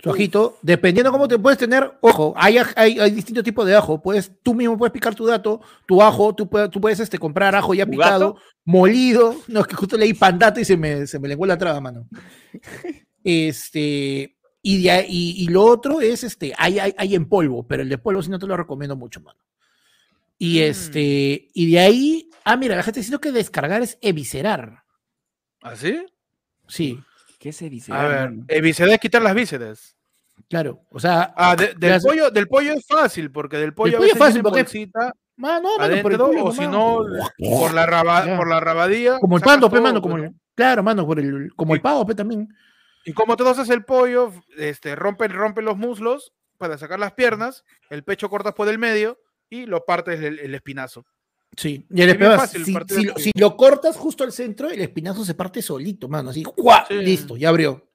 Su 0.05 0.11
ajito, 0.11 0.59
dependiendo 0.63 1.11
cómo 1.11 1.27
te 1.27 1.39
puedes 1.39 1.59
tener, 1.59 1.93
ojo, 2.03 2.35
hay, 2.37 2.59
hay, 2.77 2.99
hay 3.01 3.11
distintos 3.11 3.43
tipos 3.43 3.65
de 3.67 3.75
ajo. 3.75 4.01
Puedes, 4.03 4.31
tú 4.43 4.55
mismo 4.55 4.77
puedes 4.77 4.93
picar 4.93 5.15
tu 5.15 5.25
dato, 5.25 5.61
tu 5.87 6.03
ajo, 6.03 6.35
tú 6.35 6.49
puedes, 6.49 6.71
tú 6.71 6.79
puedes 6.81 7.01
este, 7.01 7.19
comprar 7.19 7.55
ajo 7.55 7.73
ya 7.75 7.87
¿Tu 7.87 7.93
picado, 7.93 8.35
gato? 8.35 8.43
molido. 8.67 9.35
No, 9.49 9.61
es 9.61 9.67
que 9.67 9.75
justo 9.77 9.97
leí 9.97 10.13
pandato 10.15 10.61
y 10.61 10.65
se 10.67 10.77
me, 10.77 11.07
se 11.07 11.19
me 11.19 11.27
lenguó 11.29 11.47
la 11.47 11.57
traba, 11.57 11.81
mano. 11.81 12.07
Este, 13.23 14.37
y, 14.63 14.83
de 14.83 14.91
ahí- 14.91 15.07
y, 15.09 15.45
y 15.45 15.49
lo 15.49 15.65
otro 15.65 16.01
es, 16.01 16.25
este, 16.25 16.53
hay, 16.59 16.79
hay, 16.79 16.95
hay 16.97 17.15
en 17.15 17.27
polvo, 17.29 17.67
pero 17.67 17.83
el 17.83 17.89
de 17.89 17.99
polvo 17.99 18.23
sí 18.23 18.31
no 18.31 18.39
te 18.39 18.47
lo 18.47 18.57
recomiendo 18.57 18.97
mucho, 18.97 19.21
mano. 19.21 19.39
Y 20.39 20.59
Mm. 20.59 20.63
este, 20.65 21.49
y 21.55 21.71
de 21.73 21.79
ahí, 21.79 22.31
ah, 22.45 22.57
mira, 22.57 22.77
la 22.77 22.83
gente 22.83 23.01
diciendo 23.01 23.21
que 23.21 23.33
descargar 23.33 23.83
es 23.83 23.99
eviscerar. 24.03 24.83
¿Así? 25.63 26.05
Sí, 26.69 27.01
¿Qué 27.39 27.53
se 27.53 27.69
dice? 27.69 27.93
A 27.93 28.07
ver, 28.47 28.63
vísceras 28.63 28.95
es 28.95 29.01
quitar 29.01 29.21
las 29.21 29.35
vísceras. 29.35 29.94
Claro. 30.49 30.83
O 30.91 31.01
sea, 31.01 31.33
Ah, 31.37 31.57
de- 31.57 31.75
del, 31.75 32.01
pollo, 32.01 32.31
del 32.31 32.49
pollo 32.49 32.73
es 32.73 32.87
fácil, 32.87 33.31
porque 33.31 33.57
del 33.59 33.75
pollo, 33.75 33.97
a 33.97 33.99
pollo 33.99 34.07
es 34.07 34.15
veces 34.15 34.19
fácil, 34.19 34.43
viene 34.43 34.49
porque- 34.51 34.63
bolsita 34.63 35.13
ma, 35.37 35.61
no, 35.61 35.77
mano, 35.79 36.03
por 36.03 36.13
el 36.13 36.21
adentro, 36.21 36.27
pollo 36.27 36.45
o 36.45 36.53
si 36.53 36.67
no, 36.69 36.99
por 37.59 37.75
la, 37.75 37.87
raba- 37.87 38.25
Ya. 38.27 38.37
por 38.37 38.49
la 38.49 38.61
rabadía. 38.61 39.19
Como 39.19 39.37
el 39.37 39.43
pando, 39.43 39.69
pe, 39.71 39.81
mano, 39.81 40.01
como 40.01 40.17
el, 40.17 40.31
claro, 40.55 40.83
mano, 40.83 41.05
por 41.07 41.19
el, 41.19 41.51
como 41.57 41.75
el 41.75 41.81
Sí. 41.81 41.83
pavo, 41.83 42.07
pe, 42.07 42.15
también. 42.15 42.49
Y 43.05 43.13
como 43.13 43.37
tú 43.37 43.47
haces 43.47 43.69
el 43.71 43.85
pollo, 43.85 44.33
este, 44.57 44.95
rompe, 44.97 45.29
rompe 45.29 45.61
los 45.61 45.77
muslos 45.77 46.33
para 46.57 46.79
sacar 46.79 46.99
las 47.01 47.13
piernas, 47.13 47.65
el 47.91 48.03
pecho 48.05 48.31
cortas 48.31 48.55
por 48.55 48.69
el 48.69 48.79
medio 48.79 49.19
y 49.51 49.67
lo 49.67 49.85
partes 49.85 50.21
el, 50.23 50.39
el 50.39 50.55
espinazo. 50.55 51.05
Sí, 51.57 51.87
y 51.91 52.03
el 52.03 52.09
Es 52.09 52.15
espinazo, 52.15 52.37
fácil 52.41 52.65
si, 52.65 52.73
si 52.73 53.07
el 53.09 53.15
si 53.17 53.31
lo 53.39 53.57
cortas 53.57 53.97
justo 53.97 54.25
al 54.25 54.33
centro, 54.33 54.71
el 54.71 54.81
espinazo 54.81 55.25
se 55.25 55.35
parte 55.35 55.61
solito, 55.63 56.09
mano, 56.09 56.31
así, 56.31 56.43
¡guau! 56.57 56.85
Sí. 56.89 56.95
listo, 56.95 57.37
ya 57.37 57.49
abrió. 57.51 57.87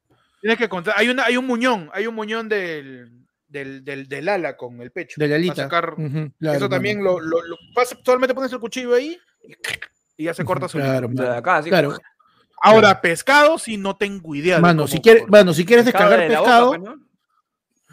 Tienes 0.42 0.58
que 0.58 0.70
contar, 0.70 0.94
hay, 0.98 1.10
una, 1.10 1.26
hay 1.26 1.38
un 1.38 1.46
muñón, 1.46 1.90
hay 1.94 2.08
un 2.08 2.16
muñón 2.16 2.48
del, 2.48 3.26
del, 3.48 3.84
del, 3.84 4.08
del 4.08 4.30
ala 4.30 4.56
con 4.56 4.82
el 4.82 4.92
pecho. 4.92 5.16
De 5.20 5.28
la 5.28 5.32
para 5.34 5.38
alita. 5.38 5.64
sacar- 5.64 5.96
claro, 6.40 6.58
eso 6.58 6.70
también 6.70 7.04
lo, 7.04 7.20
lo, 7.20 7.42
lo- 7.44 7.58
solamente 8.06 8.34
pones 8.34 8.52
el 8.54 8.60
cuchillo 8.60 8.94
ahí 8.94 9.18
y 10.18 10.24
ya 10.26 10.34
se 10.34 10.46
corta 10.46 10.68
solito. 10.68 10.90
Claro, 10.90 11.08
De 11.10 11.28
acá. 11.38 11.62
Claro. 11.64 11.98
Ahora, 12.62 13.00
pescado, 13.02 13.58
si 13.58 13.78
no 13.78 13.96
tengo 13.96 14.36
idea. 14.36 14.58
de 14.58 14.62
Mano, 14.62 14.86
si 14.88 15.00
quieres, 15.00 15.24
mano, 15.30 15.54
si 15.54 15.66
quieres 15.66 15.86
descargar 15.86 16.20
de 16.20 16.28
pescado, 16.28 16.74
pues. 16.76 16.92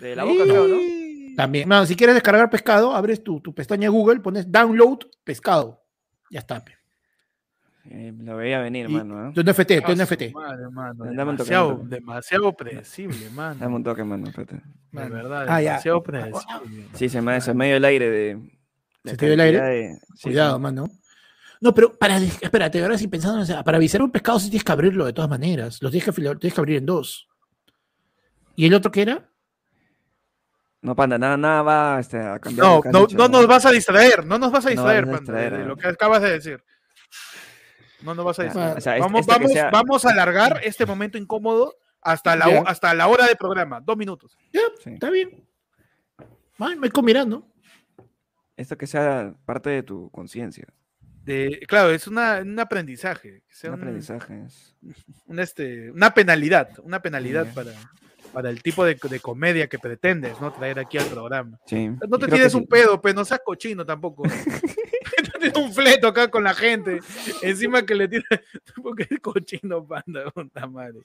De 0.01 0.17
la 0.17 0.25
boca, 0.25 0.43
creo, 0.45 0.69
¿no? 0.69 0.77
También, 1.37 1.69
mano, 1.69 1.87
si 1.87 1.95
quieres 1.97 2.15
descargar 2.15 2.49
pescado, 2.51 2.95
abres 2.95 3.23
tu, 3.23 3.41
tu 3.41 3.55
pestaña 3.55 3.89
Google, 3.91 4.21
pones 4.21 4.51
download 4.51 4.99
pescado. 5.23 5.83
Ya 6.31 6.41
está, 6.41 6.65
pe. 6.65 6.77
Eh, 7.89 8.13
lo 8.19 8.37
veía 8.37 8.61
venir, 8.61 8.89
Y- 8.91 8.93
mano. 8.93 9.29
¿eh? 9.29 9.33
Tu 9.35 9.43
NFT, 9.43 9.81
tu 9.83 9.93
NFT. 9.93 10.33
madre, 10.35 10.69
mano, 10.71 11.05
demasiado, 11.05 11.15
dame 11.15 11.31
un 11.31 11.37
toque. 11.37 11.95
demasiado 11.95 12.53
predecible, 12.53 13.31
mano. 13.31 13.57
Dame 13.61 13.77
un 13.77 13.85
toque, 13.85 14.05
mano. 14.05 14.27
espérate. 14.29 14.61
De 14.93 15.09
verdad, 15.09 15.47
Ah, 15.49 15.61
ya. 15.63 15.71
demasiado 15.73 16.03
predecible. 16.03 16.87
Sí, 16.95 17.09
se 17.09 17.21
me, 17.23 17.41
se 17.41 17.55
me 17.55 17.67
dio 17.67 17.77
el 17.77 17.85
aire 17.85 18.11
de. 18.11 18.61
la 19.05 19.11
¿Se 19.13 19.17
te 19.17 19.27
dio 19.27 19.35
el 19.35 19.41
aire? 19.41 19.61
de- 19.61 19.99
Cuidado, 20.23 20.57
sí. 20.57 20.63
mano. 20.63 20.89
No, 21.61 21.73
pero 21.73 21.97
para, 21.97 22.19
espérate, 22.19 22.83
ahora 22.83 22.99
sí 22.99 23.09
pensando, 23.09 23.41
o 23.41 23.45
sea, 23.45 23.63
para 23.65 23.79
avisar 23.79 24.03
un 24.03 24.11
pescado 24.11 24.39
sí 24.39 24.51
tienes 24.51 24.65
que 24.65 24.73
abrirlo 24.73 25.07
de 25.07 25.13
todas 25.13 25.31
maneras. 25.31 25.81
Los 25.81 25.91
tienes 25.91 26.05
que, 26.05 26.13
tienes 26.13 26.55
que 26.55 26.61
abrir 26.61 26.77
en 26.79 26.87
dos. 26.87 27.29
¿Y 28.57 28.67
el 28.67 28.75
otro 28.75 28.91
qué 28.91 29.03
era? 29.03 29.31
No, 30.83 30.95
panda, 30.95 31.19
nada, 31.19 31.37
nada 31.37 31.63
va 31.63 32.01
este, 32.01 32.19
a 32.19 32.39
cambiar. 32.39 32.67
No, 32.67 32.81
lo 32.85 32.91
no, 32.93 33.07
dicho, 33.07 33.17
no 33.19 33.29
nos 33.29 33.47
vas 33.47 33.65
a 33.67 33.71
distraer, 33.71 34.25
no 34.27 34.39
nos 34.39 34.53
vas 34.53 34.67
a 34.67 34.69
No 34.69 34.73
distraer, 34.73 35.07
vas 35.07 35.15
a 35.15 35.17
panda, 35.17 35.33
distraer, 35.33 35.53
de, 35.53 35.59
de 35.59 35.63
¿no? 35.65 35.69
lo 35.71 35.77
que 35.77 35.89
acabas 35.89 36.23
de 36.23 36.31
decir. 36.33 36.63
No 38.07 38.15
nos 38.15 38.25
vas 38.25 38.39
a 38.39 38.43
Ya, 38.43 38.49
distraer. 38.49 38.79
o 38.79 38.81
sea, 38.81 38.93
este- 38.95 39.01
vamos, 39.03 39.21
este 39.21 39.33
vamos, 39.33 39.53
sea- 39.53 39.71
vamos 39.71 40.05
a 40.07 40.11
alargar 40.11 40.61
este 40.65 40.87
momento 40.87 41.19
incómodo 41.19 41.75
hasta 42.01 42.37
la, 42.37 42.49
Ya. 42.51 42.61
hasta 42.67 42.95
la 42.95 43.09
hora 43.09 43.27
de 43.27 43.37
programa, 43.37 43.81
dos 43.81 43.97
minutos. 43.97 44.37
Sí. 44.83 44.91
Está 44.95 45.11
bien. 45.11 45.45
Ay, 46.59 46.77
me 46.77 46.87
mirando. 47.03 47.47
Esto 48.57 48.79
que 48.79 48.87
sea 48.87 49.35
parte 49.45 49.69
de 49.71 49.83
tu 49.83 50.11
conciencia. 50.11 50.67
De, 51.25 51.59
claro, 51.67 51.91
es 51.91 52.07
una, 52.07 52.39
un 52.43 52.59
aprendizaje, 52.61 53.43
que 53.49 53.55
sea 53.55 53.71
Un 53.71 53.75
un- 53.75 53.81
aprendizaje. 53.83 54.45
es- 54.47 54.77
un, 55.27 55.39
este, 55.41 55.91
una 55.91 56.15
penalidad, 56.15 56.71
una 56.85 57.03
penalidad 57.03 57.47
Ya. 57.47 57.53
para, 57.55 57.73
para 58.37 58.51
el 58.51 58.63
tipo 58.63 58.85
de, 58.85 58.99
de 59.03 59.19
comedia 59.19 59.67
que 59.67 59.79
pretendes 59.79 60.39
¿no? 60.43 60.53
traer 60.53 60.79
aquí 60.79 60.99
al 60.99 61.07
programa. 61.07 61.59
Sí. 61.65 61.89
No 61.89 62.19
te 62.19 62.27
creo 62.27 62.35
tienes 62.35 62.55
un 62.55 62.65
sí. 62.65 62.69
pedo, 62.69 63.01
pero 63.01 63.15
no 63.15 63.25
seas 63.25 63.41
cochino 63.43 63.87
tampoco. 63.87 64.25
no 64.25 65.41
tienes 65.41 65.57
un 65.57 65.73
fleto 65.73 66.09
acá 66.09 66.29
con 66.31 66.45
la 66.45 66.53
gente. 66.53 67.01
Encima 67.41 67.87
que 67.87 67.95
le 67.95 68.09
tienes. 68.09 68.29
Porque 68.83 69.07
es 69.09 69.21
cochino, 69.21 69.87
panda, 69.87 70.31
puta 70.33 70.67
madre. 70.67 71.01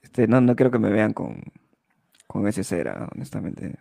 Este, 0.00 0.28
no, 0.28 0.40
no 0.40 0.54
quiero 0.54 0.70
que 0.70 0.78
me 0.78 0.90
vean 0.90 1.12
con, 1.12 1.42
con 2.28 2.46
ese 2.46 2.62
cera, 2.62 3.08
honestamente. 3.12 3.74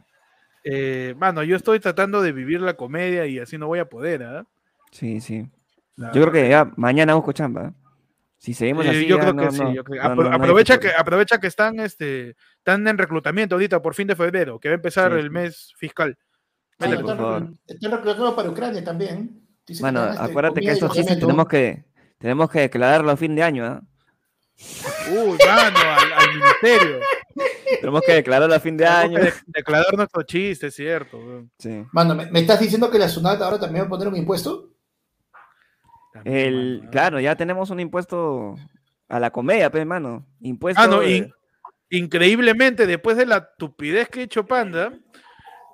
Eh, 0.63 1.13
mano, 1.19 1.43
yo 1.43 1.55
estoy 1.55 1.79
tratando 1.79 2.23
de 2.23 2.31
vivir 2.31 2.59
la 2.61 2.73
comedia 2.73 3.27
y 3.27 3.37
así 3.37 3.59
no 3.59 3.67
voy 3.67 3.77
a 3.77 3.87
poder, 3.87 4.23
¿ah? 4.23 4.47
Sí, 4.89 5.21
sí. 5.21 5.47
La 5.95 6.11
Yo 6.11 6.21
creo 6.23 6.33
que 6.33 6.49
ya 6.49 6.71
mañana 6.75 7.13
busco 7.13 7.33
chamba. 7.33 7.75
¿Eh? 8.41 8.43
Si 8.43 8.53
seguimos 8.53 8.85
Eh, 8.85 8.89
así. 8.89 9.05
yo 9.05 9.17
ya 9.17 9.21
creo 9.21 9.33
no- 9.33 9.43
que 9.43 9.51
sí. 9.51 9.61
no- 9.61 9.73
yo 9.73 9.83
creo- 9.83 10.01
no- 10.03 10.09
apro- 10.09 10.15
no- 10.15 10.23
no 10.23 10.29
hay 10.29 10.35
aprovecha, 10.41 10.79
que, 10.79 10.89
aprovecha 10.89 11.39
que 11.39 11.47
están, 11.47 11.79
este, 11.79 12.35
están 12.57 12.87
en 12.87 12.97
reclutamiento 12.97 13.55
ahorita 13.55 13.81
por 13.81 13.93
fin 13.93 14.07
de 14.07 14.15
febrero, 14.15 14.59
que 14.59 14.69
va 14.69 14.73
a 14.73 14.75
empezar 14.75 15.11
Sí, 15.13 15.19
el 15.19 15.29
mes 15.31 15.73
fiscal. 15.77 16.17
Sí, 16.79 16.87
Métele. 16.89 17.03
por 17.03 17.17
favor. 17.17 17.47
Están 17.67 17.91
reclutando 17.91 18.35
para 18.35 18.49
Ucrania 18.49 18.83
también. 18.83 19.39
Que 19.65 19.75
dan, 19.75 19.95
este, 19.95 20.23
acuérdate 20.23 20.61
que 20.61 20.71
estos 20.71 20.91
chistes 20.93 21.19
tenemos 21.19 21.47
que, 21.47 21.85
tenemos 22.17 22.49
que 22.49 22.59
declararlo 22.61 23.11
a 23.11 23.15
fin 23.17 23.35
de 23.35 23.43
año. 23.43 23.63
¿ah? 23.65 23.81
Uy, 25.11 25.37
mano, 25.47 25.77
al, 25.79 26.13
al 26.13 26.35
ministerio. 26.35 26.99
Tenemos 27.79 28.01
que 28.05 28.13
declararlo 28.13 28.53
a 28.55 28.59
fin 28.59 28.75
de 28.75 28.83
Tenemos 28.85 29.03
año. 29.05 29.19
de- 29.19 29.33
declarar 29.45 29.85
nuestro 29.95 30.23
chiste, 30.23 30.67
es 30.67 30.75
cierto. 30.75 31.45
Sí. 31.57 31.83
Mano, 31.93 32.15
¿me, 32.15 32.29
me 32.31 32.39
estás 32.41 32.59
diciendo 32.59 32.89
que 32.91 32.97
la 32.99 33.07
SUNAT 33.07 33.41
ahora 33.41 33.59
también 33.59 33.83
va 33.83 33.87
a 33.87 33.89
poner 33.89 34.07
un 34.07 34.15
impuesto? 34.17 34.70
El, 36.25 36.79
mano, 36.79 36.91
claro, 36.91 37.19
ya 37.19 37.35
tenemos 37.35 37.69
un 37.69 37.79
impuesto 37.79 38.55
a 39.09 39.19
la 39.19 39.31
comedia, 39.31 39.69
pues, 39.71 39.85
mano. 39.85 40.25
Impuesto. 40.41 40.81
Ah, 40.81 40.87
no, 40.87 40.99
de- 41.01 41.11
in- 41.17 41.33
increíblemente, 41.89 42.87
después 42.87 43.17
de 43.17 43.25
la 43.25 43.53
tupidez 43.55 44.09
que 44.09 44.21
ha 44.21 44.23
hecho 44.23 44.45
Panda, 44.45 44.93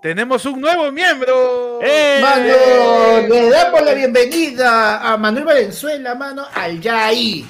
tenemos 0.02 0.46
un 0.46 0.60
nuevo 0.62 0.92
miembro. 0.92 1.80
¡Eh! 1.82 2.20
Mano, 2.22 3.28
le 3.28 3.50
damos 3.50 3.82
la 3.84 3.94
bienvenida 3.94 5.12
a 5.14 5.18
Manuel 5.18 5.46
Valenzuela, 5.46 6.16
mano, 6.16 6.46
al 6.54 6.80
Yai. 6.82 7.46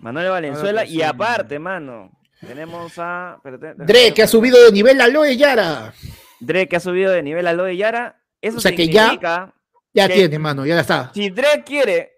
Manuel 0.00 0.28
Valenzuela. 0.30 0.84
Y 0.84 1.00
aparte, 1.02 1.58
mano, 1.58 2.10
tenemos 2.46 2.92
a. 2.98 3.38
Dre, 3.76 4.12
que 4.12 4.22
ha 4.22 4.26
subido 4.26 4.62
de 4.64 4.72
nivel 4.72 5.00
a 5.00 5.08
Loe 5.08 5.36
Yara. 5.36 5.94
Dre, 6.40 6.68
que 6.68 6.76
ha 6.76 6.80
subido 6.80 7.10
de 7.12 7.22
nivel 7.22 7.46
a 7.46 7.52
lo 7.54 7.64
de 7.64 7.76
Yara. 7.76 8.20
Eso 8.42 8.58
O 8.58 8.60
sea 8.60 8.72
que 8.76 8.88
ya- 8.88 9.04
significa 9.04 9.53
Ya 9.94 10.08
tiene, 10.08 10.38
mano, 10.38 10.66
ya 10.66 10.78
está. 10.80 11.10
si 11.14 11.30
Dre 11.30 11.62
quiere 11.64 12.12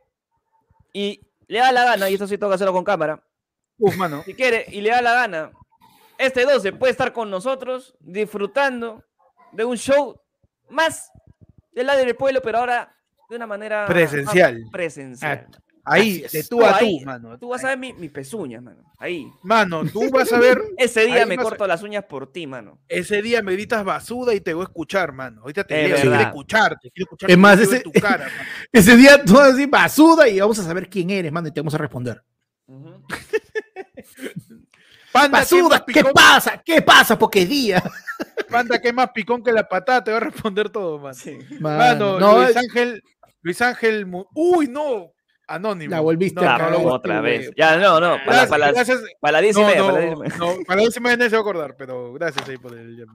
y 0.92 1.20
le 1.46 1.58
da 1.58 1.70
la 1.72 1.84
gana, 1.84 2.08
y 2.10 2.14
esto 2.14 2.26
sí 2.26 2.38
tengo 2.38 2.50
que 2.50 2.54
hacerlo 2.56 2.72
con 2.72 2.82
cámara, 2.84 3.22
Uf, 3.78 3.94
mano. 3.96 4.22
si 4.24 4.34
quiere 4.34 4.64
y 4.70 4.80
le 4.80 4.90
da 4.90 5.02
la 5.02 5.12
gana, 5.12 5.50
este 6.18 6.44
12 6.44 6.72
puede 6.72 6.92
estar 6.92 7.12
con 7.12 7.30
nosotros 7.30 7.94
disfrutando 8.00 9.04
de 9.52 9.64
un 9.66 9.76
show 9.76 10.18
más 10.70 11.10
del 11.72 11.86
lado 11.86 11.98
del 12.00 12.16
pueblo, 12.16 12.40
pero 12.42 12.58
ahora 12.58 12.96
de 13.28 13.36
una 13.36 13.46
manera 13.46 13.84
Presencial. 13.86 14.64
presencial. 14.72 15.46
Ahí, 15.89 16.24
de 16.32 16.43
tú 16.45 16.64
a 16.64 16.76
ahí, 16.76 16.99
tú, 17.01 17.07
mano. 17.07 17.39
Tú 17.39 17.49
vas 17.49 17.62
a 17.64 17.68
ver 17.68 17.78
mi, 17.78 17.93
mi 17.93 18.09
pezuña, 18.09 18.61
mano. 18.61 18.82
Ahí. 18.99 19.26
Mano, 19.43 19.84
tú 19.84 20.11
vas 20.11 20.32
a 20.32 20.39
ver. 20.41 20.61
Ese 20.76 21.07
día 21.07 21.24
me 21.26 21.34
a- 21.34 21.39
corto 21.39 21.66
las 21.66 21.82
uñas 21.82 22.05
por 22.05 22.32
ti, 22.32 22.47
mano. 22.47 22.78
Ese 22.89 23.22
día 23.22 23.41
me 23.43 23.53
gritas 23.53 23.84
basuda 23.84 24.34
y 24.34 24.41
te 24.41 24.53
voy 24.53 24.62
a 24.62 24.64
escuchar, 24.66 25.12
mano. 25.12 25.43
Ahorita 25.43 25.64
te 25.64 25.80
Es 25.87 25.95
quiero 25.95 26.11
verdad. 26.11 26.26
escucharte. 26.28 26.91
Quiero 26.91 27.05
escuchar 27.05 27.30
Es 27.30 27.39
más, 27.39 27.57
tu 27.57 27.62
ese- 27.62 27.80
tu 27.80 27.93
cara, 27.93 28.24
mano. 28.24 28.49
Ese 28.72 28.97
día 28.97 29.22
tú 29.24 29.34
vas 29.34 29.43
a 29.49 29.53
decir 29.53 29.68
basuda 29.68 30.28
y 30.28 30.41
vamos 30.41 30.59
a 30.59 30.64
saber 30.64 30.91
quién 30.91 31.09
eres, 31.11 31.30
mano, 31.30 31.49
y 31.49 31.53
te 31.53 31.61
vamos 31.61 31.74
a 31.74 31.78
responder. 31.78 32.22
Panda, 35.12 35.39
¿qué 35.49 35.55
Basuda, 35.62 35.84
¿qué 35.87 36.05
pasa? 36.05 36.62
¿Qué 36.64 36.82
pasa? 36.82 37.18
Porque 37.18 37.43
es 37.43 37.49
día. 37.49 37.82
Panda, 38.51 38.80
¿qué 38.80 38.93
más 38.93 39.11
picón 39.12 39.43
que 39.43 39.53
la 39.53 39.66
patada? 39.66 40.05
Te 40.05 40.11
va 40.11 40.18
a 40.18 40.20
responder 40.20 40.68
todo, 40.68 40.99
mano. 40.99 41.16
Mano, 41.61 41.78
Mano, 41.78 42.20
no, 42.20 42.37
Luis 42.39 42.51
es- 42.51 42.57
Ángel, 42.57 43.03
Luis 43.41 43.62
Ángel, 43.62 44.07
uy, 44.34 44.68
no, 44.68 45.12
anónimo. 45.47 45.90
La 45.90 46.01
volviste 46.01 46.40
No, 46.40 46.42
a 46.42 46.44
Ya, 46.44 46.53
no, 46.53 46.59
cagar. 46.64 46.80
no, 46.82 46.88
otra 46.92 47.20
vez. 47.20 47.51
Ya, 47.57 47.76
no, 47.76 48.01
no. 48.01 48.16
Para, 48.24 48.24
Gracias, 48.24 48.49
para 48.51 48.66
las, 48.66 48.74
gracias. 48.74 49.01
para 49.20 49.40
10 49.40 49.57
y 49.57 49.61
No, 49.61 49.66
media. 49.66 49.80
no, 49.80 49.86
para 49.86 49.97
las 49.97 50.09
10 50.09 50.16
y 50.16 50.20
media. 50.20 50.36
no, 50.38 50.64
para 50.66 50.82
la 50.82 50.90
se 50.90 51.01
va 51.30 51.38
a 51.38 51.40
acordar, 51.40 51.76
pero 51.76 52.12
gracias 52.12 52.49
ahí 52.49 52.57
por 52.59 52.76
el. 52.76 53.07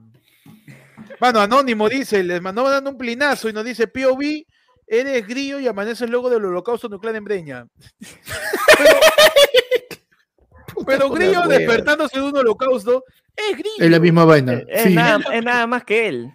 Mano, 1.20 1.40
Anónimo 1.40 1.88
dice, 1.88 2.22
les 2.22 2.40
mandó 2.40 2.68
dando 2.68 2.90
un 2.90 2.98
plinazo 2.98 3.48
y 3.48 3.52
nos 3.52 3.64
dice, 3.64 3.86
POV, 3.86 4.44
eres 4.86 5.26
grillo 5.26 5.60
y 5.60 5.68
amanece 5.68 6.04
el 6.04 6.10
logo 6.10 6.30
del 6.30 6.44
holocausto 6.44 6.88
nuclear 6.88 7.16
en 7.16 7.24
Breña. 7.24 7.66
Pero, 10.86 11.10
grillo 11.10 11.42
despertándose 11.42 12.18
de 12.18 12.24
un 12.26 12.36
holocausto, 12.36 13.04
es 13.36 13.52
grillo. 13.56 13.76
Es 13.78 13.90
la 13.90 14.00
misma 14.00 14.24
vaina. 14.24 14.62
Es, 14.68 14.82
sí. 14.84 14.94
nada, 14.94 15.20
es 15.32 15.44
nada 15.44 15.66
más 15.66 15.84
que 15.84 16.08
él. 16.08 16.32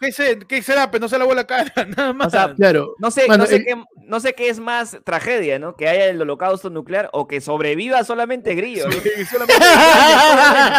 ¿Qué, 0.00 0.12
se- 0.12 0.38
qué 0.40 0.62
será? 0.62 0.90
Pero 0.90 1.02
no 1.02 1.08
se 1.08 1.18
lavó 1.18 1.34
la 1.34 1.46
cara, 1.46 1.72
nada 1.96 2.12
más. 2.12 2.28
O 2.28 2.30
sea, 2.30 2.54
Claro. 2.54 2.94
No 2.98 3.10
sé, 3.10 3.26
Mano, 3.28 3.44
no, 3.44 3.48
sé 3.48 3.56
el- 3.56 3.64
qué, 3.64 3.82
no 4.06 4.20
sé 4.20 4.34
qué 4.34 4.48
es 4.50 4.58
más 4.60 4.98
tragedia, 5.04 5.58
¿no? 5.58 5.74
Que 5.76 5.88
haya 5.88 6.06
el 6.06 6.20
holocausto 6.20 6.68
nuclear 6.70 7.08
o 7.12 7.26
que 7.26 7.40
sobreviva 7.40 8.04
solamente 8.04 8.54
Grillo. 8.54 8.88
¿no? 8.88 9.02
Que 9.02 9.24
solamente- 9.24 9.64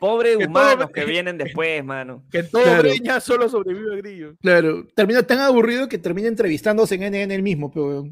Pobres 0.00 0.36
Que 0.38 0.44
todo- 0.44 0.50
humanos 0.50 0.90
que 0.92 1.04
vienen 1.04 1.38
después, 1.38 1.84
mano. 1.84 2.24
que 2.30 2.42
todo 2.42 2.62
Claro. 2.62 2.82
Breña 2.82 3.20
solo 3.20 3.48
sobrevive 3.48 3.96
Grillo. 3.98 4.34
Claro. 4.40 4.86
Termina 4.94 5.22
tan 5.22 5.40
aburrido 5.40 5.88
que 5.88 5.98
termina 5.98 6.28
entrevistándose 6.28 6.94
en 6.96 7.02
NN 7.12 7.30
el 7.34 7.42
mismo, 7.42 7.70
pero. 7.72 8.04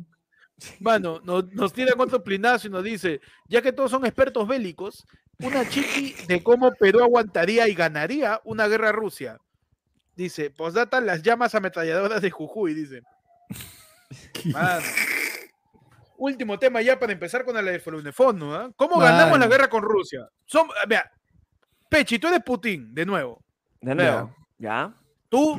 Mano, 0.79 1.21
nos, 1.25 1.51
nos 1.55 1.73
tira 1.73 1.95
otro 1.97 2.23
plinazo 2.23 2.69
y 2.69 2.71
nos 2.71 2.85
dice, 2.85 3.21
ya 3.49 3.63
que 3.63 3.73
todos 3.73 3.91
son 3.91 4.05
expertos 4.05 4.47
bélicos, 4.47 5.07
una 5.39 5.67
chiqui 5.67 6.15
de 6.29 6.43
cómo 6.43 6.71
Perú 6.73 7.03
aguantaría 7.03 7.67
y 7.67 7.73
ganaría 7.75 8.41
una 8.45 8.69
guerra 8.69 8.91
a 8.91 8.93
Rusia. 8.93 9.39
Dice, 10.21 10.51
posdata 10.51 11.01
las 11.01 11.23
llamas 11.23 11.55
ametralladoras 11.55 12.21
de 12.21 12.31
Jujuy, 12.31 12.75
dice. 12.75 13.01
Mano. 14.53 14.85
Último 16.19 16.59
tema 16.59 16.83
ya 16.83 16.99
para 16.99 17.15
empezar 17.15 17.43
con 17.43 17.57
el 17.57 18.13
Fono, 18.13 18.55
¿ah? 18.55 18.71
¿Cómo 18.77 18.99
ganamos 18.99 19.39
la 19.39 19.47
guerra 19.47 19.71
con 19.71 19.83
Rusia? 19.83 20.29
Som- 20.47 20.69
vea, 20.87 21.11
Pechi, 21.89 22.19
tú 22.19 22.29
eres 22.29 22.43
Putin, 22.45 22.95
de 22.95 23.07
nuevo. 23.07 23.43
De 23.81 23.95
nuevo. 23.95 24.37
¿Ya? 24.59 24.95
Tú 25.31 25.59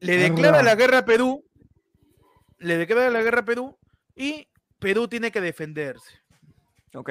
le 0.00 0.16
declara 0.16 0.62
la 0.62 0.74
guerra 0.74 0.98
a 1.00 1.04
Perú, 1.04 1.44
le 2.56 2.78
declara 2.78 3.10
la 3.10 3.20
guerra 3.20 3.40
a 3.40 3.44
Perú 3.44 3.78
y 4.16 4.48
Perú 4.78 5.08
tiene 5.08 5.30
que 5.30 5.42
defenderse. 5.42 6.22
Ok. 6.94 7.10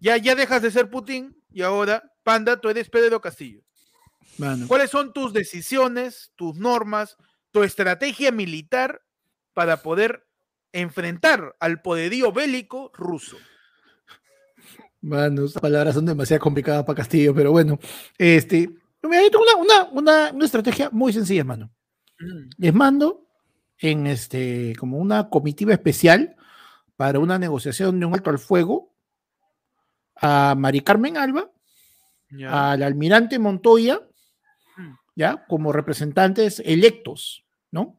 Ya, 0.00 0.16
ya 0.16 0.34
dejas 0.34 0.62
de 0.62 0.70
ser 0.70 0.88
Putin 0.88 1.36
y 1.50 1.60
ahora, 1.60 2.10
Panda, 2.22 2.58
tú 2.58 2.70
eres 2.70 2.88
Pedro 2.88 3.20
Castillo. 3.20 3.60
Mano. 4.38 4.66
¿Cuáles 4.68 4.90
son 4.90 5.12
tus 5.12 5.32
decisiones, 5.32 6.32
tus 6.36 6.56
normas, 6.56 7.16
tu 7.50 7.62
estrategia 7.62 8.32
militar 8.32 9.02
para 9.54 9.82
poder 9.82 10.26
enfrentar 10.72 11.54
al 11.60 11.82
poderío 11.82 12.32
bélico 12.32 12.90
ruso? 12.94 13.36
Mano, 15.00 15.44
esas 15.44 15.60
palabras 15.60 15.94
son 15.94 16.06
demasiado 16.06 16.40
complicadas 16.40 16.84
para 16.84 16.96
Castillo, 16.96 17.34
pero 17.34 17.50
bueno. 17.50 17.78
Este. 18.16 18.70
Una, 19.02 19.18
una, 19.58 19.84
una, 19.90 20.30
una 20.32 20.44
estrategia 20.44 20.88
muy 20.92 21.12
sencilla, 21.12 21.40
hermano. 21.40 21.72
Les 22.56 22.72
mando 22.72 23.26
en 23.78 24.06
este, 24.06 24.74
como 24.78 24.98
una 24.98 25.28
comitiva 25.28 25.72
especial 25.72 26.36
para 26.96 27.18
una 27.18 27.36
negociación 27.36 27.98
de 27.98 28.06
un 28.06 28.14
alto 28.14 28.30
al 28.30 28.38
fuego 28.38 28.94
a 30.14 30.54
Mari 30.56 30.82
Carmen 30.82 31.16
Alba, 31.16 31.50
Ya. 32.30 32.70
al 32.72 32.82
almirante 32.84 33.38
Montoya, 33.40 33.96
Mm. 33.96 34.11
Ya, 35.14 35.44
como 35.48 35.72
representantes 35.72 36.60
electos, 36.64 37.44
¿no? 37.70 37.98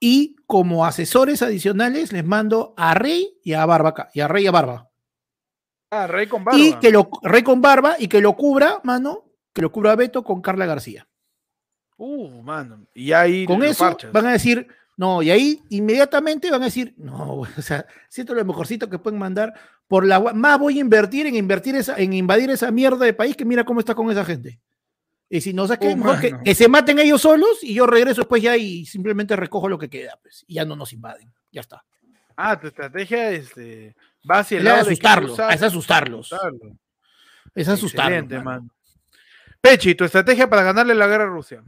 Y 0.00 0.36
como 0.46 0.84
asesores 0.84 1.42
adicionales 1.42 2.12
les 2.12 2.24
mando 2.24 2.74
a 2.76 2.94
Rey 2.94 3.38
y 3.42 3.52
a 3.52 3.64
Barba, 3.66 4.08
y 4.12 4.20
a 4.20 4.28
Rey 4.28 4.44
y 4.44 4.46
a 4.48 4.50
Barba. 4.50 4.90
Ah, 5.90 6.06
Rey 6.06 6.26
con 6.26 6.42
barba. 6.42 6.58
Y 6.58 6.72
que 6.74 6.90
lo, 6.90 7.10
Rey 7.22 7.42
con 7.42 7.60
Barba 7.60 7.96
y 7.98 8.08
que 8.08 8.22
lo 8.22 8.34
cubra, 8.34 8.80
mano, 8.82 9.30
que 9.52 9.60
lo 9.60 9.70
cubra 9.70 9.94
Beto 9.94 10.24
con 10.24 10.40
Carla 10.40 10.64
García. 10.64 11.06
Uh, 11.98 12.42
mano. 12.42 12.86
Y 12.94 13.12
ahí 13.12 13.44
Con 13.44 13.62
eso 13.62 13.96
van 14.10 14.26
a 14.26 14.32
decir, 14.32 14.66
no, 14.96 15.22
y 15.22 15.30
ahí 15.30 15.62
inmediatamente 15.68 16.50
van 16.50 16.62
a 16.62 16.66
decir, 16.66 16.94
no, 16.96 17.40
o 17.58 17.62
sea, 17.62 17.86
siento 18.08 18.34
lo 18.34 18.44
mejorcito 18.44 18.88
que 18.88 18.98
pueden 18.98 19.18
mandar 19.18 19.52
por 19.86 20.06
la 20.06 20.18
más 20.32 20.58
voy 20.58 20.78
a 20.78 20.80
invertir 20.80 21.26
en 21.26 21.34
invertir 21.34 21.76
esa, 21.76 21.98
en 21.98 22.14
invadir 22.14 22.50
esa 22.50 22.70
mierda 22.70 23.04
de 23.04 23.12
país 23.12 23.36
que 23.36 23.44
mira 23.44 23.64
cómo 23.64 23.80
está 23.80 23.94
con 23.94 24.10
esa 24.10 24.24
gente. 24.24 24.60
Y 25.32 25.40
si 25.40 25.54
no, 25.54 25.66
sea, 25.66 25.78
que, 25.78 25.88
Oh, 25.88 25.96
mejor 25.96 26.20
que, 26.44 26.54
se 26.54 26.68
maten 26.68 26.98
ellos 26.98 27.22
solos 27.22 27.64
y 27.64 27.72
yo 27.72 27.86
regreso 27.86 28.20
después 28.20 28.42
ya 28.42 28.54
y 28.54 28.84
simplemente 28.84 29.34
recojo 29.34 29.66
lo 29.66 29.78
que 29.78 29.88
queda, 29.88 30.18
pues, 30.20 30.44
y 30.46 30.56
ya 30.56 30.66
no 30.66 30.76
nos 30.76 30.92
invaden. 30.92 31.32
Ya 31.50 31.62
está. 31.62 31.82
Ah, 32.36 32.60
tu 32.60 32.66
estrategia 32.66 33.30
este, 33.30 33.96
va 34.30 34.40
hacia 34.40 34.58
el 34.58 34.64
lado 34.64 34.76
de 34.76 34.82
asustarlos, 34.82 35.38
es 35.38 35.62
asustarlos. 35.62 36.32
asustarlo. 36.34 36.76
Es 37.54 37.66
asustarlos. 37.66 38.28
Mano. 38.28 38.44
mano. 38.44 38.70
Pechi, 39.58 39.94
tu 39.94 40.04
estrategia 40.04 40.50
para 40.50 40.64
ganarle 40.64 40.94
la 40.94 41.06
guerra 41.06 41.24
a 41.24 41.28
Rusia. 41.28 41.64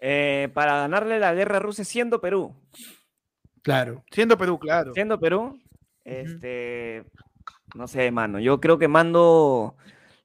Eh, 0.00 0.48
para 0.52 0.78
ganarle 0.78 1.20
la 1.20 1.34
guerra 1.34 1.58
a 1.58 1.60
Rusia 1.60 1.84
siendo 1.84 2.20
Perú. 2.20 2.56
Claro. 3.62 4.02
Siendo 4.10 4.36
Perú, 4.36 4.58
claro. 4.58 4.94
Siendo 4.94 5.20
Perú, 5.20 5.62
este. 6.02 7.04
No 7.76 7.86
sé, 7.86 8.10
mano. 8.10 8.40
Yo 8.40 8.58
creo 8.58 8.78
que 8.78 8.88
mando. 8.88 9.76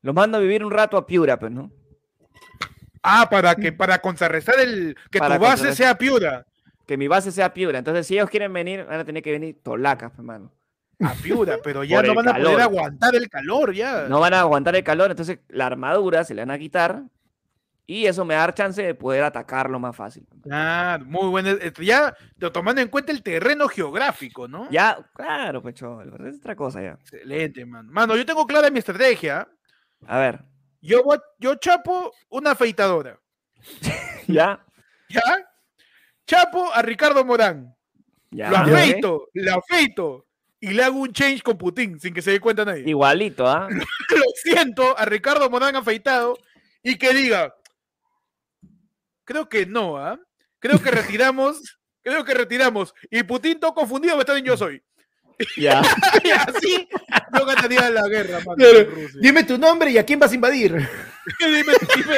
Los 0.01 0.15
mando 0.15 0.39
a 0.39 0.41
vivir 0.41 0.65
un 0.65 0.71
rato 0.71 0.97
a 0.97 1.05
Piura, 1.05 1.37
pues, 1.37 1.51
¿no? 1.51 1.71
Ah, 3.03 3.27
para 3.29 3.53
que 3.55 3.71
para 3.73 3.99
contrarrestar 3.99 4.59
el 4.59 4.95
que 5.11 5.19
Para 5.19 5.35
tu 5.35 5.41
base 5.43 5.75
sea 5.75 5.97
Piura. 5.97 6.45
Que 6.87 6.97
mi 6.97 7.07
base 7.07 7.31
sea 7.31 7.53
Piura. 7.53 7.79
Entonces, 7.79 8.07
si 8.07 8.15
ellos 8.15 8.29
quieren 8.29 8.51
venir, 8.53 8.85
van 8.85 8.99
a 9.01 9.05
tener 9.05 9.21
que 9.21 9.31
venir 9.31 9.57
tolacas, 9.61 10.11
pues, 10.15 10.25
mano. 10.25 10.51
A 11.01 11.13
Piura, 11.15 11.57
pero 11.63 11.83
ya 11.83 12.01
no 12.01 12.15
van 12.15 12.29
a 12.29 12.35
poder 12.35 12.61
aguantar 12.61 13.15
el 13.15 13.29
calor 13.29 13.73
ya. 13.73 14.05
No 14.07 14.19
van 14.19 14.33
a 14.33 14.39
aguantar 14.41 14.75
el 14.75 14.83
calor, 14.83 15.11
entonces 15.11 15.39
la 15.49 15.65
armadura 15.67 16.23
se 16.23 16.33
le 16.33 16.41
van 16.41 16.51
a 16.51 16.57
quitar. 16.57 17.03
Y 17.85 18.05
eso 18.05 18.23
me 18.23 18.35
da 18.35 18.53
chance 18.53 18.81
de 18.81 18.95
poder 18.95 19.23
atacarlo 19.25 19.77
más 19.77 19.93
fácil. 19.93 20.25
Claro, 20.41 21.03
muy 21.03 21.27
bueno. 21.27 21.49
Este, 21.49 21.83
Ya 21.83 22.15
te- 22.39 22.49
tomando 22.49 22.79
en 22.79 22.87
cuenta 22.87 23.11
el 23.11 23.21
terreno 23.21 23.67
geográfico, 23.67 24.47
¿no? 24.47 24.69
Ya, 24.71 24.97
claro, 25.13 25.61
pues, 25.61 25.75
cholo, 25.75 26.15
es 26.25 26.37
otra 26.37 26.55
cosa 26.55 26.81
ya. 26.81 26.91
Excelente, 27.01 27.65
mano. 27.65 27.91
Mano, 27.91 28.15
yo 28.15 28.25
tengo 28.25 28.47
clara 28.47 28.69
mi 28.69 28.79
estrategia. 28.79 29.45
A 30.07 30.17
ver, 30.17 30.39
Yo, 30.83 31.01
yo 31.39 31.55
chapo 31.55 32.13
una 32.29 32.51
afeitadora. 32.51 33.17
ya, 34.27 34.63
¿Ya? 35.07 35.21
Chapo 36.27 36.73
a 36.73 36.81
Ricardo 36.81 37.23
Morán. 37.23 37.73
ya. 38.31 38.49
lo 38.49 38.57
afeito, 38.57 39.29
le 39.33 39.49
afeito. 39.49 40.27
Y 40.59 40.71
le 40.71 40.83
hago 40.83 40.99
un 40.99 41.11
change 41.11 41.41
con 41.41 41.57
Putin 41.57 41.99
sin 41.99 42.13
que 42.13 42.21
se 42.21 42.31
dé 42.31 42.39
cuenta 42.39 42.63
nadie. 42.63 42.83
Igualito, 42.87 43.47
¿ah? 43.47 43.67
Lo 43.69 44.23
siento 44.35 44.97
a 44.97 45.03
Ricardo 45.05 45.49
Morán 45.49 45.75
afeitado 45.75 46.37
y 46.81 46.97
que 46.97 47.13
diga. 47.13 47.53
Creo 49.25 49.47
que 49.47 49.65
no, 49.65 49.97
¿ah? 49.97 50.19
Creo 50.59 50.81
que 50.81 50.91
retiramos. 50.91 51.61
creo 52.01 52.23
que 52.23 52.33
retiramos. 52.33 52.93
Y 53.09 53.23
Putin 53.23 53.59
todo 53.59 53.73
confundido 53.73 54.15
me 54.15 54.21
está 54.21 54.37
yo 54.39 54.57
soy. 54.57 54.81
Ya. 55.57 55.81
Y 56.23 56.29
así 56.31 56.87
yo 57.37 57.45
ganaría 57.45 57.89
la 57.89 58.07
guerra, 58.07 58.39
mano, 58.45 58.55
Claro. 58.55 58.85
con 58.85 58.95
Rusia. 59.03 59.19
Dime 59.21 59.43
tu 59.43 59.57
nombre 59.57 59.91
y 59.91 59.97
a 59.97 60.05
quién 60.05 60.19
vas 60.19 60.31
a 60.31 60.35
invadir. 60.35 60.71
Dime, 61.39 61.63
dime. 61.95 62.17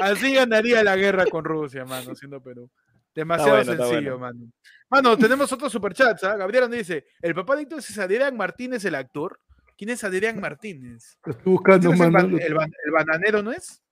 Así 0.00 0.34
ganaría 0.34 0.82
la 0.82 0.96
guerra 0.96 1.26
con 1.26 1.44
Rusia, 1.44 1.84
mano, 1.84 2.14
siendo 2.14 2.42
Perú. 2.42 2.68
Demasiado 3.14 3.56
bueno, 3.56 3.72
sencillo, 3.76 4.18
bueno. 4.18 4.34
mano. 4.40 4.52
Mano, 4.90 5.16
tenemos 5.18 5.52
otros 5.52 5.70
superchats, 5.70 6.24
¿ah? 6.24 6.36
Gabriela 6.36 6.66
nos 6.68 6.76
dice, 6.78 7.04
¿el 7.20 7.34
papá 7.34 7.56
de 7.56 7.62
Héctor 7.62 7.78
es 7.78 7.98
Adrián 7.98 8.36
Martínez 8.36 8.84
el 8.84 8.94
actor? 8.94 9.38
¿Quién 9.76 9.90
es 9.90 10.02
Adrián 10.04 10.40
Martínez? 10.40 11.16
Lo 11.24 11.32
estoy 11.32 11.52
buscando, 11.52 11.90
¿Quién 11.90 12.00
es 12.00 12.06
el, 12.06 12.12
mano. 12.12 12.28
ban- 12.28 12.42
el 12.42 12.54
ban- 12.54 12.72
el 12.84 12.90
bananero 12.92 13.42
no 13.42 13.52
es? 13.52 13.82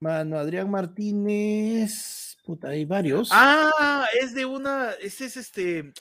Mano, 0.00 0.38
Adrián 0.38 0.70
Martínez. 0.70 2.19
Puta, 2.44 2.68
hay 2.68 2.84
varios. 2.84 3.28
Ah, 3.32 4.06
es 4.20 4.34
de 4.34 4.44
una, 4.44 4.90
ese 5.00 5.26
es 5.26 5.36
este, 5.36 5.92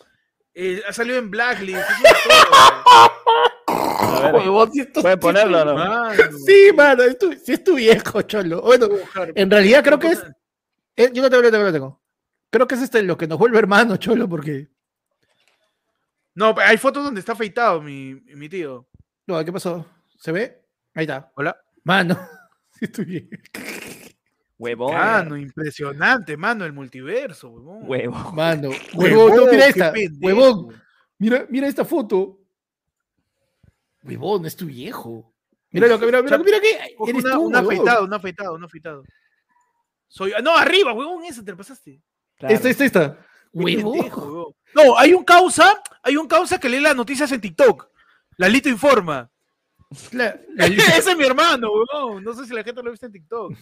eh, 0.54 0.82
ha 0.88 0.94
salido 0.94 1.18
en 1.18 1.30
Blacklist. 1.30 1.80
es 1.80 1.86
A 3.68 4.32
ver, 4.32 4.36
Huevón, 4.36 4.72
si 4.72 4.82
esto- 4.82 5.02
¿Pueden 5.02 5.20
ponerlo 5.20 5.62
o 5.62 5.66
no? 5.66 5.76
mano. 5.76 6.14
Sí, 6.46 6.72
mano, 6.76 7.04
es 7.04 7.18
tu, 7.18 7.32
sí 7.34 7.54
es 7.54 7.64
tu 7.64 7.76
viejo, 7.76 8.22
cholo. 8.24 8.62
Bueno, 8.62 8.88
en 9.36 9.50
realidad 9.52 9.84
creo 9.84 10.00
que 10.00 10.08
es. 10.08 10.24
eh, 10.96 11.10
yo 11.14 11.22
lo 11.22 11.30
tengo, 11.30 11.44
lo 11.44 11.52
tengo, 11.52 11.64
lo 11.64 11.72
tengo. 11.74 12.02
Creo 12.50 12.68
que 12.68 12.76
es 12.76 12.82
este 12.82 13.04
lo 13.04 13.18
que 13.18 13.28
nos 13.28 13.38
vuelve 13.38 13.60
hermano, 13.60 13.98
cholo, 13.98 14.28
porque. 14.28 14.68
No, 16.36 16.56
hay 16.58 16.78
fotos 16.78 17.04
donde 17.04 17.20
está 17.20 17.34
afeitado 17.34 17.82
mi, 17.82 18.16
mi 18.16 18.50
tío. 18.50 18.88
No, 19.28 19.44
¿qué 19.46 19.52
pasó? 19.54 19.86
¿Se 20.18 20.32
ve? 20.32 20.62
Ahí 20.96 21.04
está. 21.04 21.32
Hola. 21.36 21.60
Mano. 21.84 22.18
Sí, 22.80 22.86
estoy 22.86 23.04
bien. 23.06 23.30
Huevón. 24.60 24.94
Mano, 24.94 25.38
impresionante, 25.38 26.36
mano, 26.36 26.66
el 26.66 26.74
multiverso, 26.74 27.50
huevón. 27.50 27.80
Huevo. 27.90 28.32
Mano. 28.34 28.70
Huevón, 28.94 29.36
no, 29.36 29.46
mira 29.48 29.68
esta. 29.68 29.92
pendejo. 29.94 30.20
Huevón. 30.22 30.82
Mira, 31.18 31.46
mira 31.50 31.68
esta 31.68 31.86
foto. 31.86 32.40
Huevón, 34.04 34.46
es 34.46 34.56
tu 34.56 34.66
viejo. 34.66 35.34
Mira 35.72 35.88
lo 35.88 36.00
que, 36.00 36.06
mira, 36.06 36.22
mira, 36.22 36.38
mira 36.40 36.60
que 36.60 36.72
eres 37.08 37.24
una, 37.24 37.34
tú, 37.34 37.42
un 37.42 37.56
huevón. 37.56 37.56
afeitado, 37.56 38.04
un 38.06 38.14
afeitado, 38.14 38.54
un 38.56 38.64
afeitado. 38.64 39.04
Soy, 40.08 40.34
no, 40.44 40.56
arriba, 40.58 40.94
huevón, 40.94 41.24
esa 41.26 41.44
te 41.44 41.52
la 41.52 41.58
pasaste. 41.58 42.02
Claro. 42.38 42.54
Esta, 42.56 42.70
esta, 42.70 42.86
esta. 42.86 43.26
Huevón. 43.54 43.98
huevón. 44.00 44.54
No, 44.76 44.98
hay 44.98 45.14
un 45.14 45.24
causa, 45.24 45.82
hay 46.04 46.18
un 46.18 46.28
causa 46.28 46.60
que 46.60 46.68
lee 46.70 46.80
las 46.80 46.96
noticias 46.96 47.32
en 47.32 47.40
TikTok. 47.42 47.88
Lalito 48.38 48.68
informa. 48.70 49.30
La- 50.12 50.40
la- 50.56 50.66
Ese 50.66 51.12
es 51.12 51.18
mi 51.18 51.24
hermano, 51.26 51.70
huevón. 51.72 52.24
No 52.24 52.34
sé 52.34 52.46
si 52.46 52.54
la 52.54 52.64
gente 52.64 52.82
lo 52.82 52.90
ha 52.90 52.92
visto 52.92 53.06
en 53.06 53.12
TikTok. 53.14 53.54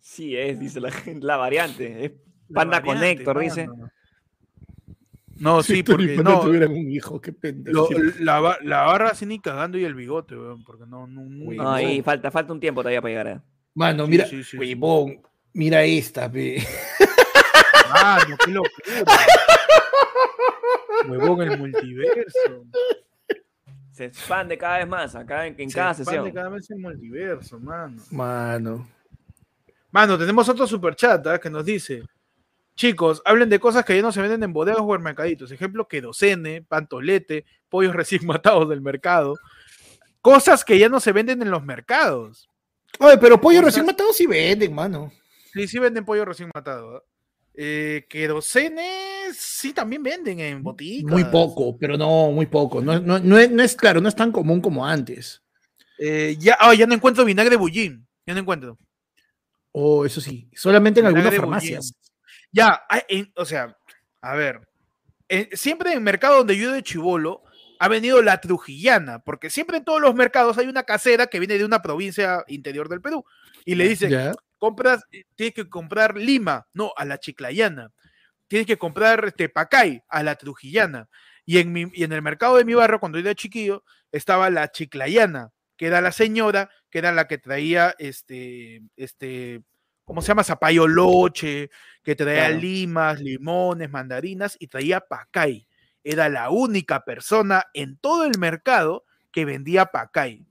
Sí 0.00 0.36
es, 0.36 0.58
dice 0.58 0.80
la 0.80 0.90
gente. 0.90 1.24
La 1.26 1.36
variante. 1.36 2.04
Es 2.06 2.12
La 2.48 2.60
Panda 2.60 2.80
variante, 2.80 3.24
Connector, 3.24 3.38
dice. 3.40 3.68
No, 5.36 5.62
sí, 5.62 5.82
porque 5.82 6.16
no, 6.18 6.40
tuvieran 6.42 6.70
un 6.70 6.90
hijo, 6.90 7.18
qué 7.20 7.32
pendejo. 7.32 7.88
lo- 7.90 8.12
la, 8.20 8.40
ba- 8.40 8.58
la 8.62 8.82
barra 8.82 9.10
así 9.10 9.24
ni 9.24 9.38
cagando 9.38 9.78
y 9.78 9.84
el 9.84 9.94
bigote, 9.94 10.36
weón, 10.36 10.62
porque 10.64 10.84
no, 10.86 11.06
no, 11.06 11.22
no- 11.24 11.52
No, 11.52 11.72
ahí 11.72 12.02
falta, 12.02 12.30
falta 12.30 12.52
un 12.52 12.60
tiempo 12.60 12.82
todavía 12.82 13.00
para 13.00 13.10
llegar 13.10 13.28
a. 13.28 13.44
Mano, 13.74 14.06
mira, 14.06 14.26
sí, 14.26 14.42
mira 15.54 15.82
esta, 15.84 16.30
pe. 16.30 16.62
Mano, 17.90 18.36
qué 18.44 18.50
locura. 18.50 19.06
Huevón, 21.08 21.42
el 21.42 21.58
multiverso. 21.58 22.66
Se 23.92 24.04
expande 24.06 24.58
cada 24.58 24.78
vez 24.78 24.88
más, 24.88 25.14
acá 25.14 25.46
en, 25.46 25.54
en 25.58 25.70
Se 25.70 25.76
cada 25.76 25.90
expande 25.92 26.18
sesión. 26.18 26.34
cada 26.34 26.48
vez 26.50 26.70
el 26.70 26.78
multiverso, 26.78 27.58
mano. 27.58 27.96
Mano. 28.10 28.88
Mano, 29.90 30.18
tenemos 30.18 30.48
otro 30.48 30.66
superchat 30.66 31.26
¿ah? 31.26 31.38
que 31.40 31.50
nos 31.50 31.64
dice: 31.64 32.02
Chicos, 32.76 33.20
hablen 33.24 33.48
de 33.48 33.60
cosas 33.60 33.84
que 33.84 33.96
ya 33.96 34.02
no 34.02 34.12
se 34.12 34.22
venden 34.22 34.42
en 34.42 34.52
bodegas 34.52 34.80
o 34.82 34.94
en 34.94 35.02
mercaditos. 35.02 35.50
Ejemplo, 35.50 35.86
querosene, 35.86 36.62
pantolete, 36.62 37.44
pollos 37.68 37.94
recién 37.94 38.24
matados 38.26 38.68
del 38.68 38.80
mercado. 38.80 39.36
Cosas 40.20 40.64
que 40.64 40.78
ya 40.78 40.88
no 40.88 41.00
se 41.00 41.12
venden 41.12 41.42
en 41.42 41.50
los 41.50 41.64
mercados. 41.64 42.48
Oye, 42.98 43.18
pero 43.18 43.40
pollo 43.40 43.62
recién 43.62 43.86
matado 43.86 44.12
sí 44.12 44.26
venden, 44.26 44.74
mano. 44.74 45.12
Sí, 45.52 45.66
sí 45.66 45.78
venden 45.78 46.04
pollo 46.04 46.24
recién 46.24 46.50
matado. 46.54 46.96
¿ah? 46.96 47.02
Eh, 47.54 48.06
querosene 48.08 49.32
sí 49.34 49.72
también 49.72 50.02
venden 50.02 50.40
en 50.40 50.62
boticas. 50.62 51.10
Muy 51.10 51.24
poco, 51.24 51.76
pero 51.78 51.96
no, 51.96 52.30
muy 52.30 52.46
poco. 52.46 52.80
No, 52.80 52.98
no, 52.98 53.18
no 53.18 53.38
es, 53.38 53.50
no 53.50 53.62
es 53.62 53.74
claro, 53.74 54.00
no 54.00 54.08
es 54.08 54.16
tan 54.16 54.32
común 54.32 54.60
como 54.60 54.86
antes. 54.86 55.42
Eh, 55.98 56.36
ya, 56.38 56.56
ah, 56.58 56.74
ya 56.74 56.86
no 56.86 56.94
encuentro 56.94 57.24
vinagre 57.24 57.56
bullín. 57.56 58.06
Ya 58.26 58.34
no 58.34 58.40
encuentro. 58.40 58.78
O 59.72 60.04
eso 60.04 60.20
sí, 60.20 60.48
solamente 60.54 61.00
en 61.00 61.06
algunas 61.06 61.34
farmacias. 61.34 61.92
Ya, 62.52 62.82
hay- 62.88 63.02
en- 63.08 63.32
o 63.36 63.44
sea, 63.44 63.76
a 64.20 64.34
ver. 64.34 64.66
siempre 65.52 65.90
en 65.92 65.98
el 65.98 66.02
mercado 66.02 66.38
donde 66.38 66.56
yo 66.58 66.72
de 66.72 66.82
chivolo 66.82 67.44
ha 67.78 67.86
venido 67.86 68.20
la 68.20 68.40
trujillana, 68.40 69.20
porque 69.20 69.48
siempre 69.48 69.76
en 69.78 69.84
todos 69.84 70.00
los 70.00 70.12
mercados 70.14 70.58
hay 70.58 70.66
una 70.66 70.82
casera 70.82 71.28
que 71.28 71.38
viene 71.38 71.56
de 71.56 71.64
una 71.64 71.80
provincia 71.82 72.44
interior 72.48 72.88
del 72.88 73.00
Perú 73.00 73.24
y 73.64 73.76
le 73.76 73.88
dicen, 73.88 74.10
Ya. 74.10 74.32
compras, 74.58 75.04
eh, 75.12 75.22
tienes 75.36 75.54
que 75.54 75.68
comprar 75.70 76.16
lima, 76.16 76.66
no, 76.74 76.92
a 76.96 77.04
la 77.04 77.18
chiclayana. 77.18 77.92
Tienes 78.48 78.66
que 78.66 78.76
comprar 78.76 79.24
este, 79.26 79.48
pacay, 79.48 80.02
a 80.08 80.22
la 80.24 80.34
trujillana. 80.34 81.08
Y 81.46 81.58
en, 81.58 81.72
mi, 81.72 81.86
y 81.94 82.02
en 82.02 82.12
el 82.12 82.22
mercado 82.22 82.56
de 82.56 82.64
mi 82.64 82.74
barrio, 82.74 82.98
cuando 82.98 83.18
yo 83.18 83.24
era 83.26 83.34
chiquillo, 83.36 83.84
estaba 84.10 84.50
la 84.50 84.68
chiclayana, 84.72 85.52
que 85.80 85.86
era 85.86 86.02
la 86.02 86.12
señora, 86.12 86.68
que 86.90 86.98
era 86.98 87.10
la 87.10 87.26
que 87.26 87.38
traía 87.38 87.94
este, 87.98 88.82
este, 88.96 89.62
¿cómo 90.04 90.20
se 90.20 90.28
llama? 90.28 90.44
Zapallo 90.44 90.86
loche, 90.86 91.70
que 92.02 92.14
traía 92.14 92.48
Claro. 92.48 92.60
limas, 92.60 93.18
limones, 93.22 93.88
mandarinas 93.88 94.58
y 94.60 94.66
traía 94.66 95.00
pacay. 95.00 95.66
Era 96.04 96.28
la 96.28 96.50
única 96.50 97.02
persona 97.06 97.64
en 97.72 97.96
todo 97.96 98.26
el 98.26 98.38
mercado 98.38 99.06
que 99.32 99.46
vendía 99.46 99.86
pacay. 99.86 100.44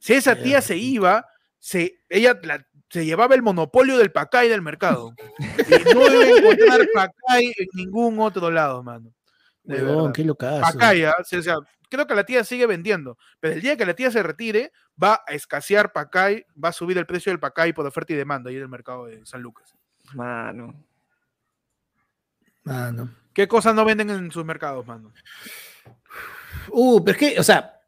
Si 0.00 0.12
esa 0.12 0.36
tía 0.36 0.60
se 0.60 0.76
iba, 0.76 1.24
se, 1.58 2.00
ella 2.10 2.38
la- 2.42 2.66
se 2.90 3.06
llevaba 3.06 3.34
el 3.34 3.40
monopolio 3.40 3.96
del 3.96 4.12
pacay 4.12 4.50
del 4.50 4.60
mercado. 4.60 5.14
Y 5.66 5.94
no 5.94 6.12
iba 6.12 6.24
a 6.24 6.38
encontrar 6.38 6.86
pacay 6.92 7.54
en 7.56 7.68
ningún 7.72 8.20
otro 8.20 8.50
lado, 8.50 8.82
mano. 8.82 9.14
De 9.62 9.78
qué 10.12 10.24
locazo. 10.24 10.60
Pacay, 10.60 11.04
¿ah? 11.04 11.14
O 11.18 11.24
sea, 11.24 11.56
creo 11.88 12.06
que 12.06 12.14
la 12.14 12.24
tía 12.24 12.44
sigue 12.44 12.66
vendiendo, 12.66 13.18
pero 13.40 13.54
el 13.54 13.60
día 13.60 13.76
que 13.76 13.86
la 13.86 13.94
tía 13.94 14.10
se 14.10 14.22
retire, 14.22 14.72
va 15.02 15.22
a 15.26 15.32
escasear 15.32 15.92
pacay, 15.92 16.44
va 16.62 16.68
a 16.70 16.72
subir 16.72 16.98
el 16.98 17.06
precio 17.06 17.30
del 17.32 17.40
pacay 17.40 17.72
por 17.72 17.86
oferta 17.86 18.12
y 18.12 18.16
demanda 18.16 18.50
ahí 18.50 18.56
en 18.56 18.62
el 18.62 18.68
mercado 18.68 19.06
de 19.06 19.24
San 19.26 19.42
Lucas. 19.42 19.74
Mano. 20.14 20.74
Mano. 22.64 23.10
¿Qué 23.32 23.46
cosas 23.48 23.74
no 23.74 23.84
venden 23.84 24.10
en 24.10 24.30
sus 24.30 24.44
mercados, 24.44 24.86
mano? 24.86 25.12
Uh, 26.70 27.02
pero 27.04 27.12
es 27.12 27.18
que, 27.34 27.40
o 27.40 27.42
sea, 27.42 27.80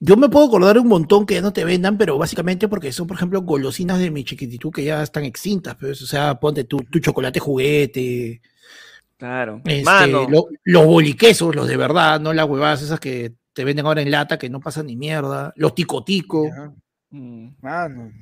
yo 0.00 0.16
me 0.16 0.28
puedo 0.28 0.46
acordar 0.46 0.78
un 0.78 0.86
montón 0.86 1.26
que 1.26 1.34
ya 1.34 1.40
no 1.40 1.52
te 1.52 1.64
vendan, 1.64 1.96
pero 1.98 2.18
básicamente 2.18 2.68
porque 2.68 2.92
son, 2.92 3.06
por 3.06 3.16
ejemplo, 3.16 3.40
golosinas 3.42 3.98
de 3.98 4.10
mi 4.10 4.24
chiquititud 4.24 4.70
que 4.70 4.84
ya 4.84 5.02
están 5.02 5.24
extintas. 5.24 5.74
Pues, 5.76 6.02
o 6.02 6.06
sea, 6.06 6.38
ponte 6.38 6.64
tu, 6.64 6.78
tu 6.84 7.00
chocolate 7.00 7.40
juguete, 7.40 8.40
Claro. 9.16 9.60
este, 9.64 9.82
Mano. 9.84 10.28
lo- 10.28 10.48
los 10.62 10.86
boliquesos, 10.86 11.56
los 11.56 11.66
de 11.66 11.76
verdad, 11.76 12.20
no 12.20 12.32
las 12.32 12.46
huevadas 12.48 12.82
esas 12.82 13.00
que 13.00 13.32
te 13.58 13.64
venden 13.64 13.86
ahora 13.86 14.02
en 14.02 14.12
lata 14.12 14.38
que 14.38 14.48
no 14.48 14.60
pasan 14.60 14.86
ni 14.86 14.94
mierda, 14.94 15.52
los 15.56 15.74
ticotico. 15.74 16.46
Ya, 16.46 16.72
Mm. 17.10 17.56
Mano. 17.60 18.12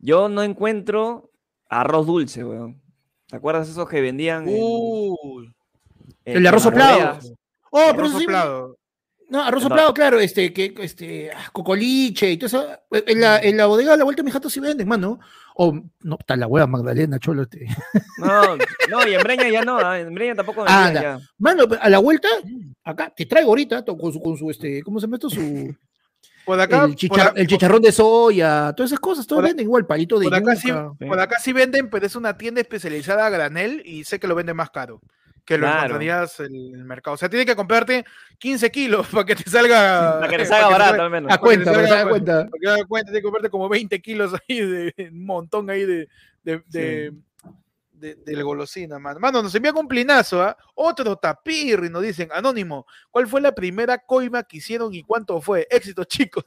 Yo 0.00 0.28
no 0.28 0.42
encuentro 0.42 1.30
arroz 1.68 2.06
dulce, 2.08 2.42
weón. 2.44 2.82
¿Te 3.28 3.36
acuerdas 3.36 3.68
esos 3.68 3.88
que 3.88 4.00
vendían? 4.00 4.48
en- 4.48 4.56
Uy. 4.60 5.54
en- 6.24 6.36
El 6.38 6.42
de 6.42 6.48
arroz 6.48 6.64
soplado. 6.64 7.18
Oh, 7.70 7.78
pero 7.90 7.90
arroz 7.90 8.08
eso 8.08 8.18
sí, 8.18 8.24
soplado. 8.24 8.75
No, 9.28 9.42
arroz 9.42 9.62
No. 9.62 9.68
soplado, 9.68 9.92
claro, 9.94 10.20
este, 10.20 10.52
que, 10.52 10.72
este, 10.80 11.30
ah, 11.32 11.48
cocoliche 11.52 12.30
y 12.30 12.36
todo 12.36 12.46
eso. 12.46 12.68
En 12.90 13.20
la, 13.20 13.38
en 13.38 13.56
la 13.56 13.66
bodega 13.66 13.94
a 13.94 13.96
la 13.96 14.04
vuelta 14.04 14.22
de 14.22 14.26
mi 14.26 14.30
jato 14.30 14.48
sí 14.48 14.60
venden, 14.60 14.86
mano. 14.88 15.18
O, 15.56 15.72
no, 16.02 16.16
está 16.20 16.36
la 16.36 16.46
hueva 16.46 16.66
Magdalena, 16.66 17.18
cholo, 17.18 17.42
este. 17.42 17.66
No, 18.18 18.56
no, 18.90 19.06
y 19.08 19.14
en 19.14 19.22
Breña 19.22 19.48
ya 19.48 19.62
no, 19.64 19.78
ah, 19.78 19.98
en 19.98 20.14
Breña 20.14 20.34
tampoco 20.34 20.64
Ah, 20.66 20.90
ya. 20.92 21.18
Mano, 21.38 21.64
a 21.80 21.88
la 21.88 21.98
vuelta, 21.98 22.28
acá, 22.84 23.12
te 23.16 23.26
traigo 23.26 23.48
ahorita 23.50 23.84
con 23.84 24.12
su, 24.12 24.20
con 24.20 24.36
su 24.36 24.50
este, 24.50 24.82
¿cómo 24.82 25.00
se 25.00 25.06
llama 25.06 25.16
esto? 25.16 25.30
Su, 25.30 25.74
Por 26.44 26.60
acá, 26.60 26.84
el, 26.84 26.94
por 27.08 27.46
chicharrón 27.46 27.82
de 27.82 27.90
soya, 27.92 28.72
todas 28.76 28.90
esas 28.90 29.00
cosas, 29.00 29.26
a- 29.32 29.40
venden 29.40 29.64
igual, 29.66 29.86
palito 29.86 30.18
de 30.18 30.26
por 30.26 30.34
acá, 30.34 30.54
sí, 30.56 30.68
yuca. 30.68 30.92
Sí. 30.98 31.04
por 31.06 31.20
acá 31.20 31.36
sí 31.42 31.52
venden, 31.52 31.90
pero 31.90 32.06
es 32.06 32.14
una 32.16 32.36
tienda 32.36 32.60
especializada 32.60 33.26
a 33.26 33.30
granel 33.30 33.82
y 33.84 34.04
sé 34.04 34.20
que 34.20 34.28
lo 34.28 34.34
venden 34.34 34.56
más 34.56 34.70
caro 34.70 35.00
que 35.46 35.56
lo 35.56 35.62
Claro. 35.66 35.78
encontrarías 35.94 36.40
en 36.40 36.54
el 36.74 36.84
mercado. 36.84 37.14
O 37.14 37.16
sea, 37.16 37.28
tienes 37.30 37.46
que 37.46 37.56
comprarte 37.56 38.04
15 38.38 38.70
kilos 38.70 39.06
para 39.12 39.24
que 39.24 39.36
te 39.36 39.48
salga. 39.48 40.18
Para 40.20 40.28
que 40.28 40.38
te 40.38 40.46
salga 40.46 40.68
barato 40.68 41.02
al 41.02 41.10
menos. 41.10 41.32
A 41.32 41.38
cuenta, 41.38 41.72
Para 41.72 41.82
que 41.84 41.88
para 41.88 42.04
que 42.04 42.20
te 42.20 42.30
salga- 42.32 42.48
cuenta. 42.50 42.86
Cuenta, 42.88 43.04
tienes 43.06 43.20
que 43.20 43.22
comprarte 43.22 43.50
como 43.50 43.68
20 43.68 44.02
kilos 44.02 44.32
ahí 44.34 44.60
de 44.60 44.94
un 45.12 45.24
montón 45.24 45.70
ahí 45.70 45.86
de, 45.86 46.08
de, 46.42 46.62
de, 46.66 47.12
de- 47.92 48.14
de 48.16 48.32
la 48.36 48.42
golosina, 48.42 48.98
mano. 48.98 49.20
Mano, 49.20 49.40
nos 49.42 49.54
envían 49.54 49.76
un 49.78 49.88
plinazo, 49.88 50.42
¿ah? 50.42 50.54
Otro 50.74 51.16
tapirri, 51.16 51.88
nos 51.88 52.02
dicen, 52.02 52.28
Anónimo, 52.32 52.84
¿cuál 53.10 53.26
fue 53.28 53.40
la 53.40 53.52
primera 53.54 53.96
coima 53.98 54.42
que 54.42 54.58
hicieron 54.58 54.92
y 54.92 55.02
cuánto 55.02 55.40
fue? 55.40 55.66
Éxito, 55.70 56.04
chicos. 56.34 56.44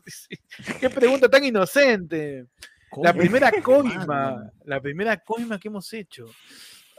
Qué 0.79 0.89
pregunta 0.89 1.27
tan 1.29 1.43
inocente. 1.45 2.45
La 3.01 3.13
primera 3.13 3.51
coima, 3.63 4.51
la 4.65 4.81
primera 4.81 5.17
coima 5.17 5.57
que 5.59 5.69
hemos 5.69 5.91
hecho. 5.93 6.25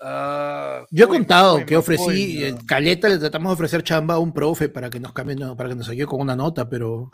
Ah, 0.03 0.85
Yo 0.91 1.05
he 1.05 1.09
contado 1.09 1.65
que 1.67 1.77
ofrecí, 1.77 2.05
coima. 2.41 2.47
eh, 2.49 2.55
Caleta 2.67 3.09
le 3.09 3.19
tratamos 3.19 3.51
de 3.51 3.55
ofrecer 3.55 3.83
chamba 3.83 4.15
a 4.15 4.19
un 4.19 4.33
profe 4.33 4.69
para 4.69 4.89
que 4.89 4.99
nos 4.99 5.13
cambie, 5.13 5.37
no, 5.37 5.57
para 5.57 5.69
que 5.69 5.75
nos 5.75 5.89
ayude 5.89 6.07
con 6.07 6.21
una 6.21 6.35
nota, 6.35 6.69
pero 6.69 7.11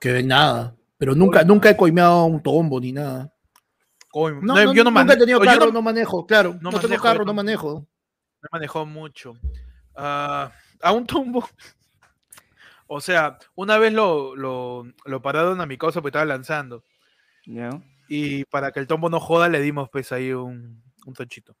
que 0.00 0.22
nada. 0.22 0.74
Pero 0.96 1.14
nunca, 1.14 1.44
nunca 1.44 1.68
he 1.70 1.76
coimeado 1.76 2.12
a 2.20 2.24
un 2.24 2.42
tombo 2.42 2.80
ni 2.80 2.92
nada. 2.92 3.30
No, 4.14 4.30
No, 4.30 4.54
no, 4.54 4.72
yo 4.74 4.84
no 4.84 4.90
nunca 4.90 5.12
he 5.12 5.16
tenido 5.18 5.40
carro, 5.40 5.66
no- 5.66 5.72
no, 5.72 5.82
manejo, 5.82 6.24
claro. 6.24 6.54
no 6.54 6.70
No, 6.70 6.78
tengo 6.78 6.82
manejo, 6.88 7.02
carro, 7.02 7.24
no 7.24 7.34
manejo. 7.34 7.86
manejó 8.52 8.86
mucho. 8.86 9.34
Ah, 9.96 10.50
a 10.80 10.92
un 10.92 11.06
tombo. 11.06 11.46
O 12.86 13.00
sea, 13.00 13.38
una 13.54 13.78
vez 13.78 13.92
lo, 13.94 14.36
lo, 14.36 14.84
lo 15.06 15.22
pararon 15.22 15.58
a 15.60 15.66
mi 15.66 15.78
causa 15.78 16.00
porque 16.02 16.10
estaba 16.10 16.26
lanzando. 16.26 16.84
¿Ya? 17.46 17.70
Y 18.08 18.44
para 18.44 18.72
que 18.72 18.80
el 18.80 18.86
tombo 18.86 19.08
no 19.08 19.20
joda, 19.20 19.48
le 19.48 19.60
dimos 19.62 19.88
pues 19.90 20.12
ahí 20.12 20.32
un, 20.32 20.82
un 21.06 21.14
tonchito. 21.14 21.56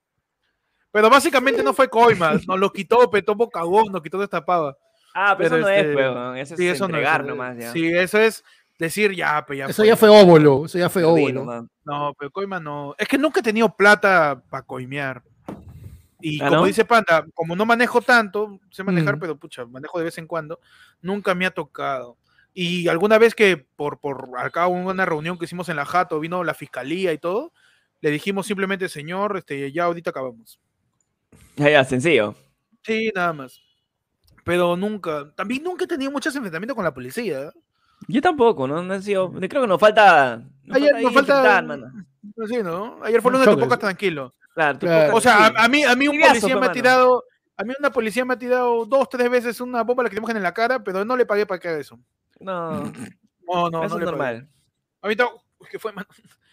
Pero 0.94 1.10
básicamente 1.10 1.60
no 1.64 1.74
fue 1.74 1.88
coima, 1.90 2.34
nos 2.46 2.60
lo 2.60 2.72
quitó, 2.72 3.10
pe 3.10 3.20
tombo 3.20 3.50
cagón, 3.50 3.90
nos 3.90 4.00
quitó 4.00 4.16
destapaba. 4.18 4.76
Ah, 5.12 5.34
pero, 5.36 5.50
Pero 5.50 5.56
eso 5.56 5.66
no 5.66 5.68
este, 5.74 5.90
es, 5.90 5.96
weón. 5.96 6.36
Eso 6.36 6.56
Sí, 6.56 6.68
es 6.68 6.74
eso 6.76 6.86
no 6.88 6.94
entregar 6.94 7.20
es. 7.22 7.26
nomás, 7.26 7.58
ya. 7.58 7.72
Sí, 7.72 7.88
eso 7.88 8.18
es 8.20 8.44
decir 8.78 9.12
ya, 9.12 9.44
pe, 9.44 9.56
ya 9.56 9.66
Eso 9.66 9.84
ya 9.84 9.96
fue 9.96 10.08
óvulo, 10.08 10.66
eso 10.66 10.78
ya 10.78 10.88
fue 10.88 11.02
óvulo. 11.02 11.66
No, 11.84 12.14
pero 12.16 12.30
coima 12.30 12.60
no. 12.60 12.94
Es 12.96 13.08
que 13.08 13.18
nunca 13.18 13.40
he 13.40 13.42
tenido 13.42 13.68
plata 13.76 14.40
para 14.48 14.62
coimear. 14.62 15.20
Y 16.20 16.40
¿Ah, 16.40 16.46
como 16.48 16.60
no? 16.60 16.66
dice 16.66 16.84
Panda, 16.84 17.26
como 17.34 17.56
no 17.56 17.66
manejo 17.66 18.00
tanto, 18.00 18.60
sé 18.70 18.84
manejar, 18.84 19.16
Mm. 19.16 19.20
pero 19.20 19.36
pucha, 19.36 19.66
manejo 19.66 19.98
de 19.98 20.04
vez 20.04 20.16
en 20.18 20.28
cuando, 20.28 20.60
nunca 21.02 21.34
me 21.34 21.44
ha 21.44 21.50
tocado. 21.50 22.16
Y 22.54 22.86
alguna 22.86 23.18
vez 23.18 23.34
que 23.34 23.56
por, 23.56 23.98
por 23.98 24.30
acá 24.38 24.68
hubo 24.68 24.78
una 24.90 25.04
reunión 25.04 25.38
que 25.38 25.44
hicimos 25.46 25.68
en 25.68 25.76
la 25.76 25.84
Jato, 25.84 26.20
vino 26.20 26.44
la 26.44 26.54
fiscalía 26.54 27.12
y 27.12 27.18
todo, 27.18 27.52
le 28.00 28.10
dijimos 28.12 28.46
simplemente, 28.46 28.88
señor, 28.88 29.36
este, 29.36 29.72
ya 29.72 29.84
ahorita 29.84 30.10
acabamos. 30.10 30.60
Ya, 31.56 31.70
ya, 31.70 31.84
sencillo. 31.84 32.34
Sí, 32.82 33.10
nada 33.14 33.32
más. 33.32 33.60
Pero 34.44 34.76
nunca, 34.76 35.32
también 35.34 35.62
nunca 35.62 35.84
he 35.84 35.88
tenido 35.88 36.10
muchos 36.10 36.34
enfrentamientos 36.36 36.74
con 36.74 36.84
la 36.84 36.92
policía. 36.92 37.50
Yo 38.08 38.20
tampoco, 38.20 38.68
¿no? 38.68 38.82
no 38.82 38.94
he 38.94 39.00
sido- 39.02 39.32
creo 39.32 39.62
que 39.62 39.68
nos 39.68 39.80
falta. 39.80 40.42
Nos 40.64 40.76
Ayer 40.76 40.90
falta 40.92 41.02
nos 41.02 41.14
falta- 41.14 41.62
mano. 41.62 41.86
Sí, 42.46 42.56
¿no? 42.62 42.98
Ayer 43.02 43.22
fue 43.22 43.30
No 43.32 43.38
lunes 43.38 43.46
de 43.46 43.52
choques. 43.52 43.64
pocas 43.64 43.78
tranquilo. 43.78 44.34
Claro, 44.54 44.78
Claro. 44.78 45.06
poca- 45.12 45.16
O 45.16 45.20
sea, 45.20 45.46
sí. 45.48 45.54
a, 45.56 45.64
a 45.64 45.68
mí, 45.68 45.82
a 45.84 45.94
mí 45.96 46.08
un 46.08 46.20
policía 46.20 46.56
me 46.58 46.66
ha 46.66 46.72
tirado, 46.72 47.24
a 47.56 47.64
mí 47.64 47.72
una 47.78 47.90
policía 47.90 48.24
me 48.24 48.34
ha 48.34 48.38
tirado 48.38 48.84
dos, 48.84 49.08
tres 49.08 49.30
veces 49.30 49.60
una 49.60 49.82
bomba 49.82 50.02
la 50.02 50.10
que 50.10 50.16
tenemos 50.16 50.34
en 50.34 50.42
la 50.42 50.52
cara, 50.52 50.82
pero 50.84 51.04
no 51.04 51.16
le 51.16 51.24
pagué 51.26 51.46
para 51.46 51.58
que 51.60 51.68
haga 51.68 51.78
eso. 51.78 51.98
No, 52.40 52.82
No, 53.46 53.70
no, 53.70 53.78
eso 53.78 53.78
no 53.78 53.84
es 53.84 53.90
le 53.92 53.96
pagué. 53.98 54.04
normal. 54.04 54.48
A 55.00 55.08
mí 55.08 55.16
¿qué 55.70 55.78
fue, 55.78 55.92
mano? 55.92 56.08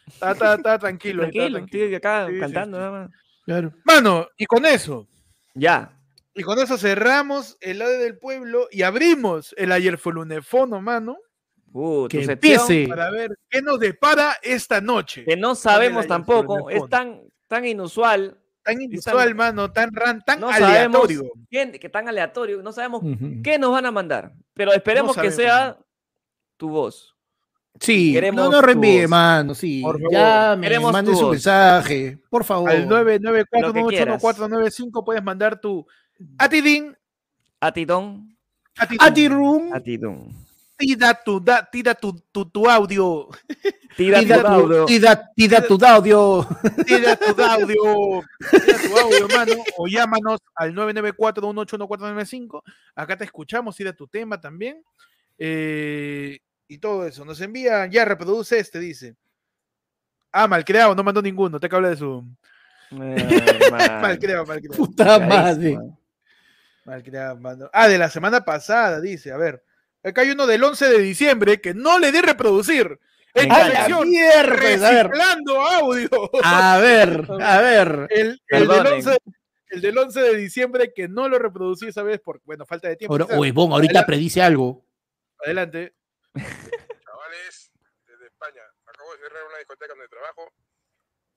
Está, 0.07 0.31
está, 0.31 0.53
está 0.55 0.79
tranquilo, 0.79 1.23
está 1.23 1.31
Tranquilo, 1.33 1.57
tranquilo. 1.57 1.83
estoy 1.83 1.95
acá 1.95 2.27
Sí, 2.27 2.33
sí, 2.33 2.39
cantando 2.39 2.77
sí. 2.77 2.81
nada 2.83 2.91
más. 2.91 3.11
Claro. 3.52 3.73
Mano, 3.84 4.28
y 4.38 4.45
con 4.45 4.65
eso, 4.65 5.07
Ya. 5.53 5.98
y 6.34 6.44
con 6.44 6.57
eso 6.60 6.78
cerramos 6.78 7.57
el 7.61 7.80
lado 7.80 7.91
del 7.98 8.18
pueblo 8.18 8.68
y 8.72 8.84
abrimos 8.84 9.53
el 9.57 9.72
ayer 9.72 9.98
fue 9.98 10.14
lunefono, 10.14 10.82
mano, 10.82 11.18
Uh, 11.73 12.10
Que 12.10 12.22
empiece. 12.23 12.86
para 12.90 13.10
ver 13.11 13.32
qué 13.49 13.61
nos 13.61 13.80
depara 13.80 14.36
esta 14.41 14.82
noche. 14.82 15.23
Que 15.23 15.38
no 15.38 15.56
sabemos 15.56 16.06
tampoco. 16.06 16.69
Es 16.69 16.82
tan, 16.90 17.22
tan 17.48 17.65
inusual. 17.65 18.38
Tan 18.61 18.82
inusual, 18.82 19.34
mano, 19.36 19.72
tan 19.72 19.90
ran, 19.94 20.22
tan 20.26 20.41
No 20.41 20.49
aleatorio. 20.49 21.32
quién- 21.49 21.72
que 21.72 21.88
tan 21.88 22.10
aleatorio. 22.10 22.61
No 22.61 22.73
sabemos 22.73 23.02
Ujú. 23.03 23.41
qué 23.41 23.57
nos 23.57 23.72
van 23.72 23.86
a 23.86 23.91
mandar. 23.91 24.34
Pero 24.53 24.73
esperemos 24.73 25.15
que 25.15 25.32
sea 25.32 25.78
tu 26.57 26.68
voz. 26.68 27.10
Sí, 27.81 28.13
Queremos 28.13 28.45
no 28.45 28.51
nos 28.51 28.61
reenvíe, 28.63 29.07
mano, 29.07 29.55
sí. 29.55 29.81
Por 29.81 29.99
favor. 29.99 30.61
Queremos 30.61 30.93
mande 30.93 31.15
su 31.15 31.21
voz. 31.21 31.31
mensaje, 31.31 32.19
por 32.29 32.43
favor. 32.43 32.69
Al 32.69 32.87
quieras. 32.87 32.89
994 34.21 34.47
puedes 35.03 35.23
mandar 35.23 35.59
tu 35.59 35.87
atidín, 36.37 36.95
Atitón. 37.59 38.37
atidín. 38.77 38.99
Atirum, 39.01 39.73
Atitón. 39.73 40.27
tira 40.77 41.13
tu, 41.23 41.39
da- 41.39 41.67
tira 41.71 41.95
tu, 41.95 42.13
tu, 42.31 42.45
tu 42.45 42.69
audio, 42.69 43.27
Tira 43.97 44.19
tira 44.19 44.41
tu 44.41 44.47
audio. 44.47 44.85
tira, 44.85 45.29
tira 45.35 45.61
tu 45.67 45.77
audio. 45.85 46.47
tira 46.85 47.15
tu 47.15 47.41
audio, 47.43 48.21
tira 48.51 48.77
tu 48.79 48.97
audio, 48.99 49.27
mano, 49.35 49.53
o 49.77 49.87
llámanos 49.87 50.39
al 50.55 50.73
994-181-495, 50.75 52.61
acá 52.95 53.17
te 53.17 53.23
escuchamos, 53.25 53.75
tira 53.75 53.93
tu 53.93 54.07
tema 54.07 54.39
también, 54.39 54.83
eh, 55.39 56.37
y 56.72 56.77
todo 56.77 57.06
eso, 57.06 57.26
nos 57.26 57.41
envía, 57.41 57.85
ya 57.88 58.06
reproduce 58.06 58.57
este, 58.57 58.80
dice. 58.80 59.18
Ah, 60.31 60.48
malcreado, 60.48 60.95
no 60.95 61.03
mandó 61.03 61.22
ninguno, 61.22 61.60
te 61.60 61.68
que 61.68 61.76
habla 61.76 61.89
de 61.89 61.98
su... 61.98 62.26
Eh. 62.91 63.69
Malcreado, 64.02 64.45
malcreado. 64.45 64.77
Puta 64.77 65.19
madre. 65.19 65.76
man. 65.76 65.98
Malcriado, 66.85 67.38
mano. 67.38 67.69
Ah, 67.73 67.89
de 67.89 67.98
la 67.98 68.10
semana 68.10 68.45
pasada, 68.45 69.02
dice. 69.02 69.34
A 69.34 69.38
ver. 69.38 69.64
Acá 70.02 70.22
hay 70.22 70.31
uno 70.31 70.48
del 70.48 70.64
11 70.64 70.89
de 70.89 70.99
diciembre 70.99 71.60
que 71.60 71.73
no 71.73 71.99
le 71.99 72.11
di 72.14 72.22
reproducir. 72.22 72.99
En 73.34 73.49
Me 73.49 73.53
¡A 73.53 73.57
la 73.60 73.65
encanta. 73.65 73.73
la 73.73 73.76
sección 73.85 74.10
mierda! 74.10 74.88
A 74.88 74.91
ver, 74.91 75.07
reciclando 75.10 75.61
audio. 75.61 76.10
a 76.43 76.77
ver, 76.80 77.27
a 77.41 77.61
ver. 77.61 78.07
El, 78.10 78.41
el 78.48 78.60
del 78.60 78.68
Perdonen. 78.68 78.93
11, 78.93 79.18
el 79.72 79.81
del 79.81 79.98
11 79.98 80.22
de 80.22 80.38
diciembre 80.38 80.93
que 80.93 81.10
no 81.10 81.27
lo 81.27 81.38
reproducí 81.38 81.88
esa 81.88 82.03
vez 82.03 82.19
por, 82.22 82.41
bueno, 82.45 82.65
falta 82.65 82.88
de 82.88 82.95
tiempo. 82.95 83.14
Ahora, 83.14 83.26
huevón, 83.38 83.72
ahorita 83.73 83.91
Adelante. 83.99 84.07
predice 84.07 84.41
algo. 84.41 84.85
Adelante. 85.45 85.95
Chavales, 86.33 87.71
desde 88.05 88.25
España. 88.27 88.63
Acabo 88.85 89.13
de 89.13 89.19
cerrar 89.19 89.43
una 89.45 89.57
discoteca 89.57 89.93
donde 89.93 90.07
trabajo 90.07 90.53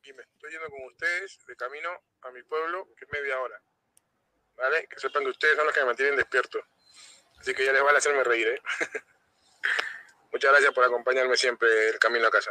y 0.02 0.12
me 0.12 0.22
estoy 0.22 0.50
yendo 0.50 0.68
con 0.68 0.84
ustedes 0.84 1.38
de 1.46 1.56
camino 1.56 1.90
a 2.22 2.30
mi 2.30 2.42
pueblo, 2.42 2.88
que 2.96 3.04
es 3.04 3.10
media 3.10 3.40
hora. 3.40 3.60
¿Vale? 4.56 4.86
Que 4.86 5.00
sepan 5.00 5.24
que 5.24 5.30
ustedes 5.30 5.56
son 5.56 5.66
los 5.66 5.74
que 5.74 5.80
me 5.80 5.86
mantienen 5.86 6.16
despierto. 6.16 6.64
Así 7.38 7.54
que 7.54 7.64
ya 7.64 7.72
les 7.72 7.82
vale 7.82 7.98
hacerme 7.98 8.22
reír, 8.22 8.48
¿eh? 8.48 8.62
Muchas 10.32 10.50
gracias 10.50 10.72
por 10.72 10.84
acompañarme 10.84 11.36
siempre 11.36 11.88
el 11.88 11.98
camino 11.98 12.26
a 12.26 12.30
casa. 12.30 12.50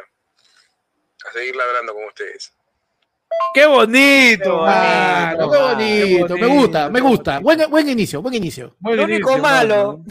A 1.26 1.32
seguir 1.32 1.56
ladrando 1.56 1.94
con 1.94 2.06
ustedes. 2.06 2.54
¡Qué 3.54 3.66
bonito! 3.68 4.66
Ah, 4.66 5.36
mano! 5.38 5.52
qué 5.52 5.58
ah, 5.58 5.74
bonito, 5.74 6.36
qué 6.36 6.42
me 6.42 6.48
gusta, 6.48 6.90
me 6.90 7.02
gusta. 7.02 7.40
Buen, 7.40 7.70
buen 7.70 7.88
inicio, 7.88 8.22
buen 8.22 8.34
inicio. 8.34 8.76
Buen 8.80 8.98
Lo 8.98 9.04
único 9.04 9.32
inicio, 9.32 9.44
malo. 9.44 10.02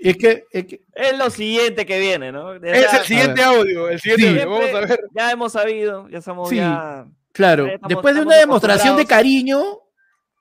Y 0.00 0.10
es 0.10 0.16
que, 0.16 0.44
es 0.52 0.64
que- 0.66 0.80
es 0.94 1.18
lo 1.18 1.28
siguiente 1.30 1.84
que 1.86 1.98
viene, 1.98 2.30
¿no? 2.30 2.54
Es 2.54 2.92
el 2.92 3.04
siguiente 3.04 3.42
audio, 3.42 3.88
el 3.88 4.00
siguiente 4.00 4.26
Sí. 4.26 4.40
audio. 4.40 4.50
Vamos 4.50 4.74
a 4.74 4.80
ver. 4.86 5.00
Ya 5.14 5.30
hemos 5.32 5.52
sabido, 5.52 6.08
ya 6.08 6.20
somos 6.20 6.48
Sí. 6.48 6.56
ya. 6.56 7.06
claro, 7.32 7.66
estamos- 7.66 7.88
después 7.88 8.14
de 8.14 8.20
estamos 8.20 8.34
una 8.34 8.40
demostración 8.40 8.96
de 8.96 9.06
cariño, 9.06 9.62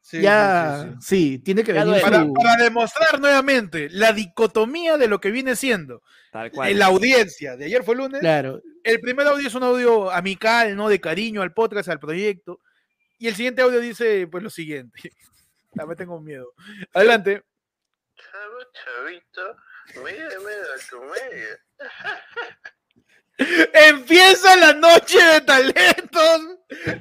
Sí, 0.07 0.21
ya, 0.21 0.81
sí, 0.83 0.89
sí, 0.89 0.95
sí. 0.99 1.31
sí, 1.31 1.39
tiene 1.39 1.63
que 1.63 1.73
Ya 1.73 1.83
venir. 1.83 1.99
Para, 1.99 2.23
su- 2.25 2.33
para 2.33 2.63
demostrar 2.63 3.19
nuevamente 3.19 3.87
la 3.89 4.13
dicotomía 4.13 4.97
de 4.99 5.07
lo 5.07 5.19
que 5.19 5.31
viene 5.31 5.55
siendo 5.55 6.03
Tal 6.31 6.51
cual. 6.51 6.69
en 6.69 6.77
la 6.77 6.85
audiencia 6.85 7.57
de 7.57 7.65
ayer 7.65 7.83
fue 7.83 7.95
lunes. 7.95 8.19
Claro, 8.21 8.61
El 8.83 8.99
primer 9.01 9.25
audio 9.25 9.47
es 9.47 9.55
un 9.55 9.63
audio 9.63 10.11
amical, 10.11 10.75
¿no? 10.75 10.89
De 10.89 11.01
cariño 11.01 11.41
al 11.41 11.53
podcast, 11.53 11.89
al 11.89 11.99
proyecto. 11.99 12.61
Y 13.17 13.27
el 13.29 13.33
siguiente 13.35 13.63
audio 13.63 13.79
dice, 13.79 14.27
pues 14.27 14.43
lo 14.43 14.51
siguiente. 14.51 15.11
Me 15.87 15.95
tengo 15.95 16.21
miedo. 16.21 16.53
Adelante. 16.93 17.41
Chavo, 18.15 18.57
chavito, 18.73 19.57
mírame 20.03 20.51
la 20.51 20.87
comedia. 20.91 21.59
Empieza 23.37 24.55
la 24.55 24.73
noche 24.73 25.17
de 25.21 25.41
talentos. 25.41 26.41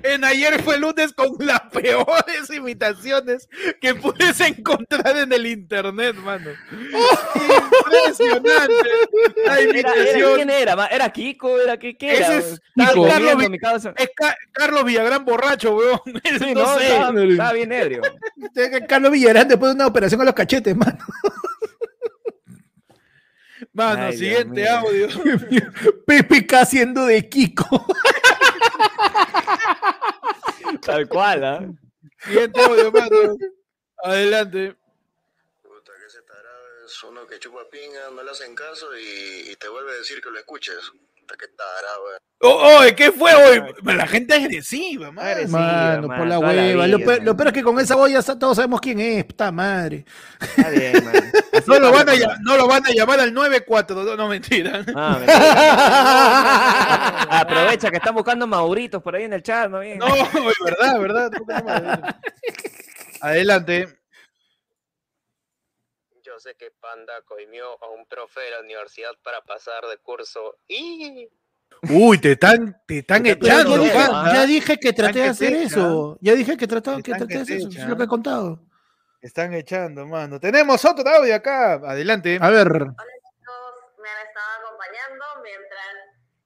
En 0.03 0.25
ayer 0.25 0.63
fue 0.63 0.79
lunes 0.79 1.13
con 1.15 1.29
las 1.39 1.61
peores 1.73 2.51
imitaciones 2.55 3.49
que 3.81 3.95
puedes 3.95 4.39
encontrar 4.41 5.17
en 5.17 5.33
el 5.33 5.47
internet, 5.47 6.15
mano. 6.17 6.51
Impresionante. 7.85 8.75
La 9.47 9.59
Era, 9.59 9.61
era- 9.61 9.71
imitación. 9.71 10.35
¿Quién 10.37 10.51
era? 10.51 10.87
¿Era 10.87 11.11
Kiko? 11.11 11.59
¿Era 11.61 11.79
qué, 11.79 11.97
qué 11.97 12.13
Ese 12.15 12.25
era? 12.25 12.37
es 12.37 12.61
Kiko. 12.75 13.09
Carlos 13.09 13.49
mi 13.49 13.59
casa. 13.59 13.95
Es 13.97 14.11
Ca- 14.15 14.37
Carlos 14.53 14.85
Villagrán 14.85 15.25
borracho, 15.25 15.75
weón. 15.77 16.01
Sí, 16.39 16.53
no, 16.55 16.63
no, 16.63 16.79
sé. 16.79 16.89
estaba, 16.89 17.23
estaba 17.23 17.53
bien 17.53 17.73
ebrio. 17.73 18.03
Carlos 18.89 19.13
Villarán 19.13 19.49
después 19.49 19.71
de 19.71 19.77
una 19.77 19.87
operación 19.87 20.21
a 20.21 20.25
los 20.25 20.35
cachetes, 20.35 20.77
mano. 20.77 20.99
Mano, 23.75 24.05
Ay, 24.05 24.17
siguiente 24.17 24.69
audio. 24.69 25.09
PPK 26.07 26.53
haciendo 26.55 27.07
de 27.07 27.29
Kiko. 27.29 27.67
Tal 30.83 31.09
cual, 31.09 31.45
¿ah? 31.45 31.69
Siguiente 32.25 32.63
audio, 32.63 32.93
mano. 32.93 33.37
Adelante. 33.99 34.77
Puta, 35.61 35.93
que 35.99 36.07
ese 36.07 36.23
tarado 36.23 36.87
es 36.87 37.03
uno 37.03 37.27
que 37.27 37.41
chupa 37.41 37.69
pinga, 37.69 38.11
no 38.15 38.23
le 38.23 38.31
hacen 38.31 38.55
caso 38.55 38.97
y, 38.97 39.51
y 39.51 39.57
te 39.57 39.69
vuelve 39.69 39.91
a 39.91 39.97
decir 39.97 40.23
que 40.23 40.31
lo 40.31 40.39
escuches. 40.39 40.93
Puta, 41.25 41.37
qué 41.39 41.47
tarado, 41.57 42.05
weón. 42.05 42.19
Oh, 42.47 42.61
oh, 42.63 42.83
¿qué 42.95 43.11
fue 43.11 43.33
hoy? 43.35 43.63
La 43.95 44.07
gente 44.07 44.35
agresiva, 44.35 45.11
mano. 45.11 45.27
Agresiva. 45.27 45.59
Mano, 45.59 46.09
man, 46.09 46.19
por 46.19 46.27
la 46.27 46.39
hueva. 46.39 46.87
lo, 46.87 46.99
vida, 46.99 47.07
peor, 47.07 47.19
man. 47.19 47.25
lo 47.27 47.35
peor 47.37 47.47
es 47.49 47.53
que 47.55 47.63
con 47.63 47.81
esa 47.81 47.97
boya 47.97 48.21
sa- 48.21 48.39
todos 48.39 48.57
sabemos 48.57 48.83
quién 48.83 49.01
es, 49.01 49.25
puta 49.25 49.51
madre. 49.51 50.05
Está 50.41 50.69
bien, 50.69 51.03
man. 51.05 51.15
No 51.67 51.79
lo, 51.79 51.91
van 51.93 52.07
a, 52.09 52.13
man. 52.13 52.21
llam- 52.21 52.39
no 52.43 52.57
lo 52.59 52.69
van 52.69 52.85
a 52.87 52.91
llamar 52.91 53.21
al 53.21 53.33
942, 53.33 54.19
no 54.19 54.29
mentira. 54.29 54.85
Ah, 54.95 55.17
mentira. 55.19 55.41
Aprovecha 57.41 57.91
que 57.91 57.97
están 57.97 58.15
buscando 58.15 58.47
mauritos 58.47 59.03
por 59.03 59.17
ahí 59.17 59.25
en 59.25 59.33
el 59.33 59.43
chat, 59.43 59.71
¿no? 59.71 59.81
Bien. 59.81 59.99
No, 59.99 60.09
es 60.15 60.31
verdad, 60.63 61.01
verdad. 61.01 61.31
Adelante. 63.23 63.89
Yo 66.35 66.41
sé 66.41 66.57
que 66.57 66.73
Panda 66.73 67.23
coimió 67.23 67.81
a 67.81 67.91
un 67.91 68.07
profe 68.07 68.41
de 68.41 68.51
la 68.51 68.59
universidad 68.59 69.13
para 69.23 69.41
pasar 69.43 69.85
de 69.87 69.99
curso. 69.99 70.59
Y 70.67 71.31
Uy, 71.89 72.19
te 72.19 72.33
están, 72.33 72.83
te 72.89 72.99
están 72.99 73.25
echando, 73.25 73.85
ya 73.85 74.45
dije, 74.45 74.77
que 74.81 74.93
traté 74.93 75.21
de 75.21 75.29
hacer 75.29 75.53
eso. 75.55 76.19
Ya 76.21 76.35
dije 76.35 76.57
que 76.57 76.67
trataba, 76.67 77.01
que 77.01 77.13
traté 77.13 77.35
de 77.37 77.41
hacer 77.43 77.59
te 77.59 77.63
eso. 77.63 77.69
eso 77.69 77.83
es 77.83 77.89
lo 77.89 77.97
que 77.97 78.03
he 78.03 78.09
contado. 78.09 78.59
Están 79.21 79.55
echando, 79.55 80.07
mano. 80.07 80.41
Tenemos 80.41 80.85
otro 80.85 81.09
audio 81.09 81.37
acá. 81.37 81.75
Adelante. 81.75 82.37
A 82.41 82.51
ver. 82.51 82.67
Hola 82.67 82.83
chicos, 82.97 83.95
me 84.03 84.09
han 84.09 84.27
estado 84.27 84.67
acompañando 84.67 85.25
mientras 85.45 85.87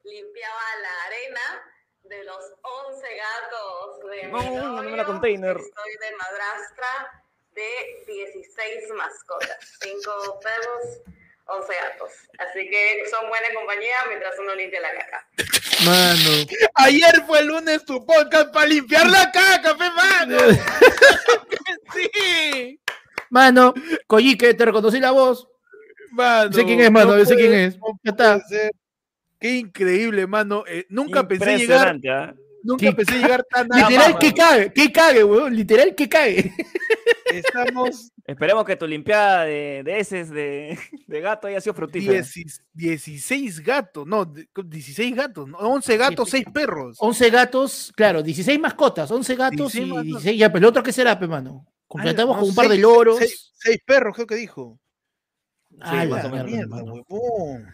limpiaba 0.05 0.61
la 0.83 1.07
arena 1.07 1.73
de 2.03 2.25
los 2.25 2.45
11 2.91 3.07
gatos 3.17 4.11
de 4.11 4.27
mi 4.27 4.33
No, 4.33 4.43
no 4.43 4.83
me 4.83 4.91
la 4.91 4.97
novio. 4.99 5.07
container. 5.07 5.57
Estoy 5.57 5.93
de 5.99 6.17
madrastra 6.19 7.25
de 7.59 8.13
16 8.13 8.95
mascotas, 8.97 9.79
5 9.83 10.41
perros, 10.41 11.03
11 11.47 11.73
gatos. 11.75 12.11
Así 12.39 12.69
que 12.69 13.03
son 13.11 13.29
buena 13.29 13.49
compañía 13.55 13.97
mientras 14.09 14.39
uno 14.39 14.55
limpia 14.55 14.81
la 14.81 14.93
caca. 14.93 15.29
Mano. 15.85 16.47
Ayer 16.75 17.23
fue 17.27 17.41
el 17.41 17.47
lunes 17.49 17.85
tu 17.85 18.05
podcast 18.05 18.53
para 18.53 18.67
limpiar 18.67 19.09
la 19.09 19.31
caca, 19.33 19.77
fe 19.77 19.91
mano. 19.91 20.39
sí. 21.95 22.81
Mano, 23.31 23.75
Coyique, 24.07 24.55
te 24.55 24.65
reconocí 24.65 25.01
la 25.01 25.11
voz. 25.11 25.49
Mano, 26.13 26.53
Sé 26.53 26.65
quién 26.65 26.81
es, 26.81 26.91
mano, 26.91 27.17
no 27.17 27.25
sé 27.25 27.37
quién 27.37 27.53
es. 27.55 27.79
no. 27.79 27.95
Qué 29.41 29.51
increíble, 29.51 30.27
mano. 30.27 30.65
Eh, 30.67 30.87
nunca 30.89 31.27
pensé 31.27 31.59
llegar, 31.59 31.95
Impresionante, 31.95 32.11
¿ah? 32.11 32.35
Nunca 32.69 32.87
Qué- 32.87 32.93
pensé 32.93 33.15
llegar 33.19 33.45
tan 33.51 33.67
Literal 33.69 33.95
abajo. 34.05 34.19
que 34.21 34.33
cague, 34.35 34.73
que 34.73 34.93
cague, 34.93 35.25
weón. 35.25 35.57
Literal 35.57 35.95
que 35.95 36.09
cague. 36.09 36.53
Estamos 37.33 38.11
Esperemos 38.27 38.65
que 38.67 38.77
tu 38.77 38.87
limpiada 38.87 39.45
de, 39.45 39.83
de 39.85 39.99
heces 39.99 40.29
de, 40.29 40.79
de 41.07 41.21
gato 41.23 41.47
haya 41.47 41.61
sido 41.63 41.73
fructífera. 41.73 42.13
10 42.23 42.63
16 42.75 43.61
gatos, 43.61 44.07
no, 44.07 44.27
de- 44.27 44.47
16 44.67 45.15
gatos, 45.17 45.49
no, 45.49 45.57
11 45.59 45.97
gatos, 45.97 46.29
6 46.29 46.45
perros. 46.53 46.97
11 47.01 47.31
gatos, 47.31 47.91
claro, 47.97 48.23
16 48.23 48.61
mascotas, 48.61 49.11
11 49.11 49.35
gatos 49.35 49.73
16 49.73 49.83
y 49.83 49.89
mascotas. 49.89 50.05
16. 50.25 50.39
Ya, 50.39 50.49
pero 50.53 50.59
el 50.59 50.69
otro 50.69 50.83
qué 50.83 50.93
será, 50.93 51.19
pe, 51.19 51.27
mano. 51.27 51.67
Completamos 51.87 52.37
Ah, 52.37 52.39
con 52.41 52.49
no, 52.49 52.51
un 52.51 52.55
par 52.55 52.67
de 52.69 52.75
seis- 52.75 52.83
loros. 52.83 53.19
seis- 53.19 53.51
seis 53.55 53.79
perros, 53.87 54.15
creo 54.15 54.27
que 54.27 54.35
dijo. 54.37 54.79
Ah, 55.81 56.05
más 56.05 56.25
la 56.25 56.27
o 56.27 56.31
menos. 56.33 56.47
mierda, 56.51 56.77
huevón. 56.83 57.67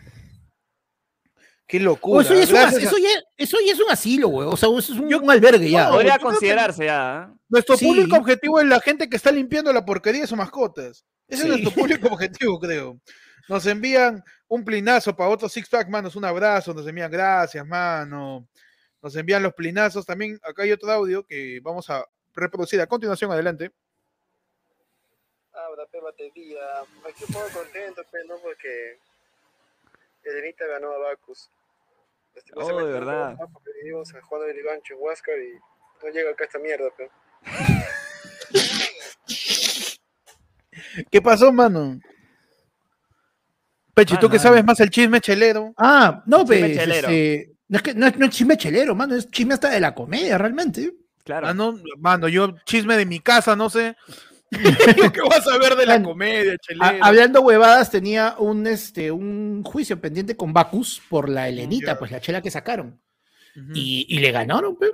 Qué 1.66 1.80
locura. 1.80 2.22
eso, 2.22 2.34
ya 2.34 2.42
es 2.42 2.48
un, 2.50 2.54
Gracias 2.56 2.74
as- 2.74 2.84
a- 2.84 2.88
eso, 2.88 2.98
ya, 2.98 3.08
eso 3.38 3.56
ya 3.66 3.72
es 3.72 3.80
un 3.80 3.90
asilo, 3.90 4.28
weón. 4.28 4.52
O 4.52 4.56
sea, 4.56 4.68
eso 4.68 4.78
es 4.92 4.98
un, 5.00 5.08
Yo- 5.08 5.20
un 5.20 5.30
albergue 5.30 5.70
ya. 5.70 5.88
Podría 5.90 6.18
considerarse 6.18 6.84
ya. 6.86 7.22
¿ah? 7.22 7.34
Nuestro 7.48 7.76
Sí. 7.76 7.86
público 7.86 8.16
objetivo 8.16 8.60
es 8.60 8.66
la 8.66 8.80
gente 8.80 9.08
que 9.08 9.16
está 9.16 9.30
limpiando 9.32 9.72
la 9.72 9.84
porquería 9.84 10.20
de 10.22 10.26
sus 10.26 10.36
mascotas. 10.36 11.04
Ese 11.26 11.42
Sí. 11.42 11.48
es 11.48 11.48
nuestro 11.48 11.70
público 11.72 12.08
objetivo, 12.08 12.60
creo. 12.60 12.98
Nos 13.48 13.66
envían 13.66 14.22
un 14.48 14.64
plinazo 14.64 15.14
para 15.16 15.30
otros 15.30 15.52
six 15.52 15.68
pack, 15.68 15.88
manos, 15.88 16.16
un 16.16 16.24
abrazo, 16.24 16.72
nos 16.74 16.86
envían 16.86 17.10
gracias, 17.10 17.66
mano. 17.66 18.46
Nos 19.02 19.16
envían 19.16 19.42
los 19.42 19.52
plinazos. 19.54 20.04
También 20.06 20.38
acá 20.42 20.62
hay 20.62 20.72
otro 20.72 20.90
audio 20.90 21.24
que 21.26 21.60
vamos 21.62 21.88
a 21.90 22.04
reproducir 22.34 22.80
a 22.80 22.86
continuación, 22.86 23.30
adelante. 23.32 23.70
Abra, 25.52 25.86
pe 25.86 26.00
batería. 26.00 26.58
Aquí 27.08 27.24
un 27.28 27.34
poco 27.34 27.48
contento, 27.52 28.02
pe, 28.10 28.18
¿no? 28.26 28.36
Porque 28.42 28.98
Elenita 30.24 30.66
ganó 30.66 30.92
a 30.92 30.98
Bacus. 30.98 31.50
Oh, 32.56 32.84
de 32.84 32.92
verdad. 32.92 33.36
Porque 33.52 33.70
vivimos 33.82 34.12
a 34.14 34.22
Juan 34.22 34.46
del 34.46 34.58
Ivancho 34.58 34.94
en 34.94 35.00
Huáscar 35.00 35.34
y 35.38 35.52
no 36.04 36.10
llega 36.12 36.30
acá 36.30 36.44
esta 36.44 36.58
mierda, 36.58 36.88
pe. 36.96 37.10
¿Qué 41.10 41.22
pasó, 41.22 41.52
mano? 41.52 41.98
Pechi, 43.94 44.14
Ah, 44.16 44.20
tú 44.20 44.28
que 44.28 44.36
nada. 44.36 44.48
sabes 44.48 44.64
más 44.64 44.80
el 44.80 44.90
chisme 44.90 45.20
chelero. 45.20 45.72
Ah, 45.76 46.22
no, 46.26 46.40
Chisme 46.44 46.74
pues. 46.74 46.88
este, 46.88 47.50
no, 47.68 47.76
es 47.78 47.82
que, 47.82 47.94
no, 47.94 48.06
es, 48.08 48.18
no 48.18 48.26
es 48.26 48.30
chisme 48.32 48.56
chelero, 48.56 48.94
mano. 48.94 49.14
Es 49.14 49.30
chisme 49.30 49.54
hasta 49.54 49.70
de 49.70 49.80
la 49.80 49.94
comedia, 49.94 50.36
realmente. 50.36 50.92
Claro. 51.24 51.46
Ah, 51.46 51.54
no, 51.54 51.78
mano, 51.98 52.28
yo 52.28 52.54
chisme 52.64 52.96
de 52.96 53.06
mi 53.06 53.20
casa, 53.20 53.54
no 53.54 53.70
sé. 53.70 53.96
¿Yo 54.96 55.12
¿Qué 55.12 55.20
vas 55.28 55.46
a 55.46 55.58
ver 55.58 55.76
de 55.76 55.86
la 55.86 56.02
comedia, 56.02 56.52
A- 56.52 56.56
chelero? 56.58 57.04
hablando 57.04 57.40
huevadas, 57.42 57.90
tenía 57.90 58.34
un, 58.38 58.66
este, 58.66 59.10
un 59.10 59.62
juicio 59.64 60.00
pendiente 60.00 60.36
con 60.36 60.52
Bacus 60.52 61.00
por 61.08 61.28
la 61.28 61.48
Helenita, 61.48 61.98
pues 61.98 62.10
la 62.10 62.20
chela 62.20 62.40
que 62.42 62.50
sacaron. 62.50 63.00
Y, 63.74 64.06
y 64.08 64.18
le 64.18 64.32
ganaron, 64.32 64.76
pe. 64.76 64.90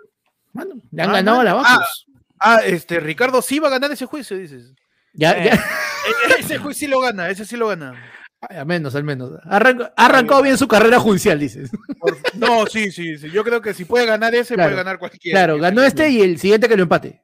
Mano, 0.53 0.75
le 0.91 1.03
han 1.03 1.11
Ah, 1.11 1.13
ganado 1.15 1.41
a 1.41 1.45
la. 1.45 1.55
Bacus. 1.55 2.07
Ah, 2.39 2.61
este, 2.65 3.01
Ricardo 3.01 3.41
sí 3.43 3.59
va 3.59 3.69
a 3.69 3.73
ganar 3.73 3.91
ese 3.93 4.07
juicio, 4.07 4.37
dices. 4.37 4.73
ya, 5.15 5.33
eh. 5.33 5.45
ya. 5.47 5.55
E- 5.55 6.41
Ese 6.41 6.59
juicio 6.59 6.87
sí 6.87 6.91
lo 6.91 7.01
gana, 7.01 7.29
ese 7.31 7.45
sí 7.45 7.57
lo 7.57 7.69
gana. 7.69 7.95
Al 8.41 8.65
menos, 8.65 8.95
al 8.95 9.05
menos. 9.05 9.33
Arrancó, 9.45 9.85
ha 9.95 10.07
arrancado 10.07 10.43
bien 10.43 10.57
su 10.57 10.67
carrera 10.67 10.99
judicial, 10.99 11.39
dices. 11.39 11.71
Por- 11.99 12.17
No, 12.37 12.67
sí, 12.67 12.91
sí, 12.91 13.19
sí. 13.19 13.31
Yo 13.31 13.45
creo 13.45 13.61
que 13.61 13.75
si 13.75 13.85
puede 13.85 14.07
ganar 14.07 14.35
ese, 14.35 14.55
Claro. 14.55 14.71
puede 14.71 14.77
ganar 14.83 14.99
cualquiera. 14.99 15.39
Claro, 15.39 15.59
ganó 15.59 15.83
este 15.83 16.09
y 16.09 16.23
el 16.23 16.39
siguiente 16.41 16.67
que 16.69 16.77
lo 16.77 16.83
empate. 16.85 17.23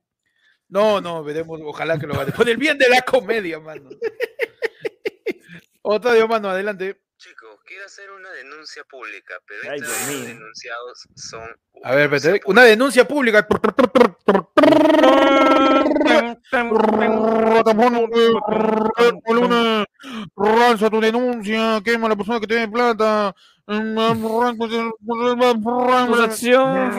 No, 0.68 1.00
no, 1.00 1.22
veremos, 1.22 1.60
ojalá 1.64 1.98
que 1.98 2.06
lo 2.06 2.14
gane. 2.14 2.32
Por 2.32 2.48
el 2.48 2.56
bien 2.56 2.78
de 2.78 2.88
la 2.88 3.02
comedia, 3.02 3.60
mano. 3.60 3.88
Otro 5.82 6.12
Dios, 6.12 6.28
mano, 6.28 6.50
adelante. 6.50 7.00
Chicos, 7.18 7.60
quiero 7.64 7.86
hacer 7.86 8.10
una 8.10 8.30
denuncia 8.32 8.84
pública, 8.84 9.34
pero 9.46 9.72
Ay, 9.72 9.80
Dios 9.80 10.08
mío. 10.08 10.26
denunciados 10.26 11.08
son. 11.14 11.48
A 11.82 11.94
ver, 11.94 12.12
espérate, 12.12 12.42
una 12.46 12.64
denuncia 12.64 13.06
pública. 13.06 13.46
Ranza 20.36 20.90
tu 20.90 21.00
denuncia, 21.00 21.80
quema 21.84 22.06
a 22.06 22.10
la 22.10 22.16
persona 22.16 22.40
que 22.40 22.46
tiene 22.46 22.68
plata. 22.68 23.34
Acusación 26.04 26.90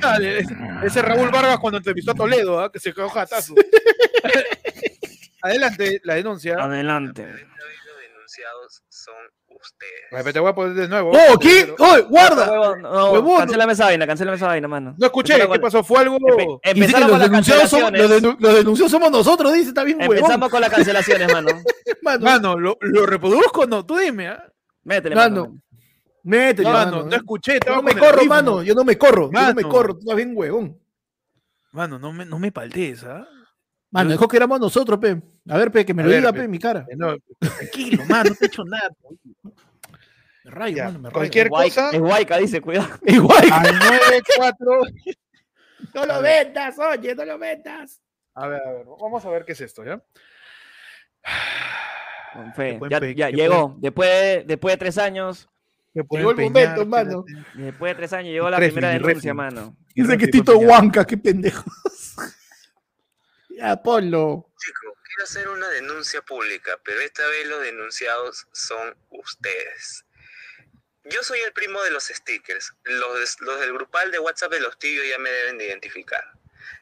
Dale, 0.00 0.38
ese- 0.38 0.56
Ese 0.84 1.02
Raúl 1.02 1.30
Vargas 1.30 1.58
cuando 1.58 1.78
entrevistó 1.78 2.12
a 2.12 2.14
Toledo, 2.14 2.60
¿ah? 2.60 2.70
que 2.70 2.78
se 2.78 2.92
quedó 2.92 3.08
jatazo. 3.08 3.54
Adelante, 5.42 6.00
la 6.04 6.14
denuncia. 6.14 6.56
Adelante. 6.62 7.22
Los 7.26 8.00
denunciados 8.00 8.82
son 8.88 9.14
ustedes. 9.62 10.34
Voy 10.40 10.50
a 10.50 10.54
poner 10.54 10.74
de 10.74 10.88
nuevo. 10.88 11.12
¡Oh, 11.12 11.38
qué! 11.38 11.74
¡Oh, 11.78 12.02
guarda! 12.08 12.50
Huevón, 12.50 12.82
no, 12.82 13.12
Huevón. 13.12 13.38
cancélame 13.38 13.72
esa 13.72 13.84
vaina, 13.86 14.06
cancélame 14.06 14.36
esa 14.36 14.46
vaina, 14.48 14.68
mano. 14.68 14.94
No 14.98 15.06
escuché, 15.06 15.34
¿qué 15.48 15.58
pasó? 15.58 15.82
¿Fue 15.82 16.00
algo? 16.00 16.16
empe- 16.18 16.74
Dice 16.74 16.92
que 16.94 17.00
los 17.00 17.10
con 17.10 17.18
las 17.18 17.28
denunciados, 17.30 17.70
somos, 17.70 17.90
los, 17.92 18.00
cancelaciones. 18.00 18.22
denu- 18.22 18.36
los 18.40 18.54
denunciados 18.54 18.90
somos 18.92 19.10
nosotros, 19.10 19.52
dice, 19.54 19.68
está 19.68 19.84
bien 19.84 19.98
huevón. 20.00 20.16
Empezamos 20.18 20.48
con 20.50 20.60
las 20.60 20.70
cancelaciones, 20.70 21.32
mano. 21.32 21.48
Mano, 22.02 22.24
Mano, 22.24 22.58
¿lo, 22.58 22.76
lo 22.80 23.06
reproduzco 23.06 23.60
o 23.62 23.66
no? 23.66 23.86
Tú 23.86 23.96
dime, 23.96 24.28
¿ah? 24.28 24.44
Métele, 24.84 25.14
Mano, 25.14 25.42
mano. 25.46 25.60
métele, 26.24 26.68
Mano, 26.68 26.90
mano. 26.96 27.04
no 27.08 27.16
escuché. 27.16 27.60
No 27.66 27.82
me 27.82 27.96
corro, 27.96 28.24
mano. 28.24 28.62
Yo 28.62 28.74
no 28.74 28.82
me 28.84 28.98
corro. 28.98 29.30
Yo 29.32 29.40
no 29.40 29.54
me 29.54 29.62
corro. 29.62 29.94
Tú 29.94 30.00
estás 30.00 30.16
bien 30.16 30.32
huevón. 30.34 30.78
Mano, 31.70 31.98
no 32.00 32.12
me, 32.12 32.24
no 32.26 32.38
me 32.40 32.50
paltees, 32.50 33.04
¿ah? 33.04 33.26
Mano, 33.92 34.10
dijo 34.10 34.26
que 34.26 34.36
éramos 34.36 34.58
nosotros, 34.58 34.98
pe. 34.98 35.22
A 35.48 35.56
ver, 35.58 35.70
pe, 35.70 35.84
que 35.86 35.94
me 35.94 36.02
A 36.02 36.06
lo 36.06 36.10
ver, 36.10 36.20
diga, 36.20 36.32
pe. 36.32 36.38
pe, 36.40 36.44
en 36.46 36.50
mi 36.50 36.58
cara. 36.58 36.84
No, 36.96 37.14
tranquilo, 37.38 38.04
mano, 38.08 38.30
no 38.30 38.34
te 38.36 38.44
he 38.44 38.48
hecho 38.48 38.64
nada. 38.64 38.88
Me 40.44 40.50
rayo, 40.50 40.76
Ya, 40.76 40.84
mano, 40.86 40.98
me 40.98 41.08
rayo. 41.10 41.14
cualquier- 41.14 41.46
Es 41.46 41.50
cosa- 41.52 41.90
Es 41.90 42.00
guayca, 42.00 42.36
dice, 42.38 42.60
cuidado. 42.60 42.88
Igual. 43.06 43.52
Al 43.52 43.78
94. 43.78 44.80
No 45.94 46.06
lo 46.06 46.22
vendas, 46.22 46.78
oye, 46.78 47.14
no 47.14 47.24
lo 47.24 47.38
vendas. 47.38 48.00
A 48.34 48.46
ver, 48.46 48.62
a 48.66 48.72
ver, 48.72 48.86
vamos 48.98 49.22
a 49.26 49.30
ver 49.30 49.44
qué 49.44 49.52
es 49.52 49.60
esto, 49.60 49.84
¿ya? 49.84 50.02
Con 52.32 52.54
fe. 52.54 52.80
Ya, 52.88 53.00
pe- 53.00 53.14
ya 53.14 53.30
qué 53.30 53.36
llegó. 53.36 53.76
Después 53.78 54.08
de, 54.08 54.44
después 54.46 54.72
de 54.74 54.78
tres 54.78 54.96
años, 54.98 55.48
Llegó 55.92 56.30
el 56.30 56.36
momento, 56.36 56.86
mano. 56.86 57.24
después 57.54 57.90
de 57.90 57.94
tres 57.96 58.12
años 58.14 58.32
llegó 58.32 58.48
la 58.48 58.56
Refri, 58.58 58.72
primera 58.76 58.92
refri. 58.94 59.08
denuncia, 59.08 59.34
mano. 59.34 59.76
Dice 59.94 60.12
que 60.16 60.24
Refri, 60.26 60.30
Tito. 60.30 60.56
Huanca, 60.58 61.04
qué 61.04 61.18
pendejos. 61.18 61.66
Ya, 63.56 63.82
ponlo. 63.82 64.48
Quiero 64.58 65.24
hacer 65.24 65.48
una 65.48 65.68
denuncia 65.68 66.22
pública, 66.22 66.78
pero 66.84 67.00
esta 67.00 67.26
vez 67.26 67.46
los 67.46 67.60
denunciados 67.62 68.46
son 68.52 68.96
ustedes. 69.10 70.04
Yo 71.04 71.22
soy 71.22 71.40
el 71.40 71.52
primo 71.52 71.82
de 71.82 71.90
los 71.90 72.04
stickers. 72.04 72.72
Los, 72.84 73.40
los 73.40 73.60
del 73.60 73.72
grupal 73.72 74.10
de 74.10 74.18
WhatsApp 74.20 74.52
de 74.52 74.60
los 74.60 74.78
tibios 74.78 75.06
ya 75.08 75.18
me 75.18 75.30
deben 75.30 75.58
de 75.58 75.66
identificar. 75.66 76.24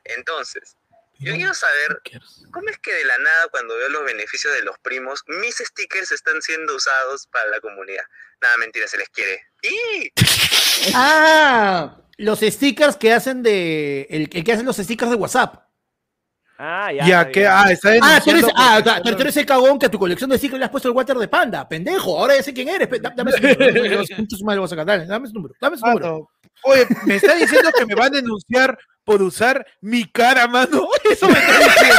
Entonces, 0.05 0.77
Yo 1.19 1.35
quiero 1.35 1.53
saber 1.55 2.01
cómo 2.51 2.69
es 2.71 2.79
que 2.79 2.95
de 2.95 3.05
la 3.05 3.19
nada 3.19 3.49
cuando 3.51 3.77
veo 3.77 3.89
los 3.91 4.05
beneficios 4.05 4.53
de 4.55 4.63
los 4.63 4.79
primos, 4.79 5.23
mis 5.27 5.57
stickers 5.57 6.13
están 6.13 6.41
siendo 6.41 6.75
usados 6.77 7.27
para 7.27 7.47
la 7.51 7.61
comunidad. 7.61 8.05
Nada, 8.41 8.57
mentira, 8.59 8.87
se 8.89 8.97
les 8.97 9.09
quiere. 9.11 9.43
¡Y! 9.63 10.13
Ah, 10.95 11.97
los 12.17 12.41
stickers 12.41 12.97
que 12.97 13.13
hacen 13.13 13.43
de. 13.43 14.07
El, 14.09 14.31
el 14.33 14.45
que 14.45 14.53
hacen 14.53 14.65
los 14.67 14.77
stickers 14.77 15.11
de 15.11 15.17
WhatsApp. 15.17 15.70
Ah, 16.63 16.93
ya. 16.93 17.31
Que, 17.31 17.47
ah, 17.47 17.65
está 17.73 17.91
Ah, 18.03 18.21
tú 18.23 18.31
eres, 18.31 18.45
ah, 18.55 18.83
tú 19.03 19.09
eres 19.23 19.37
el 19.39 19.47
cagón 19.47 19.79
que 19.79 19.87
a 19.87 19.91
tu 19.91 19.99
colección 19.99 20.29
de 20.29 20.37
stickers 20.37 20.59
le 20.59 20.67
has 20.67 20.71
puesto 20.71 20.89
el 20.89 20.95
water 20.95 21.17
de 21.17 21.27
panda. 21.27 21.67
Pendejo, 21.67 22.19
ahora 22.19 22.37
ya 22.37 22.43
sé 22.43 22.53
quién 22.53 22.69
eres. 22.69 22.89
Dame 23.17 23.33
su 23.33 23.41
número. 23.43 24.05
Concha 24.17 24.37
su 24.37 24.45
madre, 24.45 24.61
vas 24.61 24.73
a 24.73 24.77
cantar. 24.77 25.07
Dame 25.07 25.27
su 25.29 25.33
número. 25.35 25.55
Dame 25.61 25.79
su 25.79 25.87
Ah, 25.87 25.95
número. 25.95 26.09
no. 26.19 26.29
Oye, 26.65 26.87
me 27.07 27.15
está 27.17 27.35
diciendo 27.35 27.71
que 27.77 27.87
me 27.87 27.95
van 27.95 28.13
a 28.13 28.17
denunciar 28.17 28.77
por 29.05 29.23
usar 29.23 29.67
mi 29.81 30.05
cara, 30.05 30.47
mano. 30.47 30.87
Eso 31.11 31.27
me 31.29 31.39
está 31.39 31.59
diciendo. 31.59 31.95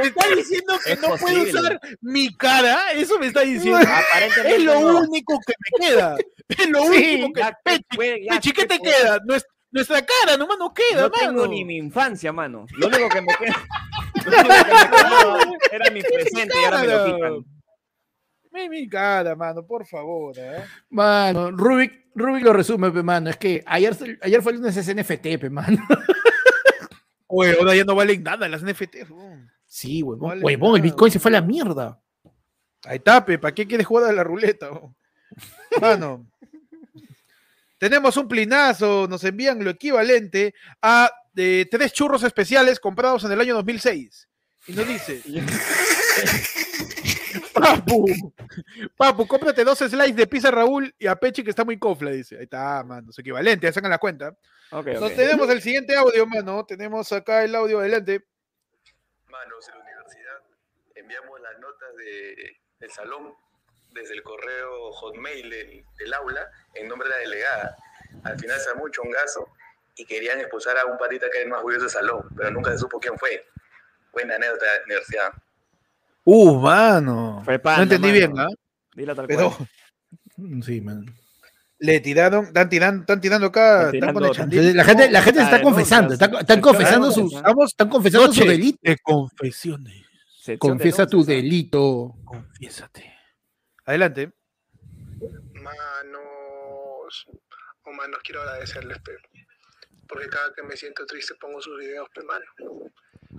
Me 0.00 0.06
está 0.06 0.28
diciendo 0.34 0.78
que 0.82 0.92
Es 0.92 1.00
no 1.02 1.08
puedo 1.08 1.20
posible. 1.20 1.50
usar 1.60 1.80
mi 2.00 2.34
cara. 2.36 2.92
Eso 2.94 3.18
me 3.18 3.26
está 3.26 3.40
diciendo. 3.42 3.76
Aparentemente 3.78 4.56
Es 4.56 4.62
lo 4.62 4.80
no. 4.80 4.98
único 5.00 5.38
que 5.46 5.52
me 5.58 5.86
queda. 5.86 6.16
Es 6.48 6.68
lo 6.70 6.82
Sí, 6.90 7.14
único 7.20 7.32
que. 7.34 7.40
Ya, 7.40 7.50
¿qué 7.50 7.56
Pechi, 7.64 7.96
puede- 7.96 8.24
ya, 8.24 8.32
Pechi, 8.34 8.52
¿qué 8.52 8.62
¿qué 8.62 8.66
te 8.68 8.78
queda? 8.78 9.18
Nues- 9.26 9.44
Nuestra 9.72 10.04
cara 10.04 10.36
nomás 10.36 10.58
no 10.58 10.72
queda, 10.72 11.02
No 11.02 11.08
mano. 11.08 11.16
tengo 11.18 11.46
ni 11.48 11.64
mi 11.64 11.76
infancia, 11.78 12.32
mano. 12.32 12.66
Lo 12.76 12.88
único 12.88 13.08
que 13.08 13.22
me 13.22 13.34
queda. 13.34 13.56
Lo 14.24 14.30
único 14.30 14.64
que 14.64 14.74
me 14.74 14.90
quedaba 14.90 15.38
era 15.72 15.90
mi 15.90 16.02
presente 16.02 16.54
y 16.60 16.64
ahora 16.64 16.78
me 16.82 16.86
lo 16.86 17.04
quitan. 17.06 17.46
Mi, 18.52 18.68
mi 18.68 18.86
cara, 18.88 19.34
mano, 19.34 19.66
por 19.66 19.86
favor. 19.86 20.34
¿eh? 20.36 20.62
Mano, 20.90 21.50
Rubik, 21.50 22.08
Rubik 22.14 22.44
lo 22.44 22.52
resume, 22.52 22.90
pe, 22.90 23.02
mano. 23.02 23.30
Es 23.30 23.38
que 23.38 23.62
ayer, 23.66 23.96
ayer 24.20 24.42
fue 24.42 24.52
el 24.52 24.58
lunes 24.58 24.86
de 24.86 24.94
NFT, 24.94 25.40
pe, 25.40 25.48
mano. 25.48 25.78
Oye, 27.28 27.56
ahora 27.58 27.74
ya 27.74 27.84
no 27.84 27.94
valen 27.94 28.22
nada 28.22 28.46
las 28.48 28.62
NFT. 28.62 29.08
weón. 29.10 29.50
Sí, 29.66 30.02
huevón. 30.02 30.28
Vale 30.28 30.44
Huevón, 30.44 30.76
el 30.76 30.82
Bitcoin 30.82 31.10
se 31.10 31.18
fue 31.18 31.30
a 31.30 31.32
la 31.32 31.40
mierda. 31.40 31.98
Ahí 32.84 32.98
está, 32.98 33.24
pe, 33.24 33.38
¿para 33.38 33.54
qué 33.54 33.66
quieres 33.66 33.86
jugar 33.86 34.10
a 34.10 34.12
la 34.12 34.22
ruleta? 34.22 34.68
Mano. 35.80 36.26
Tenemos 37.82 38.16
un 38.16 38.28
plinazo, 38.28 39.08
nos 39.08 39.24
envían 39.24 39.64
lo 39.64 39.70
equivalente 39.70 40.54
a 40.80 41.10
eh, 41.34 41.66
tres 41.68 41.92
churros 41.92 42.22
especiales 42.22 42.78
comprados 42.78 43.24
en 43.24 43.32
el 43.32 43.40
año 43.40 43.54
2006. 43.54 44.28
Y 44.68 44.72
nos 44.72 44.86
dice, 44.86 45.20
Papu, 47.52 48.06
Papu, 48.96 49.26
cómprate 49.26 49.64
dos 49.64 49.80
slices 49.80 50.14
de 50.14 50.28
pizza 50.28 50.52
Raúl 50.52 50.94
y 50.96 51.08
a 51.08 51.16
Pechi 51.16 51.42
que 51.42 51.50
está 51.50 51.64
muy 51.64 51.76
cofla, 51.76 52.12
dice. 52.12 52.36
Ahí 52.36 52.44
está, 52.44 52.84
mano, 52.84 53.10
es 53.10 53.18
equivalente, 53.18 53.66
ya 53.66 53.72
sacan 53.72 53.90
la 53.90 53.98
cuenta. 53.98 54.32
Nos 54.70 55.16
tenemos 55.16 55.50
el 55.50 55.60
siguiente 55.60 55.96
audio, 55.96 56.24
mano. 56.24 56.64
Tenemos 56.64 57.10
acá 57.10 57.42
el 57.42 57.52
audio 57.52 57.80
adelante. 57.80 58.24
Manos 59.26 59.68
en 59.68 59.78
la 59.78 59.84
universidad, 59.84 60.38
enviamos 60.94 61.40
las 61.40 61.58
notas 61.58 61.96
de, 61.96 62.60
del 62.78 62.90
salón 62.92 63.34
desde 63.92 64.14
el 64.14 64.22
correo 64.22 64.90
hotmail 64.92 65.50
del, 65.50 65.84
del 65.98 66.14
aula 66.14 66.48
en 66.74 66.88
nombre 66.88 67.08
de 67.08 67.14
la 67.14 67.20
delegada. 67.20 67.76
Al 68.24 68.38
final 68.38 68.58
se 68.60 68.70
armó 68.70 68.84
un 68.84 68.90
chongazo 68.90 69.48
y 69.96 70.04
querían 70.04 70.40
expulsar 70.40 70.76
a 70.78 70.86
un 70.86 70.96
patita 70.98 71.26
que 71.30 71.38
era 71.38 71.44
el 71.44 71.50
más 71.50 71.58
orgulloso 71.58 71.82
del 71.82 71.90
salón, 71.90 72.22
pero 72.36 72.50
nunca 72.50 72.70
se 72.72 72.78
supo 72.78 72.98
quién 72.98 73.16
fue. 73.18 73.46
Buena 74.12 74.36
anécdota 74.36 74.64
de 74.64 74.78
la 74.78 74.84
universidad. 74.84 75.32
Uh, 76.24 76.58
mano. 76.60 77.42
Fue 77.44 77.60
no 77.64 77.82
entendí 77.82 78.08
mano. 78.08 78.12
bien, 78.12 78.38
¿ah? 78.38 78.48
Dilo 78.94 79.14
tal 79.14 79.26
Pero 79.26 79.50
cual. 79.56 79.68
Mm, 80.36 80.62
Sí, 80.62 80.80
man. 80.80 81.06
le 81.78 82.00
tiraron, 82.00 82.46
están 82.46 82.68
tirando, 82.68 83.00
están 83.02 83.20
tirando 83.20 83.46
acá, 83.48 83.86
Están 83.86 83.94
están 83.94 84.12
con 84.14 84.22
tirando- 84.22 84.28
el 84.28 84.36
chandil. 84.36 84.76
La 84.76 84.84
gente, 84.84 85.10
la 85.10 85.22
gente 85.22 85.38
se 85.40 85.42
Ah, 85.44 85.48
está 85.48 85.58
no, 85.58 85.64
confesando. 85.64 86.12
Están, 86.14 86.34
están 86.36 86.60
confesando 86.60 87.10
sus. 87.10 87.34
Estamos 87.34 87.70
Están 87.70 87.88
confesando 87.88 88.26
noche 88.28 88.40
sus 88.40 88.48
delitos. 88.50 88.80
de 88.82 88.98
confesiones. 88.98 90.02
Confiesa 90.58 91.06
tu 91.06 91.20
¿ah? 91.22 91.24
delito. 91.26 92.14
Confiésate. 92.24 93.11
Adelante. 93.84 94.32
Manos, 95.54 97.26
o 97.84 97.92
manos, 97.92 98.20
quiero 98.24 98.42
agradecerles, 98.42 98.98
pe, 99.00 99.12
porque 100.08 100.28
cada 100.28 100.52
que 100.54 100.62
me 100.62 100.76
siento 100.76 101.06
triste 101.06 101.34
pongo 101.40 101.60
sus 101.60 101.78
videos, 101.78 102.08
pe, 102.14 102.22
mano. 102.22 102.44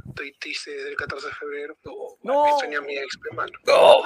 Estoy 0.10 0.32
triste 0.40 0.72
desde 0.72 0.90
el 0.90 0.96
14 0.96 1.28
de 1.28 1.34
febrero. 1.34 1.78
No. 2.24 2.48
Extraño 2.48 2.80
a 2.80 2.82
mi 2.84 2.98
ex, 2.98 3.18
pe, 3.18 3.36
mano. 3.36 3.52
No, 3.66 4.02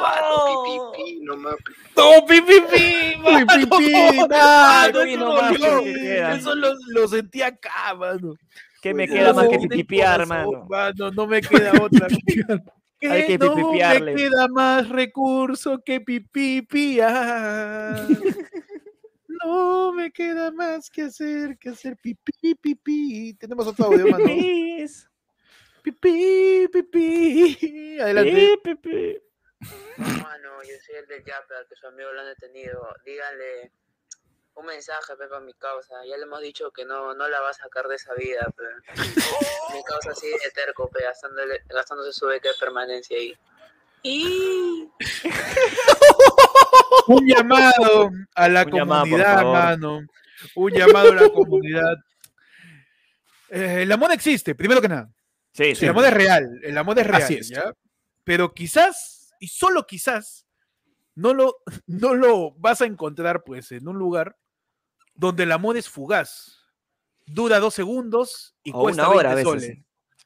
Pi, 0.65 0.71
pi, 0.95 1.03
pi, 1.03 1.19
no 1.21 1.37
más, 1.37 1.55
pe. 1.55 1.73
No, 1.95 2.25
pi, 2.25 2.41
pi, 2.41 2.61
pi, 2.61 3.17
mano, 3.21 3.45
pi, 3.47 3.65
pi, 3.77 4.17
no, 4.17 4.27
mano, 4.27 5.01
eso 5.01 5.17
no 5.17 5.81
no. 5.81 6.35
Eso 6.35 6.55
lo, 6.55 6.73
lo 6.89 7.07
sentí 7.07 7.41
acá, 7.41 7.93
mano. 7.95 8.33
¿Qué 8.81 8.93
me 8.93 9.07
No, 9.07 9.13
queda 9.13 9.33
más 9.33 9.47
que 9.47 9.57
corazón, 9.57 10.27
mano? 10.27 10.65
mano, 10.69 11.11
No 11.11 11.27
me 11.27 11.41
queda 11.41 11.71
otra. 11.81 12.07
Que 12.99 13.07
Hay 13.09 13.27
que 13.27 13.37
no 13.37 13.55
pipipiarle. 13.55 14.13
me 14.13 14.17
queda 14.21 14.47
más 14.47 14.89
recurso 14.89 15.81
que 15.83 16.01
pipipiar. 16.01 17.15
No 19.43 19.93
me 19.93 20.11
queda 20.11 20.51
más 20.51 20.89
que 20.89 21.03
hacer 21.03 21.59
que 21.59 21.69
hacer 21.69 21.95
pipí, 21.97 22.55
pipí. 22.55 23.35
Tenemos 23.35 23.67
otro 23.67 23.85
audio, 23.93 24.07
mano. 24.07 24.25
Pipí, 25.83 26.67
pipí. 26.73 27.99
Adelante. 27.99 28.57
pi, 28.63 28.75
pi, 28.75 28.89
pi. 28.89 29.21
Mano, 29.97 30.63
yo 30.63 30.75
soy 30.85 30.95
el 30.99 31.07
del 31.07 31.23
Yapper, 31.23 31.67
que 31.69 31.75
su 31.75 31.87
amigo 31.87 32.11
lo 32.13 32.21
han 32.21 32.27
detenido. 32.27 32.81
Díganle 33.05 33.71
un 34.57 34.65
mensaje, 34.65 35.15
pe, 35.15 35.27
para 35.27 35.41
mi 35.41 35.53
causa. 35.53 35.93
Ya 36.05 36.17
le 36.17 36.23
hemos 36.23 36.41
dicho 36.41 36.71
que 36.71 36.83
no, 36.85 37.13
no 37.13 37.27
la 37.27 37.39
va 37.41 37.49
a 37.51 37.53
sacar 37.53 37.87
de 37.87 37.95
esa 37.95 38.13
vida, 38.15 38.47
pe. 38.55 38.63
Mi 39.73 39.83
causa 39.83 40.15
sigue 40.15 40.37
de 40.43 40.51
terco, 40.51 40.89
pe, 40.89 41.03
gastándole- 41.03 41.61
gastándose 41.69 42.11
su 42.13 42.25
beca 42.27 42.49
de 42.49 42.55
permanencia 42.59 43.17
ahí. 43.17 43.35
Y 44.03 44.89
Un 47.07 47.25
llamado 47.27 48.11
a 48.35 48.49
la 48.49 48.63
Un 48.63 48.71
llamado, 48.71 49.01
comunidad, 49.03 49.35
favor. 49.35 49.53
mano. 49.57 49.99
Un 50.55 50.71
llamado 50.71 51.11
a 51.11 51.15
la 51.15 51.29
comunidad. 51.29 51.95
Eh, 53.49 53.79
el 53.83 53.91
amor 53.91 54.11
existe, 54.11 54.55
primero 54.55 54.81
que 54.81 54.89
nada. 54.89 55.09
Sí, 55.53 55.73
sí. 55.75 55.85
El 55.85 55.91
amor 55.91 56.05
es 56.05 56.13
real, 56.13 56.59
el 56.63 56.77
amor 56.77 56.99
es 56.99 57.07
real, 57.07 57.21
Así 57.23 57.35
es. 57.35 57.49
¿ya? 57.49 57.71
Pero 58.23 58.53
quizás, 58.53 59.33
y 59.39 59.47
solo 59.47 59.85
quizás, 59.87 60.45
no 61.15 61.33
lo, 61.33 61.55
no 61.87 62.13
lo 62.13 62.51
vas 62.57 62.81
a 62.81 62.85
encontrar 62.85 63.43
pues 63.43 63.71
en 63.71 63.87
un 63.87 63.97
lugar 63.97 64.35
donde 65.17 65.43
el 65.43 65.51
amor 65.51 65.75
es 65.77 65.89
fugaz. 65.89 66.53
Dura 67.25 67.59
dos 67.59 67.73
segundos 67.73 68.55
y 68.63 68.71
O 68.73 68.79
cuesta 68.83 69.09
una 69.09 69.17
hora 69.17 69.31
a 69.31 69.35
20 69.35 69.51
veces. 69.53 69.69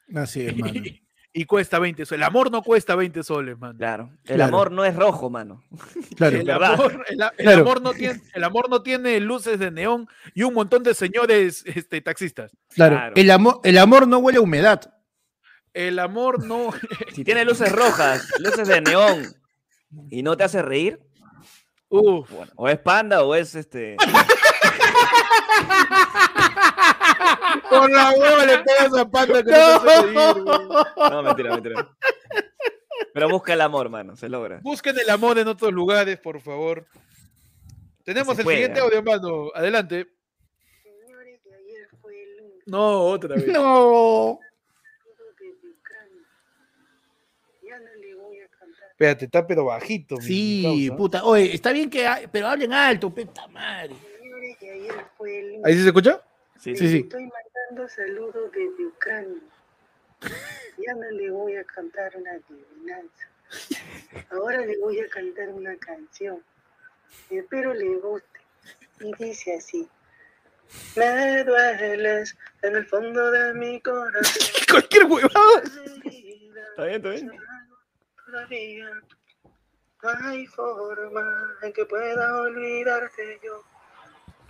soles. 0.06 0.22
Así 0.22 0.46
es, 0.46 0.56
mano. 0.56 0.72
Y 1.34 1.46
cuesta 1.46 1.78
20 1.78 2.04
soles. 2.04 2.18
El 2.20 2.24
amor 2.24 2.50
no 2.52 2.62
cuesta 2.62 2.94
20 2.94 3.22
soles, 3.22 3.58
man. 3.58 3.74
Claro. 3.78 4.10
El 4.24 4.34
Claro. 4.36 4.44
amor 4.44 4.70
no 4.70 4.84
es 4.84 4.94
rojo, 4.94 5.30
mano. 5.30 5.64
Claro. 6.14 6.36
El 6.38 6.50
amor, 6.50 7.06
el, 7.08 7.22
a- 7.22 7.28
el 7.38 7.44
Claro. 7.46 7.60
amor 7.62 7.80
no 7.80 7.94
tiene, 7.94 8.20
el 8.34 8.44
amor 8.44 8.68
no 8.68 8.82
tiene 8.82 9.18
luces 9.18 9.58
de 9.58 9.70
neón 9.70 10.06
y 10.34 10.42
un 10.42 10.52
montón 10.52 10.82
de 10.82 10.92
señores 10.92 11.64
este, 11.64 12.02
taxistas. 12.02 12.52
Claro. 12.68 12.96
Claro. 12.96 13.14
El, 13.16 13.30
amor, 13.30 13.60
el 13.64 13.78
amor 13.78 14.06
no 14.06 14.18
huele 14.18 14.36
a 14.38 14.42
humedad. 14.42 14.92
El 15.72 15.98
amor 16.00 16.44
no. 16.44 16.68
Si 17.14 17.24
tiene 17.24 17.46
luces 17.46 17.72
rojas, 17.72 18.28
luces 18.38 18.68
de 18.68 18.82
neón 18.82 19.34
y 20.10 20.22
no 20.22 20.36
te 20.36 20.44
hace 20.44 20.60
reír, 20.60 21.00
Uf. 21.88 22.30
bueno, 22.30 22.52
o 22.56 22.68
es 22.68 22.78
panda 22.78 23.22
o 23.24 23.34
es 23.34 23.54
este. 23.54 23.96
Por 27.68 27.90
la 27.90 28.10
hueva 28.12 28.44
le 28.46 28.58
pegas 28.58 28.94
a 28.98 29.08
panda 29.10 29.42
que 29.42 29.50
no, 29.50 29.80
güey. 29.80 30.14
No, 31.10 31.22
mentira, 31.22 31.50
mentira. 31.54 31.88
Pero 33.14 33.28
busca 33.28 33.52
el 33.52 33.60
amor, 33.60 33.88
mano, 33.90 34.16
se 34.16 34.28
logra. 34.28 34.60
Busquen 34.62 34.98
el 34.98 35.10
amor 35.10 35.38
en 35.38 35.48
otros 35.48 35.72
lugares, 35.72 36.18
por 36.18 36.40
favor. 36.40 36.86
Tenemos 38.04 38.36
el 38.38 38.44
puede, 38.44 38.56
siguiente 38.58 38.80
¿eh? 38.80 38.82
audio, 38.82 39.02
mano. 39.02 39.50
Adelante. 39.54 40.06
Señores, 40.82 41.42
de 41.44 41.54
ayer 41.54 41.88
fue 42.00 42.22
el 42.22 42.36
lunes 42.38 42.62
No, 42.66 43.02
otra 43.04 43.34
vez. 43.36 43.46
No. 43.48 44.38
de 45.38 45.68
Ucrania. 45.68 46.22
Ya 47.62 47.78
no 47.78 47.94
le 48.00 48.14
voy 48.14 48.40
a 48.40 48.48
cantar. 48.48 48.88
Espérate, 48.90 49.24
está 49.26 49.46
pero 49.46 49.64
bajito. 49.66 50.16
mi 50.16 50.22
Sí, 50.22 50.90
puta. 50.96 51.24
Oye, 51.24 51.54
está 51.54 51.70
bien 51.72 51.88
que. 51.90 52.06
ha- 52.06 52.22
Pero 52.30 52.48
hablen 52.48 52.72
alto, 52.72 53.10
puta 53.10 53.46
madre. 53.48 53.94
Ayer 54.60 55.04
fue 55.16 55.38
el. 55.38 55.60
¿Ahí 55.64 55.74
sí 55.74 55.82
se 55.82 55.88
escucha? 55.88 56.22
Sí, 56.58 56.76
Sí, 56.76 56.86
sí. 56.86 56.92
sí. 56.92 56.98
Estoy 57.00 57.28
mandando 57.28 57.88
saludos 57.88 58.50
desde 58.52 58.86
Ucrania. 58.86 59.40
Ya 60.78 60.94
no 60.94 61.10
le 61.10 61.30
voy 61.30 61.56
a 61.56 61.64
cantar 61.64 62.12
una 62.16 62.30
adivinanza. 62.32 63.28
Ahora 64.30 64.58
le 64.64 64.78
voy 64.78 65.00
a 65.00 65.08
cantar 65.08 65.48
una 65.50 65.76
canción. 65.76 66.42
Espero 67.30 67.74
le 67.74 67.96
guste. 67.96 68.26
Y 69.00 69.12
dice 69.24 69.56
así. 69.56 69.88
Me 70.96 71.44
dueles 71.44 72.36
en 72.62 72.76
el 72.76 72.86
fondo 72.86 73.30
de 73.30 73.54
mi 73.54 73.80
corazón. 73.80 74.22
Cualquier 74.70 75.04
huevada. 75.04 75.62
Está 75.64 76.84
bien, 76.84 76.96
está 76.96 77.10
bien. 77.10 77.32
Todavía 78.26 78.90
no 80.02 80.10
hay 80.28 80.46
forma 80.46 81.56
en 81.62 81.72
que 81.72 81.84
pueda 81.84 82.40
olvidarte 82.40 83.40
yo. 83.44 83.62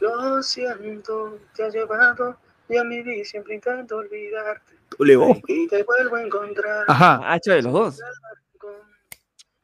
Lo 0.03 0.43
siento, 0.43 1.39
te 1.55 1.62
has 1.62 1.73
llevado 1.73 2.37
y 2.69 2.77
a 2.77 2.83
mi 2.83 3.03
vida 3.05 3.24
siempre 3.24 3.55
intento 3.55 3.99
olvidarte. 3.99 4.74
Ulevó. 4.99 5.41
Y 5.47 5.69
te 5.69 5.85
vuelvo 5.85 6.16
a 6.16 6.23
encontrar. 6.23 6.85
Ajá. 6.89 7.20
Ha 7.23 7.37
hecho 7.37 7.53
de 7.53 7.62
los 7.62 7.73
dos. 7.73 8.01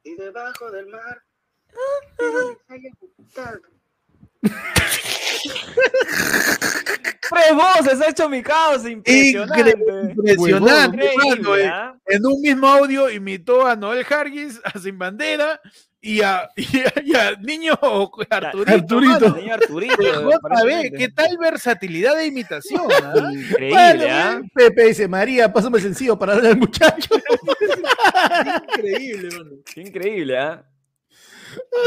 Y 0.04 0.14
debajo 0.14 0.70
del 0.70 0.86
mar. 0.86 1.20
Tres 7.30 7.54
voces 7.54 8.00
ha 8.00 8.10
hecho 8.10 8.28
mi 8.28 8.40
caos, 8.42 8.86
impresionante. 8.86 9.74
Incre- 9.76 10.10
Impresionante, 10.12 11.12
Increíble, 11.12 11.42
mano, 11.42 11.56
eh. 11.56 11.66
¿ah? 11.66 11.96
En 12.06 12.24
un 12.24 12.40
mismo 12.40 12.68
audio 12.68 13.10
imitó 13.10 13.66
a 13.66 13.74
Noel 13.76 14.06
Hargis, 14.08 14.60
a 14.64 14.78
Sin 14.78 14.96
Bandera 14.98 15.60
y 16.00 16.20
a, 16.22 16.48
y 16.56 16.78
a, 16.78 16.92
y 17.04 17.16
a 17.16 17.36
Niño 17.36 17.72
Arturito. 17.72 18.72
Arturito. 18.72 19.34
Señor 19.34 19.62
Arturito. 19.62 20.30
JB. 20.30 20.96
¿qué 20.96 21.08
tal 21.14 21.36
versatilidad 21.38 22.16
de 22.16 22.26
imitación? 22.26 22.82
ah? 23.02 23.30
Increíble, 23.32 24.10
¿ah? 24.10 24.40
Pepe 24.54 24.84
dice, 24.84 25.08
María, 25.08 25.52
pásame 25.52 25.78
el 25.78 25.84
sencillo 25.84 26.18
para 26.18 26.34
darle 26.34 26.50
al 26.50 26.58
muchacho. 26.58 27.14
Increíble, 28.68 29.28
mano. 29.36 29.50
Qué 29.64 29.80
increíble, 29.80 30.38
¿ah? 30.38 30.64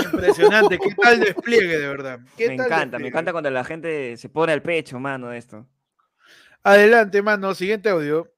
Impresionante, 0.03 0.77
qué 0.77 0.95
tal 1.01 1.19
despliegue, 1.19 1.77
de 1.77 1.87
verdad. 1.87 2.19
¿Qué 2.35 2.49
Me 2.49 2.57
tal 2.57 2.65
encanta, 2.65 2.99
me 2.99 3.07
encanta 3.07 3.31
cuando 3.31 3.49
la 3.49 3.63
gente 3.63 4.17
se 4.17 4.27
pone 4.27 4.51
al 4.53 4.61
pecho, 4.61 4.99
mano, 4.99 5.29
de 5.29 5.37
esto. 5.37 5.67
Adelante, 6.63 7.21
mano, 7.21 7.53
siguiente 7.55 7.89
audio. 7.89 8.31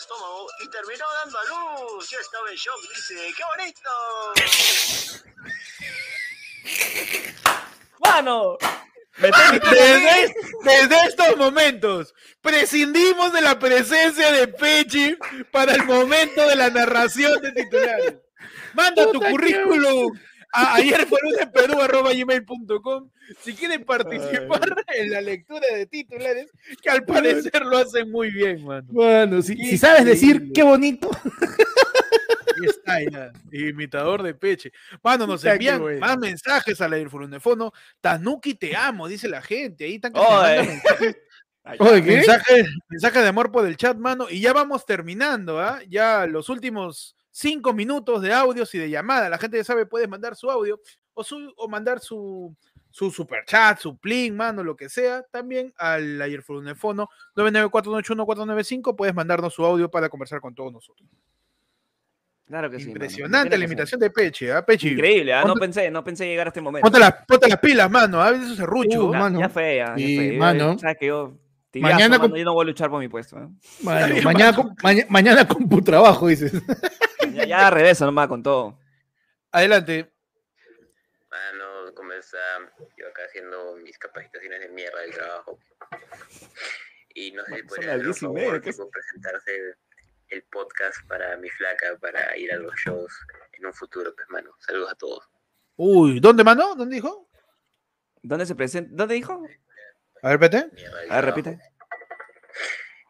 Estómago 0.00 0.46
y 0.64 0.68
terminó 0.68 1.04
dando 1.22 1.38
a 1.38 1.44
luz. 1.44 2.08
Yo 2.10 2.18
estaba 2.18 2.50
en 2.50 2.56
shock, 2.56 2.80
dice, 2.94 3.14
¡qué 3.36 3.42
bonito! 3.56 3.90
¡Mano! 8.00 8.56
Desde, 9.18 10.34
desde 10.62 11.06
estos 11.06 11.36
momentos, 11.36 12.14
prescindimos 12.40 13.32
de 13.34 13.42
la 13.42 13.58
presencia 13.58 14.32
de 14.32 14.48
Pechi 14.48 15.18
para 15.52 15.74
el 15.74 15.84
momento 15.84 16.46
de 16.46 16.56
la 16.56 16.70
narración 16.70 17.38
de 17.42 17.52
titulares. 17.52 18.14
Manda 18.72 19.12
tu 19.12 19.20
currículum 19.20 20.18
ayer 20.52 21.06
fue 21.06 21.18
lunes 21.22 21.46
Perú, 21.52 21.80
arroba 21.80 22.12
gmail.com 22.12 23.08
si 23.42 23.54
quieren 23.54 23.84
participar 23.84 24.84
en 24.88 25.10
la 25.10 25.20
lectura 25.20 25.66
de 25.74 25.86
titulares, 25.86 26.50
que 26.82 26.90
al 26.90 27.04
parecer 27.04 27.64
lo 27.64 27.78
hacen 27.78 28.10
muy 28.10 28.30
bien, 28.30 28.64
mano. 28.64 28.86
Bueno, 28.90 29.40
si, 29.42 29.78
sabes 29.78 30.04
decir 30.04 30.50
qué 30.52 30.62
bonito. 30.62 31.10
Está 32.64 32.98
ya, 33.10 33.32
imitador 33.52 34.22
de 34.22 34.34
Peche. 34.34 34.72
Mano, 35.02 35.26
nos 35.26 35.42
qué 35.42 35.50
envían 35.50 35.80
bueno. 35.80 36.00
más 36.00 36.18
mensajes 36.18 36.80
al 36.80 36.92
airfonofono. 36.92 37.72
Tanuki 38.00 38.54
te 38.54 38.76
amo, 38.76 39.08
dice 39.08 39.28
la 39.28 39.40
gente. 39.40 39.84
Ahí 39.84 39.94
están. 39.94 40.12
Mensaje, 42.04 42.66
mensaje 42.88 43.18
de 43.20 43.28
amor 43.28 43.52
por 43.52 43.66
el 43.66 43.76
chat, 43.76 43.96
mano. 43.96 44.26
Y 44.28 44.40
ya 44.40 44.52
vamos 44.52 44.84
terminando, 44.84 45.60
¿ah? 45.60 45.80
Ya 45.88 46.26
los 46.26 46.48
últimos 46.48 47.16
cinco 47.30 47.72
minutos 47.72 48.22
de 48.22 48.32
audios 48.32 48.74
y 48.74 48.78
de 48.78 48.90
llamada. 48.90 49.28
La 49.28 49.38
gente 49.38 49.56
ya 49.56 49.64
sabe, 49.64 49.86
puede 49.86 50.06
mandar 50.08 50.36
su 50.36 50.50
audio 50.50 50.80
o, 51.14 51.22
su, 51.24 51.52
o 51.56 51.68
mandar 51.68 52.00
su, 52.00 52.54
su 52.90 53.10
super 53.10 53.44
chat, 53.44 53.78
su 53.78 53.96
plin, 53.98 54.36
mano, 54.36 54.62
lo 54.64 54.76
que 54.76 54.88
sea. 54.88 55.22
También 55.30 55.72
al 55.76 56.20
ayerfonefono 56.20 57.08
99481 57.36 58.96
Puedes 58.96 59.14
mandarnos 59.14 59.54
su 59.54 59.64
audio 59.64 59.90
para 59.90 60.08
conversar 60.08 60.40
con 60.40 60.54
todos 60.54 60.72
nosotros. 60.72 61.08
Claro 62.46 62.68
que 62.68 62.80
sí. 62.80 62.88
Impresionante 62.88 63.56
la 63.56 63.64
imitación 63.64 64.00
de 64.00 64.10
Peche, 64.10 64.52
¿ah? 64.52 64.66
Peche. 64.66 64.88
Increíble, 64.88 65.32
¿ah? 65.32 65.44
No 65.44 65.54
pensé, 65.54 65.88
no 65.88 66.02
pensé 66.02 66.26
llegar 66.26 66.48
a 66.48 66.50
este 66.50 66.60
momento. 66.60 66.84
Ponte, 66.84 66.98
las- 66.98 67.14
ponte 67.24 67.48
las 67.48 67.60
pilas, 67.60 67.88
mano. 67.88 68.20
A 68.20 68.32
veces 68.32 68.56
serrucho. 68.56 69.06
Uh, 69.06 69.12
ya, 69.12 69.18
mano. 69.20 69.38
ya 69.38 69.48
fue, 69.48 69.76
ya, 69.76 69.86
ya 69.90 69.96
Sí, 69.96 70.16
fue. 70.16 70.32
Yo- 70.32 70.38
mano. 70.40 70.76
sabes 70.80 70.96
que 70.98 71.06
yo, 71.06 71.36
Mañana 71.74 71.94
mañana 71.94 72.18
con- 72.18 72.34
yo 72.34 72.44
no 72.44 72.52
voy 72.54 72.64
a 72.64 72.66
luchar 72.66 72.90
por 72.90 72.98
mi 73.00 73.08
puesto. 73.08 73.38
¿eh? 73.38 73.48
Mano, 73.82 74.14
mañana, 74.22 74.56
con, 74.56 74.74
maña- 74.82 75.06
mañana 75.08 75.46
con 75.46 75.68
tu 75.68 75.82
trabajo, 75.82 76.26
dices. 76.26 76.52
Ya, 77.32 77.44
ya 77.44 77.70
regreso 77.70 78.04
nomás 78.06 78.26
con 78.28 78.42
todo. 78.42 78.78
Adelante. 79.52 80.12
Mano, 81.30 81.94
¿cómo 81.94 82.12
está? 82.12 82.38
Yo 82.96 83.06
acá 83.08 83.22
haciendo 83.28 83.76
mis 83.76 83.96
capacitaciones 83.98 84.60
de 84.60 84.68
mierda 84.70 85.00
del 85.00 85.12
trabajo. 85.12 85.58
Y 87.14 87.32
no 87.32 87.44
sé 87.44 87.56
si 87.56 87.82
las 87.82 88.00
hacer 88.00 88.86
presentarse 88.90 89.74
el 90.28 90.42
podcast 90.44 91.06
para 91.06 91.36
mi 91.36 91.48
flaca, 91.50 91.96
para 92.00 92.36
ir 92.36 92.52
a 92.52 92.56
los 92.56 92.74
shows 92.76 93.12
en 93.52 93.66
un 93.66 93.74
futuro, 93.74 94.12
pues, 94.14 94.28
mano. 94.30 94.50
Saludos 94.58 94.92
a 94.92 94.94
todos. 94.94 95.28
Uy, 95.76 96.20
¿dónde, 96.20 96.42
mano? 96.44 96.74
¿Dónde 96.74 96.94
dijo? 96.96 97.28
¿Dónde 98.22 98.46
se 98.46 98.54
presenta? 98.54 98.90
¿Dónde 98.92 99.14
dijo? 99.14 99.42
A 100.22 100.36
ver, 100.36 100.50
del 100.50 100.70
A 101.10 101.16
ver, 101.16 101.24
repite. 101.24 101.58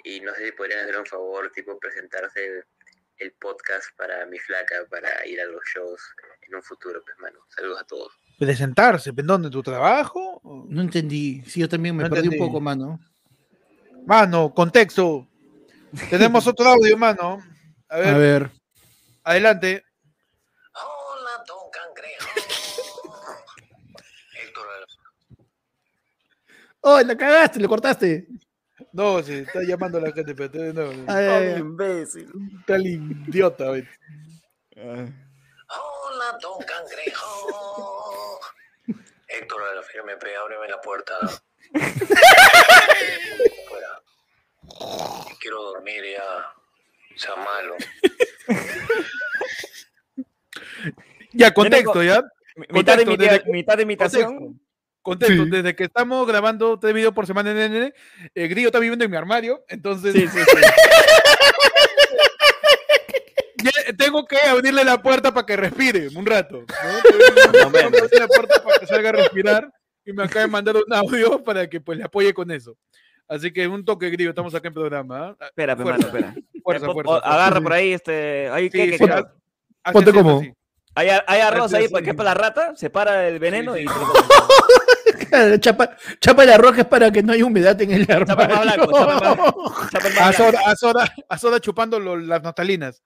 Y 0.05 0.20
no 0.20 0.35
sé 0.35 0.47
si 0.47 0.53
podrían 0.53 0.81
hacer 0.81 0.97
un 0.99 1.07
favor, 1.07 1.51
tipo, 1.53 1.78
presentarse 1.78 2.65
el 3.19 3.32
podcast 3.32 3.95
para 3.97 4.24
mi 4.27 4.39
flaca, 4.39 4.77
para 4.91 5.27
ir 5.27 5.41
a 5.41 5.45
los 5.45 5.62
shows 5.74 6.01
en 6.43 6.55
un 6.55 6.62
futuro, 6.62 7.03
pues, 7.05 7.19
mano. 7.19 7.39
Saludos 7.49 7.81
a 7.82 7.85
todos. 7.85 8.12
Presentarse, 8.39 9.11
¿en 9.11 9.27
dónde? 9.27 9.51
¿Tu 9.51 9.62
trabajo? 9.62 10.41
No 10.69 10.81
entendí. 10.81 11.43
Sí, 11.45 11.61
yo 11.61 11.69
también 11.69 11.95
me 11.97 12.05
No 12.05 12.09
perdí 12.11 12.24
entendí. 12.27 12.43
un 12.43 12.49
poco, 12.49 12.61
mano. 12.61 12.99
Mano, 14.07 14.55
contexto. 14.55 15.28
Tenemos 16.09 16.47
otro 16.47 16.66
audio, 16.70 16.97
mano. 16.97 17.39
A 17.89 17.99
ver, 17.99 18.15
A 18.15 18.19
ver. 18.19 18.51
adelante. 19.24 19.85
Hola, 20.74 21.45
don 21.47 21.70
cangrejo. 21.70 22.28
Héctor, 24.43 24.66
¡Oh, 26.82 27.01
la 27.01 27.16
cagaste! 27.16 27.61
¡Le 27.61 27.69
cortaste! 27.69 28.27
No, 28.93 29.23
se 29.23 29.40
está 29.40 29.62
llamando 29.62 29.98
a 29.98 30.01
la 30.01 30.12
gente, 30.12 30.35
pero 30.35 30.51
todavía 30.51 30.73
no. 30.73 30.90
Ay, 31.07 31.27
ay, 31.27 31.47
ay. 31.55 31.61
imbécil. 31.61 32.32
Tal 32.66 32.86
idiota, 32.86 33.70
¿ves? 33.70 33.86
Hola, 34.77 36.39
don 36.40 36.59
cangrejo. 36.65 38.40
Héctor 39.28 39.69
de 39.69 39.74
la 39.77 39.82
firme 39.82 40.16
P, 40.16 40.35
ábreme 40.36 40.69
la 40.69 40.81
puerta. 40.81 41.15
Quiero 45.40 45.62
dormir 45.62 46.02
ya. 46.12 46.55
Sea 47.16 47.36
malo. 47.36 47.77
Ya, 51.32 51.52
contexto, 51.52 52.02
¿ya? 52.02 52.23
Mitad 52.70 53.77
de 53.77 53.82
imitación. 53.82 54.61
Sí. 55.27 55.51
desde 55.51 55.74
que 55.74 55.85
estamos 55.85 56.27
grabando 56.27 56.78
tres 56.78 56.94
videos 56.94 57.12
por 57.14 57.27
semana 57.27 57.51
en 57.51 57.72
NN, 57.72 57.93
el 58.35 58.48
grillo 58.48 58.68
está 58.68 58.78
viviendo 58.78 59.05
en 59.05 59.10
mi 59.10 59.16
armario, 59.16 59.64
entonces 59.68 60.12
Sí, 60.14 60.28
sí, 60.28 60.39
sí. 60.39 60.44
ya 63.64 63.70
tengo 63.97 64.24
que 64.27 64.36
abrirle 64.39 64.85
la 64.85 65.02
puerta 65.02 65.32
para 65.32 65.47
que 65.47 65.56
respire 65.56 66.09
un 66.14 66.27
rato. 66.27 66.64
abrirle 67.64 68.18
la 68.18 68.28
puerta 68.28 68.62
para 68.62 68.78
que 68.78 68.86
salga 68.86 69.09
a 69.10 69.12
respirar 69.12 69.70
y 70.05 70.12
me 70.12 70.24
acaba 70.24 70.43
de 70.43 70.48
mandar 70.51 70.77
un 70.77 70.93
audio 70.93 71.43
para 71.43 71.68
que 71.68 71.81
pues 71.81 71.98
le 71.98 72.05
apoye 72.05 72.32
con 72.32 72.51
eso. 72.51 72.77
Así 73.28 73.52
que 73.52 73.68
un 73.68 73.85
toque 73.85 74.10
grillo, 74.10 74.31
estamos 74.31 74.55
acá 74.55 74.68
en 74.68 74.74
programa. 74.74 75.36
¿ah? 75.39 75.47
Espera, 75.47 75.77
pe, 75.77 75.82
Fuerza, 75.82 76.06
mano, 76.10 76.18
espera. 76.18 76.35
Fuerza, 76.62 76.86
Eh. 76.86 77.20
Agarra 77.22 77.60
por 77.60 77.72
ahí 77.72 77.93
este. 77.93 78.48
Ahí, 78.48 78.64
Sí, 78.64 78.70
¿qué, 78.78 78.90
qué, 78.90 78.98
sí, 78.98 79.05
qué? 79.06 79.93
Ponte 79.93 80.12
como- 80.12 80.40
así. 80.40 80.52
Hay, 81.01 81.20
hay 81.27 81.40
arroz 81.40 81.72
ahí 81.74 81.89
porque 81.89 82.10
es 82.10 82.16
para 82.16 82.31
la 82.31 82.35
rata, 82.35 82.77
separa 82.77 83.27
el 83.28 83.39
veneno 83.39 83.74
Sí, 83.74 83.82
y. 83.85 83.86
Claro, 85.31 85.56
Chapa, 85.59 85.97
chapa 86.20 86.43
el 86.43 86.51
arroz 86.51 86.74
que 86.74 86.81
es 86.81 86.86
para 86.89 87.12
que 87.12 87.22
no 87.22 87.32
haya 87.32 87.44
humedad 87.44 87.81
en 87.81 87.93
el 87.93 88.05
Chapa 88.06 88.20
el 88.20 88.27
más 88.27 88.59
armario. 88.59 88.86
blanco, 88.86 88.98
chapa 88.98 89.12
el 89.12 89.20
más- 89.39 89.90
chapa 89.93 90.09
el 90.09 90.14
más 90.14 90.20
A 90.20 90.28
blanco. 90.31 90.36
soda, 90.36 90.60
a 90.66 90.77
soda, 90.77 91.14
a 91.28 91.39
soda 91.39 91.60
chupando 91.60 92.01
lo- 92.01 92.16
las 92.16 92.43
naftalinas. 92.43 93.02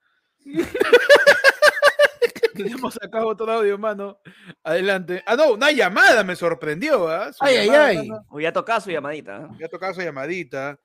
Tenemos 2.55 2.97
acá 3.01 3.23
otro 3.25 3.51
audio, 3.51 3.77
mano. 3.77 4.19
Adelante. 4.63 5.23
Ah, 5.27 5.35
no, 5.35 5.51
una 5.53 5.71
llamada 5.71 6.23
me 6.23 6.35
sorprendió. 6.35 7.07
¿ah? 7.07 7.31
Su 7.33 7.43
Ay, 7.43 7.57
ay, 7.57 7.65
llamada, 7.67 7.85
ay. 7.87 8.07
mano. 8.09 8.25
Uy, 8.31 8.43
ya 8.43 8.53
su 8.81 8.89
llamadita. 8.91 9.37
¿eh? 9.37 9.47
Ya 9.59 9.65
ha 9.67 9.69
tocado 9.69 9.93
su 9.93 10.01
llamadita. 10.01 10.77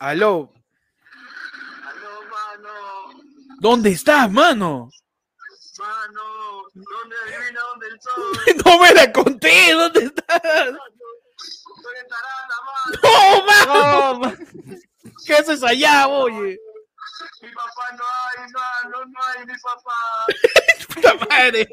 Aló, 0.00 0.52
Aló, 1.84 2.08
mano. 2.30 3.22
¿dónde 3.60 3.90
estás, 3.90 4.30
mano? 4.32 4.90
Mano. 5.82 6.62
¿Dónde 6.74 7.16
adivina 7.26 7.60
dónde 7.60 7.86
estoy? 7.88 8.54
No 8.64 8.78
me 8.78 8.94
la 8.94 9.12
conté, 9.12 9.72
¿dónde 9.72 10.04
estás? 10.04 10.40
Estoy 10.42 11.96
en 12.00 12.08
Tarata, 12.08 12.56
mano. 12.66 12.98
¡No, 13.02 13.44
mano! 13.46 14.12
No, 14.14 14.18
ma- 14.20 14.36
¿Qué 15.26 15.34
haces 15.34 15.62
allá, 15.62 16.06
oye? 16.08 16.58
Mi 17.40 17.48
papá 17.52 17.96
no 17.96 18.04
hay, 18.04 18.50
mano. 18.52 19.04
No 19.06 19.20
hay 19.26 19.46
mi 19.46 19.52
papá. 19.58 20.26
¡Puta 20.94 21.14
madre! 21.28 21.68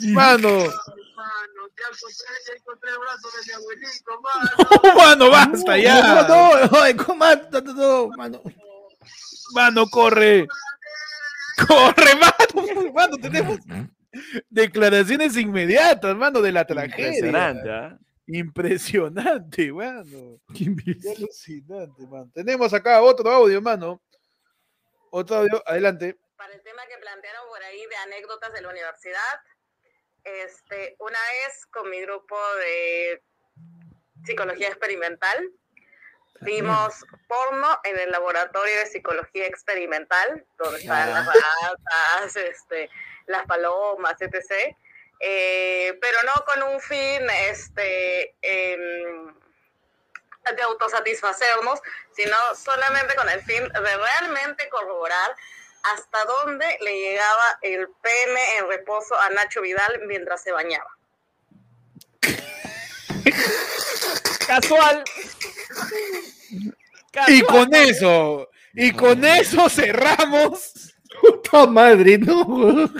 Mano, 0.00 0.48
Mano, 0.48 1.62
ya 1.76 1.86
encontré, 1.90 2.26
ya 2.46 2.52
encontré 2.54 2.90
el 2.90 2.98
brazo 2.98 3.28
de 3.30 3.46
mi 3.46 3.52
abuelito, 3.54 4.20
mano. 4.20 4.50
¡Oh, 4.70 4.96
mano, 4.96 5.30
basta 5.30 5.76
ya. 5.76 6.00
No, 6.02 6.28
no. 6.28 6.28
No, 6.28 7.60
no, 7.62 7.74
no, 7.74 8.08
mano. 8.16 8.42
Mano, 9.54 9.86
corre. 9.88 10.46
Corre, 11.66 12.14
mano. 12.14 12.92
Mano, 12.94 13.16
tenemos 13.18 13.58
declaraciones 14.48 15.36
inmediatas, 15.36 16.16
mano, 16.16 16.40
de 16.40 16.52
la 16.52 16.64
tragedia. 16.64 17.08
Impresionante, 17.08 17.70
¿ah? 17.70 17.98
Impresionante, 18.26 19.72
mano. 19.72 20.40
Qué 20.54 21.14
alucinante, 21.16 22.06
mano. 22.06 22.30
Tenemos 22.34 22.72
acá 22.72 23.00
otro 23.02 23.30
audio, 23.30 23.60
mano. 23.62 24.00
Otro 25.10 25.36
audio, 25.36 25.62
adelante. 25.66 26.18
para 26.36 26.54
el 26.54 26.62
tema 26.62 26.82
que 26.86 26.98
plantearon 26.98 27.48
por 27.48 27.62
ahí 27.62 27.80
de 27.86 27.96
anécdotas 27.96 28.52
de 28.52 28.62
la 28.62 28.68
universidad. 28.68 29.40
Este, 30.24 30.96
una 30.98 31.18
vez 31.18 31.66
con 31.66 31.88
mi 31.88 32.00
grupo 32.02 32.36
de 32.60 33.22
psicología 34.24 34.68
experimental, 34.68 35.50
vimos 36.40 37.04
porno 37.26 37.80
en 37.84 37.98
el 37.98 38.10
laboratorio 38.10 38.78
de 38.78 38.86
psicología 38.86 39.46
experimental, 39.46 40.44
donde 40.56 40.80
están 40.80 41.12
las 41.12 41.26
ratas, 41.26 42.36
este, 42.36 42.90
las 43.26 43.44
palomas, 43.46 44.20
etc. 44.20 44.76
Eh, 45.20 45.98
pero 46.00 46.18
no 46.22 46.44
con 46.44 46.62
un 46.74 46.80
fin 46.80 47.28
este, 47.48 48.34
em, 48.42 49.34
de 50.56 50.62
autosatisfacernos, 50.62 51.80
sino 52.12 52.36
solamente 52.54 53.14
con 53.16 53.28
el 53.28 53.42
fin 53.42 53.68
de 53.68 53.96
realmente 53.96 54.68
corroborar 54.68 55.34
hasta 55.82 56.24
dónde 56.24 56.78
le 56.80 56.98
llegaba 56.98 57.58
el 57.62 57.88
pene 58.02 58.58
en 58.58 58.68
reposo 58.68 59.18
a 59.18 59.30
Nacho 59.30 59.60
Vidal 59.60 60.00
mientras 60.06 60.42
se 60.42 60.52
bañaba. 60.52 60.96
Casual. 64.48 65.04
Y 67.28 67.42
con 67.42 67.74
eso, 67.74 68.48
y 68.74 68.92
con 68.92 69.24
eso 69.24 69.68
cerramos. 69.68 70.72
Puta 71.20 71.66
madre, 71.66 72.18
no. 72.18 72.90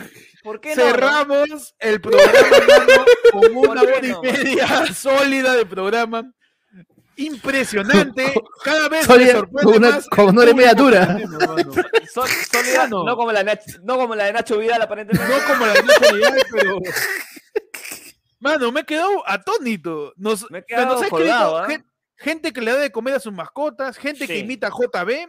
¿Por 0.42 0.60
qué 0.60 0.74
no? 0.76 0.82
Cerramos 0.82 1.74
el 1.78 2.00
programa 2.00 2.32
mano, 2.68 3.04
con 3.32 3.56
una 3.56 3.80
¿Por 3.82 3.86
qué 3.86 3.96
hora 3.96 4.06
y 4.06 4.10
no? 4.10 4.22
media 4.22 4.94
sólida 4.94 5.54
de 5.54 5.66
programa. 5.66 6.30
Impresionante. 7.16 8.32
Cada 8.64 8.88
vez 8.88 9.08
me 9.08 9.26
sorprende 9.30 9.62
con 9.62 9.76
una- 9.76 9.90
más. 9.90 10.06
hora 10.16 10.50
y 10.50 10.54
media 10.54 10.74
dura. 10.74 11.18
Sol- 12.14 12.28
sólida, 12.50 12.86
no, 12.88 13.16
como 13.16 13.32
la 13.32 13.44
no 13.82 13.96
como 13.96 14.14
la 14.14 14.24
de 14.24 14.32
Nacho 14.32 14.58
Vidal, 14.58 14.82
aparentemente. 14.82 15.32
No 15.32 15.44
como 15.52 15.66
la 15.66 15.72
de 15.74 15.82
Nacho 15.82 16.14
Vidal, 16.14 16.42
pero. 16.52 16.78
Mano, 18.40 18.70
me 18.72 18.80
he 18.80 18.84
quedado 18.84 19.22
atónito. 19.28 20.12
Nos, 20.16 20.50
Me 20.50 20.58
he 20.60 20.64
quedado 20.64 20.86
nos 20.94 21.02
ha 21.02 21.06
escrito 21.06 21.16
colgado, 21.16 21.64
gen- 21.66 21.84
gente 22.16 22.52
que 22.52 22.60
le 22.60 22.72
da 22.72 22.78
de 22.78 22.92
comer 22.92 23.14
a 23.14 23.20
sus 23.20 23.32
mascotas, 23.32 23.96
gente 23.98 24.26
que 24.26 24.38
imita 24.38 24.68
a 24.68 24.70
JB, 24.70 25.28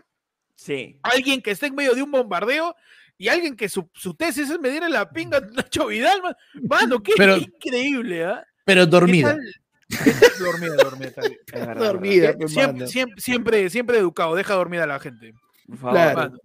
Sí. 0.55 0.99
alguien 1.03 1.41
que 1.41 1.51
está 1.51 1.67
en 1.67 1.75
medio 1.75 1.95
de 1.95 2.03
un 2.03 2.11
bombardeo 2.11 2.75
y 3.17 3.27
alguien 3.29 3.55
que 3.55 3.67
su, 3.69 3.89
su 3.93 4.13
tesis 4.13 4.49
es 4.49 4.59
medir 4.59 4.83
la 4.89 5.09
pinga 5.09 5.37
a 5.37 5.41
Nacho 5.41 5.87
Vidal. 5.87 6.21
man- 6.21 6.35
Mano, 6.69 7.01
qué 7.01 7.13
Pero- 7.17 7.37
increíble, 7.37 8.25
¿ah? 8.25 8.43
Pero 8.65 8.83
¿Qué 8.85 8.89
dormida. 8.91 9.37
Dormida, 10.39 10.75
dormida. 10.75 11.13
Dormida, 11.75 12.31
Sie- 12.33 12.37
pues, 12.37 12.51
siempre, 12.53 12.87
siempre, 12.87 13.21
siempre, 13.21 13.69
siempre 13.69 13.97
educado, 13.97 14.35
deja 14.35 14.53
dormida 14.53 14.83
a 14.83 14.87
la 14.87 14.99
gente. 14.99 15.33
Por 15.67 15.77
favor. 15.77 15.93
Claro. 15.95 16.17
Mano. 16.19 16.37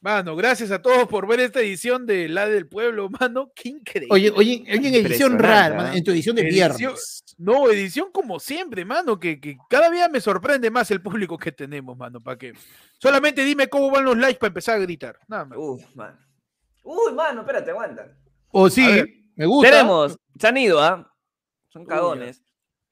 Mano, 0.00 0.36
gracias 0.36 0.70
a 0.70 0.80
todos 0.80 1.08
por 1.08 1.26
ver 1.26 1.40
esta 1.40 1.60
edición 1.60 2.06
de 2.06 2.28
La 2.28 2.46
del 2.48 2.68
Pueblo, 2.68 3.08
mano. 3.20 3.50
Qué 3.54 3.70
increíble. 3.70 4.08
Oye, 4.14 4.30
oye, 4.30 4.62
oye, 4.62 4.74
en 4.74 4.84
edición 5.06 5.38
rara, 5.38 5.74
mano, 5.76 5.94
en 5.94 6.04
tu 6.04 6.12
edición 6.12 6.36
de 6.36 6.42
Edición- 6.42 6.76
viernes. 6.78 7.24
No, 7.36 7.70
edición 7.70 8.08
como 8.12 8.40
siempre, 8.40 8.84
mano, 8.84 9.18
que, 9.18 9.40
que 9.40 9.56
cada 9.70 9.90
día 9.90 10.08
me 10.08 10.20
sorprende 10.20 10.70
más 10.70 10.90
el 10.90 11.00
público 11.00 11.38
que 11.38 11.52
tenemos, 11.52 11.96
mano, 11.96 12.20
¿para 12.20 12.36
qué? 12.36 12.52
Solamente 12.98 13.44
dime 13.44 13.68
cómo 13.68 13.90
van 13.90 14.04
los 14.04 14.16
likes 14.18 14.38
para 14.40 14.48
empezar 14.48 14.76
a 14.76 14.78
gritar. 14.80 15.18
Nada 15.28 15.44
más. 15.44 15.58
Uf, 15.58 15.82
mano. 15.94 16.18
Uy, 16.82 17.12
mano, 17.12 17.40
espérate, 17.42 17.70
aguanta. 17.70 18.08
O 18.50 18.66
A 18.66 18.70
sí, 18.70 18.84
ver. 18.86 19.08
me 19.36 19.46
gusta. 19.46 19.70
Tenemos, 19.70 20.16
se 20.38 20.46
han 20.48 20.56
ido, 20.56 20.80
¿ah? 20.82 21.12
Son 21.68 21.82
Uy, 21.82 21.88
cagones. 21.88 22.42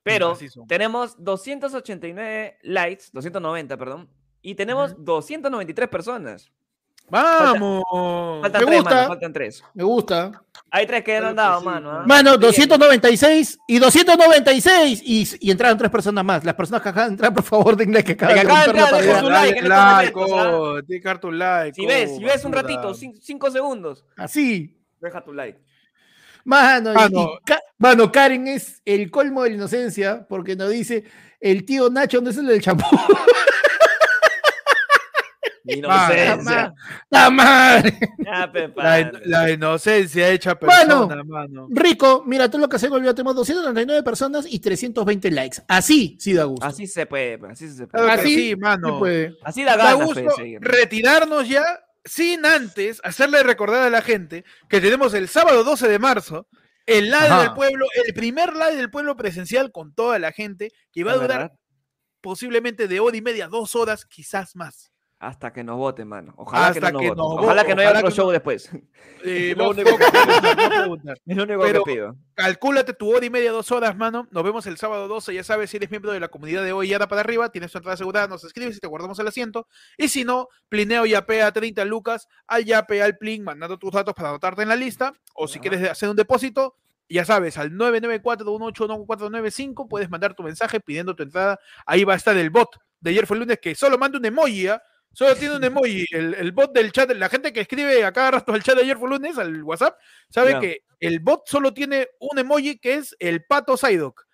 Pero 0.03 0.39
tenemos 0.69 1.17
289 1.23 2.59
likes, 2.63 3.05
290, 3.13 3.77
perdón. 3.77 4.09
Y 4.43 4.55
tenemos 4.55 4.95
293 5.05 5.89
personas. 5.89 6.53
¡Vamos! 7.09 7.85
Faltan 8.43 8.61
Me 8.63 8.67
tres, 8.67 8.81
gusta. 8.81 8.95
mano, 8.95 9.09
faltan 9.09 9.33
tres. 9.33 9.65
Me 9.75 9.85
gusta. 9.85 10.43
Hay 10.71 10.87
tres 10.87 11.05
que 11.05 11.21
no 11.21 11.29
han 11.29 11.37
dado, 11.37 11.61
sí, 11.61 11.67
mano. 11.67 11.91
¿ah? 11.93 12.05
Mano, 12.07 12.31
Bien. 12.33 12.41
296 12.41 13.59
y 13.69 13.79
296 13.79 15.03
y, 15.05 15.29
y 15.41 15.51
entraron 15.53 15.79
tres 15.79 15.91
personas 15.91 16.25
más. 16.25 16.45
Las 16.45 16.55
personas 16.55 16.83
que 16.83 16.89
acaban 16.89 17.11
de 17.11 17.13
entrar, 17.15 17.33
por 17.33 17.45
favor, 17.45 17.77
denle 17.77 18.03
que 18.03 18.13
acaban 18.13 18.35
que 18.35 18.45
de 18.45 18.51
acaban 18.53 18.67
de 18.67 18.73
romper 18.73 18.81
la 18.83 18.89
entrar, 18.89 19.03
dejen 19.03 19.15
pared. 19.15 19.25
su 19.25 19.31
like 19.31 19.59
en 19.59 19.65
estos 19.65 19.79
like, 19.79 20.15
momentos, 20.17 20.39
¿ah? 21.07 21.13
oh, 21.15 21.21
tu 21.21 21.33
like. 21.33 21.75
Si 21.75 21.87
ves, 21.87 22.11
oh, 22.13 22.19
si 22.19 22.25
ves 22.25 22.45
un 22.45 22.53
ratito, 22.53 22.95
cin- 22.95 23.19
cinco 23.23 23.51
segundos, 23.51 24.05
Así. 24.17 24.77
deja 25.01 25.23
tu 25.25 25.33
like. 25.33 25.61
Mano, 26.45 26.93
Mano. 26.95 27.39
y 27.47 27.53
mano, 27.79 28.13
Karen 28.13 28.47
es 28.49 28.81
el 28.85 29.11
colmo 29.11 29.43
de 29.43 29.51
la 29.51 29.57
inocencia 29.57 30.27
porque 30.29 30.55
nos 30.57 30.71
dice 30.71 31.05
el 31.41 31.65
tío 31.65 31.91
Nacho, 31.91 32.19
¿dónde 32.19 32.31
es 32.33 32.37
el 32.37 32.47
del 32.47 32.61
champú? 32.63 32.85
Inocencia. 35.67 36.75
¡La 37.11 37.31
madre! 37.31 37.99
La, 38.77 39.13
la 39.25 39.51
inocencia 39.51 40.29
hecha 40.31 40.55
persona, 40.59 41.23
mano. 41.25 41.69
Rico, 41.71 42.23
mira, 42.27 42.51
tú 42.51 42.59
lo 42.59 42.69
que 42.69 42.77
hacemos, 42.77 42.97
olvidado, 42.97 43.15
tenemos 43.15 43.37
239 43.37 44.03
personas 44.03 44.47
y 44.49 44.59
320 44.61 45.31
likes. 45.31 45.59
Así 45.69 46.17
sí 46.21 46.33
da 46.33 46.45
gusto. 46.45 46.65
Así 46.67 46.87
se 46.87 47.07
puede, 47.07 47.39
así 47.51 47.69
se 47.69 47.87
puede. 47.87 48.11
Así 48.11 48.35
sí, 48.35 48.57
mano. 48.57 48.95
se 48.95 48.99
puede. 48.99 49.37
Así 49.43 49.65
da 49.65 49.77
Da 49.77 49.93
gusto 49.95 50.31
fe, 50.31 50.59
retirarnos 50.61 51.49
ya 51.49 51.65
sin 52.05 52.47
antes 52.47 53.01
hacerle 53.03 53.43
recordar 53.43 53.83
a 53.83 53.91
la 53.91 54.01
gente 54.01 54.45
que 54.69 54.81
tenemos 54.81 55.13
el 55.15 55.29
sábado 55.29 55.65
12 55.65 55.89
de 55.89 55.99
marzo 55.99 56.47
el 56.87 57.07
live 57.07 57.17
Ajá. 57.17 57.43
del 57.43 57.53
pueblo, 57.55 57.87
el 58.07 58.15
primer 58.15 58.53
live 58.55 58.77
del 58.77 58.91
pueblo 58.91 59.17
presencial 59.17 59.73
con 59.73 59.93
toda 59.93 60.19
la 60.21 60.31
gente 60.33 60.71
que 60.93 61.03
va 61.03 61.13
a 61.13 61.17
durar 61.17 61.39
verdad. 61.41 61.59
posiblemente 62.21 62.87
de 62.87 63.01
hora 63.01 63.17
y 63.17 63.23
media, 63.23 63.49
dos 63.49 63.75
horas, 63.75 64.07
quizás 64.07 64.55
más. 64.55 64.93
Hasta 65.19 65.51
que 65.51 65.65
nos 65.65 65.79
voten, 65.79 66.09
mano. 66.09 66.35
Ojalá 66.37 66.73
que 66.73 66.79
Hasta 66.79 66.93
no 66.93 66.99
que 67.01 67.07
nos 67.09 67.17
nos 67.17 67.27
voten. 67.29 67.45
Ojalá 67.47 67.65
que 67.65 67.75
no 67.75 67.81
haya 67.81 67.91
otro 67.99 68.11
show 68.11 68.27
no- 68.27 68.33
después. 68.33 68.71
Lo 69.25 69.57
no- 69.65 69.71
único 69.71 69.91
no 69.91 69.97
que 69.97 70.05
preguntar, 70.13 70.57
no 70.57 70.69
preguntar. 70.69 71.19
Es 71.27 71.37
lo 71.37 71.43
único 71.45 71.63
que 71.63 71.81
pido. 71.93 72.17
Calcúlate 72.35 72.93
tu 72.93 73.17
hora 73.17 73.25
y 73.25 73.31
media, 73.31 73.51
dos 73.51 73.73
horas, 73.73 73.97
mano. 73.97 74.29
Nos 74.31 74.45
vemos 74.45 74.67
el 74.67 74.77
sábado 74.77 75.09
12. 75.09 75.33
Ya 75.33 75.43
sabes, 75.43 75.71
si 75.71 75.79
eres 75.79 75.91
miembro 75.91 76.13
de 76.13 76.21
la 76.21 76.29
comunidad 76.29 76.63
de 76.65 76.73
hoy, 76.73 76.89
ya 76.89 76.99
da 76.99 77.09
para 77.09 77.23
arriba, 77.23 77.49
tienes 77.49 77.73
tu 77.73 77.79
entrada 77.79 77.95
asegurada, 77.95 78.29
nos 78.29 78.45
escribes 78.45 78.77
y 78.77 78.81
te 78.81 78.87
guardamos 78.89 79.19
el 79.19 79.27
asiento. 79.27 79.67
Y 79.97 80.09
si 80.09 80.25
no, 80.25 80.49
Plineo 80.69 81.07
Yape 81.07 81.43
a 81.43 81.51
30 81.51 81.87
lucas, 81.87 82.29
al 82.47 82.67
Yape, 82.67 83.03
al 83.03 83.17
Plin, 83.17 83.43
mandando 83.43 83.79
tus 83.79 83.91
datos 83.93 84.13
para 84.13 84.29
anotarte 84.29 84.61
en 84.63 84.69
la 84.69 84.77
lista. 84.77 85.15
O 85.35 85.49
si 85.49 85.61
quieres 85.61 85.83
hacer 85.91 86.11
un 86.11 86.17
depósito, 86.17 86.77
ya 87.09 87.25
sabes, 87.25 87.57
al 87.57 87.73
994-181-495 87.73 89.89
puedes 89.89 90.11
mandar 90.11 90.35
tu 90.35 90.43
mensaje 90.43 90.79
pidiendo 90.81 91.17
tu 91.17 91.23
entrada. 91.23 91.59
Ahí 91.87 92.05
va 92.05 92.13
a 92.15 92.17
estar 92.17 92.37
el 92.37 92.51
bot 92.51 92.69
de 93.01 93.11
ayer 93.11 93.27
fue 93.27 93.37
el 93.37 93.41
lunes 93.43 93.59
que 93.61 93.75
solo 93.75 93.99
manda 93.99 94.19
un 94.19 94.25
emoji, 94.25 94.69
¿ah? 94.69 94.83
Solo 95.13 95.35
tiene 95.35 95.57
un 95.57 95.65
emoji. 95.65 96.05
El, 96.11 96.35
el 96.35 96.53
bot 96.53 96.73
del 96.73 96.93
chat, 96.93 97.11
la 97.13 97.29
gente 97.29 97.53
que 97.53 97.61
escribe 97.61 98.05
a 98.05 98.13
cada 98.13 98.33
rato 98.33 98.53
al 98.53 98.63
chat 98.63 98.77
de 98.77 98.83
ayer 98.83 98.99
fue 98.99 99.09
lunes, 99.09 99.39
al 99.39 99.63
WhatsApp, 99.63 99.99
sabe 100.29 100.59
que 100.61 100.85
el 101.01 101.21
bot 101.21 101.47
solo 101.47 101.73
tiene 101.73 102.09
un 102.21 102.39
emoji 102.39 102.79
que 102.79 102.95
es 102.95 103.17
el 103.19 103.45
pato 103.45 103.77
Psyduck. 103.77 104.26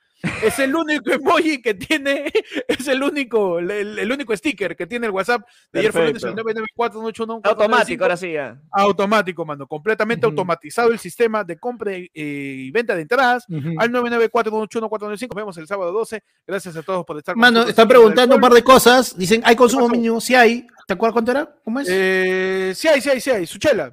Es 0.43 0.59
el 0.61 0.75
único 0.75 1.11
emoji 1.11 1.61
que 1.61 1.75
tiene, 1.75 2.31
es 2.69 2.87
el 2.87 3.03
único, 3.03 3.59
el, 3.59 3.99
el 3.99 4.13
único 4.13 4.37
sticker 4.37 4.77
que 4.77 4.87
tiene 4.87 5.07
el 5.07 5.13
WhatsApp 5.13 5.43
de 5.73 5.81
ayer 5.81 5.93
fue 5.93 6.03
el 6.03 6.07
lunes, 6.09 6.23
el 6.23 6.35
Perfecto. 6.35 7.01
994 7.01 7.41
Automático, 7.45 8.05
ahora 8.05 8.17
sí 8.17 8.33
ya. 8.33 8.61
Automático, 8.71 9.45
mano. 9.45 9.67
Completamente 9.67 10.27
automatizado 10.27 10.91
el 10.93 10.99
sistema 10.99 11.43
de 11.43 11.59
compra 11.59 11.97
y, 11.97 12.11
eh, 12.15 12.55
y 12.67 12.71
venta 12.71 12.95
de 12.95 13.03
entradas 13.03 13.47
Ujú. 13.49 13.75
al 13.79 13.91
994-181-495. 13.91 15.29
Nos 15.29 15.37
vemos 15.37 15.57
el 15.59 15.67
sábado 15.67 15.93
12. 15.93 16.23
Gracias 16.47 16.77
a 16.77 16.83
todos 16.83 17.05
por 17.05 17.19
estar 17.19 17.35
con 17.35 17.41
Mano, 17.41 17.63
están 17.63 17.89
preguntando 17.89 18.37
un 18.37 18.41
par 18.41 18.53
de 18.53 18.63
cosas. 18.63 19.17
Dicen, 19.17 19.43
¿hay 19.45 19.57
consumo 19.57 19.89
mínimo? 19.89 20.21
Sí 20.21 20.35
hay. 20.35 20.67
¿Te 20.87 20.95
acuerdas 20.95 21.13
cuánto 21.15 21.31
era? 21.33 21.55
¿Cómo 21.65 21.81
es? 21.81 21.89
Eh, 21.91 22.73
sí 22.77 22.89
hay, 22.89 23.01
sí 23.01 23.11
hay, 23.11 23.21
sí 23.21 23.31
hay. 23.31 23.47
Su 23.47 23.59
chela. 23.59 23.93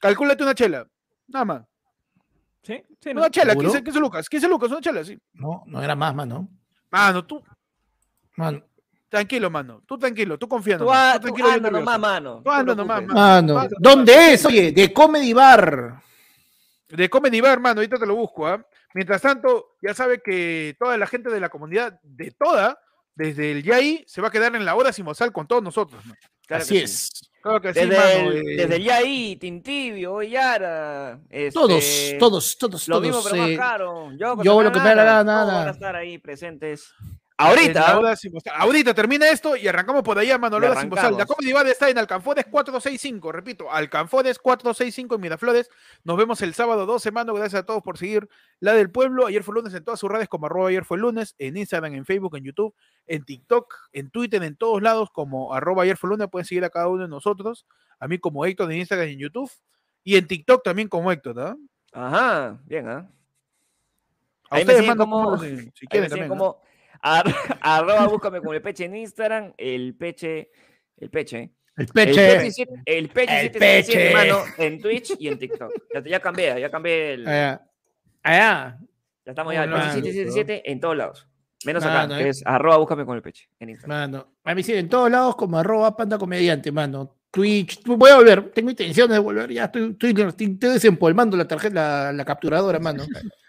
Calcúlate 0.00 0.42
una 0.42 0.54
chela. 0.54 0.86
Nada 1.28 1.44
más. 1.44 1.62
Sí, 2.66 2.82
sí, 3.00 3.14
no. 3.14 3.20
Una 3.20 3.30
chela, 3.30 3.52
¿Seguro? 3.52 3.68
15, 3.68 3.84
15 3.84 4.00
lucas. 4.00 4.28
15 4.28 4.48
lucas, 4.48 4.70
una 4.72 4.80
chela, 4.80 5.04
sí. 5.04 5.16
No, 5.34 5.62
no 5.66 5.80
era 5.80 5.94
más, 5.94 6.12
mano. 6.14 6.48
Mano, 6.90 7.24
tú, 7.24 7.40
Mano, 8.34 8.62
tranquilo, 9.08 9.48
mano. 9.50 9.82
Tú 9.86 9.96
tranquilo, 9.96 10.36
tú 10.36 10.48
confía 10.48 10.76
Tú, 10.76 10.84
nomás. 10.84 11.14
Tú 11.14 11.18
tú 11.20 11.22
tranquilo, 11.26 11.48
yo 11.48 11.54
anda 11.54 11.70
nervioso. 11.70 11.84
nomás, 11.84 12.00
mano. 12.00 12.42
Tú 12.44 12.50
anda 12.50 12.74
nomás, 12.74 13.02
mano. 13.06 13.54
mano. 13.54 13.68
¿Dónde 13.78 14.32
es? 14.32 14.44
Oye, 14.44 14.72
de 14.72 14.92
Comedy 14.92 15.32
Bar. 15.32 16.02
De 16.88 17.08
Comedy 17.08 17.40
Bar, 17.40 17.52
hermano, 17.52 17.80
ahorita 17.80 17.98
te 17.98 18.06
lo 18.06 18.16
busco, 18.16 18.46
¿ah? 18.48 18.64
Mientras 18.94 19.22
tanto, 19.22 19.76
ya 19.80 19.94
sabe 19.94 20.20
que 20.20 20.74
toda 20.78 20.96
la 20.98 21.06
gente 21.06 21.30
de 21.30 21.38
la 21.38 21.48
comunidad, 21.48 22.00
de 22.02 22.32
toda, 22.32 22.80
desde 23.14 23.52
el 23.52 23.62
YAI, 23.62 24.04
se 24.08 24.20
va 24.20 24.28
a 24.28 24.30
quedar 24.30 24.56
en 24.56 24.64
la 24.64 24.74
hora 24.74 24.92
simosal 24.92 25.32
con 25.32 25.46
todos 25.46 25.62
nosotros. 25.62 26.04
¿no? 26.04 26.14
Claro 26.46 26.62
Así 26.62 26.80
que 26.80 26.88
sí. 26.88 27.10
Claro 27.46 27.60
que 27.60 27.72
sí, 27.72 27.78
Desde, 27.80 27.96
mano. 27.96 28.30
el, 28.32 28.36
eh, 28.38 28.56
desde 28.56 28.76
el 28.76 28.82
Yaí, 28.82 29.36
Tintibio, 29.36 30.20
Yara. 30.22 31.20
Todos, 31.54 31.84
este, 31.84 32.18
todos, 32.18 32.58
todos, 32.58 32.88
Lo 32.88 33.00
mismo, 33.00 33.18
todos. 33.18 33.30
pero 33.30 33.42
más 33.42 33.50
eh, 33.52 33.56
caro. 33.56 34.10
Yo, 34.18 34.42
yo 34.42 34.62
lo 34.64 34.72
que 34.72 34.80
me 34.80 34.84
da 34.88 34.94
la 34.96 35.04
gana, 35.04 35.32
todos 35.32 35.46
nada. 35.46 35.58
van 35.60 35.68
a 35.68 35.70
estar 35.70 35.94
ahí 35.94 36.18
presentes. 36.18 36.92
Ahorita. 37.38 38.00
Ahorita 38.54 38.94
termina 38.94 39.28
esto 39.28 39.56
y 39.56 39.68
arrancamos 39.68 40.02
por 40.02 40.18
allá, 40.18 40.38
mano. 40.38 40.58
La 40.58 40.68
Y 40.68 40.70
hora 40.70 40.80
sin 40.80 40.88
bozal. 40.88 41.16
La. 41.18 41.26
Comedy 41.26 41.52
Bar 41.52 41.66
está 41.66 41.90
en 41.90 41.98
Alcanfores 41.98 42.46
465. 42.46 43.30
Repito, 43.30 43.70
Alcanfores 43.70 44.38
465 44.38 45.16
en 45.16 45.20
Miraflores. 45.20 45.68
Nos 46.02 46.16
vemos 46.16 46.40
el 46.40 46.54
sábado 46.54 46.86
12, 46.86 47.10
mano. 47.10 47.34
Gracias 47.34 47.62
a 47.62 47.66
todos 47.66 47.82
por 47.82 47.98
seguir 47.98 48.26
la 48.58 48.72
del 48.72 48.90
pueblo. 48.90 49.26
Ayer 49.26 49.42
fue 49.42 49.54
lunes 49.54 49.74
en 49.74 49.84
todas 49.84 50.00
sus 50.00 50.10
redes, 50.10 50.28
como 50.28 50.46
arroba 50.46 50.70
ayer 50.70 50.86
fue 50.86 50.96
lunes, 50.96 51.34
en 51.38 51.58
Instagram, 51.58 51.94
en 51.94 52.06
Facebook, 52.06 52.36
en 52.36 52.44
YouTube, 52.44 52.74
en 53.06 53.24
TikTok, 53.24 53.74
en 53.92 54.10
Twitter, 54.10 54.42
en 54.42 54.56
todos 54.56 54.80
lados, 54.80 55.10
como 55.10 55.52
arroba 55.52 55.82
ayer 55.82 55.98
fue 55.98 56.08
lunes. 56.08 56.28
Pueden 56.30 56.46
seguir 56.46 56.64
a 56.64 56.70
cada 56.70 56.88
uno 56.88 57.02
de 57.02 57.08
nosotros. 57.08 57.66
A 57.98 58.08
mí 58.08 58.18
como 58.18 58.46
Héctor 58.46 58.72
en 58.72 58.78
Instagram 58.78 59.08
y 59.08 59.12
en 59.12 59.18
YouTube. 59.18 59.50
Y 60.04 60.16
en 60.16 60.26
TikTok 60.26 60.62
también 60.62 60.88
como 60.88 61.12
Héctor, 61.12 61.38
¿ah? 61.40 61.56
Ajá, 61.92 62.58
bien, 62.64 62.88
¿ah? 62.88 63.10
A 64.48 64.56
Ahí 64.56 64.62
ustedes, 64.62 64.86
mano, 64.86 65.04
como, 65.04 65.36
si 65.38 65.86
quieren 65.88 66.08
también. 66.08 66.28
¿no? 66.28 66.34
como 66.34 66.65
ar- 67.06 67.34
arroba 67.60 68.06
búscame 68.08 68.40
con 68.40 68.54
el 68.54 68.62
peche 68.62 68.84
en 68.84 68.96
Instagram, 68.96 69.52
el 69.56 69.94
peche, 69.94 70.50
el 70.98 71.10
peche. 71.10 71.52
El 71.76 71.86
peche. 71.88 72.32
el 72.32 72.38
peche, 72.40 72.66
El 72.86 73.10
777, 73.10 73.58
peche. 73.58 74.14
mano, 74.14 74.42
en 74.56 74.80
Twitch 74.80 75.12
y 75.18 75.28
en 75.28 75.38
TikTok. 75.38 75.70
Ya, 75.94 76.02
ya 76.02 76.20
cambié, 76.20 76.58
ya 76.58 76.70
cambié 76.70 77.12
el, 77.14 77.28
Allá. 77.28 77.66
Allá. 78.22 78.78
ya 79.26 79.32
estamos 79.32 79.52
ya, 79.52 79.64
el 79.64 79.70
peche 79.70 79.82
777 79.92 80.70
en 80.72 80.80
todos 80.80 80.96
lados. 80.96 81.28
Menos 81.64 81.84
acá, 81.84 82.08
que 82.08 82.22
eh. 82.24 82.28
es 82.28 82.42
arroba 82.46 82.78
búscame 82.78 83.04
con 83.04 83.16
el 83.16 83.22
peche 83.22 83.48
en 83.60 83.70
Instagram. 83.70 84.10
Mano, 84.10 84.32
a 84.44 84.54
mí 84.54 84.62
siguen 84.62 84.80
en 84.80 84.88
todos 84.88 85.10
lados 85.10 85.36
como 85.36 85.58
arroba 85.58 85.94
panda 85.96 86.16
comediante, 86.16 86.72
mano. 86.72 87.14
Twitch, 87.30 87.82
voy 87.84 88.10
a 88.10 88.16
volver, 88.16 88.50
tengo 88.52 88.70
intenciones 88.70 89.12
de 89.14 89.18
volver, 89.18 89.52
ya 89.52 89.64
estoy, 89.64 89.90
estoy, 89.90 90.14
estoy 90.22 90.56
desempolvando 90.72 91.36
la 91.36 91.46
tarjeta, 91.46 91.74
la, 91.74 92.12
la 92.14 92.24
capturadora, 92.24 92.78
mano. 92.78 93.04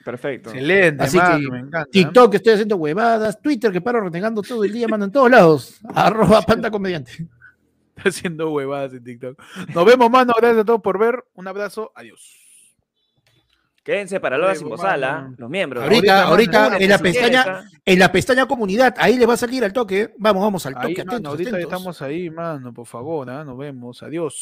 Perfecto. 0.08 0.52
Excelente, 0.52 1.04
Así 1.04 1.18
mano, 1.18 1.38
que 1.38 1.52
me 1.52 1.60
encanta. 1.60 1.86
TikTok 1.92 2.34
estoy 2.36 2.54
haciendo 2.54 2.78
huevadas, 2.78 3.42
Twitter 3.42 3.74
que 3.74 3.82
paro 3.82 4.00
renegando 4.00 4.42
todo 4.42 4.64
el 4.64 4.72
día, 4.72 4.88
mano, 4.88 5.04
en 5.04 5.12
todos 5.12 5.30
lados. 5.30 5.82
Arroba 5.94 6.42
panda 6.44 6.72
comediante. 6.72 7.28
Está 7.94 8.08
haciendo 8.08 8.50
huevadas 8.52 8.94
en 8.94 9.04
TikTok. 9.04 9.38
Nos 9.76 9.86
vemos, 9.86 10.10
mano. 10.10 10.32
Gracias 10.38 10.62
a 10.62 10.64
todos 10.64 10.80
por 10.82 10.98
ver. 10.98 11.26
Un 11.34 11.46
abrazo. 11.50 11.92
Adiós. 11.94 12.38
Quédense 13.84 14.22
para 14.22 14.38
la 14.38 14.46
hora 14.46 14.54
Luego, 14.54 14.60
sin 14.60 14.70
bozala, 14.70 15.14
mano. 15.14 15.36
los 15.38 15.50
miembros. 15.50 15.84
Ahorita, 15.84 16.24
Ahorita, 16.24 16.30
ahorita, 16.30 16.70
mano, 16.70 16.84
en 16.84 16.90
la 16.90 16.98
pestaña, 17.00 17.46
¿ah? 17.46 17.64
en 17.84 18.00
la 18.00 18.12
pestaña 18.12 18.46
comunidad, 18.46 18.96
ahí 18.98 19.18
le 19.18 19.26
va 19.26 19.34
a 19.34 19.38
salir 19.38 19.64
al 19.66 19.74
toque. 19.74 20.14
Vamos, 20.18 20.42
vamos 20.42 20.66
al 20.66 20.76
Ahí, 20.78 20.94
toque, 20.94 21.04
mano, 21.06 21.30
ahorita 21.32 21.50
atentos. 21.50 21.72
estamos 21.74 22.02
ahí, 22.02 22.30
mano. 22.30 22.74
Por 22.74 22.86
favor, 22.86 23.30
¿ah? 23.30 23.44
nos 23.44 23.58
vemos. 23.58 24.02
Adiós. 24.04 24.40